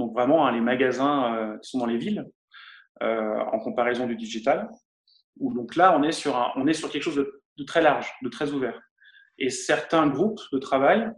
donc 0.00 0.14
vraiment 0.14 0.46
hein, 0.46 0.52
les 0.52 0.62
magasins 0.62 1.34
euh, 1.34 1.58
qui 1.58 1.70
sont 1.70 1.78
dans 1.78 1.86
les 1.86 1.98
villes, 1.98 2.26
euh, 3.02 3.38
en 3.52 3.58
comparaison 3.60 4.06
du 4.06 4.16
digital. 4.16 4.68
Où 5.38 5.54
donc 5.54 5.76
là, 5.76 5.96
on 5.96 6.02
est 6.02 6.12
sur, 6.12 6.36
un, 6.36 6.52
on 6.56 6.66
est 6.66 6.72
sur 6.72 6.90
quelque 6.90 7.02
chose 7.02 7.16
de, 7.16 7.64
très 7.64 7.82
large, 7.82 8.10
de 8.22 8.28
très 8.28 8.52
ouvert. 8.52 8.80
Et 9.38 9.50
certains 9.50 10.06
groupes 10.06 10.40
de 10.52 10.58
travail 10.58 11.10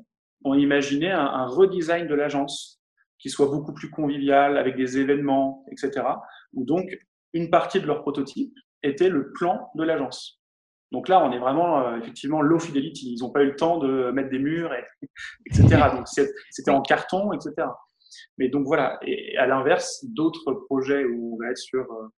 ont 0.45 0.55
imaginé 0.55 1.11
un, 1.11 1.47
redesign 1.47 2.07
de 2.07 2.15
l'agence 2.15 2.81
qui 3.19 3.31
soit 3.31 3.47
beaucoup 3.47 3.73
plus 3.73 3.91
convivial, 3.91 4.57
avec 4.57 4.77
des 4.77 4.99
événements, 4.99 5.65
etc. 5.71 6.05
Où 6.53 6.65
donc 6.65 6.99
une 7.33 7.51
partie 7.51 7.81
de 7.81 7.87
leur 7.87 8.03
prototype 8.03 8.53
était 8.83 9.09
le 9.09 9.33
plan 9.33 9.71
de 9.77 9.85
l'agence. 9.85 10.41
Donc 10.91 11.09
là, 11.09 11.25
on 11.25 11.33
est 11.33 11.39
vraiment 11.39 11.81
euh, 11.81 11.99
effectivement 11.99 12.43
low 12.43 12.59
fidelity. 12.59 13.15
Ils 13.15 13.23
n'ont 13.23 13.31
pas 13.31 13.43
eu 13.43 13.47
le 13.47 13.57
temps 13.57 13.79
de 13.79 14.11
mettre 14.11 14.29
des 14.29 14.39
murs, 14.39 14.73
etc. 15.47 15.67
Donc 15.95 16.07
c'était 16.09 16.71
en 16.71 16.83
carton, 16.83 17.33
etc. 17.33 17.69
Mais 18.39 18.49
donc 18.49 18.67
voilà, 18.67 18.99
et 19.03 19.37
à 19.37 19.47
l'inverse, 19.47 20.05
d'autres 20.05 20.53
projets 20.53 21.05
où 21.05 21.35
on 21.35 21.39
va 21.39 21.51
être 21.51 21.59
sur, 21.59 21.81
euh, 21.81 22.09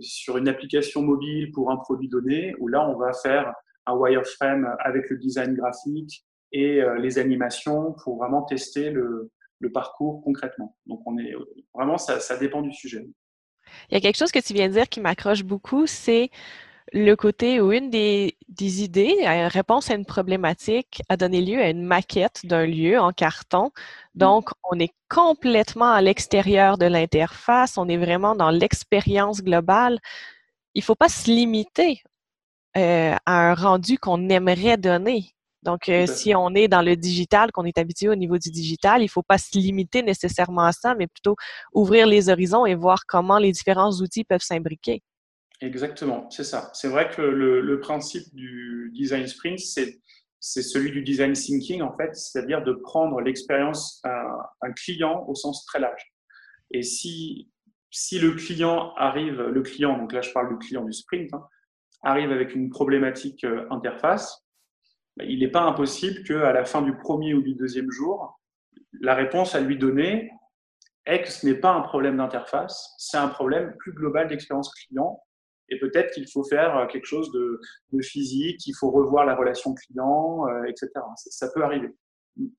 sur 0.00 0.36
une 0.36 0.48
application 0.48 1.02
mobile 1.02 1.50
pour 1.52 1.70
un 1.70 1.76
produit 1.76 2.08
donné, 2.08 2.54
où 2.58 2.68
là, 2.68 2.88
on 2.88 2.96
va 2.98 3.12
faire 3.12 3.52
un 3.86 3.94
wireframe 3.94 4.76
avec 4.80 5.08
le 5.10 5.18
design 5.18 5.54
graphique 5.54 6.24
et 6.52 6.82
euh, 6.82 6.98
les 6.98 7.18
animations 7.18 7.94
pour 8.02 8.18
vraiment 8.18 8.42
tester 8.42 8.90
le, 8.90 9.30
le 9.60 9.72
parcours 9.72 10.22
concrètement. 10.22 10.76
Donc 10.86 11.00
on 11.06 11.18
est 11.18 11.32
vraiment, 11.74 11.96
ça, 11.96 12.20
ça 12.20 12.36
dépend 12.36 12.62
du 12.62 12.72
sujet. 12.72 13.06
Il 13.88 13.94
y 13.94 13.96
a 13.96 14.00
quelque 14.00 14.18
chose 14.18 14.32
que 14.32 14.40
tu 14.40 14.52
viens 14.52 14.68
de 14.68 14.72
dire 14.72 14.88
qui 14.88 15.00
m'accroche 15.00 15.44
beaucoup, 15.44 15.86
c'est 15.86 16.30
le 16.92 17.14
côté 17.14 17.60
où 17.60 17.72
une 17.72 17.90
des, 17.90 18.36
idées, 18.58 19.16
une 19.20 19.46
réponse 19.46 19.90
à 19.90 19.94
une 19.94 20.04
problématique, 20.04 21.02
a 21.08 21.16
donné 21.16 21.40
lieu 21.40 21.60
à 21.60 21.70
une 21.70 21.82
maquette 21.84 22.40
d'un 22.44 22.66
lieu 22.66 22.98
en 22.98 23.12
carton. 23.12 23.66
Mmh. 23.66 24.18
Donc, 24.18 24.50
on 24.70 24.78
est 24.78 24.92
complètement 25.08 25.90
à 25.90 26.00
l'extérieur 26.00 26.78
de 26.78 26.86
l'interface, 26.86 27.78
on 27.78 27.88
est 27.88 27.96
vraiment 27.96 28.34
dans 28.34 28.50
l'expérience 28.50 29.42
globale. 29.42 29.98
Il 30.74 30.80
ne 30.80 30.84
faut 30.84 30.94
pas 30.94 31.08
se 31.08 31.30
limiter 31.30 32.02
euh, 32.76 33.14
à 33.26 33.50
un 33.50 33.54
rendu 33.54 33.98
qu'on 33.98 34.28
aimerait 34.28 34.76
donner. 34.76 35.30
Donc, 35.62 35.88
euh, 35.88 36.06
si 36.06 36.34
on 36.34 36.54
est 36.54 36.68
dans 36.68 36.82
le 36.82 36.96
digital, 36.96 37.52
qu'on 37.52 37.64
est 37.64 37.78
habitué 37.78 38.08
au 38.08 38.14
niveau 38.14 38.38
du 38.38 38.50
digital, 38.50 39.02
il 39.02 39.04
ne 39.04 39.10
faut 39.10 39.22
pas 39.22 39.38
se 39.38 39.58
limiter 39.58 40.02
nécessairement 40.02 40.62
à 40.62 40.72
ça, 40.72 40.94
mais 40.94 41.06
plutôt 41.06 41.36
ouvrir 41.74 42.06
les 42.06 42.30
horizons 42.30 42.64
et 42.64 42.74
voir 42.74 43.04
comment 43.06 43.38
les 43.38 43.52
différents 43.52 43.92
outils 44.00 44.24
peuvent 44.24 44.42
s'imbriquer. 44.42 45.02
Exactement, 45.60 46.28
c'est 46.30 46.44
ça. 46.44 46.70
C'est 46.72 46.88
vrai 46.88 47.10
que 47.10 47.20
le, 47.20 47.80
principe 47.80 48.34
du 48.34 48.90
design 48.94 49.26
sprint, 49.26 49.58
c'est 49.58 50.62
celui 50.62 50.90
du 50.90 51.02
design 51.02 51.34
thinking 51.34 51.82
en 51.82 51.94
fait, 51.96 52.14
c'est-à-dire 52.14 52.62
de 52.62 52.72
prendre 52.72 53.20
l'expérience 53.20 54.02
un 54.04 54.72
client 54.72 55.24
au 55.28 55.34
sens 55.34 55.64
très 55.66 55.80
large. 55.80 56.12
Et 56.70 56.82
si 56.82 57.50
si 57.90 58.18
le 58.18 58.32
client 58.32 58.94
arrive, 58.96 59.40
le 59.40 59.62
client, 59.62 59.98
donc 59.98 60.12
là 60.12 60.22
je 60.22 60.32
parle 60.32 60.48
du 60.48 60.58
client 60.58 60.84
du 60.84 60.92
sprint, 60.92 61.32
hein, 61.34 61.46
arrive 62.02 62.30
avec 62.30 62.54
une 62.54 62.70
problématique 62.70 63.44
euh, 63.44 63.66
interface, 63.70 64.46
bah, 65.16 65.24
il 65.24 65.40
n'est 65.40 65.50
pas 65.50 65.62
impossible 65.62 66.22
qu'à 66.24 66.52
la 66.52 66.64
fin 66.64 66.82
du 66.82 66.96
premier 66.96 67.34
ou 67.34 67.42
du 67.42 67.54
deuxième 67.54 67.90
jour, 67.90 68.40
la 69.00 69.14
réponse 69.14 69.54
à 69.54 69.60
lui 69.60 69.76
donner 69.76 70.30
est 71.06 71.22
que 71.22 71.30
ce 71.30 71.46
n'est 71.46 71.54
pas 71.54 71.72
un 71.72 71.80
problème 71.80 72.18
d'interface, 72.18 72.94
c'est 72.98 73.16
un 73.16 73.28
problème 73.28 73.74
plus 73.78 73.92
global 73.92 74.28
d'expérience 74.28 74.72
client 74.72 75.20
et 75.70 75.78
peut-être 75.78 76.12
qu'il 76.12 76.28
faut 76.30 76.44
faire 76.44 76.76
euh, 76.76 76.86
quelque 76.86 77.06
chose 77.06 77.30
de, 77.32 77.60
physique, 78.02 78.66
il 78.66 78.74
faut 78.78 78.90
revoir 78.90 79.24
la 79.24 79.34
relation 79.34 79.74
client, 79.74 80.46
euh, 80.48 80.64
etc. 80.64 80.88
Ça, 81.16 81.48
peut 81.54 81.62
arriver. 81.62 81.88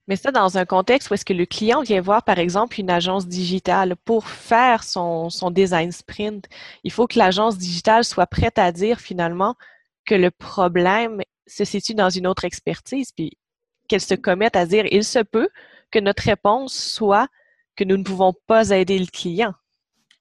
Mais 0.07 0.15
ça, 0.15 0.31
dans 0.31 0.57
un 0.57 0.65
contexte 0.65 1.09
où 1.09 1.13
est-ce 1.13 1.25
que 1.25 1.33
le 1.33 1.45
client 1.45 1.81
vient 1.81 2.01
voir, 2.01 2.23
par 2.23 2.39
exemple, 2.39 2.79
une 2.79 2.89
agence 2.89 3.27
digitale 3.27 3.95
pour 4.05 4.27
faire 4.27 4.83
son, 4.83 5.29
son 5.29 5.51
design 5.51 5.91
sprint, 5.91 6.47
il 6.83 6.91
faut 6.91 7.07
que 7.07 7.17
l'agence 7.17 7.57
digitale 7.57 8.03
soit 8.03 8.27
prête 8.27 8.59
à 8.59 8.71
dire 8.71 8.99
finalement 8.99 9.55
que 10.05 10.15
le 10.15 10.31
problème 10.31 11.21
se 11.47 11.65
situe 11.65 11.95
dans 11.95 12.09
une 12.09 12.27
autre 12.27 12.45
expertise, 12.45 13.11
puis 13.11 13.37
qu'elle 13.87 14.01
se 14.01 14.15
commette 14.15 14.55
à 14.55 14.65
dire, 14.65 14.85
il 14.91 15.03
se 15.03 15.19
peut 15.19 15.49
que 15.91 15.99
notre 15.99 16.23
réponse 16.23 16.73
soit 16.73 17.27
que 17.75 17.83
nous 17.83 17.97
ne 17.97 18.03
pouvons 18.03 18.33
pas 18.47 18.69
aider 18.69 18.99
le 18.99 19.07
client. 19.07 19.53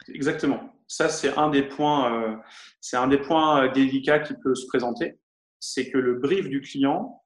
Exactement 0.08 0.60
ça, 0.90 1.08
c'est 1.08 1.38
un 1.38 1.50
des 1.50 1.62
points, 1.62 2.12
euh, 2.12 2.36
c'est 2.80 2.96
un 2.96 3.06
des 3.06 3.18
points 3.18 3.62
euh, 3.62 3.68
délicats 3.72 4.18
qui 4.18 4.34
peut 4.34 4.56
se 4.56 4.66
présenter. 4.66 5.20
C'est 5.60 5.88
que 5.88 5.98
le 5.98 6.14
brief 6.14 6.48
du 6.48 6.60
client, 6.60 7.22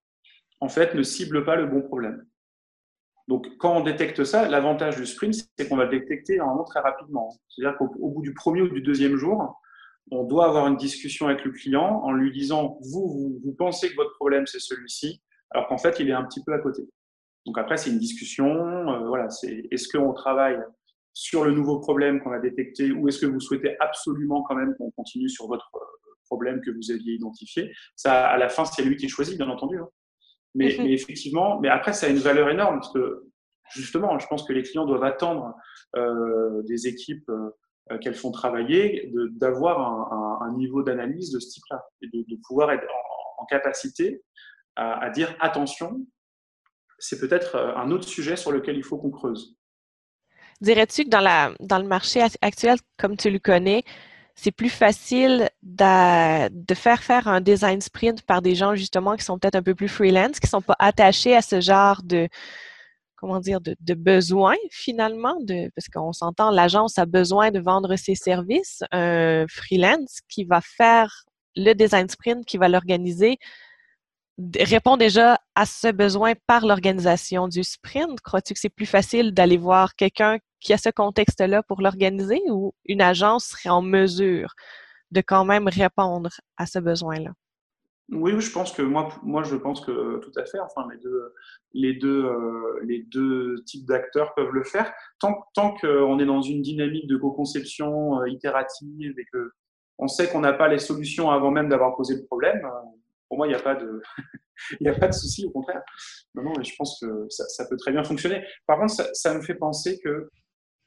en 0.61 0.69
fait, 0.69 0.95
ne 0.95 1.03
cible 1.03 1.47
pas 1.47 1.57
le 1.57 1.65
bon 1.65 1.81
problème. 1.81 2.27
Donc, 3.27 3.49
quand 3.57 3.75
on 3.75 3.81
détecte 3.81 4.23
ça, 4.25 4.47
l'avantage 4.51 4.97
du 4.97 5.07
sprint, 5.07 5.35
c'est 5.57 5.67
qu'on 5.67 5.79
va 5.79 5.87
le 5.87 5.99
détecter 5.99 6.37
vraiment 6.37 6.65
très 6.65 6.81
rapidement. 6.81 7.31
C'est-à-dire 7.49 7.79
qu'au 7.79 8.11
bout 8.11 8.21
du 8.21 8.35
premier 8.35 8.61
ou 8.61 8.69
du 8.69 8.83
deuxième 8.83 9.17
jour, 9.17 9.59
on 10.11 10.25
doit 10.25 10.47
avoir 10.47 10.67
une 10.67 10.77
discussion 10.77 11.29
avec 11.29 11.43
le 11.43 11.51
client 11.51 12.03
en 12.05 12.13
lui 12.13 12.33
disant, 12.33 12.79
vous, 12.83 13.41
vous, 13.43 13.55
pensez 13.55 13.89
que 13.89 13.97
votre 13.97 14.13
problème, 14.17 14.47
c'est 14.47 14.61
celui-ci, 14.61 15.23
alors 15.53 15.69
qu'en 15.69 15.79
fait, 15.79 15.99
il 16.01 16.11
est 16.11 16.13
un 16.13 16.25
petit 16.25 16.45
peu 16.45 16.53
à 16.53 16.59
côté. 16.59 16.83
Donc 17.47 17.57
après, 17.57 17.79
c'est 17.79 17.89
une 17.89 17.99
discussion. 17.99 18.47
Euh, 18.91 19.07
voilà, 19.07 19.31
c'est 19.31 19.69
est-ce 19.71 19.89
qu'on 19.89 20.13
travaille 20.13 20.59
sur 21.15 21.45
le 21.45 21.53
nouveau 21.53 21.79
problème 21.79 22.21
qu'on 22.21 22.33
a 22.33 22.41
détecté 22.41 22.91
ou 22.91 23.09
est-ce 23.09 23.21
que 23.21 23.27
vous 23.27 23.41
souhaitez 23.41 23.77
absolument 23.81 24.43
quand 24.43 24.57
même 24.57 24.75
qu'on 24.77 24.91
continue 24.91 25.29
sur 25.29 25.47
votre 25.47 25.71
euh, 25.77 26.11
problème 26.25 26.61
que 26.61 26.73
vous 26.73 26.91
aviez 26.91 27.15
identifié? 27.15 27.73
Ça, 27.95 28.27
à 28.27 28.37
la 28.37 28.49
fin, 28.49 28.65
c'est 28.65 28.83
lui 28.83 28.97
qui 28.97 29.09
choisit, 29.09 29.39
bien 29.39 29.49
entendu. 29.49 29.79
Hein. 29.79 29.89
Mais, 30.57 30.75
mhm. 30.77 30.85
mais, 30.85 30.93
effectivement, 30.93 31.61
mais 31.61 31.69
après, 31.69 31.93
ça 31.93 32.07
a 32.07 32.11
une 32.11 32.19
valeur 32.19 32.51
énorme 32.51 32.81
parce 32.81 32.93
que 32.93 33.25
justement, 33.71 34.19
je 34.19 34.27
pense 34.27 34.43
que 34.43 34.53
les 34.53 34.63
clients 34.63 34.87
doivent 34.87 35.05
attendre 35.05 35.55
euh, 35.97 36.63
des 36.65 36.89
équipes 36.89 37.31
euh, 37.31 37.99
qu'elles 37.99 38.15
font 38.15 38.33
travailler 38.33 39.13
d'avoir 39.33 40.13
un, 40.13 40.47
un, 40.47 40.53
niveau 40.57 40.83
d'analyse 40.83 41.31
de 41.31 41.39
ce 41.39 41.49
type-là 41.51 41.85
et 42.03 42.09
de, 42.09 42.25
de, 42.27 42.37
pouvoir 42.47 42.73
être 42.73 42.87
en, 43.39 43.45
capacité 43.45 44.23
à, 44.75 45.05
à 45.05 45.11
dire 45.11 45.37
attention, 45.39 46.07
c'est 46.99 47.21
peut-être 47.21 47.57
un 47.57 47.91
autre 47.91 48.09
sujet 48.09 48.37
sur 48.37 48.53
lequel 48.53 48.77
il 48.77 48.83
faut 48.83 48.97
qu'on 48.97 49.11
creuse. 49.11 49.59
Dirais-tu 50.61 51.05
que 51.05 51.09
dans, 51.11 51.79
le 51.79 51.87
marché 51.87 52.23
actuel, 52.43 52.79
comme 52.97 53.17
tu 53.17 53.31
le 53.31 53.39
connais, 53.39 53.83
c'est 54.35 54.51
plus 54.51 54.71
facile 54.71 55.49
de, 55.63 56.75
faire 56.75 57.03
faire 57.03 57.29
un 57.29 57.41
design 57.41 57.81
sprint 57.81 58.23
par 58.23 58.43
des 58.43 58.55
gens 58.55 58.75
justement 58.75 59.17
qui 59.17 59.25
sont 59.25 59.39
peut-être 59.39 59.55
un 59.55 59.63
peu 59.63 59.75
plus 59.75 59.89
freelance, 59.89 60.41
qui 60.41 60.47
ne 60.47 60.51
sont 60.51 60.63
pas 60.63 60.77
attachés 60.79 61.37
à 61.37 61.43
ce 61.43 61.61
genre 61.61 62.03
de 62.03 62.29
comment 63.17 63.41
dire 63.41 63.61
de, 63.61 63.95
besoins 63.95 64.57
finalement, 64.71 65.37
de, 65.41 65.71
parce 65.75 65.89
qu'on 65.89 66.13
s'entend, 66.13 66.51
l'agence 66.51 66.99
a 66.99 67.07
besoin 67.07 67.51
de 67.51 67.61
vendre 67.61 67.97
ses 67.97 68.15
services. 68.15 68.83
Un 68.93 69.47
freelance 69.49 70.19
qui 70.29 70.45
va 70.45 70.61
faire 70.61 71.25
le 71.57 71.73
design 71.73 72.09
sprint, 72.09 72.45
qui 72.45 72.59
va 72.59 72.69
l'organiser, 72.69 73.39
répond 74.59 74.97
déjà 74.97 75.39
à 75.55 75.67
ce 75.67 75.91
besoin 75.93 76.33
par 76.47 76.67
l'organisation 76.67 77.49
du 77.49 77.63
sprint? 77.63 78.21
Crois-tu 78.21 78.55
que 78.55 78.61
c'est 78.61 78.69
plus 78.69 78.87
facile 78.87 79.33
d'aller 79.33 79.57
voir 79.57 79.95
quelqu'un 79.95 80.39
qui 80.61 80.73
a 80.73 80.79
ce 80.79 80.89
contexte-là 80.89 81.63
pour 81.63 81.81
l'organiser 81.81 82.43
ou 82.49 82.75
une 82.87 83.03
agence 83.03 83.47
serait 83.47 83.71
en 83.71 83.83
mesure 83.83 84.55
de 85.11 85.21
quand 85.21 85.45
même 85.45 85.69
répondre 85.69 86.31
à 86.57 86.67
ce 86.67 86.79
besoin-là? 86.79 87.33
Oui, 88.11 88.39
je 88.39 88.53
pense 88.53 88.73
que 88.73 88.83
moi, 88.83 89.09
moi, 89.23 89.45
je 89.45 89.57
pense 89.57 89.81
que 89.81 90.19
tout 90.19 90.33
à 90.37 90.45
fait. 90.45 90.59
Enfin, 90.61 90.87
les 90.91 90.99
deux, 90.99 91.35
les 91.73 91.95
deux, 91.95 92.25
euh, 92.25 92.81
les 92.85 93.03
deux 93.05 93.63
types 93.65 93.87
d'acteurs 93.87 94.35
peuvent 94.35 94.53
le 94.53 94.63
faire. 94.63 94.93
Tant, 95.19 95.47
tant 95.55 95.75
qu'on 95.75 96.19
est 96.19 96.27
dans 96.27 96.43
une 96.43 96.61
dynamique 96.61 97.07
de 97.07 97.17
co-conception 97.17 98.21
euh, 98.21 98.29
itérative 98.29 99.19
et 99.19 99.25
que 99.33 99.53
on 99.97 100.09
sait 100.09 100.29
qu'on 100.29 100.41
n'a 100.41 100.53
pas 100.53 100.69
les 100.69 100.81
solutions 100.81 101.31
avant 101.31 101.51
même 101.51 101.69
d'avoir 101.69 101.97
posé 101.97 102.17
le 102.17 102.25
problème, 102.27 102.61
euh, 102.65 102.94
pour 103.29 103.39
moi, 103.39 103.47
il 103.47 103.51
n'y 103.51 103.57
a 103.57 103.63
pas 103.63 103.75
de, 103.75 104.03
il 104.81 104.89
a 104.89 104.95
pas 104.95 105.09
de 105.09 105.13
souci, 105.13 105.47
au 105.47 105.51
contraire. 105.51 105.83
Non, 106.35 106.43
non, 106.43 106.53
je 106.63 106.73
pense 106.77 106.99
que 107.01 107.27
ça, 107.29 107.67
peut 107.69 107.77
très 107.77 107.93
bien 107.93 108.05
fonctionner. 108.05 108.45
Par 108.67 108.79
contre, 108.79 108.95
ça, 108.95 109.35
me 109.35 109.43
fait 109.43 109.55
penser 109.55 110.01
que 110.03 110.31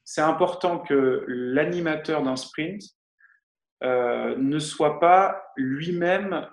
c'est 0.04 0.22
important 0.22 0.80
que 0.80 1.26
l'animateur 1.28 2.24
d'un 2.24 2.36
sprint 2.36 2.82
euh, 3.84 4.36
ne 4.38 4.60
soit 4.60 5.00
pas 5.00 5.44
lui-même 5.56 6.48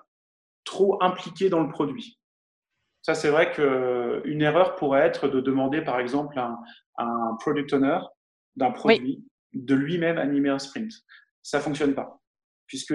trop 0.65 1.01
impliqué 1.01 1.49
dans 1.49 1.61
le 1.61 1.69
produit. 1.69 2.19
Ça, 3.01 3.13
c'est 3.13 3.29
vrai 3.29 3.51
qu'une 3.51 4.41
erreur 4.41 4.75
pourrait 4.75 5.01
être 5.01 5.27
de 5.27 5.39
demander, 5.39 5.81
par 5.81 5.99
exemple, 5.99 6.39
à 6.39 6.57
un, 6.97 7.37
product 7.39 7.71
owner 7.73 7.99
d'un 8.55 8.71
produit 8.71 9.23
de 9.53 9.75
lui-même 9.75 10.17
animer 10.17 10.49
un 10.49 10.59
sprint. 10.59 10.91
Ça 11.43 11.59
fonctionne 11.59 11.93
pas, 11.93 12.19
puisque 12.67 12.93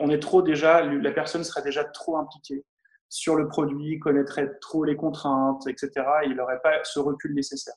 on 0.00 0.10
est 0.10 0.20
trop 0.20 0.42
déjà, 0.42 0.82
la 0.82 1.12
personne 1.12 1.44
serait 1.44 1.62
déjà 1.62 1.84
trop 1.84 2.16
impliquée 2.16 2.64
sur 3.08 3.36
le 3.36 3.46
produit, 3.46 3.98
connaîtrait 3.98 4.50
trop 4.60 4.84
les 4.84 4.96
contraintes, 4.96 5.66
etc. 5.66 5.90
il 6.24 6.34
n'aurait 6.34 6.60
pas 6.62 6.72
ce 6.82 6.98
recul 6.98 7.34
nécessaire. 7.34 7.74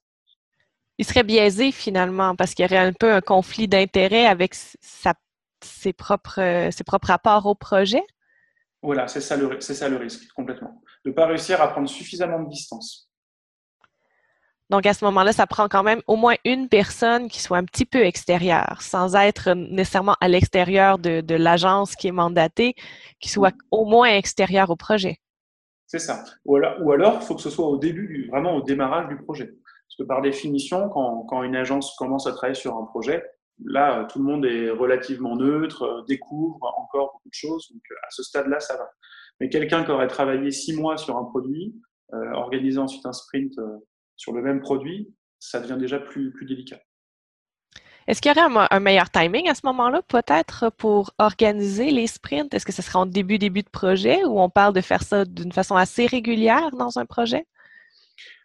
Il 0.98 1.06
serait 1.06 1.24
biaisé 1.24 1.72
finalement 1.72 2.36
parce 2.36 2.54
qu'il 2.54 2.64
y 2.64 2.68
aurait 2.68 2.78
un 2.78 2.93
peu 2.93 3.12
un 3.12 3.20
conflit 3.20 3.68
d'intérêt 3.68 4.26
avec 4.26 4.56
ses, 4.56 5.93
propres, 5.93 6.70
ses 6.72 6.84
propres 6.86 7.10
rapports 7.10 7.46
au 7.48 7.56
projet? 7.56 8.02
Voilà, 8.82 9.08
c'est 9.08 9.20
ça, 9.20 9.36
le, 9.36 9.60
ça 9.60 9.89
le 9.89 9.98
risque, 9.98 10.32
complètement. 10.36 10.82
De 11.04 11.10
ne 11.10 11.16
pas 11.16 11.26
réussir 11.26 11.62
à 11.62 11.68
prendre 11.68 11.89
suffisamment 11.89 12.41
de 12.43 12.50
distance. 12.50 13.10
Donc, 14.72 14.86
à 14.88 14.93
ce 14.93 15.05
moment-là, 15.05 15.32
ça 15.32 15.45
prend 15.45 15.68
quand 15.68 15.84
même 15.84 16.01
au 16.07 16.16
moins 16.16 16.36
une 16.43 16.70
personne 16.70 17.30
qui 17.30 17.39
soit 17.39 17.57
un 17.57 17.66
petit 17.66 17.86
peu 17.86 18.03
extérieure, 18.03 18.82
sans 18.82 19.16
être 19.16 19.53
nécessairement 19.53 20.16
à 20.22 20.28
l'extérieur 20.28 20.97
de, 20.97 21.36
l'agence 21.36 21.95
qui 21.95 22.07
est 22.07 22.11
mandatée, 22.11 22.74
qui 23.20 23.30
soit 23.30 23.53
au 23.70 23.86
moins 23.86 24.07
extérieure 24.07 24.72
au 24.72 24.76
projet. 24.76 25.20
C'est 25.86 25.99
ça. 25.99 26.24
Ou 26.45 26.55
alors, 26.55 27.20
il 27.22 27.26
faut 27.26 27.36
que 27.36 27.41
ce 27.41 27.51
soit 27.51 27.68
au 27.68 27.78
début, 27.78 28.28
vraiment 28.32 28.55
au 28.55 28.63
démarrage 28.63 29.07
du 29.07 29.18
projet. 29.18 29.45
Parce 29.45 29.97
que 29.99 30.03
par 30.03 30.22
définition, 30.22 30.89
quand, 30.89 31.43
une 31.43 31.55
agence 31.55 31.95
commence 31.95 32.26
à 32.26 32.32
travailler 32.32 32.59
sur 32.59 32.76
un 32.76 32.86
projet, 32.86 33.24
là, 33.63 34.05
tout 34.05 34.18
le 34.18 34.26
monde 34.26 34.45
est 34.45 34.72
relativement 34.72 35.36
neutre, 35.36 35.84
euh, 35.84 36.01
découvre 36.07 36.59
encore 36.78 37.13
beaucoup 37.13 37.30
de 37.30 37.34
choses. 37.34 37.70
Donc, 37.72 37.82
à 38.03 38.09
ce 38.09 38.24
stade-là, 38.24 38.59
ça 38.59 38.76
va. 38.76 38.89
Mais 39.39 39.47
quelqu'un 39.49 39.84
qui 39.84 39.91
aurait 39.91 40.07
travaillé 40.07 40.51
six 40.51 40.76
mois 40.76 40.97
sur 40.97 41.18
un 41.18 41.24
produit, 41.26 41.76
euh, 42.13 42.32
organisé 42.34 42.78
ensuite 42.78 43.05
un 43.05 43.13
sprint 43.13 43.57
euh, 43.59 43.78
sur 44.16 44.34
le 44.34 44.41
même 44.41 44.61
produit, 44.61 45.13
ça 45.39 45.59
devient 45.59 45.78
déjà 45.80 45.99
plus, 45.99 46.32
plus 46.32 46.45
délicat. 46.45 46.80
Est-ce 48.07 48.22
qu'il 48.22 48.32
y 48.32 48.39
aurait 48.39 48.68
un, 48.70 48.80
meilleur 48.80 49.09
timing 49.09 49.49
à 49.49 49.55
ce 49.55 49.61
moment-là, 49.66 50.03
peut-être, 50.03 50.70
pour 50.78 51.11
organiser 51.18 51.89
les 51.89 52.05
sprints? 52.05 52.53
Est-ce 52.53 52.66
que 52.66 52.72
ce 52.72 52.84
sera 52.84 52.99
en 52.99 53.07
début, 53.07 53.39
début 53.39 53.63
de 53.63 53.70
projet 53.70 54.24
ou 54.26 54.39
on 54.39 54.49
parle 54.49 54.74
de 54.74 54.82
faire 54.82 55.01
ça 55.01 55.26
d'une 55.26 55.51
façon 55.51 55.76
assez 55.76 56.05
régulière 56.05 56.70
dans 56.72 56.99
un 56.99 57.05
projet? 57.05 57.47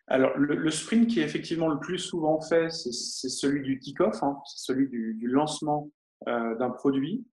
Alors, 0.06 0.36
le, 0.36 0.70
sprint 0.70 1.08
qui 1.08 1.20
est 1.20 1.24
effectivement 1.24 1.68
le 1.68 1.78
plus 1.78 1.98
souvent 1.98 2.40
fait, 2.40 2.70
c'est 2.70 3.28
celui 3.28 3.62
du 3.62 3.78
kick-off, 3.78 4.22
hein, 4.22 4.38
c'est 4.46 4.72
celui 4.72 4.88
du, 4.88 5.28
lancement 5.28 5.90
euh, 6.26 6.56
d'un 6.56 6.70
produit. 6.70 7.24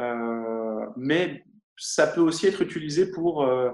Euh, 0.00 0.86
mais 0.96 1.44
ça 1.76 2.06
peut 2.06 2.22
aussi 2.22 2.46
être 2.46 2.62
utilisé 2.62 3.10
pour 3.10 3.44
euh, 3.44 3.70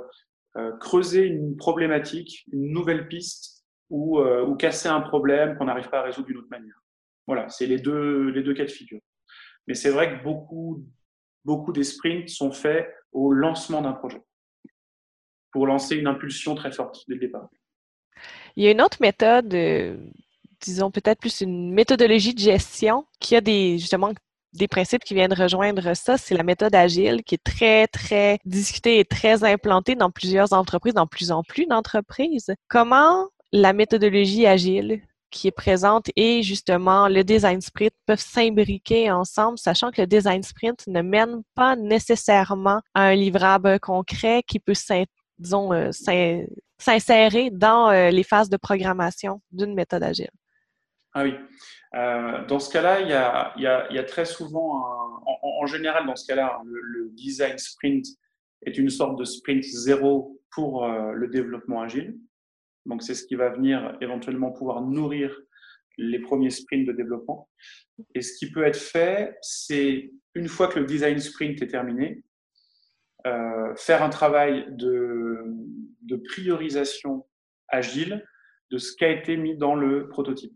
creuser 0.80 1.24
une 1.24 1.56
problématique, 1.56 2.44
une 2.52 2.72
nouvelle 2.72 3.08
piste 3.08 3.51
ou, 3.92 4.20
ou 4.20 4.56
casser 4.56 4.88
un 4.88 5.02
problème 5.02 5.56
qu'on 5.56 5.66
n'arrive 5.66 5.88
pas 5.88 6.00
à 6.00 6.02
résoudre 6.02 6.26
d'une 6.26 6.38
autre 6.38 6.50
manière. 6.50 6.82
Voilà, 7.26 7.48
c'est 7.48 7.66
les 7.66 7.78
deux, 7.78 8.30
les 8.30 8.42
deux 8.42 8.54
cas 8.54 8.64
de 8.64 8.70
figure. 8.70 9.00
Mais 9.66 9.74
c'est 9.74 9.90
vrai 9.90 10.10
que 10.10 10.24
beaucoup, 10.24 10.84
beaucoup 11.44 11.72
des 11.72 11.84
sprints 11.84 12.28
sont 12.28 12.50
faits 12.50 12.92
au 13.12 13.32
lancement 13.32 13.82
d'un 13.82 13.92
projet, 13.92 14.22
pour 15.52 15.66
lancer 15.66 15.96
une 15.96 16.06
impulsion 16.06 16.54
très 16.54 16.72
forte 16.72 17.04
dès 17.06 17.14
le 17.14 17.20
départ. 17.20 17.48
Il 18.56 18.64
y 18.64 18.68
a 18.68 18.70
une 18.70 18.82
autre 18.82 18.98
méthode, 19.00 19.52
euh, 19.54 19.96
disons 20.60 20.90
peut-être 20.90 21.20
plus 21.20 21.40
une 21.40 21.72
méthodologie 21.72 22.34
de 22.34 22.40
gestion 22.40 23.06
qui 23.20 23.36
a 23.36 23.40
des 23.40 23.78
justement 23.78 24.12
des 24.52 24.68
principes 24.68 25.02
qui 25.02 25.14
viennent 25.14 25.32
rejoindre 25.32 25.94
ça, 25.94 26.18
c'est 26.18 26.36
la 26.36 26.42
méthode 26.42 26.74
agile 26.74 27.22
qui 27.24 27.36
est 27.36 27.44
très, 27.44 27.86
très 27.86 28.38
discutée 28.44 28.98
et 28.98 29.04
très 29.04 29.44
implantée 29.44 29.94
dans 29.94 30.10
plusieurs 30.10 30.52
entreprises, 30.52 30.92
dans 30.92 31.06
plus 31.06 31.30
en 31.30 31.42
plus 31.42 31.66
d'entreprises. 31.66 32.52
Comment 32.68 33.28
la 33.52 33.72
méthodologie 33.72 34.46
agile 34.46 35.02
qui 35.32 35.48
est 35.48 35.52
présente 35.52 36.10
et 36.14 36.42
justement 36.42 37.08
le 37.08 37.24
design 37.24 37.60
sprint 37.60 37.94
peuvent 38.06 38.20
s'imbriquer 38.20 39.10
ensemble, 39.10 39.58
sachant 39.58 39.90
que 39.90 40.02
le 40.02 40.06
design 40.06 40.42
sprint 40.42 40.86
ne 40.86 41.02
mène 41.02 41.42
pas 41.54 41.74
nécessairement 41.74 42.80
à 42.94 43.06
un 43.06 43.14
livrable 43.14 43.80
concret 43.80 44.42
qui 44.46 44.60
peut 44.60 44.74
euh, 44.92 45.90
s'insérer 46.78 47.50
dans 47.50 47.90
euh, 47.90 48.10
les 48.10 48.22
phases 48.22 48.50
de 48.50 48.58
programmation 48.58 49.40
d'une 49.50 49.74
méthode 49.74 50.02
agile. 50.02 50.30
Ah 51.14 51.24
oui. 51.24 51.34
Euh, 51.94 52.46
dans 52.46 52.58
ce 52.58 52.70
cas-là, 52.72 53.00
il, 53.00 53.08
y 53.62 53.98
a, 53.98 54.04
très 54.04 54.24
souvent, 54.24 54.82
en, 55.26 55.66
général, 55.66 56.06
dans 56.06 56.16
ce 56.16 56.26
cas-là, 56.26 56.60
le, 56.64 57.10
design 57.10 57.58
sprint 57.58 58.06
est 58.64 58.78
une 58.78 58.88
sorte 58.88 59.18
de 59.18 59.24
sprint 59.24 59.62
zéro 59.62 60.40
pour 60.50 60.86
le 60.86 61.28
développement 61.28 61.82
agile. 61.82 62.16
Donc, 62.86 63.02
c'est 63.02 63.14
ce 63.14 63.24
qui 63.26 63.34
va 63.34 63.50
venir 63.50 63.96
éventuellement 64.00 64.52
pouvoir 64.52 64.82
nourrir 64.82 65.36
les 65.98 66.18
premiers 66.18 66.50
sprints 66.50 66.86
de 66.86 66.92
développement. 66.92 67.48
Et 68.14 68.22
ce 68.22 68.36
qui 68.38 68.50
peut 68.50 68.64
être 68.64 68.78
fait, 68.78 69.36
c'est 69.42 70.10
une 70.34 70.48
fois 70.48 70.68
que 70.68 70.78
le 70.78 70.86
design 70.86 71.18
sprint 71.18 71.60
est 71.62 71.68
terminé, 71.68 72.24
euh, 73.26 73.74
faire 73.76 74.02
un 74.02 74.08
travail 74.08 74.66
de, 74.70 75.44
de, 76.00 76.16
priorisation 76.16 77.26
agile 77.68 78.26
de 78.70 78.78
ce 78.78 78.96
qui 78.96 79.04
a 79.04 79.10
été 79.10 79.36
mis 79.36 79.56
dans 79.56 79.74
le 79.74 80.08
prototype. 80.08 80.52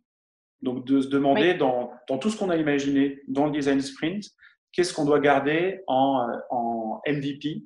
Donc, 0.62 0.86
de 0.86 1.00
se 1.00 1.08
demander 1.08 1.54
dans, 1.54 1.92
dans, 2.08 2.18
tout 2.18 2.30
ce 2.30 2.38
qu'on 2.38 2.50
a 2.50 2.56
imaginé 2.56 3.22
dans 3.28 3.46
le 3.46 3.52
design 3.52 3.80
sprint, 3.80 4.24
qu'est-ce 4.72 4.92
qu'on 4.92 5.04
doit 5.04 5.20
garder 5.20 5.82
en, 5.86 6.26
en 6.50 7.00
MVP 7.06 7.62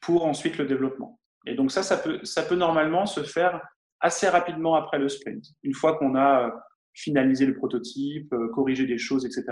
pour 0.00 0.26
ensuite 0.26 0.58
le 0.58 0.66
développement. 0.66 1.18
Et 1.46 1.54
donc 1.54 1.70
ça, 1.70 1.82
ça 1.82 1.96
peut, 1.96 2.20
ça 2.24 2.42
peut 2.42 2.56
normalement 2.56 3.06
se 3.06 3.22
faire 3.22 3.60
assez 4.00 4.28
rapidement 4.28 4.74
après 4.74 4.98
le 4.98 5.08
sprint. 5.08 5.44
Une 5.62 5.74
fois 5.74 5.96
qu'on 5.96 6.14
a 6.14 6.46
euh, 6.46 6.50
finalisé 6.94 7.46
le 7.46 7.54
prototype, 7.54 8.32
euh, 8.32 8.48
corrigé 8.54 8.86
des 8.86 8.98
choses, 8.98 9.24
etc., 9.24 9.44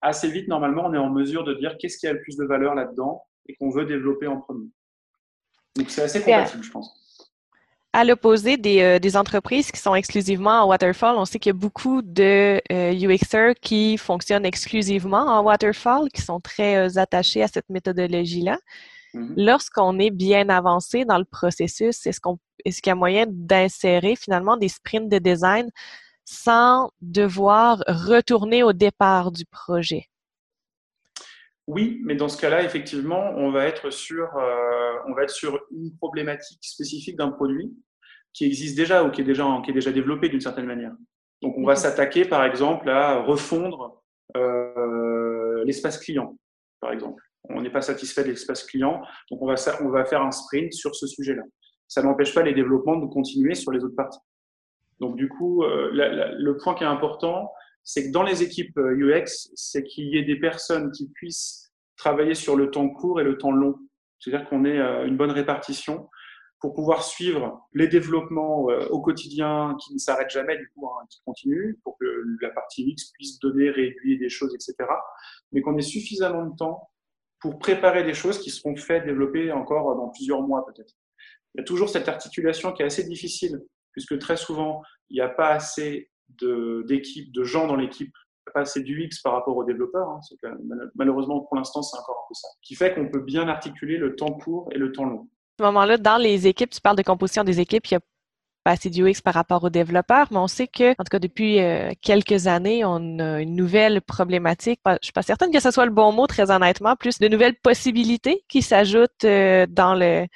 assez 0.00 0.28
vite, 0.28 0.48
normalement, 0.48 0.84
on 0.86 0.94
est 0.94 0.98
en 0.98 1.10
mesure 1.10 1.44
de 1.44 1.54
dire 1.54 1.76
qu'est-ce 1.78 1.98
qui 1.98 2.06
a 2.06 2.12
le 2.12 2.20
plus 2.20 2.36
de 2.36 2.44
valeur 2.44 2.74
là-dedans 2.74 3.24
et 3.46 3.54
qu'on 3.56 3.70
veut 3.70 3.86
développer 3.86 4.26
en 4.26 4.38
premier. 4.38 4.68
Donc, 5.76 5.90
c'est 5.90 6.02
assez 6.02 6.22
compatible, 6.22 6.62
je 6.62 6.70
pense. 6.70 7.00
À 7.92 8.04
l'opposé 8.04 8.56
des, 8.56 8.82
euh, 8.82 8.98
des, 8.98 9.16
entreprises 9.16 9.70
qui 9.70 9.80
sont 9.80 9.94
exclusivement 9.94 10.62
en 10.62 10.68
waterfall, 10.68 11.14
on 11.16 11.24
sait 11.24 11.38
qu'il 11.38 11.50
y 11.50 11.56
a 11.56 11.58
beaucoup 11.58 12.02
de 12.02 12.60
UXers 12.70 13.54
qui 13.62 13.96
fonctionnent 13.96 14.44
exclusivement 14.44 15.26
en 15.26 15.44
waterfall, 15.44 16.10
qui 16.10 16.20
sont 16.20 16.40
très 16.40 16.98
attachés 16.98 17.42
à 17.44 17.48
cette 17.48 17.68
méthodologie-là. 17.70 18.58
Mm-hmm. 19.14 19.34
Lorsqu'on 19.36 19.98
est 19.98 20.10
bien 20.10 20.48
avancé 20.48 21.04
dans 21.04 21.18
le 21.18 21.24
processus, 21.24 22.06
est-ce 22.06 22.20
qu'on 22.20 22.38
est-ce 22.64 22.80
qu'il 22.80 22.90
y 22.90 22.92
a 22.92 22.96
moyen 22.96 23.26
d'insérer 23.28 24.16
finalement 24.16 24.56
des 24.56 24.68
sprints 24.68 25.10
de 25.10 25.18
design 25.18 25.70
sans 26.24 26.90
devoir 27.00 27.82
retourner 27.86 28.62
au 28.62 28.72
départ 28.72 29.30
du 29.30 29.44
projet? 29.44 30.08
Oui, 31.66 32.00
mais 32.04 32.14
dans 32.14 32.28
ce 32.28 32.40
cas-là, 32.40 32.62
effectivement, 32.62 33.32
on 33.36 33.50
va 33.50 33.64
être 33.66 33.90
sur, 33.90 34.36
euh, 34.36 34.94
on 35.06 35.14
va 35.14 35.22
être 35.22 35.30
sur 35.30 35.60
une 35.70 35.96
problématique 35.96 36.62
spécifique 36.62 37.16
d'un 37.16 37.30
produit 37.30 37.72
qui 38.34 38.44
existe 38.44 38.76
déjà 38.76 39.04
ou 39.04 39.10
qui 39.10 39.22
est 39.22 39.24
déjà, 39.24 39.46
qui 39.64 39.70
est 39.70 39.74
déjà 39.74 39.92
développé 39.92 40.28
d'une 40.28 40.40
certaine 40.40 40.66
manière. 40.66 40.92
Donc, 41.40 41.54
on 41.56 41.64
va 41.64 41.76
s'attaquer, 41.76 42.24
par 42.24 42.44
exemple, 42.44 42.88
à 42.90 43.22
refondre 43.22 44.02
euh, 44.36 45.64
l'espace 45.64 45.98
client, 45.98 46.36
par 46.80 46.92
exemple. 46.92 47.22
On 47.50 47.60
n'est 47.60 47.70
pas 47.70 47.82
satisfait 47.82 48.24
de 48.24 48.28
l'espace 48.28 48.64
client, 48.64 49.02
donc 49.30 49.42
on 49.42 49.46
va, 49.46 49.56
faire 50.04 50.22
un 50.22 50.30
sprint 50.30 50.72
sur 50.72 50.94
ce 50.94 51.06
sujet-là 51.06 51.42
ça 51.88 52.02
n'empêche 52.02 52.34
pas 52.34 52.42
les 52.42 52.54
développements 52.54 52.96
de 52.96 53.06
continuer 53.06 53.54
sur 53.54 53.72
les 53.72 53.84
autres 53.84 53.94
parties. 53.94 54.18
Donc 55.00 55.16
du 55.16 55.28
coup, 55.28 55.62
euh, 55.64 55.90
le 55.92 56.56
point 56.56 56.74
qui 56.74 56.84
est 56.84 56.88
important, 56.88 57.52
c'est 57.82 58.06
que 58.06 58.12
dans 58.12 58.22
les 58.22 58.42
équipes 58.42 58.76
UX, 58.78 59.14
euh, 59.14 59.52
c'est 59.54 59.84
qu'il 59.84 60.08
y 60.08 60.16
ait 60.16 60.24
des 60.24 60.38
personnes 60.38 60.90
qui 60.92 61.08
puissent 61.10 61.72
travailler 61.96 62.34
sur 62.34 62.56
le 62.56 62.70
temps 62.70 62.88
court 62.88 63.20
et 63.20 63.24
le 63.24 63.36
temps 63.38 63.52
long. 63.52 63.76
C'est-à-dire 64.18 64.48
qu'on 64.48 64.64
ait 64.64 64.78
euh, 64.78 65.06
une 65.06 65.16
bonne 65.16 65.30
répartition 65.30 66.08
pour 66.60 66.72
pouvoir 66.72 67.04
suivre 67.04 67.60
les 67.74 67.88
développements 67.88 68.62
au 68.90 69.02
quotidien 69.02 69.76
qui 69.84 69.92
ne 69.92 69.98
s'arrêtent 69.98 70.30
jamais, 70.30 70.56
du 70.56 70.66
coup, 70.70 70.88
hein, 70.88 71.04
qui 71.10 71.20
continuent, 71.26 71.76
pour 71.84 71.98
que 71.98 72.06
la 72.40 72.48
partie 72.48 72.90
UX 72.90 73.12
puisse 73.12 73.38
donner, 73.38 73.68
réduire 73.68 74.18
des 74.18 74.30
choses, 74.30 74.54
etc. 74.54 74.74
Mais 75.52 75.60
qu'on 75.60 75.76
ait 75.76 75.82
suffisamment 75.82 76.46
de 76.46 76.56
temps 76.56 76.88
pour 77.44 77.58
préparer 77.58 78.04
des 78.04 78.14
choses 78.14 78.38
qui 78.38 78.50
seront 78.50 78.74
faites, 78.74 79.04
développées 79.04 79.52
encore 79.52 79.94
dans 79.94 80.08
plusieurs 80.08 80.40
mois 80.40 80.64
peut-être 80.64 80.94
il 81.54 81.60
y 81.60 81.60
a 81.60 81.64
toujours 81.64 81.88
cette 81.88 82.08
articulation 82.08 82.72
qui 82.72 82.82
est 82.82 82.86
assez 82.86 83.04
difficile, 83.04 83.60
puisque 83.92 84.18
très 84.18 84.36
souvent, 84.36 84.82
il 85.10 85.14
n'y 85.14 85.20
a 85.20 85.28
pas 85.28 85.50
assez 85.50 86.10
d'équipes, 86.28 87.32
de, 87.32 87.44
gens 87.44 87.68
dans 87.68 87.76
l'équipe, 87.76 88.12
pas 88.52 88.60
assez 88.60 88.82
d'UX 88.82 89.20
par 89.22 89.34
rapport 89.34 89.56
aux 89.56 89.64
développeurs. 89.64 90.08
Hein. 90.08 90.20
malheureusement, 90.96 91.40
pour 91.40 91.56
l'instant, 91.56 91.82
c'est 91.82 91.96
encore 91.96 92.24
un 92.24 92.28
peu 92.28 92.34
ça. 92.34 92.48
Qui 92.62 92.74
fait 92.74 92.94
qu'on 92.94 93.08
peut 93.08 93.22
bien 93.22 93.48
articuler 93.48 93.98
le 93.98 94.16
temps 94.16 94.32
court 94.32 94.68
et 94.72 94.78
le 94.78 94.90
temps 94.90 95.04
long. 95.04 95.28
À 95.58 95.62
ce 95.62 95.64
moment-là, 95.66 95.96
dans 95.96 96.16
les 96.16 96.48
équipes, 96.48 96.70
tu 96.70 96.80
parles 96.80 96.96
de 96.96 97.02
composition 97.02 97.44
des 97.44 97.60
équipes, 97.60 97.86
il 97.86 97.94
y 97.94 97.96
a 97.96 98.00
pas 98.64 98.72
assez 98.72 98.90
UX 98.90 99.20
par 99.22 99.34
rapport 99.34 99.62
aux 99.62 99.70
développeurs, 99.70 100.26
mais 100.30 100.38
on 100.38 100.48
sait 100.48 100.66
que, 100.66 100.92
en 100.92 101.04
tout 101.04 101.10
cas, 101.10 101.18
depuis 101.18 101.60
euh, 101.60 101.90
quelques 102.00 102.46
années, 102.46 102.84
on 102.84 103.18
a 103.18 103.40
une 103.40 103.54
nouvelle 103.54 104.00
problématique. 104.00 104.80
Je 104.86 104.96
suis 105.02 105.12
pas 105.12 105.22
certaine 105.22 105.52
que 105.52 105.60
ce 105.60 105.70
soit 105.70 105.84
le 105.84 105.92
bon 105.92 106.12
mot, 106.12 106.26
très 106.26 106.50
honnêtement, 106.50 106.96
plus 106.96 107.18
de 107.18 107.28
nouvelles 107.28 107.56
possibilités 107.62 108.42
qui 108.48 108.62
s'ajoutent 108.62 109.24
euh, 109.24 109.66
dans 109.68 109.94
le 109.94 110.26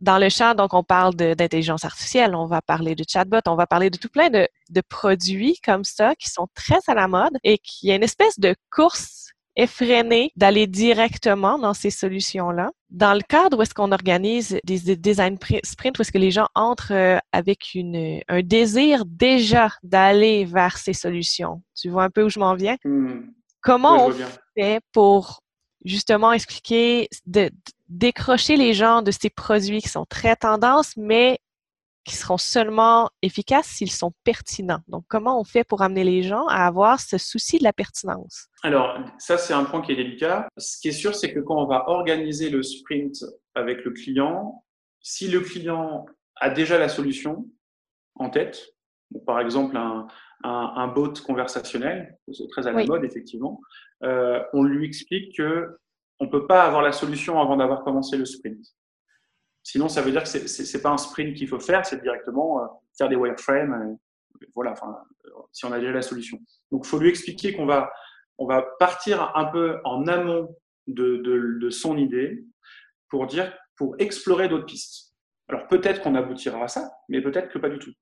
dans 0.00 0.18
le 0.18 0.28
champ, 0.28 0.54
donc 0.54 0.74
on 0.74 0.84
parle 0.84 1.14
d'intelligence 1.16 1.84
artificielle, 1.84 2.36
on 2.36 2.46
va 2.46 2.62
parler 2.62 2.94
de 2.94 3.04
chatbot, 3.08 3.40
on 3.48 3.56
va 3.56 3.66
parler 3.66 3.90
de 3.90 3.98
tout 3.98 4.08
plein 4.08 4.30
de, 4.30 4.46
de 4.70 4.80
produits 4.80 5.58
comme 5.64 5.82
ça 5.82 6.14
qui 6.14 6.30
sont 6.30 6.46
très 6.54 6.78
à 6.86 6.94
la 6.94 7.08
mode 7.08 7.36
et 7.42 7.58
qui 7.58 7.88
y 7.88 7.90
a 7.90 7.96
une 7.96 8.04
espèce 8.04 8.38
de 8.38 8.54
course 8.70 9.32
effrénée 9.58 10.30
d'aller 10.36 10.66
directement 10.66 11.58
dans 11.58 11.74
ces 11.74 11.90
solutions-là. 11.90 12.70
Dans 12.90 13.12
le 13.12 13.20
cadre 13.20 13.58
où 13.58 13.62
est-ce 13.62 13.74
qu'on 13.74 13.92
organise 13.92 14.58
des, 14.64 14.96
design 14.96 15.36
sprints, 15.64 15.98
où 15.98 16.02
est-ce 16.02 16.12
que 16.12 16.18
les 16.18 16.30
gens 16.30 16.46
entrent 16.54 16.92
euh, 16.92 17.18
avec 17.32 17.74
une, 17.74 18.20
un 18.28 18.40
désir 18.40 19.04
déjà 19.04 19.68
d'aller 19.82 20.46
vers 20.46 20.78
ces 20.78 20.94
solutions. 20.94 21.60
Tu 21.74 21.90
vois 21.90 22.04
un 22.04 22.10
peu 22.10 22.22
où 22.22 22.30
je 22.30 22.38
m'en 22.38 22.54
viens? 22.54 22.76
Hmm. 22.84 23.32
Comment 23.60 24.06
on 24.06 24.12
fait 24.56 24.80
pour 24.92 25.40
justement 25.84 26.32
expliquer, 26.32 27.08
de, 27.26 27.50
décrocher 27.88 28.56
les 28.56 28.74
gens 28.74 29.02
de 29.02 29.10
ces 29.10 29.30
produits 29.30 29.82
qui 29.82 29.88
sont 29.88 30.06
très 30.08 30.36
tendances, 30.36 30.94
mais 30.96 31.40
qui 32.08 32.16
seront 32.16 32.38
seulement 32.38 33.10
efficaces 33.20 33.66
s'ils 33.66 33.92
sont 33.92 34.12
pertinents. 34.24 34.80
Donc, 34.88 35.04
comment 35.08 35.38
on 35.38 35.44
fait 35.44 35.62
pour 35.62 35.82
amener 35.82 36.04
les 36.04 36.22
gens 36.22 36.46
à 36.46 36.66
avoir 36.66 37.00
ce 37.00 37.18
souci 37.18 37.58
de 37.58 37.64
la 37.64 37.74
pertinence? 37.74 38.48
Alors, 38.62 38.98
ça, 39.18 39.36
c'est 39.36 39.52
un 39.52 39.64
point 39.64 39.82
qui 39.82 39.92
est 39.92 39.96
délicat. 39.96 40.48
Ce 40.56 40.80
qui 40.80 40.88
est 40.88 40.92
sûr, 40.92 41.14
c'est 41.14 41.32
que 41.34 41.40
quand 41.40 41.56
on 41.56 41.66
va 41.66 41.88
organiser 41.88 42.48
le 42.48 42.62
sprint 42.62 43.24
avec 43.54 43.84
le 43.84 43.90
client, 43.90 44.64
si 45.02 45.28
le 45.28 45.40
client 45.40 46.06
a 46.36 46.48
déjà 46.48 46.78
la 46.78 46.88
solution 46.88 47.46
en 48.14 48.30
tête, 48.30 48.58
par 49.26 49.40
exemple 49.40 49.76
un, 49.76 50.06
un, 50.44 50.88
bot 50.88 51.12
conversationnel, 51.26 52.16
c'est 52.32 52.48
très 52.48 52.66
à 52.66 52.72
la 52.72 52.84
mode, 52.84 53.04
effectivement, 53.04 53.60
euh, 54.02 54.42
on 54.54 54.62
lui 54.62 54.86
explique 54.86 55.36
que 55.36 55.78
on 56.20 56.24
ne 56.24 56.30
peut 56.30 56.46
pas 56.46 56.64
avoir 56.64 56.82
la 56.82 56.92
solution 56.92 57.40
avant 57.40 57.56
d'avoir 57.56 57.84
commencé 57.84 58.16
le 58.16 58.24
sprint. 58.24 58.58
Sinon, 59.70 59.90
ça 59.90 60.00
veut 60.00 60.10
dire 60.10 60.22
que 60.22 60.28
ce 60.30 60.76
n'est 60.76 60.82
pas 60.82 60.88
un 60.88 60.96
sprint 60.96 61.36
qu'il 61.36 61.46
faut 61.46 61.60
faire, 61.60 61.84
c'est 61.84 62.00
directement 62.00 62.62
euh, 62.62 62.66
faire 62.96 63.10
des 63.10 63.16
wireframes. 63.16 63.98
voilà, 64.54 64.72
enfin, 64.72 64.96
euh, 65.26 65.30
si 65.52 65.66
on 65.66 65.72
a 65.72 65.78
déjà 65.78 65.92
la 65.92 66.00
solution. 66.00 66.38
Donc, 66.72 66.86
il 66.86 66.88
faut 66.88 66.98
lui 66.98 67.10
expliquer 67.10 67.52
qu'on 67.52 67.66
va, 67.66 67.92
on 68.38 68.46
va 68.46 68.62
partir 68.78 69.30
un 69.36 69.44
peu 69.44 69.76
en 69.84 70.06
amont 70.06 70.56
de, 70.86 71.68
son 71.68 71.98
idée 71.98 72.46
pour 73.10 73.26
dire, 73.26 73.54
pour 73.76 73.94
explorer 73.98 74.48
d'autres 74.48 74.64
pistes. 74.64 75.12
Alors, 75.48 75.68
peut-être 75.68 76.00
qu'on 76.00 76.14
aboutira 76.14 76.64
à 76.64 76.68
ça, 76.68 76.90
mais 77.10 77.20
peut-être 77.20 77.50
que 77.50 77.58
pas 77.58 77.68
du 77.68 77.78
tout. 77.78 77.92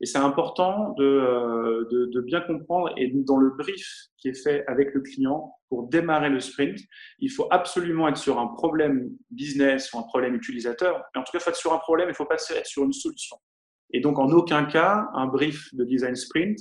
Et 0.00 0.06
c'est 0.06 0.18
important 0.18 0.94
euh, 1.00 1.84
de, 1.90 2.20
bien 2.20 2.42
comprendre 2.42 2.92
et 2.96 3.10
dans 3.12 3.38
le 3.38 3.50
brief 3.50 4.06
qui 4.18 4.28
est 4.28 4.40
fait 4.40 4.64
avec 4.68 4.94
le 4.94 5.00
client 5.00 5.52
pour 5.72 5.88
démarrer 5.88 6.28
le 6.28 6.38
sprint, 6.38 6.78
il 7.18 7.30
faut 7.30 7.48
absolument 7.50 8.06
être 8.06 8.18
sur 8.18 8.38
un 8.38 8.46
problème 8.46 9.08
business 9.30 9.90
ou 9.90 9.98
un 9.98 10.02
problème 10.02 10.34
utilisateur. 10.34 11.02
Mais 11.14 11.20
en 11.22 11.24
tout 11.24 11.32
cas, 11.32 11.38
il 11.38 11.40
faut 11.40 11.48
être 11.48 11.56
sur 11.56 11.72
un 11.72 11.78
problème, 11.78 12.08
il 12.08 12.10
ne 12.10 12.14
faut 12.14 12.26
pas 12.26 12.34
être 12.34 12.66
sur 12.66 12.84
une 12.84 12.92
solution. 12.92 13.38
Et 13.90 14.00
donc, 14.00 14.18
en 14.18 14.30
aucun 14.32 14.66
cas, 14.66 15.08
un 15.14 15.26
brief 15.28 15.74
de 15.74 15.84
design 15.84 16.14
sprint 16.14 16.58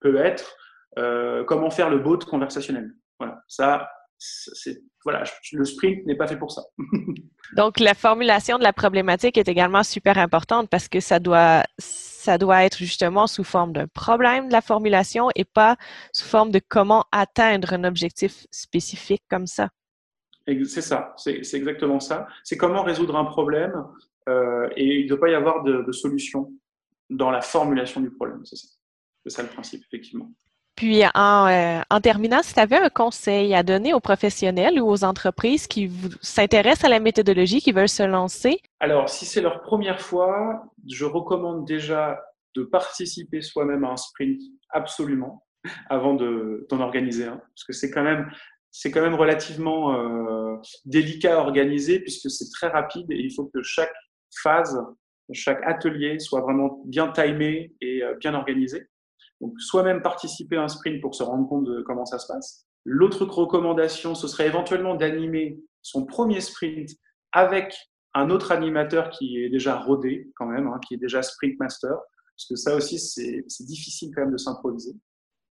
peut 0.00 0.16
être 0.16 0.56
euh, 0.98 1.44
comment 1.44 1.68
faire 1.68 1.90
le 1.90 1.98
bot 1.98 2.16
conversationnel. 2.16 2.94
Voilà, 3.18 3.42
ça, 3.46 3.90
c'est 4.16 4.80
voilà, 5.06 5.22
le 5.52 5.64
sprint 5.64 6.04
n'est 6.04 6.16
pas 6.16 6.26
fait 6.26 6.36
pour 6.36 6.50
ça. 6.50 6.62
donc, 7.56 7.78
la 7.78 7.94
formulation 7.94 8.58
de 8.58 8.64
la 8.64 8.72
problématique 8.72 9.38
est 9.38 9.46
également 9.46 9.84
super 9.84 10.18
importante 10.18 10.68
parce 10.68 10.88
que 10.88 10.98
ça 10.98 11.20
doit 11.20 11.62
ça 11.78 12.38
doit 12.38 12.64
être 12.64 12.78
justement 12.78 13.28
sous 13.28 13.44
forme 13.44 13.72
d'un 13.72 13.86
problème 13.86 14.48
de 14.48 14.52
la 14.52 14.60
formulation 14.60 15.28
et 15.36 15.44
pas 15.44 15.76
sous 16.12 16.26
forme 16.26 16.50
de 16.50 16.58
comment 16.58 17.04
atteindre 17.12 17.72
un 17.72 17.84
objectif 17.84 18.48
spécifique 18.50 19.22
comme 19.30 19.46
ça. 19.46 19.68
C'est 20.44 20.82
ça, 20.82 21.14
c'est 21.16 21.54
exactement 21.54 22.00
ça. 22.00 22.26
C'est 22.42 22.56
comment 22.56 22.82
résoudre 22.82 23.14
un 23.14 23.26
problème 23.26 23.84
euh, 24.28 24.68
et 24.74 24.98
il 24.98 25.04
ne 25.04 25.08
doit 25.08 25.20
pas 25.20 25.28
y 25.28 25.34
avoir 25.34 25.62
de, 25.62 25.92
solution 25.92 26.52
dans 27.10 27.30
la 27.30 27.42
formulation 27.42 28.00
du 28.00 28.10
problème. 28.10 28.44
C'est 28.44 28.56
ça. 28.56 28.66
ça 29.28 29.42
le 29.42 29.48
principe, 29.48 29.84
effectivement. 29.86 30.32
Puis, 30.76 31.02
en, 31.14 31.48
euh, 31.48 31.80
en 31.90 32.00
terminant, 32.00 32.42
si 32.42 32.52
tu 32.52 32.60
avais 32.60 32.76
un 32.76 32.90
conseil 32.90 33.54
à 33.54 33.62
donner 33.62 33.94
aux 33.94 34.00
professionnels 34.00 34.80
ou 34.80 34.88
aux 34.88 35.04
entreprises 35.04 35.66
qui 35.66 35.90
s'intéressent 36.20 36.84
à 36.84 36.90
la 36.90 37.00
méthodologie, 37.00 37.62
qui 37.62 37.72
veulent 37.72 37.88
se 37.88 38.02
lancer? 38.02 38.60
Alors, 38.80 39.08
si 39.08 39.24
c'est 39.24 39.40
leur 39.40 39.62
première 39.62 40.02
fois, 40.02 40.64
je 40.86 41.06
recommande 41.06 41.66
déjà 41.66 42.20
de 42.54 42.62
participer 42.62 43.40
soi-même 43.40 43.84
à 43.84 43.92
un 43.92 43.96
sprint, 43.96 44.40
absolument, 44.70 45.46
avant 45.88 46.12
d'en 46.14 46.80
organiser 46.80 47.24
un. 47.24 47.38
Parce 47.38 47.64
que 47.66 47.72
c'est 47.72 47.90
quand 47.90 48.02
même, 48.02 48.30
c'est 48.70 48.90
quand 48.90 49.02
même 49.02 49.14
relativement 49.14 49.94
euh, 49.94 50.56
délicat 50.84 51.38
à 51.38 51.40
organiser 51.40 52.00
puisque 52.00 52.30
c'est 52.30 52.50
très 52.52 52.68
rapide 52.68 53.06
et 53.10 53.18
il 53.18 53.32
faut 53.34 53.46
que 53.46 53.62
chaque 53.62 53.94
phase, 54.42 54.78
chaque 55.32 55.62
atelier 55.64 56.18
soit 56.18 56.42
vraiment 56.42 56.82
bien 56.84 57.08
timé 57.08 57.74
et 57.80 58.02
euh, 58.02 58.14
bien 58.20 58.34
organisé. 58.34 58.88
Donc, 59.40 59.52
soi-même 59.60 60.02
participer 60.02 60.56
à 60.56 60.62
un 60.62 60.68
sprint 60.68 61.00
pour 61.00 61.14
se 61.14 61.22
rendre 61.22 61.48
compte 61.48 61.64
de 61.64 61.82
comment 61.82 62.06
ça 62.06 62.18
se 62.18 62.26
passe. 62.26 62.66
L'autre 62.84 63.24
recommandation, 63.24 64.14
ce 64.14 64.28
serait 64.28 64.46
éventuellement 64.46 64.94
d'animer 64.94 65.58
son 65.82 66.06
premier 66.06 66.40
sprint 66.40 66.90
avec 67.32 67.76
un 68.14 68.30
autre 68.30 68.50
animateur 68.50 69.10
qui 69.10 69.42
est 69.42 69.50
déjà 69.50 69.76
rodé 69.76 70.30
quand 70.36 70.46
même, 70.46 70.68
hein, 70.68 70.80
qui 70.86 70.94
est 70.94 70.98
déjà 70.98 71.22
sprint 71.22 71.58
master, 71.60 71.90
parce 71.90 72.48
que 72.48 72.56
ça 72.56 72.74
aussi, 72.74 72.98
c'est 72.98 73.64
difficile 73.64 74.10
quand 74.14 74.22
même 74.22 74.32
de 74.32 74.38
s'improviser. 74.38 74.92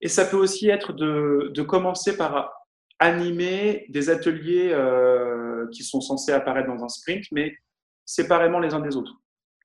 Et 0.01 0.07
ça 0.07 0.25
peut 0.25 0.37
aussi 0.37 0.69
être 0.69 0.93
de, 0.93 1.51
de, 1.53 1.61
commencer 1.61 2.17
par 2.17 2.53
animer 2.99 3.85
des 3.89 4.09
ateliers 4.09 4.71
euh, 4.71 5.67
qui 5.71 5.83
sont 5.83 6.01
censés 6.01 6.31
apparaître 6.31 6.67
dans 6.67 6.83
un 6.83 6.89
sprint, 6.89 7.23
mais 7.31 7.53
séparément 8.05 8.59
les 8.59 8.73
uns 8.73 8.79
des 8.79 8.95
autres. 8.95 9.13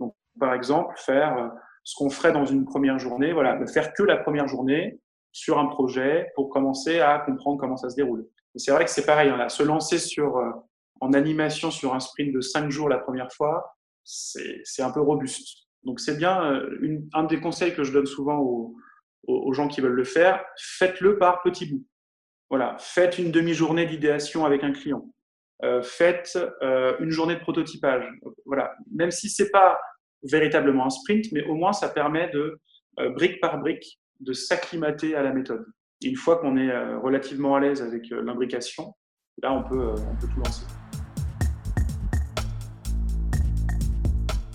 Donc, 0.01 0.14
par 0.39 0.55
exemple, 0.55 0.95
faire 0.97 1.37
euh, 1.39 1.49
ce 1.89 1.95
qu'on 1.97 2.11
ferait 2.11 2.32
dans 2.32 2.45
une 2.45 2.66
première 2.66 2.99
journée, 2.99 3.32
voilà, 3.32 3.59
ne 3.59 3.64
faire 3.64 3.95
que 3.95 4.03
la 4.03 4.18
première 4.18 4.47
journée 4.47 5.01
sur 5.32 5.59
un 5.59 5.64
projet 5.68 6.30
pour 6.34 6.51
commencer 6.51 7.01
à 7.01 7.18
comprendre 7.20 7.59
comment 7.59 7.78
ça 7.78 7.89
se 7.89 7.97
déroule. 7.97 8.28
C'est 8.57 8.72
vrai 8.72 8.84
que 8.84 8.91
c'est 8.91 9.07
pareil, 9.07 9.30
hein, 9.30 9.49
se 9.49 9.62
lancer 9.62 9.99
sur, 9.99 10.36
euh, 10.36 10.51
en 11.01 11.14
animation 11.14 11.70
sur 11.70 11.95
un 11.95 12.01
sprint 12.01 12.34
de 12.34 12.43
cinq 12.43 12.70
jours 12.70 12.91
la 12.91 12.99
première 12.99 13.32
fois, 13.32 13.74
c'est 14.05 14.82
un 14.82 14.91
peu 14.91 15.01
robuste. 15.01 15.68
Donc 15.82 15.99
c'est 16.01 16.18
bien, 16.18 16.53
euh, 16.53 17.01
un 17.14 17.24
des 17.24 17.41
conseils 17.41 17.74
que 17.74 17.84
je 17.84 17.93
donne 17.95 18.05
souvent 18.05 18.36
aux, 18.36 18.76
aux, 19.26 19.55
gens 19.55 19.66
qui 19.66 19.80
veulent 19.80 19.93
le 19.93 20.05
faire, 20.05 20.45
faites-le 20.59 21.16
par 21.16 21.41
petits 21.41 21.72
bouts. 21.72 21.86
Voilà, 22.51 22.76
faites 22.78 23.16
une 23.16 23.32
demi-journée 23.32 23.86
d'idéation 23.86 24.45
avec 24.45 24.62
un 24.62 24.72
client. 24.72 25.07
Euh, 25.62 25.80
faites 25.80 26.39
une 27.01 27.11
journée 27.11 27.36
de 27.36 27.41
prototypage. 27.41 28.07
Voilà, 28.45 28.74
même 28.93 29.11
si 29.11 29.30
c'est 29.30 29.51
pas 29.51 29.78
véritablement 30.23 30.87
un 30.87 30.91
sprint, 30.91 31.27
mais 31.33 31.45
au 31.45 31.55
moins 31.55 31.73
ça 31.73 31.89
permet 31.89 32.31
de, 32.31 32.61
euh, 33.01 33.11
brique 33.11 33.41
par 33.41 33.59
brique, 33.59 34.01
de 34.21 34.33
s'acclimater 34.33 35.14
à 35.14 35.23
la 35.23 35.33
méthode. 35.33 35.64
une 36.05 36.16
fois 36.16 36.37
qu'on 36.37 36.57
est 36.57 36.71
euh, 36.71 36.99
relativement 37.01 37.57
à 37.57 37.61
l'aise 37.61 37.83
avec 37.83 38.12
euh, 38.12 38.23
l'imbrication, 38.23 38.95
là 39.43 39.53
on 39.53 39.69
peut, 39.69 39.91
on 39.91 40.16
peut 40.21 40.29
tout 40.33 40.39
lancer. 40.39 40.64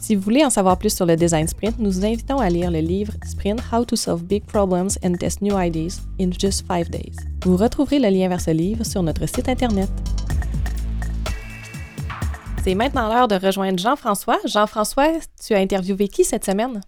Si 0.04 0.16
vous 0.16 0.22
voulez 0.22 0.44
en 0.44 0.50
savoir 0.50 0.78
plus 0.78 0.94
sur 0.94 1.06
le 1.06 1.16
design 1.16 1.48
sprint, 1.48 1.80
nous 1.80 1.90
vous 1.90 2.06
invitons 2.06 2.40
à 2.40 2.50
lire 2.50 2.70
le 2.70 2.80
livre 2.80 3.14
Sprint 3.26 3.62
How 3.72 3.86
to 3.86 3.96
Solve 3.96 4.24
Big 4.26 4.44
Problems 4.46 4.90
and 5.02 5.14
Test 5.14 5.42
New 5.42 5.58
Ideas 5.58 6.02
in 6.20 6.30
Just 6.38 6.68
Five 6.68 6.90
Days. 6.90 7.16
Vous 7.46 7.56
retrouverez 7.56 8.00
le 8.00 8.10
lien 8.10 8.28
vers 8.28 8.42
ce 8.42 8.52
livre 8.52 8.86
sur 8.86 9.02
notre 9.02 9.26
site 9.26 9.48
Internet. 9.48 9.90
C'est 12.64 12.76
maintenant 12.76 13.10
l'heure 13.10 13.28
de 13.28 13.36
rejoindre 13.36 13.78
Jean-François. 13.78 14.40
Jean-François, 14.46 15.10
tu 15.46 15.54
as 15.54 15.58
interviewé 15.58 16.08
qui 16.08 16.24
cette 16.24 16.46
semaine? 16.46 16.80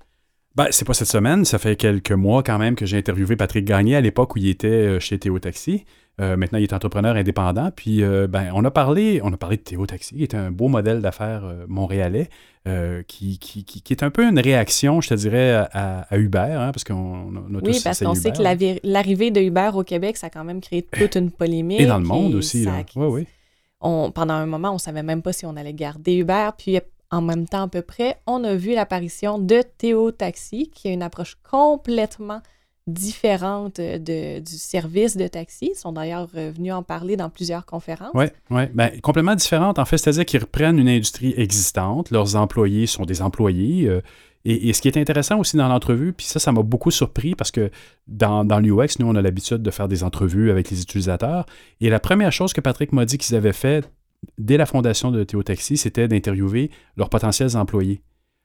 Ben, 0.55 0.67
c'est 0.71 0.85
pas 0.85 0.93
cette 0.93 1.09
semaine, 1.09 1.43
ça 1.43 1.59
fait 1.59 1.75
quelques 1.75 2.13
mois 2.13 2.43
quand 2.43 2.57
même 2.57 2.75
que 2.75 2.85
j'ai 2.85 2.97
interviewé 2.97 3.35
Patrick 3.35 3.65
Gagné 3.65 3.97
à 3.97 3.99
l'époque 3.99 4.35
où 4.35 4.39
il 4.39 4.47
était 4.47 4.67
euh, 4.67 4.99
chez 5.01 5.19
Théo 5.19 5.37
Taxi. 5.37 5.83
Euh, 6.21 6.37
maintenant, 6.37 6.59
il 6.59 6.63
est 6.63 6.71
entrepreneur 6.71 7.17
indépendant. 7.17 7.71
Puis, 7.75 8.03
euh, 8.03 8.25
ben, 8.25 8.51
on 8.53 8.63
a 8.63 8.71
parlé, 8.71 9.19
on 9.21 9.33
a 9.33 9.37
parlé 9.37 9.57
de 9.57 9.63
Théo 9.63 9.85
Taxi, 9.85 10.15
qui 10.15 10.23
est 10.23 10.33
un 10.33 10.49
beau 10.49 10.69
modèle 10.69 11.01
d'affaires 11.01 11.43
montréalais, 11.67 12.29
qui, 13.05 13.37
qui, 13.37 13.65
qui, 13.65 13.93
est 13.93 14.01
un 14.01 14.09
peu 14.11 14.25
une 14.25 14.39
réaction, 14.39 15.01
je 15.01 15.09
te 15.09 15.13
dirais, 15.13 15.67
à, 15.73 16.07
Uber, 16.17 16.39
hein, 16.39 16.71
parce 16.71 16.85
qu'on 16.85 17.35
a, 17.35 17.59
tous 17.59 17.65
Oui, 17.65 17.81
parce 17.83 17.99
qu'on 17.99 18.15
sait 18.15 18.31
que 18.31 18.41
l'arrivée 18.41 19.29
de 19.29 19.41
Uber 19.41 19.71
au 19.73 19.83
Québec, 19.83 20.15
ça 20.15 20.27
a 20.27 20.29
quand 20.29 20.45
même 20.45 20.61
créé 20.61 20.83
toute 20.83 21.15
une 21.15 21.31
polémique. 21.31 21.81
Et 21.81 21.85
dans 21.85 21.99
le 21.99 22.05
monde 22.05 22.33
aussi. 22.33 22.65
Oui, 22.95 23.07
oui 23.07 23.27
pendant 24.13 24.33
un 24.33 24.45
moment, 24.45 24.71
on 24.73 24.77
savait 24.77 25.03
même 25.03 25.21
pas 25.21 25.33
si 25.33 25.45
on 25.45 25.55
allait 25.55 25.73
garder 25.73 26.15
Uber. 26.15 26.49
Puis 26.57 26.79
en 27.11 27.21
même 27.21 27.47
temps, 27.47 27.63
à 27.63 27.67
peu 27.67 27.81
près, 27.81 28.17
on 28.27 28.43
a 28.43 28.55
vu 28.55 28.73
l'apparition 28.73 29.39
de 29.39 29.61
Théo 29.77 30.11
Taxi, 30.11 30.69
qui 30.73 30.87
a 30.87 30.91
une 30.91 31.03
approche 31.03 31.37
complètement 31.49 32.41
différente 32.87 33.77
de, 33.77 34.39
du 34.39 34.57
service 34.57 35.17
de 35.17 35.27
taxi. 35.27 35.71
Ils 35.73 35.75
sont 35.75 35.91
d'ailleurs 35.91 36.27
venus 36.27 36.73
en 36.73 36.83
parler 36.83 37.17
dans 37.17 37.29
plusieurs 37.29 37.65
conférences. 37.65 38.11
Oui, 38.13 38.25
ouais. 38.51 38.69
ben, 38.73 38.99
complètement 39.01 39.35
différente, 39.35 39.79
en 39.79 39.85
fait. 39.85 39.97
C'est-à-dire 39.97 40.25
qu'ils 40.25 40.41
reprennent 40.41 40.77
une 40.77 40.89
industrie 40.89 41.33
existante. 41.35 42.11
Leurs 42.11 42.35
employés 42.35 42.85
sont 42.85 43.05
des 43.05 43.21
employés. 43.21 43.87
Euh, 43.87 44.01
Et, 44.47 44.73
ce 44.73 44.81
qui 44.81 44.87
est 44.87 44.97
intéressant 44.97 45.39
aussi 45.39 45.57
dans 45.57 45.67
l'entrevue, 45.67 46.13
puis 46.13 46.27
ça, 46.27 46.37
ça 46.39 46.51
m'a 46.51 46.61
beaucoup 46.61 46.91
surpris 46.91 47.33
parce 47.33 47.49
que 47.49 47.71
dans, 48.07 48.43
l'UX, 48.59 48.99
nous, 48.99 49.07
on 49.07 49.15
a 49.15 49.21
l'habitude 49.21 49.63
de 49.63 49.71
faire 49.71 49.87
des 49.87 50.03
entrevues 50.03 50.51
avec 50.51 50.69
les 50.69 50.83
utilisateurs. 50.83 51.47
Et 51.81 51.89
la 51.89 51.99
première 51.99 52.31
chose 52.31 52.53
que 52.53 52.61
Patrick 52.61 52.93
m'a 52.93 53.05
dit 53.05 53.17
qu'ils 53.17 53.35
avaient 53.35 53.53
fait 53.53 53.89
dès 54.37 54.57
la 54.57 54.67
fondation 54.67 55.09
de 55.09 55.23
Théo 55.23 55.41
Taxi, 55.41 55.77
c'était 55.77 56.07
d'interviewer 56.07 56.69
leurs 56.95 57.09
potentiels 57.09 57.57
employés. 57.57 58.01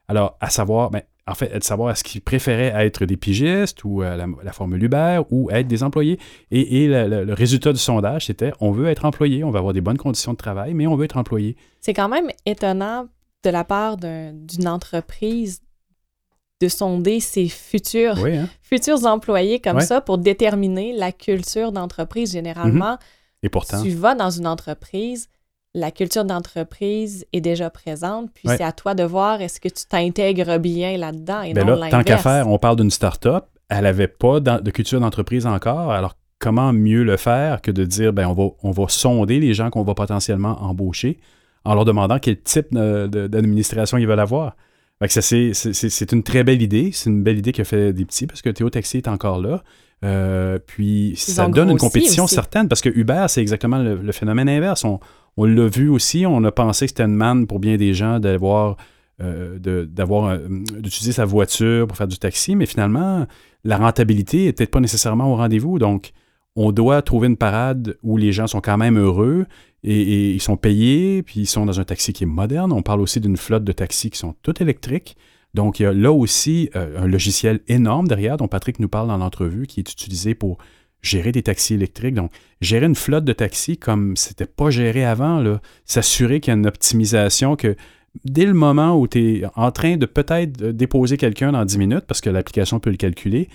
Alors, 0.08 0.38
à 0.40 0.48
savoir, 0.48 0.90
ben, 0.90 1.02
en 1.26 1.34
fait, 1.34 1.56
de 1.56 1.62
savoir 1.62 1.90
est-ce 1.90 2.02
qu'ils 2.02 2.22
préféraient 2.22 2.72
être 2.84 3.04
des 3.04 3.16
pigistes 3.16 3.84
ou 3.84 4.02
euh, 4.02 4.26
la, 4.42 4.52
formule 4.52 4.82
Uber 4.82 5.20
ou 5.30 5.50
être 5.50 5.68
des 5.68 5.82
employés. 5.82 6.18
Et, 6.50 6.88
le, 6.88 7.32
résultat 7.34 7.72
du 7.72 7.78
sondage, 7.78 8.26
c'était 8.26 8.52
on 8.60 8.72
veut 8.72 8.88
être 8.88 9.04
employé, 9.04 9.44
on 9.44 9.50
va 9.50 9.58
avoir 9.58 9.74
des 9.74 9.80
bonnes 9.80 9.98
conditions 9.98 10.32
de 10.32 10.38
travail, 10.38 10.74
mais 10.74 10.86
on 10.86 10.96
veut 10.96 11.04
être 11.04 11.18
employé. 11.18 11.56
C'est 11.80 11.94
quand 11.94 12.08
même 12.08 12.30
étonnant 12.46 13.06
de 13.44 13.50
la 13.50 13.64
part 13.64 13.96
d'une 13.98 14.66
entreprise 14.66 15.60
de 16.60 16.68
sonder 16.68 17.20
ses 17.20 17.48
futurs, 17.48 18.18
hein. 18.18 18.48
futurs 18.62 19.06
employés 19.06 19.60
comme 19.60 19.80
ça 19.80 20.00
pour 20.00 20.18
déterminer 20.18 20.92
la 20.92 21.10
culture 21.10 21.72
d'entreprise. 21.72 22.32
Généralement, 22.32 22.98
Et 23.42 23.48
pourtant, 23.48 23.82
tu 23.82 23.90
vas 23.90 24.14
dans 24.14 24.30
une 24.30 24.46
entreprise, 24.46 25.28
la 25.74 25.90
culture 25.90 26.24
d'entreprise 26.24 27.26
est 27.32 27.40
déjà 27.40 27.70
présente, 27.70 28.30
puis 28.34 28.48
c'est 28.48 28.62
à 28.62 28.72
toi 28.72 28.94
de 28.94 29.04
voir 29.04 29.40
est-ce 29.40 29.60
que 29.60 29.68
tu 29.68 29.86
t'intègres 29.86 30.58
bien 30.58 30.98
là-dedans 30.98 31.42
et 31.42 31.54
ben 31.54 31.64
non 31.64 31.80
Tant 31.88 32.02
qu'à 32.02 32.18
faire, 32.18 32.48
on 32.48 32.58
parle 32.58 32.76
d'une 32.76 32.90
start-up, 32.90 33.46
elle 33.68 33.84
n'avait 33.84 34.08
pas 34.08 34.40
de 34.40 34.70
culture 34.70 35.00
d'entreprise 35.00 35.46
encore, 35.46 35.92
alors 35.92 36.16
comment 36.38 36.72
mieux 36.72 37.04
le 37.04 37.16
faire 37.16 37.62
que 37.62 37.70
de 37.70 37.84
dire 37.84 38.12
ben 38.12 38.26
on 38.26 38.32
va, 38.32 38.48
on 38.62 38.70
va 38.70 38.84
sonder 38.88 39.38
les 39.38 39.54
gens 39.54 39.70
qu'on 39.70 39.82
va 39.82 39.94
potentiellement 39.94 40.60
embaucher 40.62 41.20
en 41.64 41.74
leur 41.74 41.84
demandant 41.84 42.18
quel 42.18 42.40
type 42.40 42.74
d'administration 42.74 43.96
ils 43.96 44.06
veulent 44.06 44.20
avoir? 44.20 44.56
C'est 45.08 46.12
une 46.12 46.22
très 46.22 46.44
belle 46.44 46.62
idée. 46.62 46.90
C'est 46.92 47.10
une 47.10 47.22
belle 47.22 47.38
idée 47.38 47.52
qui 47.52 47.60
a 47.60 47.64
fait 47.64 47.92
des 47.92 48.04
petits 48.04 48.26
parce 48.26 48.42
que 48.42 48.50
Théo 48.50 48.68
Taxi 48.70 48.98
est 48.98 49.08
encore 49.08 49.40
là. 49.40 49.62
Euh, 50.02 50.58
puis 50.64 51.14
ça 51.16 51.46
donne 51.48 51.70
une 51.70 51.78
compétition 51.78 52.26
certaine 52.26 52.68
parce 52.68 52.80
que 52.80 52.88
Uber, 52.88 53.26
c'est 53.28 53.40
exactement 53.40 53.78
le, 53.78 54.12
phénomène 54.12 54.48
inverse. 54.48 54.84
On, 54.84 55.00
on 55.36 55.44
l'a 55.44 55.66
vu 55.68 55.88
aussi, 55.88 56.24
on 56.26 56.42
a 56.44 56.52
pensé 56.52 56.86
que 56.86 56.90
c'était 56.90 57.04
une 57.04 57.14
manne 57.14 57.46
pour 57.46 57.60
bien 57.60 57.76
des 57.76 57.94
gens 57.94 58.18
d'avoir 58.18 58.76
euh, 59.22 59.58
d'avoir 59.86 60.38
d'utiliser 60.38 61.12
sa 61.12 61.26
voiture 61.26 61.86
pour 61.86 61.96
faire 61.96 62.08
du 62.08 62.18
taxi, 62.18 62.56
mais 62.56 62.64
finalement, 62.64 63.26
la 63.64 63.76
rentabilité 63.76 64.46
n'est 64.46 64.52
peut-être 64.52 64.70
pas 64.70 64.80
nécessairement 64.80 65.30
au 65.30 65.36
rendez-vous. 65.36 65.78
Donc, 65.78 66.12
on 66.56 66.72
doit 66.72 67.02
trouver 67.02 67.28
une 67.28 67.36
parade 67.36 67.96
où 68.02 68.16
les 68.16 68.32
gens 68.32 68.46
sont 68.46 68.60
quand 68.60 68.76
même 68.76 68.98
heureux 68.98 69.46
et, 69.82 70.32
ils 70.32 70.42
sont 70.42 70.56
payés, 70.56 71.22
puis 71.22 71.40
ils 71.40 71.46
sont 71.46 71.64
dans 71.64 71.80
un 71.80 71.84
taxi 71.84 72.12
qui 72.12 72.24
est 72.24 72.26
moderne. 72.26 72.72
On 72.72 72.82
parle 72.82 73.00
aussi 73.00 73.20
d'une 73.20 73.36
flotte 73.36 73.64
de 73.64 73.72
taxis 73.72 74.10
qui 74.10 74.18
sont 74.18 74.34
toutes 74.42 74.60
électriques. 74.60 75.16
Donc, 75.54 75.80
il 75.80 75.84
y 75.84 75.86
a 75.86 75.92
là 75.92 76.12
aussi 76.12 76.70
euh, 76.76 77.02
un 77.02 77.06
logiciel 77.06 77.60
énorme 77.66 78.06
derrière 78.06 78.36
dont 78.36 78.46
Patrick 78.46 78.78
nous 78.78 78.88
parle 78.88 79.08
dans 79.08 79.16
l'entrevue 79.16 79.66
qui 79.66 79.80
est 79.80 79.90
utilisé 79.90 80.34
pour 80.34 80.58
gérer 81.02 81.32
des 81.32 81.42
taxis 81.42 81.74
électriques. 81.74 82.14
Donc, 82.14 82.30
gérer 82.60 82.86
une 82.86 82.94
flotte 82.94 83.24
de 83.24 83.32
taxis 83.32 83.78
comme 83.78 84.16
c'était 84.16 84.46
pas 84.46 84.70
géré 84.70 85.04
avant, 85.04 85.42
s'assurer 85.86 86.40
qu'il 86.40 86.52
y 86.52 86.54
a 86.54 86.58
une 86.58 86.66
optimisation, 86.66 87.56
que 87.56 87.74
dès 88.24 88.44
le 88.44 88.54
moment 88.54 88.98
où 88.98 89.08
tu 89.08 89.38
es 89.38 89.44
en 89.56 89.72
train 89.72 89.96
de 89.96 90.06
peut-être 90.06 90.52
déposer 90.70 91.16
quelqu'un 91.16 91.52
dans 91.52 91.64
10 91.64 91.78
minutes, 91.78 92.04
parce 92.06 92.20
que 92.20 92.30
l'application 92.30 92.80
peut 92.80 92.90
le 92.90 92.96
calculer, 92.96 93.48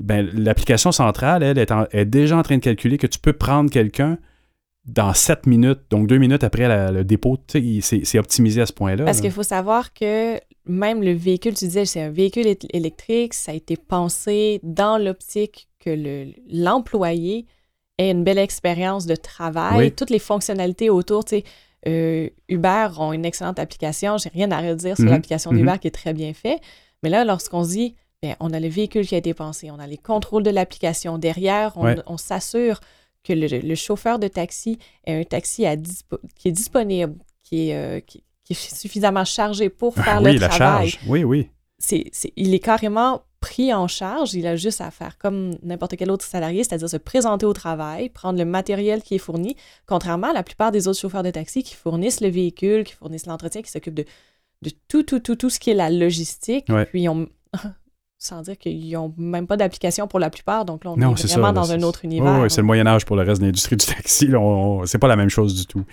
ben, 0.00 0.28
l'application 0.32 0.92
centrale, 0.92 1.42
elle, 1.42 1.58
est, 1.58 1.70
est, 1.92 2.04
déjà 2.04 2.36
en 2.36 2.42
train 2.42 2.56
de 2.56 2.62
calculer 2.62 2.98
que 2.98 3.06
tu 3.06 3.18
peux 3.18 3.34
prendre 3.34 3.70
quelqu'un 3.70 4.18
dans 4.86 5.12
7 5.12 5.46
minutes, 5.46 5.80
donc 5.90 6.06
2 6.06 6.18
minutes 6.18 6.42
après 6.42 6.90
le 6.90 7.04
dépôt. 7.04 7.38
C'est 7.48 8.18
optimisé 8.18 8.62
à 8.62 8.66
ce 8.66 8.72
point-là. 8.72 9.04
Parce 9.04 9.20
qu'il 9.20 9.30
faut 9.30 9.42
savoir 9.42 9.92
que 9.92 10.40
même 10.66 11.02
le 11.02 11.12
véhicule, 11.12 11.54
tu 11.54 11.66
disais, 11.66 11.84
c'est 11.84 12.00
un 12.00 12.10
véhicule 12.10 12.46
électrique, 12.72 13.34
ça 13.34 13.52
a 13.52 13.54
été 13.54 13.76
pensé 13.76 14.60
dans 14.62 14.98
l'optique 14.98 15.68
que 15.78 16.26
l'employé 16.50 17.46
ait 17.98 18.10
une 18.10 18.24
belle 18.24 18.38
expérience 18.38 19.06
de 19.06 19.16
travail, 19.16 19.92
toutes 19.92 20.10
les 20.10 20.18
fonctionnalités 20.18 20.88
autour, 20.88 21.24
tu 21.24 21.36
sais, 21.36 21.44
euh, 21.88 22.28
Uber 22.48 22.88
ont 22.98 23.12
une 23.12 23.24
excellente 23.24 23.58
application, 23.58 24.18
j'ai 24.18 24.28
rien 24.28 24.50
à 24.50 24.60
redire 24.60 24.96
sur 24.96 25.06
mhm. 25.06 25.12
l'application 25.12 25.50
d'Uber 25.50 25.72
mhm. 25.72 25.78
qui 25.78 25.88
est 25.88 25.92
très 25.92 26.12
bien 26.12 26.34
faite, 26.34 26.60
mais 27.02 27.08
là, 27.08 27.24
lorsqu'on 27.24 27.64
se 27.64 27.70
dit, 27.70 27.94
bien, 28.22 28.36
on 28.40 28.52
a 28.52 28.60
le 28.60 28.68
véhicule 28.68 29.06
qui 29.06 29.14
a 29.14 29.18
été 29.18 29.32
pensé, 29.34 29.70
on 29.70 29.78
a 29.78 29.86
les 29.86 29.96
contrôles 29.96 30.42
de 30.42 30.50
l'application 30.50 31.18
derrière, 31.18 31.76
on, 32.06 32.16
s'assure 32.18 32.80
que 33.24 33.32
le, 33.32 33.74
chauffeur 33.74 34.18
de 34.18 34.28
taxi 34.28 34.78
est 35.04 35.20
un 35.20 35.24
taxi 35.24 35.66
à 35.66 35.76
qui 35.76 36.48
est 36.48 36.52
disponible, 36.52 37.14
qui 37.42 37.70
est, 37.70 37.76
euh, 37.76 38.00
qui, 38.00 38.22
est 38.50 38.54
suffisamment 38.54 39.24
chargé 39.24 39.70
pour 39.70 39.94
ah 39.96 40.02
faire 40.02 40.20
le 40.20 40.38
travail. 40.38 40.38
La 40.38 40.50
charge. 40.50 40.98
Oui, 41.06 41.24
oui. 41.24 41.48
C'est, 41.78 42.10
il 42.36 42.52
est 42.52 42.58
carrément 42.58 43.22
pris 43.40 43.72
en 43.72 43.88
charge. 43.88 44.34
Il 44.34 44.46
a 44.46 44.54
juste 44.56 44.82
à 44.82 44.90
faire 44.90 45.16
comme 45.16 45.54
n'importe 45.62 45.96
quel 45.96 46.10
autre 46.10 46.26
salarié, 46.26 46.62
c'est-à-dire 46.62 46.90
se 46.90 46.98
présenter 46.98 47.46
au 47.46 47.54
travail, 47.54 48.10
prendre 48.10 48.38
le 48.38 48.44
matériel 48.44 49.02
qui 49.02 49.14
est 49.14 49.18
fourni, 49.18 49.56
contrairement 49.86 50.28
à 50.28 50.32
la 50.34 50.42
plupart 50.42 50.72
des 50.72 50.88
autres 50.88 50.98
chauffeurs 50.98 51.22
de 51.22 51.30
taxi 51.30 51.62
qui 51.62 51.74
fournissent 51.74 52.20
le 52.20 52.28
véhicule, 52.28 52.84
qui 52.84 52.92
fournissent 52.92 53.26
l'entretien, 53.26 53.62
qui 53.62 53.70
s'occupent 53.70 53.94
de, 53.94 54.04
de 54.60 54.70
tout, 54.88 55.04
tout, 55.04 55.20
tout, 55.20 55.36
tout 55.36 55.48
ce 55.48 55.58
qui 55.58 55.70
est 55.70 55.74
la 55.74 55.88
logistique. 55.88 56.66
Puis 56.90 57.08
on, 57.08 57.28
sans 58.22 58.42
dire 58.42 58.58
qu'ils 58.58 58.92
n'ont 58.92 59.12
même 59.16 59.46
pas 59.46 59.56
d'application 59.56 60.06
pour 60.06 60.18
la 60.18 60.28
plupart. 60.28 60.66
Donc 60.66 60.84
là, 60.84 60.90
on 60.90 60.96
est, 60.96 61.26
vraiment 61.26 61.54
dans 61.54 61.72
un 61.72 61.82
autre 61.82 62.04
univers. 62.04 62.40
Oui, 62.42 62.50
c'est 62.50 62.60
le 62.60 62.66
Moyen 62.66 62.86
Âge 62.86 63.06
pour 63.06 63.16
le 63.16 63.22
reste 63.22 63.40
de 63.40 63.46
l'industrie 63.46 63.76
du 63.76 63.86
taxi. 63.86 64.30
C'est 64.84 64.98
pas 64.98 65.08
la 65.08 65.16
même 65.16 65.30
chose 65.30 65.54
du 65.54 65.66
tout. 65.66 65.84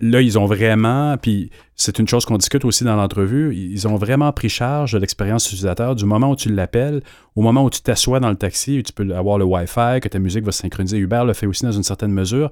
Là, 0.00 0.22
ils 0.22 0.38
ont 0.38 0.46
vraiment, 0.46 1.16
puis 1.18 1.50
c'est 1.76 1.98
une 1.98 2.08
chose 2.08 2.24
qu'on 2.24 2.38
discute 2.38 2.64
aussi 2.64 2.84
dans 2.84 2.96
l'entrevue, 2.96 3.54
ils 3.54 3.86
ont 3.86 3.96
vraiment 3.96 4.32
pris 4.32 4.48
charge 4.48 4.92
de 4.92 4.98
l'expérience 4.98 5.46
utilisateur 5.46 5.94
du 5.94 6.04
moment 6.04 6.30
où 6.30 6.36
tu 6.36 6.52
l'appelles, 6.52 7.02
au 7.36 7.42
moment 7.42 7.62
où 7.62 7.70
tu 7.70 7.80
t'assois 7.80 8.18
dans 8.18 8.30
le 8.30 8.34
taxi, 8.34 8.78
où 8.78 8.82
tu 8.82 8.92
peux 8.92 9.14
avoir 9.14 9.38
le 9.38 9.44
Wi-Fi, 9.44 10.00
que 10.00 10.08
ta 10.08 10.18
musique 10.18 10.44
va 10.44 10.50
se 10.50 10.62
synchroniser. 10.62 10.96
Uber 10.96 11.22
le 11.26 11.32
fait 11.32 11.46
aussi 11.46 11.64
dans 11.64 11.72
une 11.72 11.84
certaine 11.84 12.12
mesure, 12.12 12.50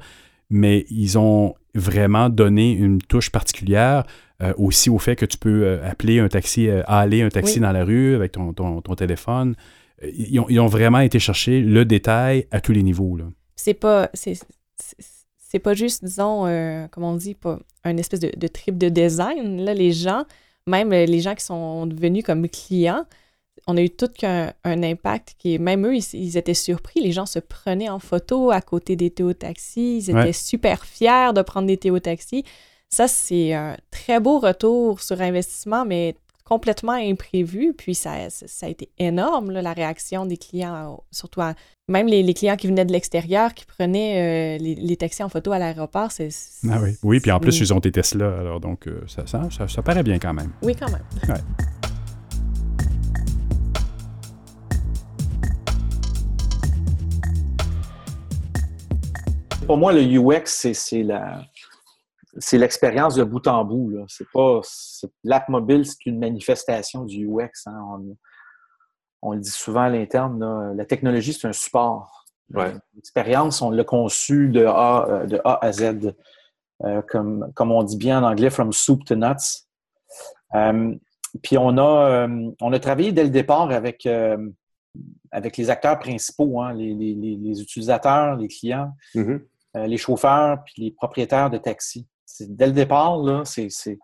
mais 0.50 0.84
ils 0.90 1.18
ont 1.18 1.54
vraiment 1.74 2.28
donné 2.28 2.72
une 2.72 3.00
touche 3.00 3.30
particulière 3.30 4.04
euh, 4.42 4.52
aussi 4.56 4.90
au 4.90 4.98
fait 4.98 5.14
que 5.14 5.24
tu 5.24 5.38
peux 5.38 5.64
euh, 5.64 5.88
appeler 5.88 6.18
un 6.18 6.28
taxi, 6.28 6.68
euh, 6.68 6.82
aller 6.86 7.22
un 7.22 7.28
taxi 7.28 7.60
dans 7.60 7.70
la 7.70 7.84
rue 7.84 8.14
avec 8.14 8.32
ton, 8.32 8.52
téléphone. 8.96 9.54
Ils 10.02 10.60
ont, 10.60 10.66
vraiment 10.66 10.98
été 10.98 11.20
chercher 11.20 11.60
le 11.60 11.84
détail 11.84 12.46
à 12.50 12.60
tous 12.60 12.72
les 12.72 12.82
niveaux. 12.82 13.18
C'est 13.54 13.74
pas. 13.74 14.10
C'est 14.14 15.58
pas 15.58 15.74
juste, 15.74 16.02
disons, 16.02 16.44
comme 16.90 17.04
on 17.04 17.14
dit, 17.14 17.34
pas 17.34 17.58
un 17.84 17.96
espèce 17.98 18.20
de, 18.20 18.32
de, 18.34 18.46
trip 18.48 18.78
de 18.78 18.88
design. 18.88 19.62
Là, 19.62 19.74
les 19.74 19.92
gens, 19.92 20.24
même 20.66 20.90
les 20.90 21.20
gens 21.20 21.34
qui 21.34 21.44
sont 21.44 21.86
devenus 21.86 22.24
comme 22.24 22.48
clients, 22.48 23.04
on 23.66 23.76
a 23.76 23.82
eu 23.82 23.90
tout 23.90 24.08
qu'un 24.08 24.52
un 24.64 24.82
impact 24.82 25.36
qui 25.38 25.54
est, 25.54 25.58
même 25.58 25.86
eux, 25.86 25.96
ils, 25.96 26.36
étaient 26.36 26.54
surpris. 26.54 27.00
Les 27.00 27.12
gens 27.12 27.26
se 27.26 27.38
prenaient 27.38 27.90
en 27.90 27.98
photo 27.98 28.50
à 28.50 28.60
côté 28.60 28.96
des 28.96 29.10
théotaxis. 29.10 29.98
Ils 29.98 30.10
étaient 30.10 30.32
super 30.32 30.84
fiers 30.84 31.32
de 31.34 31.42
prendre 31.42 31.68
des 31.68 31.76
théotaxis. 31.76 32.44
Ça, 32.92 33.08
c'est 33.08 33.54
un 33.54 33.74
très 33.90 34.20
beau 34.20 34.38
retour 34.38 35.00
sur 35.00 35.18
investissement, 35.22 35.86
mais 35.86 36.14
complètement 36.44 36.92
imprévu. 36.92 37.72
Puis 37.72 37.94
ça, 37.94 38.28
ça 38.28 38.66
a 38.66 38.68
été 38.68 38.90
énorme, 38.98 39.50
la 39.50 39.72
réaction 39.72 40.26
des 40.26 40.36
clients, 40.36 41.02
surtout 41.10 41.40
même 41.88 42.06
les, 42.06 42.34
clients 42.34 42.56
qui 42.56 42.66
venaient 42.66 42.84
de 42.84 42.92
l'extérieur, 42.92 43.54
qui 43.54 43.64
prenaient 43.64 44.58
euh, 44.58 44.62
les, 44.62 44.96
taxis 44.98 45.22
en 45.22 45.30
photo 45.30 45.52
à 45.52 45.58
l'aéroport. 45.58 46.12
C'est, 46.12 46.28
ah 46.70 46.80
oui. 46.82 46.98
oui, 47.02 47.20
puis 47.20 47.32
en 47.32 47.40
plus, 47.40 47.58
ils 47.60 47.72
ont 47.72 47.80
des 47.80 47.92
Tesla, 47.92 48.26
alors 48.38 48.60
donc 48.60 48.86
euh, 48.86 49.02
ça, 49.06 49.26
ça, 49.26 49.48
ça, 49.66 49.82
paraît 49.82 50.02
bien 50.02 50.18
quand 50.18 50.34
même. 50.34 50.52
Oui, 50.60 50.76
quand 50.76 50.90
même. 50.90 51.04
Ouais. 51.30 51.40
Pour 59.66 59.78
moi, 59.78 59.94
le 59.94 60.02
UX, 60.02 60.72
c'est 60.74 61.02
la 61.02 61.46
c'est 62.38 62.58
l'expérience 62.58 63.14
de 63.14 63.24
bout 63.24 63.46
en 63.46 63.64
bout. 63.64 64.04
C'est 64.08 64.28
pas 64.32 64.60
l'app 65.24 65.48
mobile, 65.48 65.84
c'est 65.84 66.06
une 66.06 66.18
manifestation 66.18 67.04
du 67.04 67.26
UX. 67.26 67.66
Hein. 67.66 68.00
On, 69.20 69.32
le 69.32 69.40
dit 69.40 69.50
souvent 69.50 69.82
à 69.82 69.88
l'interne. 69.90 70.74
La 70.74 70.84
technologie, 70.84 71.32
c'est 71.32 71.48
un 71.48 71.52
support. 71.52 72.26
L'expérience, 72.94 73.62
on 73.62 73.70
l'a 73.70 73.84
conçu 73.84 74.48
de 74.48 74.64
A, 74.64 75.06
euh, 75.08 75.26
de 75.26 75.40
A 75.44 75.64
à 75.64 75.72
Z. 75.72 76.14
Euh, 76.84 77.00
comme, 77.02 77.52
comme 77.54 77.70
on 77.70 77.82
dit 77.82 77.96
bien 77.96 78.22
en 78.22 78.28
anglais, 78.28 78.50
from 78.50 78.72
soup 78.72 79.04
to 79.04 79.14
nuts. 79.14 79.66
Euh, 80.54 80.94
puis 81.42 81.56
on 81.56 81.78
a, 81.78 82.28
on 82.60 82.72
a 82.72 82.78
travaillé 82.78 83.12
dès 83.12 83.24
le 83.24 83.30
départ 83.30 83.70
avec, 83.70 84.06
avec 85.30 85.56
les 85.56 85.70
acteurs 85.70 85.98
principaux, 85.98 86.60
hein, 86.60 86.74
les, 86.74 86.94
les, 86.94 87.62
utilisateurs, 87.62 88.36
les 88.36 88.48
clients, 88.48 88.92
mm-hmm. 89.14 89.40
les 89.86 89.96
chauffeurs, 89.96 90.62
puis 90.64 90.82
les 90.82 90.90
propriétaires 90.90 91.48
de 91.48 91.56
taxis 91.56 92.06
dès 92.40 92.66
le 92.66 92.72
départ, 92.72 93.18
c'est, 93.46 93.98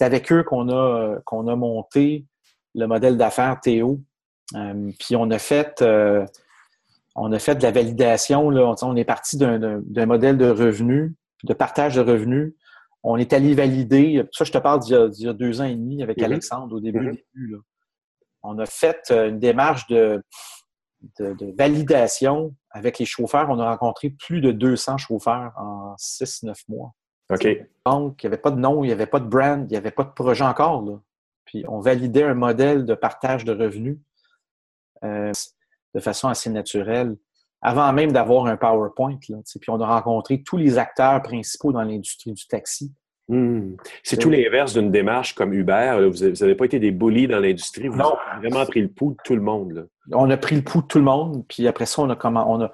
avec 0.00 0.32
eux 0.32 0.42
qu'on 0.42 0.68
a, 0.68 1.16
qu'on 1.24 1.46
a 1.48 1.56
monté 1.56 2.26
le 2.74 2.86
modèle 2.86 3.16
d'affaires 3.16 3.60
Théo. 3.60 4.00
Euh, 4.56 4.90
puis 4.98 5.16
on 5.16 5.30
a 5.30 5.38
fait 5.38 5.80
euh, 5.82 6.24
on 7.14 7.32
a 7.32 7.38
fait 7.38 7.56
de 7.56 7.62
la 7.62 7.70
validation. 7.70 8.50
Là. 8.50 8.74
On, 8.82 8.96
est 8.96 9.04
parti 9.04 9.36
d'un, 9.36 10.06
modèle 10.06 10.36
de 10.36 10.48
revenus, 10.48 11.12
de 11.44 11.54
partage 11.54 11.96
de 11.96 12.00
revenus. 12.00 12.54
On 13.02 13.16
est 13.16 13.32
allé 13.32 13.54
valider, 13.54 14.22
ça 14.32 14.44
je 14.44 14.52
te 14.52 14.58
parle 14.58 14.80
d'il 14.80 14.94
y 15.18 15.28
a, 15.28 15.32
deux 15.32 15.60
ans 15.60 15.64
et 15.64 15.74
demi 15.74 16.02
avec 16.02 16.18
mm-hmm. 16.18 16.24
Alexandre 16.24 16.76
au 16.76 16.80
début. 16.80 17.24
Mm-hmm. 17.34 17.60
on 18.42 18.58
a 18.58 18.66
fait 18.66 19.10
une 19.10 19.38
démarche 19.38 19.86
de, 19.86 20.22
de, 21.18 21.54
validation 21.56 22.54
avec 22.70 22.98
les 22.98 23.06
chauffeurs. 23.06 23.48
On 23.48 23.58
a 23.58 23.70
rencontré 23.70 24.10
plus 24.10 24.40
de 24.40 24.52
200 24.52 24.98
chauffeurs 24.98 25.52
en 25.56 25.94
6-9 25.96 26.54
mois. 26.68 26.94
OK. 27.30 27.46
Donc, 27.86 28.22
il 28.22 28.26
n'y 28.26 28.28
avait 28.28 28.40
pas 28.40 28.50
de 28.50 28.58
nom, 28.58 28.84
il 28.84 28.88
n'y 28.88 28.92
avait 28.92 29.06
pas 29.06 29.20
de 29.20 29.28
brand, 29.28 29.64
il 29.68 29.72
n'y 29.72 29.76
avait 29.76 29.90
pas 29.90 30.04
de 30.04 30.10
projet 30.10 30.44
encore. 30.44 30.82
Là. 30.82 31.00
Puis, 31.44 31.64
on 31.68 31.80
validait 31.80 32.24
un 32.24 32.34
modèle 32.34 32.84
de 32.84 32.94
partage 32.94 33.44
de 33.44 33.52
revenus 33.52 33.98
euh, 35.04 35.32
de 35.94 36.00
façon 36.00 36.28
assez 36.28 36.50
naturelle 36.50 37.16
avant 37.62 37.92
même 37.92 38.12
d'avoir 38.12 38.46
un 38.46 38.56
PowerPoint. 38.56 39.18
Là, 39.28 39.38
puis, 39.60 39.70
on 39.70 39.80
a 39.80 39.86
rencontré 39.86 40.42
tous 40.42 40.56
les 40.56 40.78
acteurs 40.78 41.22
principaux 41.22 41.72
dans 41.72 41.82
l'industrie 41.82 42.32
du 42.32 42.46
taxi. 42.46 42.92
Hmm. 43.28 43.76
C'est 44.02 44.16
tout 44.16 44.28
l'inverse 44.28 44.72
d'une 44.72 44.90
démarche 44.90 45.36
comme 45.36 45.52
Uber. 45.52 46.08
Vous 46.10 46.26
n'avez 46.26 46.56
pas 46.56 46.64
été 46.64 46.80
des 46.80 46.90
bullies 46.90 47.28
dans 47.28 47.38
l'industrie. 47.38 47.86
Vous 47.86 48.00
avez 48.00 48.48
vraiment 48.48 48.66
pris 48.66 48.82
le 48.82 48.88
pouls 48.88 49.12
de 49.12 49.18
tout 49.24 49.36
le 49.36 49.40
monde. 49.40 49.88
On 50.12 50.28
a 50.30 50.36
pris 50.36 50.56
le 50.56 50.62
pouls 50.62 50.82
de 50.82 50.86
tout 50.88 50.98
le 50.98 51.04
monde. 51.04 51.44
Puis 51.48 51.68
après 51.68 51.86
ça, 51.86 52.02
on 52.02 52.10
a, 52.10 52.16
comment, 52.16 52.52
on 52.52 52.60
a 52.62 52.72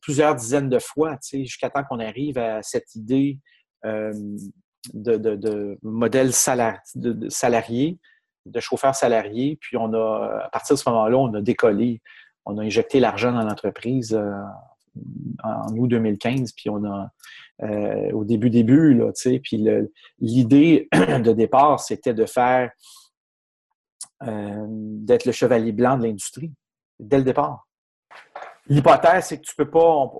plusieurs 0.00 0.34
dizaines 0.34 0.68
de 0.68 0.78
fois, 0.78 1.18
jusqu'à 1.32 1.70
temps 1.70 1.84
qu'on 1.84 2.00
arrive 2.00 2.38
à 2.38 2.62
cette 2.62 2.94
idée 2.94 3.38
euh, 3.84 4.12
de, 4.94 5.78
modèle 5.82 6.28
de, 6.94 7.28
salarié, 7.28 7.98
de 8.46 8.60
chauffeur 8.60 8.94
salarié. 8.94 9.58
Puis 9.60 9.76
on 9.76 9.92
a, 9.92 10.40
à 10.44 10.48
partir 10.50 10.76
de 10.76 10.80
ce 10.80 10.88
moment-là, 10.88 11.16
on 11.16 11.34
a 11.34 11.40
décollé. 11.40 12.00
On 12.44 12.58
a 12.58 12.62
injecté 12.62 13.00
l'argent 13.00 13.32
dans 13.32 13.42
l'entreprise 13.42 14.14
euh, 14.14 14.32
en 15.42 15.76
août 15.76 15.88
2015. 15.88 16.52
Puis 16.52 16.70
on 16.70 16.84
a 16.84 17.10
euh, 17.62 18.10
au 18.12 18.24
début, 18.24 18.50
début, 18.50 18.94
là. 18.94 19.10
Puis 19.42 19.66
l'idée 20.20 20.88
de 20.92 21.32
départ, 21.32 21.80
c'était 21.80 22.14
de 22.14 22.24
faire, 22.24 22.70
euh, 24.22 24.66
d'être 24.68 25.24
le 25.24 25.32
chevalier 25.32 25.72
blanc 25.72 25.98
de 25.98 26.04
l'industrie, 26.04 26.52
dès 26.98 27.18
le 27.18 27.24
départ. 27.24 27.67
L'hypothèse, 28.68 29.26
c'est 29.26 29.38
que 29.38 29.46
tu 29.46 29.54
peux 29.56 29.70
pas, 29.70 30.12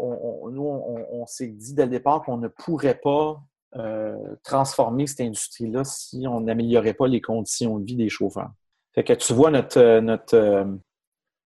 nous, 0.50 0.64
on, 0.64 1.26
s'est 1.26 1.48
dit 1.48 1.74
dès 1.74 1.84
le 1.84 1.90
départ 1.90 2.22
qu'on 2.22 2.38
ne 2.38 2.48
pourrait 2.48 2.98
pas 3.02 3.42
euh, 3.76 4.16
transformer 4.42 5.06
cette 5.06 5.20
industrie-là 5.20 5.84
si 5.84 6.26
on 6.26 6.40
n'améliorait 6.40 6.94
pas 6.94 7.06
les 7.06 7.20
conditions 7.20 7.78
de 7.78 7.84
vie 7.84 7.96
des 7.96 8.08
chauffeurs. 8.08 8.50
Fait 8.94 9.04
que 9.04 9.12
tu 9.12 9.34
vois, 9.34 9.50
notre, 9.50 10.00
notre 10.00 10.66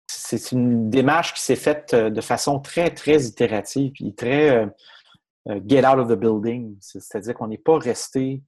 c'est 0.08 0.52
une 0.52 0.90
démarche 0.90 1.34
qui 1.34 1.42
s'est 1.42 1.56
faite 1.56 1.94
de 1.94 2.22
façon 2.22 2.60
très, 2.60 2.90
très 2.90 3.24
itérative 3.24 3.94
et 4.00 4.14
très 4.14 4.72
euh, 5.48 5.60
get 5.66 5.86
out 5.86 6.00
of 6.00 6.08
the 6.08 6.20
building. 6.20 6.76
C'est-à-dire 6.80 7.34
qu'on 7.34 7.48
n'est 7.48 7.58
pas 7.58 7.78
resté 7.78 8.42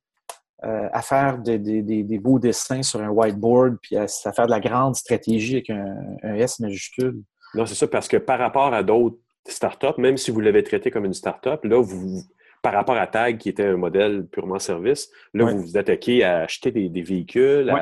euh, 0.63 0.89
à 0.91 1.01
faire 1.01 1.39
des, 1.39 2.19
beaux 2.19 2.39
dessins 2.39 2.83
sur 2.83 3.01
un 3.01 3.09
whiteboard 3.09 3.77
puis 3.81 3.95
à, 3.97 4.07
faire 4.07 4.45
de 4.45 4.51
la 4.51 4.59
grande 4.59 4.95
stratégie 4.95 5.55
avec 5.55 5.69
un, 5.69 6.35
S 6.35 6.59
majuscule. 6.59 7.23
Non, 7.53 7.65
c'est 7.65 7.75
ça, 7.75 7.87
parce 7.87 8.07
que 8.07 8.17
par 8.17 8.39
rapport 8.39 8.73
à 8.73 8.83
d'autres 8.83 9.17
startups, 9.47 9.97
même 9.97 10.17
si 10.17 10.31
vous 10.31 10.39
l'avez 10.39 10.63
traité 10.63 10.91
comme 10.91 11.05
une 11.05 11.13
startup, 11.13 11.63
là, 11.63 11.81
vous, 11.81 12.23
par 12.61 12.73
rapport 12.73 12.95
à 12.95 13.07
Tag, 13.07 13.37
qui 13.37 13.49
était 13.49 13.65
un 13.65 13.77
modèle 13.77 14.25
purement 14.27 14.59
service, 14.59 15.09
là, 15.33 15.45
vous 15.45 15.59
vous 15.59 15.77
attaquez 15.77 16.23
à 16.23 16.41
acheter 16.41 16.71
des, 16.71 17.01
véhicules. 17.01 17.73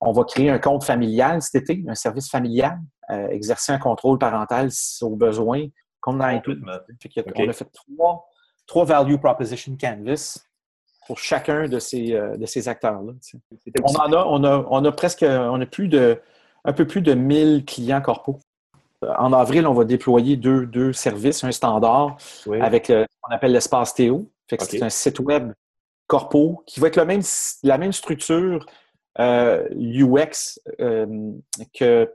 On 0.00 0.12
va 0.12 0.24
créer 0.24 0.50
un 0.50 0.58
compte 0.58 0.84
familial 0.84 1.42
cet 1.42 1.62
été, 1.62 1.82
un 1.88 1.94
service 1.94 2.30
familial, 2.30 2.78
euh, 3.10 3.28
exercer 3.28 3.72
un 3.72 3.78
contrôle 3.78 4.18
parental 4.18 4.68
au 5.00 5.16
besoin, 5.16 5.66
comme 6.00 6.18
dans 6.18 6.40
tout. 6.40 6.56
On 6.64 7.48
a 7.48 7.52
fait 7.52 7.70
trois, 7.72 8.28
trois 8.66 8.84
value 8.84 9.16
proposition 9.16 9.76
canvas 9.80 10.38
pour 11.06 11.18
chacun 11.18 11.68
de 11.68 11.78
ces, 11.78 12.12
euh, 12.12 12.36
de 12.36 12.46
ces 12.46 12.68
acteurs-là. 12.68 13.12
On 13.82 13.96
en 13.96 14.12
a, 14.12 14.24
on 14.26 14.44
a, 14.44 14.66
on 14.68 14.84
a 14.84 14.92
presque, 14.92 15.24
on 15.26 15.60
a 15.60 15.66
plus 15.66 15.88
de, 15.88 16.20
un 16.64 16.72
peu 16.74 16.86
plus 16.86 17.00
de 17.00 17.14
1000 17.14 17.64
clients 17.64 18.02
corpo. 18.02 18.38
En 19.02 19.32
avril, 19.32 19.66
on 19.66 19.74
va 19.74 19.84
déployer 19.84 20.36
deux, 20.36 20.66
deux 20.66 20.92
services, 20.92 21.44
un 21.44 21.52
standard 21.52 22.16
avec 22.60 22.86
ce 22.86 23.06
qu'on 23.20 23.32
appelle 23.32 23.52
l'espace 23.52 23.94
Théo. 23.94 24.30
C'est 24.48 24.82
un 24.82 24.90
site 24.90 25.20
web 25.20 25.52
corpo 26.06 26.62
qui 26.66 26.80
va 26.80 26.88
être 26.88 26.96
le 26.96 27.04
même, 27.04 27.22
la 27.62 27.78
même 27.78 27.92
structure 27.92 28.66
euh, 29.20 29.68
UX 29.72 30.58
euh, 30.80 31.32
que 31.74 32.08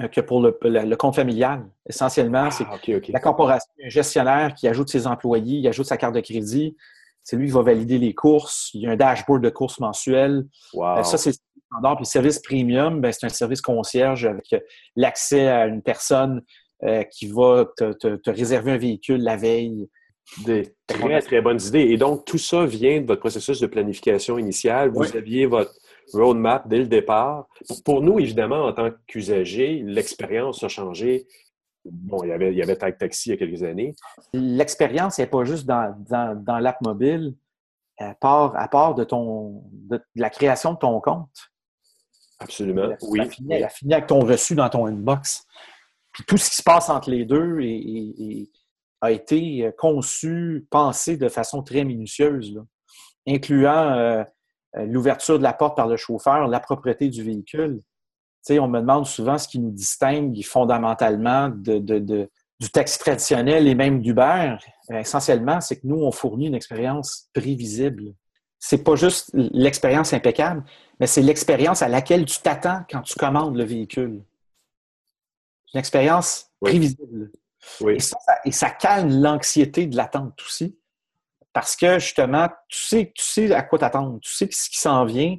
euh, 0.00 0.08
que 0.08 0.20
pour 0.20 0.42
le, 0.42 0.96
compte 0.96 1.14
familial. 1.14 1.64
Essentiellement, 1.88 2.50
c'est 2.50 2.64
ah, 2.68 2.78
la 3.10 3.20
corporation, 3.20 3.70
un 3.84 3.88
gestionnaire 3.88 4.52
qui 4.54 4.66
ajoute 4.66 4.88
ses 4.88 5.06
employés, 5.06 5.58
il 5.58 5.68
ajoute 5.68 5.86
sa 5.86 5.96
carte 5.96 6.16
de 6.16 6.20
crédit. 6.20 6.76
C'est 7.22 7.36
lui 7.36 7.46
qui 7.46 7.52
va 7.52 7.62
valider 7.62 7.98
les 7.98 8.12
courses. 8.12 8.70
Il 8.74 8.80
y 8.80 8.86
a 8.88 8.90
un 8.90 8.96
dashboard 8.96 9.40
de 9.40 9.50
courses 9.50 9.78
mensuelles. 9.78 10.46
Euh, 10.74 11.02
ça, 11.04 11.16
c'est 11.16 11.38
standard. 11.74 11.96
Puis 11.96 12.04
le 12.04 12.08
service 12.08 12.38
premium, 12.38 13.00
ben, 13.00 13.12
c'est 13.12 13.26
un 13.26 13.30
service 13.30 13.60
concierge 13.60 14.24
avec 14.26 14.52
euh, 14.52 14.60
l'accès 14.96 15.48
à 15.48 15.66
une 15.66 15.82
personne 15.82 16.42
qui 17.10 17.28
va 17.28 17.64
te, 17.78 18.30
réserver 18.30 18.72
un 18.72 18.76
véhicule 18.76 19.22
la 19.22 19.36
veille. 19.36 19.88
Des 20.44 20.74
très, 20.86 21.20
très 21.20 21.40
bonnes 21.40 21.60
idées. 21.62 21.80
Et 21.80 21.96
donc, 21.96 22.24
tout 22.26 22.38
ça 22.38 22.66
vient 22.66 23.00
de 23.00 23.06
votre 23.06 23.20
processus 23.20 23.60
de 23.60 23.66
planification 23.66 24.38
initiale. 24.38 24.90
Vous 24.90 25.16
aviez 25.16 25.46
votre, 25.46 25.72
roadmap 26.12 26.68
dès 26.68 26.78
le 26.78 26.86
départ. 26.86 27.46
Pour 27.84 28.02
nous, 28.02 28.18
évidemment, 28.18 28.64
en 28.66 28.72
tant 28.72 28.90
qu'usager, 29.06 29.82
l'expérience 29.84 30.62
a 30.62 30.68
changé. 30.68 31.26
Bon, 31.84 32.22
il 32.22 32.28
y 32.28 32.32
avait, 32.32 32.52
il 32.52 32.58
y 32.58 32.62
avait 32.62 32.76
Tag 32.76 32.98
Taxi 32.98 33.30
il 33.30 33.32
y 33.32 33.34
a 33.34 33.38
quelques 33.38 33.62
années. 33.62 33.94
L'expérience 34.32 35.18
n'est 35.18 35.26
pas 35.26 35.44
juste 35.44 35.66
dans, 35.66 35.94
dans, 36.08 36.58
l'app 36.58 36.80
mobile, 36.80 37.34
à 37.98 38.14
part, 38.14 38.56
à 38.56 38.68
part 38.68 38.94
de, 38.94 39.04
ton, 39.04 39.62
de, 39.72 40.00
la 40.14 40.30
création 40.30 40.72
de 40.72 40.78
ton 40.78 41.00
compte. 41.00 41.52
Absolument, 42.38 42.90
oui. 43.02 43.20
Elle 43.50 43.64
a 43.64 43.68
fini 43.68 43.94
avec 43.94 44.06
ton 44.06 44.20
reçu 44.20 44.54
dans 44.54 44.68
ton 44.68 44.86
inbox. 44.86 45.46
Puis 46.12 46.24
tout 46.26 46.36
ce 46.36 46.50
qui 46.50 46.56
se 46.56 46.62
passe 46.62 46.90
entre 46.90 47.10
les 47.10 47.24
deux 47.24 47.58
a 49.00 49.10
été 49.10 49.70
conçu, 49.78 50.66
pensé 50.70 51.16
de 51.16 51.28
façon 51.28 51.62
très 51.62 51.84
minutieuse, 51.84 52.62
incluant 53.26 53.92
euh, 53.92 54.24
euh, 54.76 54.86
l'ouverture 54.86 55.38
de 55.38 55.42
la 55.42 55.52
porte 55.52 55.76
par 55.76 55.86
le 55.86 55.96
chauffeur, 55.96 56.48
la 56.48 56.60
propreté 56.60 57.08
du 57.08 57.22
véhicule. 57.22 57.80
sais, 58.42 58.58
on 58.58 58.68
me 58.68 58.80
demande 58.80 59.06
souvent 59.06 59.38
ce 59.38 59.48
qui 59.48 59.58
nous 59.58 59.70
distingue 59.70 60.42
fondamentalement 60.44 61.48
de, 61.48 61.78
du 61.78 62.70
taxi 62.70 62.98
traditionnel 62.98 63.68
et 63.68 63.74
même 63.74 64.00
d'Uber. 64.00 64.56
Euh, 64.90 64.98
essentiellement, 64.98 65.60
c'est 65.60 65.76
que 65.76 65.86
nous, 65.86 66.02
on 66.02 66.10
fournit 66.10 66.48
une 66.48 66.54
expérience 66.54 67.28
prévisible. 67.32 68.14
C'est 68.66 68.82
pas 68.82 68.96
juste 68.96 69.28
l'expérience 69.34 70.14
impeccable, 70.14 70.64
mais 70.98 71.06
c'est 71.06 71.20
l'expérience 71.20 71.82
à 71.82 71.88
laquelle 71.88 72.24
tu 72.24 72.40
t'attends 72.40 72.80
quand 72.90 73.02
tu 73.02 73.12
commandes 73.14 73.58
le 73.58 73.64
véhicule. 73.64 74.22
Une 75.74 75.80
expérience 75.80 76.50
prévisible. 76.62 77.30
Et, 77.86 78.00
ça, 78.00 78.16
et 78.46 78.52
ça 78.52 78.70
calme 78.70 79.20
l'anxiété 79.20 79.86
de 79.86 79.94
l'attente 79.98 80.40
aussi. 80.40 80.78
Parce 81.52 81.76
que 81.76 81.98
justement, 81.98 82.48
tu 82.68 82.78
sais, 82.78 83.12
tu 83.14 83.22
sais 83.22 83.52
à 83.52 83.60
quoi 83.60 83.78
t'attendre, 83.78 84.18
tu 84.22 84.32
sais 84.32 84.48
ce 84.50 84.70
qui 84.70 84.78
s'en 84.78 85.04
vient, 85.04 85.36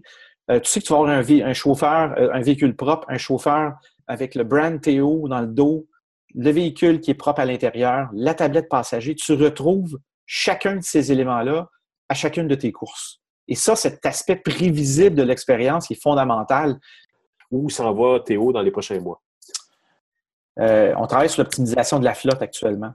euh, 0.51 0.59
tu 0.59 0.69
sais 0.69 0.79
que 0.79 0.85
tu 0.85 0.93
vas 0.93 0.99
avoir 0.99 1.17
un, 1.17 1.53
chauffeur, 1.53 2.13
euh, 2.19 2.29
un 2.31 2.41
véhicule 2.41 2.75
propre, 2.75 3.07
un 3.09 3.17
chauffeur 3.17 3.73
avec 4.05 4.35
le 4.35 4.43
brand 4.43 4.79
Théo 4.79 5.27
dans 5.29 5.41
le 5.41 5.47
dos, 5.47 5.87
le 6.35 6.51
véhicule 6.51 6.99
qui 6.99 7.09
est 7.09 7.15
propre 7.15 7.39
à 7.39 7.45
l'intérieur, 7.45 8.07
la 8.13 8.35
tablette 8.35 8.69
passager. 8.69 9.15
Tu 9.15 9.33
retrouves 9.33 9.97
chacun 10.27 10.75
de 10.75 10.83
ces 10.83 11.11
éléments-là 11.11 11.71
à 12.09 12.13
chacune 12.13 12.47
de 12.47 12.55
tes 12.55 12.71
courses. 12.71 13.21
Et 13.47 13.55
ça, 13.55 13.75
cet 13.75 14.05
aspect 14.05 14.37
prévisible 14.37 15.15
de 15.15 15.23
l'expérience 15.23 15.87
qui 15.87 15.93
est 15.93 16.01
fondamental. 16.01 16.79
Où 17.51 17.69
s'en 17.69 17.93
va 17.93 18.19
Théo 18.19 18.51
dans 18.51 18.61
les 18.61 18.71
prochains 18.71 18.99
mois? 18.99 19.21
Euh, 20.59 20.93
on 20.97 21.05
travaille 21.05 21.29
sur 21.29 21.43
l'optimisation 21.43 21.99
de 21.99 22.05
la 22.05 22.15
flotte 22.15 22.41
actuellement. 22.41 22.93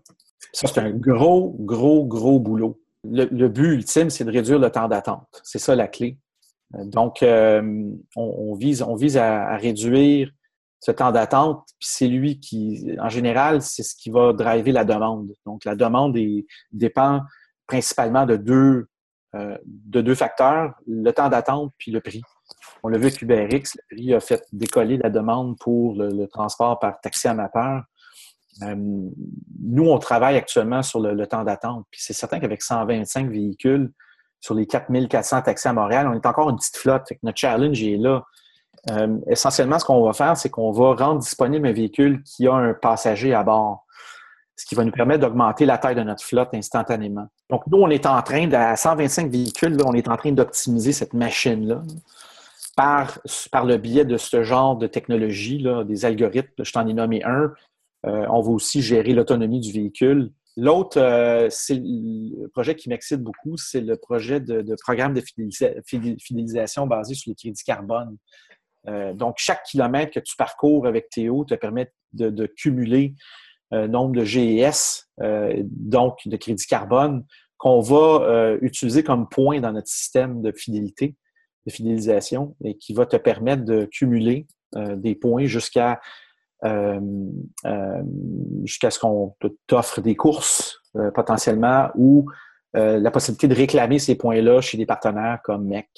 Ça, 0.53 0.66
c'est 0.66 0.81
un 0.81 0.91
gros, 0.91 1.55
gros, 1.61 2.05
gros 2.05 2.41
boulot 2.41 2.81
le, 3.05 3.49
but 3.49 3.74
ultime, 3.74 4.11
c'est 4.11 4.24
de 4.24 4.31
réduire 4.31 4.59
le 4.59 4.70
temps 4.70 4.89
d'attente. 4.89 5.41
C'est 5.43 5.59
ça 5.59 5.74
la 5.74 5.89
clé. 5.89 6.19
Donc, 6.73 7.23
euh, 7.23 7.91
on, 8.15 8.55
vise, 8.55 8.82
on 8.82 8.95
vise 8.95 9.16
à, 9.16 9.57
réduire 9.57 10.31
ce 10.81 10.93
temps 10.93 11.12
d'attente, 11.12 11.65
puis 11.78 11.89
c'est 11.91 12.09
lui 12.09 12.41
qui, 12.41 12.87
en 13.01 13.09
général, 13.09 13.61
c'est 13.61 13.82
ce 13.82 13.95
qui 13.95 14.09
va 14.09 14.32
driver 14.32 14.73
la 14.73 14.85
demande. 14.85 15.32
Donc, 15.45 15.65
la 15.65 15.74
demande 15.74 16.16
dépend 16.73 17.20
principalement 17.66 18.24
de 18.24 18.37
deux, 18.37 18.89
euh, 19.36 19.57
de 19.65 20.01
deux 20.01 20.15
facteurs, 20.15 20.74
le 20.86 21.11
temps 21.12 21.28
d'attente 21.28 21.73
puis 21.78 21.93
le 21.93 22.01
prix. 22.01 22.23
On 22.82 22.89
l'a 22.89 22.98
vu 22.98 23.07
avec 23.07 23.23
UberX, 23.23 23.77
le 23.77 23.97
prix 23.97 24.15
a 24.15 24.20
fait 24.20 24.43
décoller 24.52 24.97
la 24.97 25.11
demande 25.11 25.57
pour 25.59 25.94
le, 25.94 26.27
transport 26.27 26.78
par 26.78 27.01
taxi 27.01 27.28
amateur. 27.28 27.85
Euh, 28.62 28.74
nous, 28.77 29.89
on 29.89 29.98
travaille 29.98 30.36
actuellement 30.36 30.82
sur 30.82 31.01
le, 31.01 31.27
temps 31.27 31.44
d'attente. 31.44 31.86
Puis 31.90 32.01
c'est 32.02 32.12
certain 32.12 32.40
qu'avec 32.40 32.62
125 32.62 33.31
véhicules 33.31 33.93
sur 34.40 34.55
les 34.55 34.66
4400 34.66 35.43
taxis 35.43 35.69
à 35.69 35.73
Montréal, 35.73 36.09
on 36.09 36.15
est 36.15 36.27
encore 36.27 36.51
une 36.51 36.57
petite 36.57 36.77
flotte. 36.77 37.07
notre 37.23 37.39
challenge 37.39 37.82
est 37.82 37.98
là. 37.98 38.24
Euh, 38.90 39.19
essentiellement, 39.28 39.78
ce 39.78 39.85
qu'on 39.85 40.02
va 40.05 40.12
faire, 40.12 40.36
c'est 40.36 40.48
qu'on 40.48 40.73
va 40.73 40.94
rendre 40.94 41.20
disponible 41.20 41.69
un 41.69 41.73
véhicule 41.73 42.23
qui 42.24 42.48
a 42.48 42.55
un 42.55 42.73
passager 42.73 43.35
à 43.35 43.43
bord, 43.43 43.85
ce 44.61 44.66
qui 44.66 44.74
va 44.74 44.85
nous 44.85 44.93
permettre 44.93 45.20
d'augmenter 45.20 45.65
la 45.65 45.78
taille 45.78 45.95
de 45.95 46.03
notre 46.03 46.23
flotte 46.23 46.51
instantanément. 46.53 47.27
Donc, 47.49 47.66
nous, 47.69 47.78
on 47.78 47.89
est 47.89 48.05
en 48.05 48.20
train, 48.20 48.53
à 48.53 48.77
125 48.77 49.31
véhicules, 49.31 49.74
on 49.87 49.95
est 49.95 50.07
en 50.07 50.16
train 50.19 50.32
d'optimiser 50.32 50.93
cette 50.93 51.15
machine-là 51.15 51.82
par, 52.77 53.19
par 53.51 53.65
le 53.65 53.78
biais 53.78 54.05
de 54.05 54.19
ce 54.19 54.43
genre 54.43 54.77
de 54.77 54.87
technologie, 54.87 55.59
là, 55.61 55.82
des 55.82 56.05
algorithmes, 56.05 56.62
je 56.62 56.73
t'en 56.73 56.87
ai 56.87 56.93
nommé 56.93 57.24
un, 57.24 57.55
euh, 58.05 58.27
on 58.28 58.43
va 58.43 58.51
aussi 58.51 58.82
gérer 58.82 59.15
l'autonomie 59.15 59.61
du 59.61 59.73
véhicule. 59.73 60.31
L'autre, 60.59 61.01
euh, 61.01 61.49
c'est 61.49 61.81
le 61.82 62.49
projet 62.49 62.74
qui 62.74 62.91
m'excite 62.91 63.23
beaucoup, 63.23 63.57
c'est 63.57 63.81
le 63.81 63.97
projet 63.97 64.41
de, 64.41 64.77
programme 64.82 65.15
de 65.15 65.23
fidélisation 66.20 66.87
basé 66.87 67.15
sur 67.15 67.31
les 67.31 67.35
crédits 67.35 67.65
carbone. 67.65 68.15
Euh, 68.89 69.15
donc, 69.15 69.37
chaque 69.39 69.62
kilomètre 69.62 70.12
que 70.12 70.20
tu 70.20 70.37
parcours 70.37 70.87
avec 70.87 71.09
Théo 71.09 71.47
te 71.47 71.55
permet 71.55 71.91
de, 72.12 72.47
cumuler 72.47 73.15
nombre 73.73 74.17
de 74.17 74.25
GES, 74.25 75.09
donc 75.63 76.19
de 76.27 76.37
crédits 76.37 76.67
carbone, 76.67 77.25
qu'on 77.59 77.81
va 77.81 78.57
utiliser 78.61 79.03
comme 79.05 79.29
point 79.29 79.61
dans 79.61 79.73
notre 79.73 79.89
système 79.89 80.43
de 80.43 80.51
fidélité, 80.53 81.15
de 81.67 81.73
fidélisation, 81.73 82.57
et 82.65 82.77
qui 82.77 82.95
va 82.95 83.07
te 83.07 83.17
permettre 83.17 83.65
de 83.65 83.85
cumuler 83.85 84.47
des 84.75 85.15
points 85.15 85.47
jusqu'à 85.47 86.01
euh, 86.65 87.01
euh, 87.65 88.03
jusqu'à 88.65 88.91
ce 88.91 88.99
qu'on 88.99 89.35
t'offre 89.67 90.03
des 90.03 90.15
courses 90.15 90.79
euh, 90.95 91.11
potentiellement 91.11 91.89
ou 91.95 92.27
la 92.73 93.11
possibilité 93.11 93.49
de 93.49 93.55
réclamer 93.55 93.99
ces 93.99 94.15
points-là 94.15 94.61
chez 94.61 94.79
des 94.79 94.87
partenaires 94.87 95.41
comme 95.43 95.67
MEC 95.67 95.89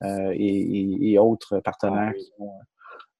et, 0.00 1.18
autres 1.18 1.58
partenaires 1.58 2.12
qui 2.14 2.30
ont 2.38 2.52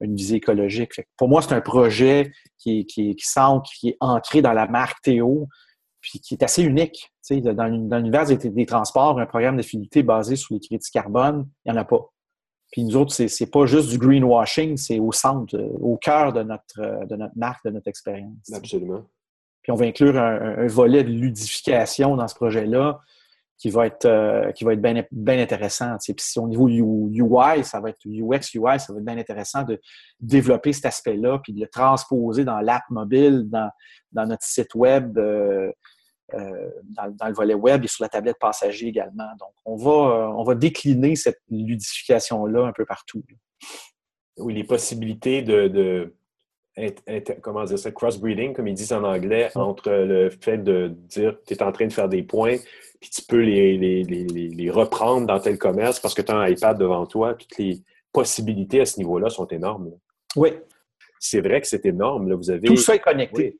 une 0.00 0.14
visée 0.14 0.36
écologique. 0.36 0.92
pour 1.16 1.28
moi, 1.28 1.42
c'est 1.42 1.52
un 1.52 1.60
projet 1.60 2.32
qui, 2.58 2.86
qui, 2.86 3.14
qui, 3.14 3.26
qui 3.74 3.88
est 3.88 3.96
ancré 4.00 4.42
dans 4.42 4.52
la 4.52 4.66
marque 4.66 5.02
Théo, 5.02 5.48
puis 6.00 6.20
qui 6.20 6.34
est 6.34 6.42
assez 6.42 6.62
unique. 6.62 7.12
Dans, 7.30 7.54
dans 7.54 7.98
l'univers 7.98 8.26
des, 8.26 8.36
des, 8.36 8.66
transports, 8.66 9.20
un 9.20 9.26
programme 9.26 9.56
de 9.56 9.62
fidélité 9.62 10.02
basé 10.02 10.34
sur 10.34 10.54
les 10.54 10.60
crédits 10.60 10.90
carbone, 10.90 11.48
il 11.64 11.70
n'y 11.70 11.78
en 11.78 11.80
a 11.80 11.84
pas. 11.84 12.10
Puis 12.72 12.84
nous 12.84 12.96
autres, 12.96 13.12
c'est 13.12 13.50
pas 13.50 13.66
juste 13.66 13.88
du 13.88 13.98
greenwashing, 13.98 14.76
c'est 14.76 14.98
au 14.98 15.12
centre, 15.12 15.56
au 15.80 15.96
cœur 15.96 16.32
de 16.32 16.42
notre, 16.42 17.06
de 17.06 17.16
notre 17.16 17.36
marque, 17.36 17.64
de 17.64 17.70
notre 17.70 17.88
expérience. 17.88 18.52
Absolument. 18.52 19.04
Puis 19.62 19.72
on 19.72 19.74
va 19.74 19.86
inclure 19.86 20.16
un, 20.16 20.66
volet 20.66 21.04
de 21.04 21.10
ludification 21.10 22.16
dans 22.16 22.28
ce 22.28 22.34
projet-là 22.34 23.00
qui 23.60 23.68
va 23.68 23.86
être, 23.86 24.06
euh, 24.06 24.50
qui 24.52 24.64
va 24.64 24.72
être 24.72 24.80
bien, 24.80 25.04
bien 25.12 25.38
intéressant. 25.38 25.96
Puis 26.02 26.14
si 26.18 26.38
au 26.38 26.48
niveau 26.48 26.66
UI, 26.66 27.62
ça 27.62 27.78
va 27.78 27.90
être 27.90 28.04
UX, 28.06 28.54
UI, 28.54 28.80
ça 28.80 28.92
va 28.92 28.98
être 28.98 29.04
bien 29.04 29.18
intéressant 29.18 29.64
de 29.64 29.78
développer 30.18 30.72
cet 30.72 30.86
aspect-là, 30.86 31.38
puis 31.42 31.52
de 31.52 31.60
le 31.60 31.68
transposer 31.68 32.44
dans 32.44 32.60
l'app 32.60 32.84
mobile, 32.88 33.50
dans, 33.50 33.70
dans, 34.12 34.26
notre 34.26 34.44
site 34.44 34.74
web. 34.74 35.18
Euh, 36.34 36.70
dans, 36.84 37.26
le 37.26 37.34
volet 37.34 37.54
web 37.54 37.82
et 37.82 37.88
sur 37.88 38.04
la 38.04 38.08
tablette 38.08 38.38
passager 38.38 38.86
également. 38.86 39.28
Donc, 39.40 39.52
on 39.64 39.74
va, 39.74 39.90
euh, 39.90 40.32
on 40.36 40.44
va 40.44 40.54
décliner 40.54 41.16
cette 41.16 41.40
ludification-là 41.50 42.66
un 42.66 42.72
peu 42.72 42.84
partout. 42.84 43.24
Oui, 44.36 44.54
les 44.54 44.62
possibilités 44.62 45.42
de, 45.42 46.14
comment 47.42 47.64
dire 47.64 47.78
ça, 47.78 47.90
crossbreeding, 47.90 48.54
comme 48.54 48.68
ils 48.68 48.74
disent 48.74 48.92
en 48.92 49.04
anglais, 49.04 49.50
entre 49.54 49.90
le 49.90 50.30
fait 50.30 50.58
de 50.58 50.88
dire 50.88 51.36
tu 51.46 51.54
es 51.54 51.62
en 51.62 51.72
train 51.72 51.86
de 51.86 51.92
faire 51.92 52.08
des 52.08 52.22
points, 52.22 52.56
puis 53.00 53.10
tu 53.10 53.22
peux 53.22 53.42
les, 53.42 54.04
les, 54.04 54.70
reprendre 54.70 55.26
dans 55.26 55.40
tel 55.40 55.58
commerce 55.58 56.00
parce 56.00 56.14
que 56.14 56.22
tu 56.22 56.32
as 56.32 56.36
un 56.36 56.48
iPad 56.48 56.78
devant 56.78 57.06
toi. 57.06 57.34
Toutes 57.34 57.58
les 57.58 57.82
possibilités 58.12 58.80
à 58.80 58.86
ce 58.86 58.98
niveau-là 58.98 59.30
sont 59.30 59.46
énormes. 59.46 59.90
Oui. 60.36 60.50
C'est 61.18 61.40
vrai 61.40 61.60
que 61.60 61.66
c'est 61.66 61.84
énorme. 61.86 62.28
Là. 62.28 62.36
Vous 62.36 62.50
avez... 62.50 62.66
Tout 62.66 62.76
ça 62.76 62.94
est 62.94 63.00
connecté 63.00 63.58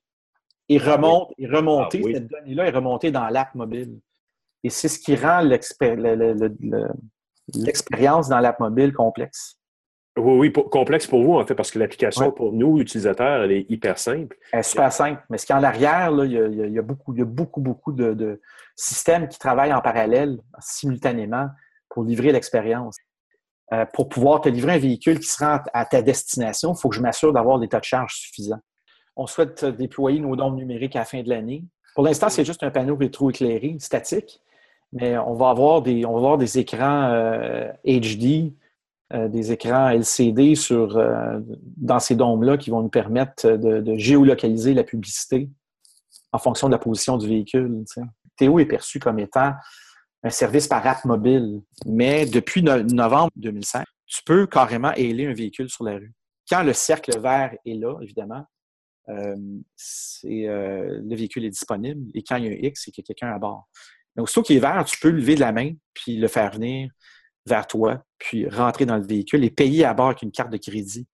il 0.71 0.83
remonte, 0.83 1.33
il 1.37 1.53
remonte, 1.53 1.97
ah 1.97 1.99
cette 2.13 2.29
donnée-là 2.29 2.69
est 2.69 2.71
remontée 2.71 3.11
dans 3.11 3.29
l'app 3.29 3.53
mobile. 3.57 3.99
Et 4.63 4.71
c'est 4.71 4.87
ce 4.87 5.01
qui 5.01 5.17
rend 5.17 5.41
l'expérience 5.41 8.29
dans 8.29 8.39
l'app 8.39 8.61
mobile 8.61 8.93
complexe. 8.93 9.59
Oui, 10.17 10.51
oui, 10.51 10.53
complexe 10.53 11.07
pour 11.07 11.23
vous, 11.23 11.35
en 11.35 11.47
fait, 11.47 11.55
parce 11.55 11.71
que 11.71 11.79
l'application, 11.79 12.33
pour 12.33 12.53
nous, 12.53 12.81
utilisateurs, 12.81 13.45
elle 13.45 13.53
est 13.53 13.67
hyper 13.71 13.99
simple. 13.99 14.37
Elle 14.53 14.61
est 14.61 14.65
super 14.65 14.93
simple. 14.93 15.23
Mais 15.31 15.39
ce 15.39 15.47
qu'en 15.47 15.63
arrière, 15.63 16.11
il, 16.25 16.33
y 16.73 16.79
a, 16.79 16.83
beaucoup, 16.83 17.13
il 17.15 17.21
y 17.21 17.23
a 17.23 17.27
beaucoup, 17.27 17.61
beaucoup 17.61 17.93
de, 17.93 18.41
systèmes 18.75 19.29
qui 19.29 19.39
travaillent 19.39 19.73
en 19.73 19.81
parallèle, 19.81 20.41
simultanément, 20.59 21.49
pour 21.89 22.05
livrer 22.05 22.33
l'expérience. 22.33 22.97
Euh, 23.73 23.85
pour 23.95 24.09
pouvoir 24.09 24.41
te 24.41 24.49
livrer 24.49 24.73
un 24.73 24.79
véhicule 24.79 25.21
qui 25.21 25.29
se 25.29 25.45
rend 25.45 25.61
à 25.73 25.85
ta 25.85 26.03
destination, 26.03 26.75
il 26.75 26.81
faut 26.81 26.89
que 26.89 26.97
je 26.97 27.01
m'assure 27.01 27.33
d'avoir 27.33 27.61
des 27.61 27.69
tas 27.69 27.79
de 27.79 27.85
charge 27.85 28.15
suffisants 28.15 28.61
on 29.21 29.27
souhaite 29.27 29.65
déployer 29.65 30.19
nos 30.19 30.35
dons 30.35 30.53
numériques 30.53 30.97
à 30.97 31.01
la 31.01 31.05
fin 31.05 31.23
de 31.23 31.29
l'année. 31.29 31.65
Pour 31.95 32.05
l'instant, 32.05 32.29
c'est 32.31 32.45
juste 32.45 32.63
un 32.63 32.71
panneau 32.71 32.97
rétro-éclairé, 32.97 33.77
statique, 33.79 34.41
mais 34.93 35.19
on 35.19 35.35
va 35.35 35.51
avoir 35.51 35.83
des, 35.83 36.07
on 36.07 36.13
va 36.13 36.19
avoir 36.19 36.39
des 36.39 36.59
écrans 36.59 37.11
HD, 37.85 38.55
euh, 39.13 39.27
des 39.27 39.51
écrans 39.51 39.89
LCD 39.89 40.55
sur, 40.55 40.97
euh, 40.97 41.41
dans 41.77 41.99
ces 41.99 42.15
dômes-là 42.15 42.57
qui 42.57 42.71
vont 42.71 42.81
nous 42.81 42.91
permettre 42.91 43.51
de, 43.57 43.97
géolocaliser 43.97 44.73
la 44.73 44.85
publicité 44.85 45.51
en 46.31 46.39
fonction 46.39 46.69
de 46.69 46.73
la 46.73 46.79
position 46.79 47.17
du 47.17 47.27
véhicule. 47.27 47.85
Théo 48.37 48.61
est 48.61 48.67
perçu 48.67 49.01
comme 49.01 49.19
étant 49.19 49.53
un 50.23 50.31
service 50.31 50.69
par 50.69 50.87
app 50.87 51.05
mobile, 51.05 51.61
mais 51.87 52.25
depuis 52.25 52.63
novembre 52.63 53.33
2005, 53.35 53.85
tu 54.07 54.21
peux 54.25 54.47
carrément 54.47 54.93
ailer 54.93 55.27
un 55.27 55.35
véhicule 55.35 55.69
sur 55.69 55.83
la 55.83 55.95
rue. 55.95 56.13
Quand 56.49 56.63
le 56.63 56.73
cercle 56.73 57.19
vert 57.19 57.57
est 57.67 57.75
là, 57.75 57.99
évidemment, 58.03 58.45
euh, 59.09 59.35
le 60.23 61.17
véhicule 61.17 61.47
est 61.47 61.51
disponible 61.51 62.09
et 62.15 62.23
quand 62.23 62.37
il 62.37 62.45
y 62.45 62.49
a 62.49 62.53
un 62.53 62.69
X, 62.69 62.83
c'est 62.85 62.91
qu'il 62.93 63.03
y 63.03 63.07
a 63.07 63.09
quelqu'un 63.09 63.35
à 63.35 63.41
bord. 63.41 63.69
Mais 64.15 64.23
aussitôt 64.23 64.43
qu'il 64.43 64.57
est 64.57 64.61
vert, 64.61 64.85
tu 64.85 65.01
peux 65.01 65.11
lever 65.11 65.35
de 65.35 65.41
la 65.41 65.51
main 65.51 65.73
puis 65.95 66.17
le 66.17 66.29
faire 66.29 66.53
venir 66.53 66.91
vers 67.51 67.67
toi, 67.67 68.03
puis 68.19 68.49
rentrer 68.49 68.87
dans 68.87 68.97
le 68.97 69.07
véhicule 69.07 69.45
et 69.45 69.51
payer 69.51 69.85
à 69.85 69.93
bord 69.93 70.07
avec 70.07 70.23
une 70.23 70.33
carte 70.33 70.51
de 70.51 70.57
crédit. 70.57 71.07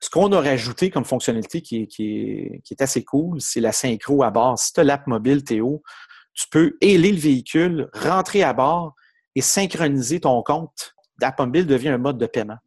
Ce 0.00 0.10
qu'on 0.10 0.32
a 0.32 0.40
rajouté 0.40 0.90
comme 0.90 1.04
fonctionnalité 1.04 1.62
qui 1.62 1.88
est, 2.00 2.82
assez 2.82 3.04
cool, 3.04 3.40
c'est 3.40 3.60
la 3.60 3.70
synchro 3.70 4.24
à 4.24 4.30
bord. 4.32 4.58
Si 4.58 4.72
tu 4.72 4.80
as 4.80 4.84
l'app 4.84 5.06
mobile 5.06 5.44
Théo, 5.44 5.82
tu 6.34 6.46
peux 6.50 6.76
ailer 6.80 7.12
le 7.12 7.18
véhicule, 7.18 7.88
rentrer 7.92 8.42
à 8.42 8.52
bord 8.52 8.96
et 9.36 9.40
synchroniser 9.40 10.18
ton 10.18 10.42
compte. 10.42 10.94
L'app 11.20 11.38
mobile 11.38 11.66
devient 11.66 11.90
un 11.90 11.98
mode 11.98 12.18
de 12.18 12.26
paiement. 12.26 12.58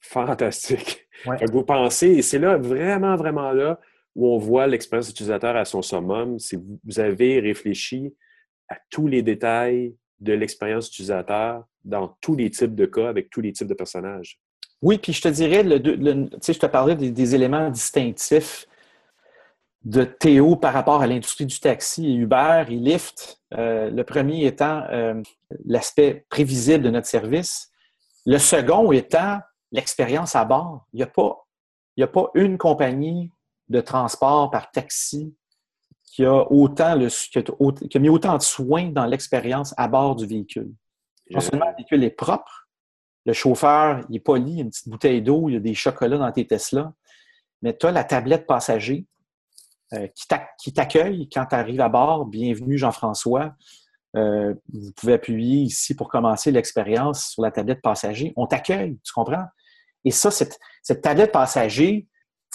Fantastique. 0.00 1.08
Vous 1.50 1.64
pensez, 1.64 2.08
et 2.08 2.22
c'est 2.22 2.38
là, 2.38 2.58
vraiment, 2.58 3.16
vraiment 3.16 3.52
là, 3.52 3.80
où 4.14 4.28
on 4.28 4.38
voit 4.38 4.66
l'expérience 4.66 5.08
utilisateur 5.08 5.56
à 5.56 5.64
son 5.64 5.80
summum, 5.80 6.38
c'est 6.38 6.56
vous 6.56 7.00
avez 7.00 7.40
réfléchi 7.40 8.14
à 8.68 8.76
tous 8.90 9.06
les 9.06 9.22
détails 9.22 9.96
de 10.20 10.34
l'expérience 10.34 10.88
utilisateur 10.88 11.64
dans 11.84 12.16
tous 12.20 12.36
les 12.36 12.50
types 12.50 12.74
de 12.74 12.86
cas, 12.86 13.08
avec 13.08 13.30
tous 13.30 13.40
les 13.40 13.52
types 13.52 13.68
de 13.68 13.74
personnages. 13.74 14.38
Oui, 14.82 14.98
puis 14.98 15.12
je 15.12 15.22
te 15.22 15.28
dirais, 15.28 15.62
le, 15.62 16.28
sais, 16.40 16.52
je 16.52 16.58
te 16.58 16.66
parlais 16.66 16.94
des, 16.94 17.34
éléments 17.34 17.70
distinctifs 17.70 18.66
de 19.82 20.04
Théo 20.04 20.56
par 20.56 20.72
rapport 20.72 21.02
à 21.02 21.06
l'industrie 21.06 21.46
du 21.46 21.58
taxi 21.60 22.16
Uber 22.16 22.64
et 22.68 22.76
Lyft. 22.76 23.40
Euh, 23.54 23.90
le 23.90 24.04
premier 24.04 24.46
étant 24.46 24.82
euh, 24.90 25.22
l'aspect 25.64 26.26
prévisible 26.28 26.84
de 26.84 26.90
notre 26.90 27.06
service. 27.06 27.70
Le 28.26 28.38
second 28.38 28.92
étant 28.92 29.40
l'expérience 29.72 30.36
à 30.36 30.44
bord. 30.44 30.86
Il 30.92 30.98
n'y 30.98 31.02
a, 31.02 31.06
pas, 31.06 31.46
a 32.00 32.06
pas 32.06 32.30
une 32.34 32.56
compagnie 32.56 33.30
de 33.68 33.80
transport 33.80 34.50
par 34.50 34.70
taxi 34.70 35.34
qui 36.04 36.24
a, 36.24 36.50
autant 36.50 36.94
le, 36.94 37.08
qui 37.08 37.96
a, 37.96 38.00
mis 38.00 38.08
autant 38.08 38.36
de 38.36 38.42
soins 38.42 38.90
dans 38.90 39.04
l'expérience 39.04 39.74
à 39.76 39.88
bord 39.88 40.14
du 40.14 40.26
véhicule. 40.26 40.72
Non 41.30 41.40
seulement 41.40 41.66
le 41.70 41.76
véhicule 41.76 42.04
est 42.04 42.10
propre, 42.10 42.68
le 43.24 43.32
chauffeur 43.32 44.04
il 44.10 44.16
est 44.16 44.20
poli, 44.20 44.52
il 44.52 44.56
y 44.56 44.60
a 44.60 44.64
une 44.64 44.70
petite 44.70 44.88
bouteille 44.88 45.22
d'eau, 45.22 45.48
il 45.48 45.54
y 45.54 45.56
a 45.56 45.60
des 45.60 45.74
chocolats 45.74 46.18
dans 46.18 46.30
tes 46.30 46.46
Tesla, 46.46 46.92
mais 47.62 47.76
tu 47.76 47.86
as 47.86 47.92
la 47.92 48.04
tablette 48.04 48.46
passager 48.46 49.06
euh, 49.94 50.06
qui 50.58 50.72
t'accueille 50.72 51.28
quand 51.30 51.46
tu 51.46 51.54
arrives 51.54 51.80
à 51.80 51.88
bord. 51.88 52.26
Bienvenue 52.26 52.76
Jean-François. 52.76 53.54
Euh, 54.16 54.54
vous 54.72 54.92
pouvez 54.92 55.14
appuyer 55.14 55.62
ici 55.62 55.94
pour 55.94 56.08
commencer 56.08 56.50
l'expérience 56.50 57.28
sur 57.30 57.42
la 57.42 57.50
tablette 57.50 57.82
passager. 57.82 58.32
On 58.36 58.46
t'accueille, 58.46 58.98
tu 59.02 59.12
comprends? 59.12 59.44
Et 60.04 60.10
ça, 60.10 60.30
cette, 60.30 60.58
tablette 61.02 61.32
passager, 61.32 62.06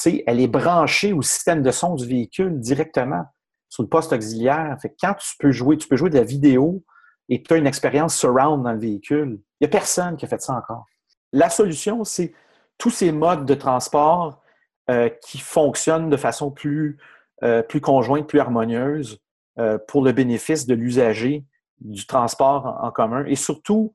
elle 0.05 0.39
est 0.39 0.47
branchée 0.47 1.11
au 1.11 1.21
système 1.21 1.61
de 1.61 1.71
son 1.71 1.95
du 1.95 2.05
véhicule 2.05 2.59
directement 2.59 3.23
sur 3.67 3.83
le 3.83 3.89
poste 3.89 4.13
auxiliaire. 4.13 4.77
Fait 4.81 4.95
quand 4.99 5.13
tu 5.15 5.35
peux 5.39 5.51
jouer, 5.51 5.77
tu 5.77 5.87
peux 5.87 5.97
jouer 5.97 6.09
de 6.09 6.17
la 6.17 6.23
vidéo 6.23 6.83
et 7.29 7.43
tu 7.43 7.53
as 7.53 7.57
une 7.57 7.67
expérience 7.67 8.17
surround 8.17 8.63
dans 8.63 8.73
le 8.73 8.79
véhicule. 8.79 9.39
Il 9.59 9.63
n'y 9.63 9.67
a 9.67 9.69
personne 9.69 10.17
qui 10.17 10.25
a 10.25 10.27
fait 10.27 10.41
ça 10.41 10.53
encore. 10.53 10.85
La 11.31 11.49
solution, 11.49 12.03
c'est 12.03 12.33
tous 12.77 12.89
ces 12.89 13.11
modes 13.11 13.45
de 13.45 13.53
transport 13.53 14.41
euh, 14.89 15.09
qui 15.21 15.37
fonctionnent 15.37 16.09
de 16.09 16.17
façon 16.17 16.49
plus, 16.49 16.97
euh, 17.43 17.61
plus 17.61 17.81
conjointe, 17.81 18.27
plus 18.27 18.39
harmonieuse 18.39 19.19
euh, 19.59 19.77
pour 19.87 20.03
le 20.03 20.11
bénéfice 20.11 20.65
de 20.65 20.73
l'usager 20.73 21.45
du 21.79 22.07
transport 22.07 22.79
en 22.81 22.91
commun 22.91 23.23
et 23.25 23.35
surtout 23.35 23.93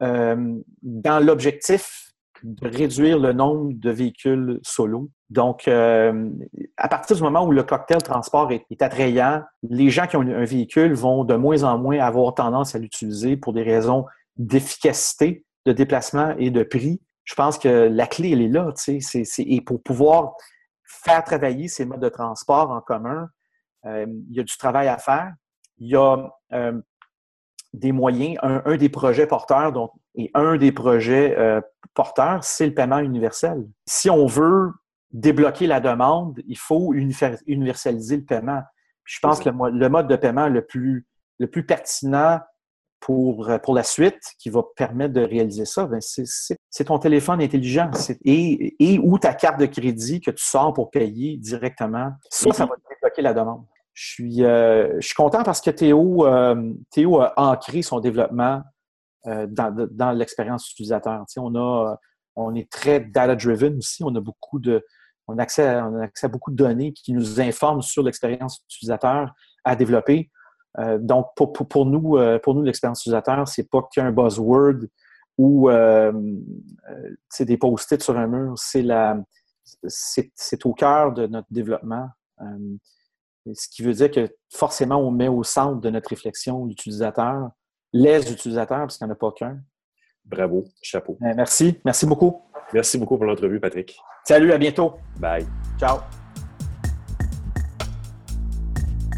dans 0.00 1.24
l'objectif 1.24 2.11
de 2.42 2.68
réduire 2.68 3.18
le 3.18 3.32
nombre 3.32 3.72
de 3.74 3.90
véhicules 3.90 4.60
solo. 4.62 5.10
Donc, 5.30 5.66
euh, 5.68 6.30
à 6.76 6.88
partir 6.88 7.16
du 7.16 7.22
moment 7.22 7.44
où 7.46 7.52
le 7.52 7.62
cocktail 7.62 8.02
transport 8.02 8.52
est, 8.52 8.82
attrayant, 8.82 9.42
les 9.62 9.90
gens 9.90 10.06
qui 10.06 10.16
ont 10.16 10.20
un 10.20 10.44
véhicule 10.44 10.92
vont 10.94 11.24
de 11.24 11.34
moins 11.34 11.62
en 11.62 11.78
moins 11.78 11.98
avoir 11.98 12.34
tendance 12.34 12.74
à 12.74 12.78
l'utiliser 12.78 13.36
pour 13.36 13.52
des 13.52 13.62
raisons 13.62 14.06
d'efficacité 14.36 15.44
de 15.64 15.72
déplacement 15.72 16.34
et 16.38 16.50
de 16.50 16.62
prix. 16.62 17.00
je 17.24 17.34
pense 17.34 17.58
que 17.58 17.88
la 17.88 18.06
clé, 18.06 18.32
elle 18.32 18.42
est 18.42 18.48
là. 18.48 18.72
et 19.38 19.60
pour 19.60 19.82
pouvoir 19.82 20.34
faire 20.84 21.24
travailler 21.24 21.68
ces 21.68 21.84
modes 21.84 22.00
de 22.00 22.08
transport 22.08 22.70
en 22.70 22.80
commun, 22.80 23.28
euh, 23.86 24.06
il 24.30 24.36
y 24.36 24.40
a 24.40 24.42
du 24.42 24.56
travail 24.56 24.88
à 24.88 24.98
faire. 24.98 25.32
Il 25.78 25.88
y 25.88 25.96
a 25.96 26.30
euh, 26.52 26.80
des 27.72 27.92
moyens. 27.92 28.36
Un, 28.42 28.76
des 28.76 28.88
projets 28.88 29.26
porteurs, 29.26 29.72
donc, 29.72 29.92
et 30.14 30.30
un 30.34 30.56
des 30.56 30.72
projets 30.72 31.36
euh, 31.38 31.60
porteurs, 31.94 32.44
c'est 32.44 32.66
le 32.66 32.74
paiement 32.74 32.98
universel. 32.98 33.66
Si 33.86 34.10
on 34.10 34.26
veut 34.26 34.72
débloquer 35.12 35.66
la 35.66 35.80
demande, 35.80 36.40
il 36.46 36.58
faut 36.58 36.94
universaliser 36.94 38.16
le 38.16 38.24
paiement. 38.24 38.62
je 39.04 39.18
pense 39.20 39.40
que 39.40 39.48
le, 39.48 39.88
mode 39.88 40.08
de 40.08 40.16
paiement 40.16 40.48
le 40.48 40.64
plus, 40.64 41.06
le 41.38 41.46
plus 41.46 41.66
pertinent 41.66 42.40
pour, 43.00 43.50
pour 43.62 43.74
la 43.74 43.82
suite 43.82 44.22
qui 44.38 44.48
va 44.48 44.62
permettre 44.76 45.12
de 45.12 45.20
réaliser 45.20 45.64
ça, 45.64 45.86
ben, 45.86 46.00
c'est 46.00 46.84
ton 46.84 46.98
téléphone 46.98 47.42
intelligent 47.42 47.90
et, 48.24 48.76
et 48.78 48.98
ou 49.00 49.18
ta 49.18 49.34
carte 49.34 49.60
de 49.60 49.66
crédit 49.66 50.20
que 50.20 50.30
tu 50.30 50.44
sors 50.44 50.72
pour 50.72 50.90
payer 50.90 51.36
directement. 51.36 52.12
Ça, 52.30 52.52
ça 52.52 52.64
va 52.64 52.74
débloquer 52.88 53.22
la 53.22 53.34
demande. 53.34 53.64
Je 53.94 54.12
suis, 54.12 54.44
euh, 54.44 55.00
je 55.00 55.06
suis 55.06 55.14
content 55.14 55.42
parce 55.42 55.60
que 55.60 55.70
Théo, 55.70 56.26
euh, 56.26 56.72
Théo 56.90 57.20
a 57.20 57.34
ancré 57.36 57.82
son 57.82 58.00
développement 58.00 58.62
euh, 59.26 59.46
dans, 59.48 59.88
dans 59.90 60.12
l'expérience 60.12 60.70
utilisateur. 60.70 61.24
on, 61.36 61.54
a, 61.56 61.98
on 62.36 62.54
est 62.54 62.70
très 62.70 63.00
data-driven 63.00 63.76
aussi. 63.76 64.02
On 64.02 64.14
a 64.14 64.20
beaucoup 64.20 64.58
de, 64.58 64.84
on 65.28 65.38
a, 65.38 65.42
accès 65.42 65.68
à, 65.68 65.86
on 65.86 66.00
a 66.00 66.04
accès 66.04 66.26
à 66.26 66.28
beaucoup 66.28 66.50
de 66.50 66.56
données 66.56 66.92
qui 66.92 67.12
nous 67.12 67.40
informent 67.40 67.82
sur 67.82 68.02
l'expérience 68.02 68.62
utilisateur 68.70 69.34
à 69.64 69.76
développer. 69.76 70.30
donc, 70.98 71.26
pour, 71.36 71.52
pour, 71.52 71.68
pour, 71.68 71.86
nous, 71.86 72.18
pour 72.42 72.54
nous, 72.54 72.62
l'expérience 72.62 73.02
utilisateur, 73.02 73.46
c'est 73.46 73.68
pas 73.68 73.86
qu'un 73.92 74.10
buzzword 74.10 74.86
ou 75.38 75.70
c'est 77.28 77.44
des 77.44 77.58
post-it 77.58 78.02
sur 78.02 78.16
un 78.16 78.26
mur. 78.26 78.54
C'est 78.56 78.82
la, 78.82 79.18
c'est 79.86 80.66
au 80.66 80.72
cœur 80.72 81.12
de 81.12 81.26
notre 81.26 81.48
développement. 81.50 82.08
Ce 83.54 83.68
qui 83.68 83.82
veut 83.82 83.92
dire 83.92 84.10
que 84.10 84.28
forcément, 84.50 84.96
on 84.96 85.10
met 85.10 85.28
au 85.28 85.42
centre 85.42 85.80
de 85.80 85.90
notre 85.90 86.10
réflexion 86.10 86.64
l'utilisateur, 86.64 87.50
les 87.92 88.30
utilisateurs, 88.30 88.80
parce 88.80 88.98
qu'il 88.98 89.06
n'y 89.06 89.10
en 89.10 89.14
a 89.14 89.18
pas 89.18 89.32
qu'un. 89.32 89.60
Bravo, 90.24 90.64
chapeau. 90.80 91.16
Ben, 91.20 91.34
merci, 91.34 91.80
merci 91.84 92.06
beaucoup. 92.06 92.40
Merci 92.72 92.98
beaucoup 92.98 93.16
pour 93.16 93.26
l'entrevue, 93.26 93.60
Patrick. 93.60 93.98
Salut, 94.24 94.52
à 94.52 94.58
bientôt. 94.58 94.94
Bye. 95.18 95.46
Ciao. 95.78 95.98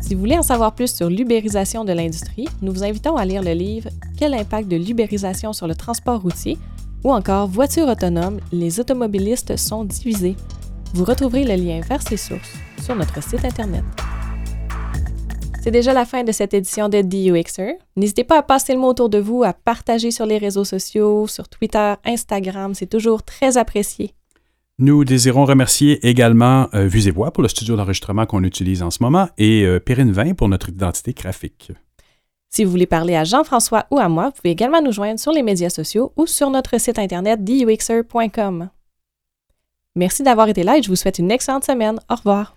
Si 0.01 0.15
vous 0.15 0.21
voulez 0.21 0.39
en 0.39 0.43
savoir 0.43 0.75
plus 0.75 0.95
sur 0.95 1.09
l'ubérisation 1.09 1.85
de 1.85 1.93
l'industrie, 1.93 2.49
nous 2.63 2.73
vous 2.73 2.85
invitons 2.85 3.17
à 3.17 3.25
lire 3.25 3.43
le 3.43 3.53
livre 3.53 3.89
Quel 4.19 4.35
impact 4.35 4.69
de 4.69 4.77
l'ubérisation 4.77 5.53
sur 5.53 5.67
le 5.67 5.75
transport 5.75 6.21
routier? 6.21 6.59
ou 7.05 7.13
encore 7.13 7.47
Voiture 7.47 7.87
autonome, 7.89 8.41
les 8.51 8.81
automobilistes 8.81 9.57
sont 9.57 9.85
divisés. 9.85 10.37
Vous 10.95 11.05
retrouverez 11.05 11.45
le 11.45 11.55
lien 11.55 11.81
vers 11.83 12.03
ces 12.03 12.17
sources 12.17 12.55
sur 12.83 12.97
notre 12.97 13.23
site 13.23 13.45
Internet. 13.45 13.85
C'est 15.65 15.71
déjà 15.71 15.95
la 15.95 16.05
fin 16.05 16.25
de 16.25 16.31
cette 16.31 16.53
édition 16.53 16.91
de 16.91 17.01
DUXer. 17.01 17.79
N'hésitez 17.97 18.23
pas 18.23 18.41
à 18.41 18.43
passer 18.43 18.75
le 18.75 18.79
mot 18.79 18.89
autour 18.89 19.09
de 19.09 19.17
vous, 19.17 19.45
à 19.45 19.55
partager 19.55 20.11
sur 20.11 20.27
les 20.27 20.37
réseaux 20.37 20.67
sociaux, 20.67 21.27
sur 21.27 21.49
Twitter, 21.49 21.95
Instagram, 22.05 22.75
c'est 22.75 22.85
toujours 22.85 23.23
très 23.23 23.57
apprécié. 23.57 24.13
Nous 24.79 25.07
désirons 25.07 25.47
remercier 25.47 26.07
également 26.07 26.69
euh, 26.75 26.87
Vues 26.87 27.09
et 27.09 27.11
Voix 27.11 27.33
pour 27.33 27.43
le 27.43 27.49
studio 27.49 27.77
d'enregistrement 27.77 28.27
qu'on 28.27 28.45
utilise 28.45 28.83
en 28.83 28.91
ce 28.91 29.03
moment 29.03 29.31
et 29.39 29.65
euh, 29.65 29.81
Perrine 29.81 30.13
20 30.13 30.35
pour 30.35 30.51
notre 30.51 30.69
identité 30.69 31.15
graphique. 31.15 31.73
Si 32.51 32.63
vous 32.63 32.71
voulez 32.71 32.85
parler 32.85 33.17
à 33.17 33.25
Jean-François 33.25 33.87
ou 33.91 33.99
à 33.99 34.11
moi, 34.11 34.27
vous 34.27 34.33
pouvez 34.33 34.51
également 34.51 34.83
nous 34.83 34.93
joindre 34.93 35.19
sur 35.19 35.33
les 35.33 35.43
médias 35.43 35.71
sociaux 35.71 36.13
ou 36.17 36.27
sur 36.27 36.51
notre 36.51 36.79
site 36.79 36.99
internet 36.99 37.43
duxer.com. 37.43 38.69
Merci 39.97 40.23
d'avoir 40.23 40.47
été 40.47 40.63
là 40.63 40.77
et 40.77 40.83
je 40.83 40.91
vous 40.91 40.97
souhaite 40.97 41.21
une 41.21 41.31
excellente 41.31 41.65
semaine. 41.65 41.99
Au 42.11 42.17
revoir. 42.17 42.54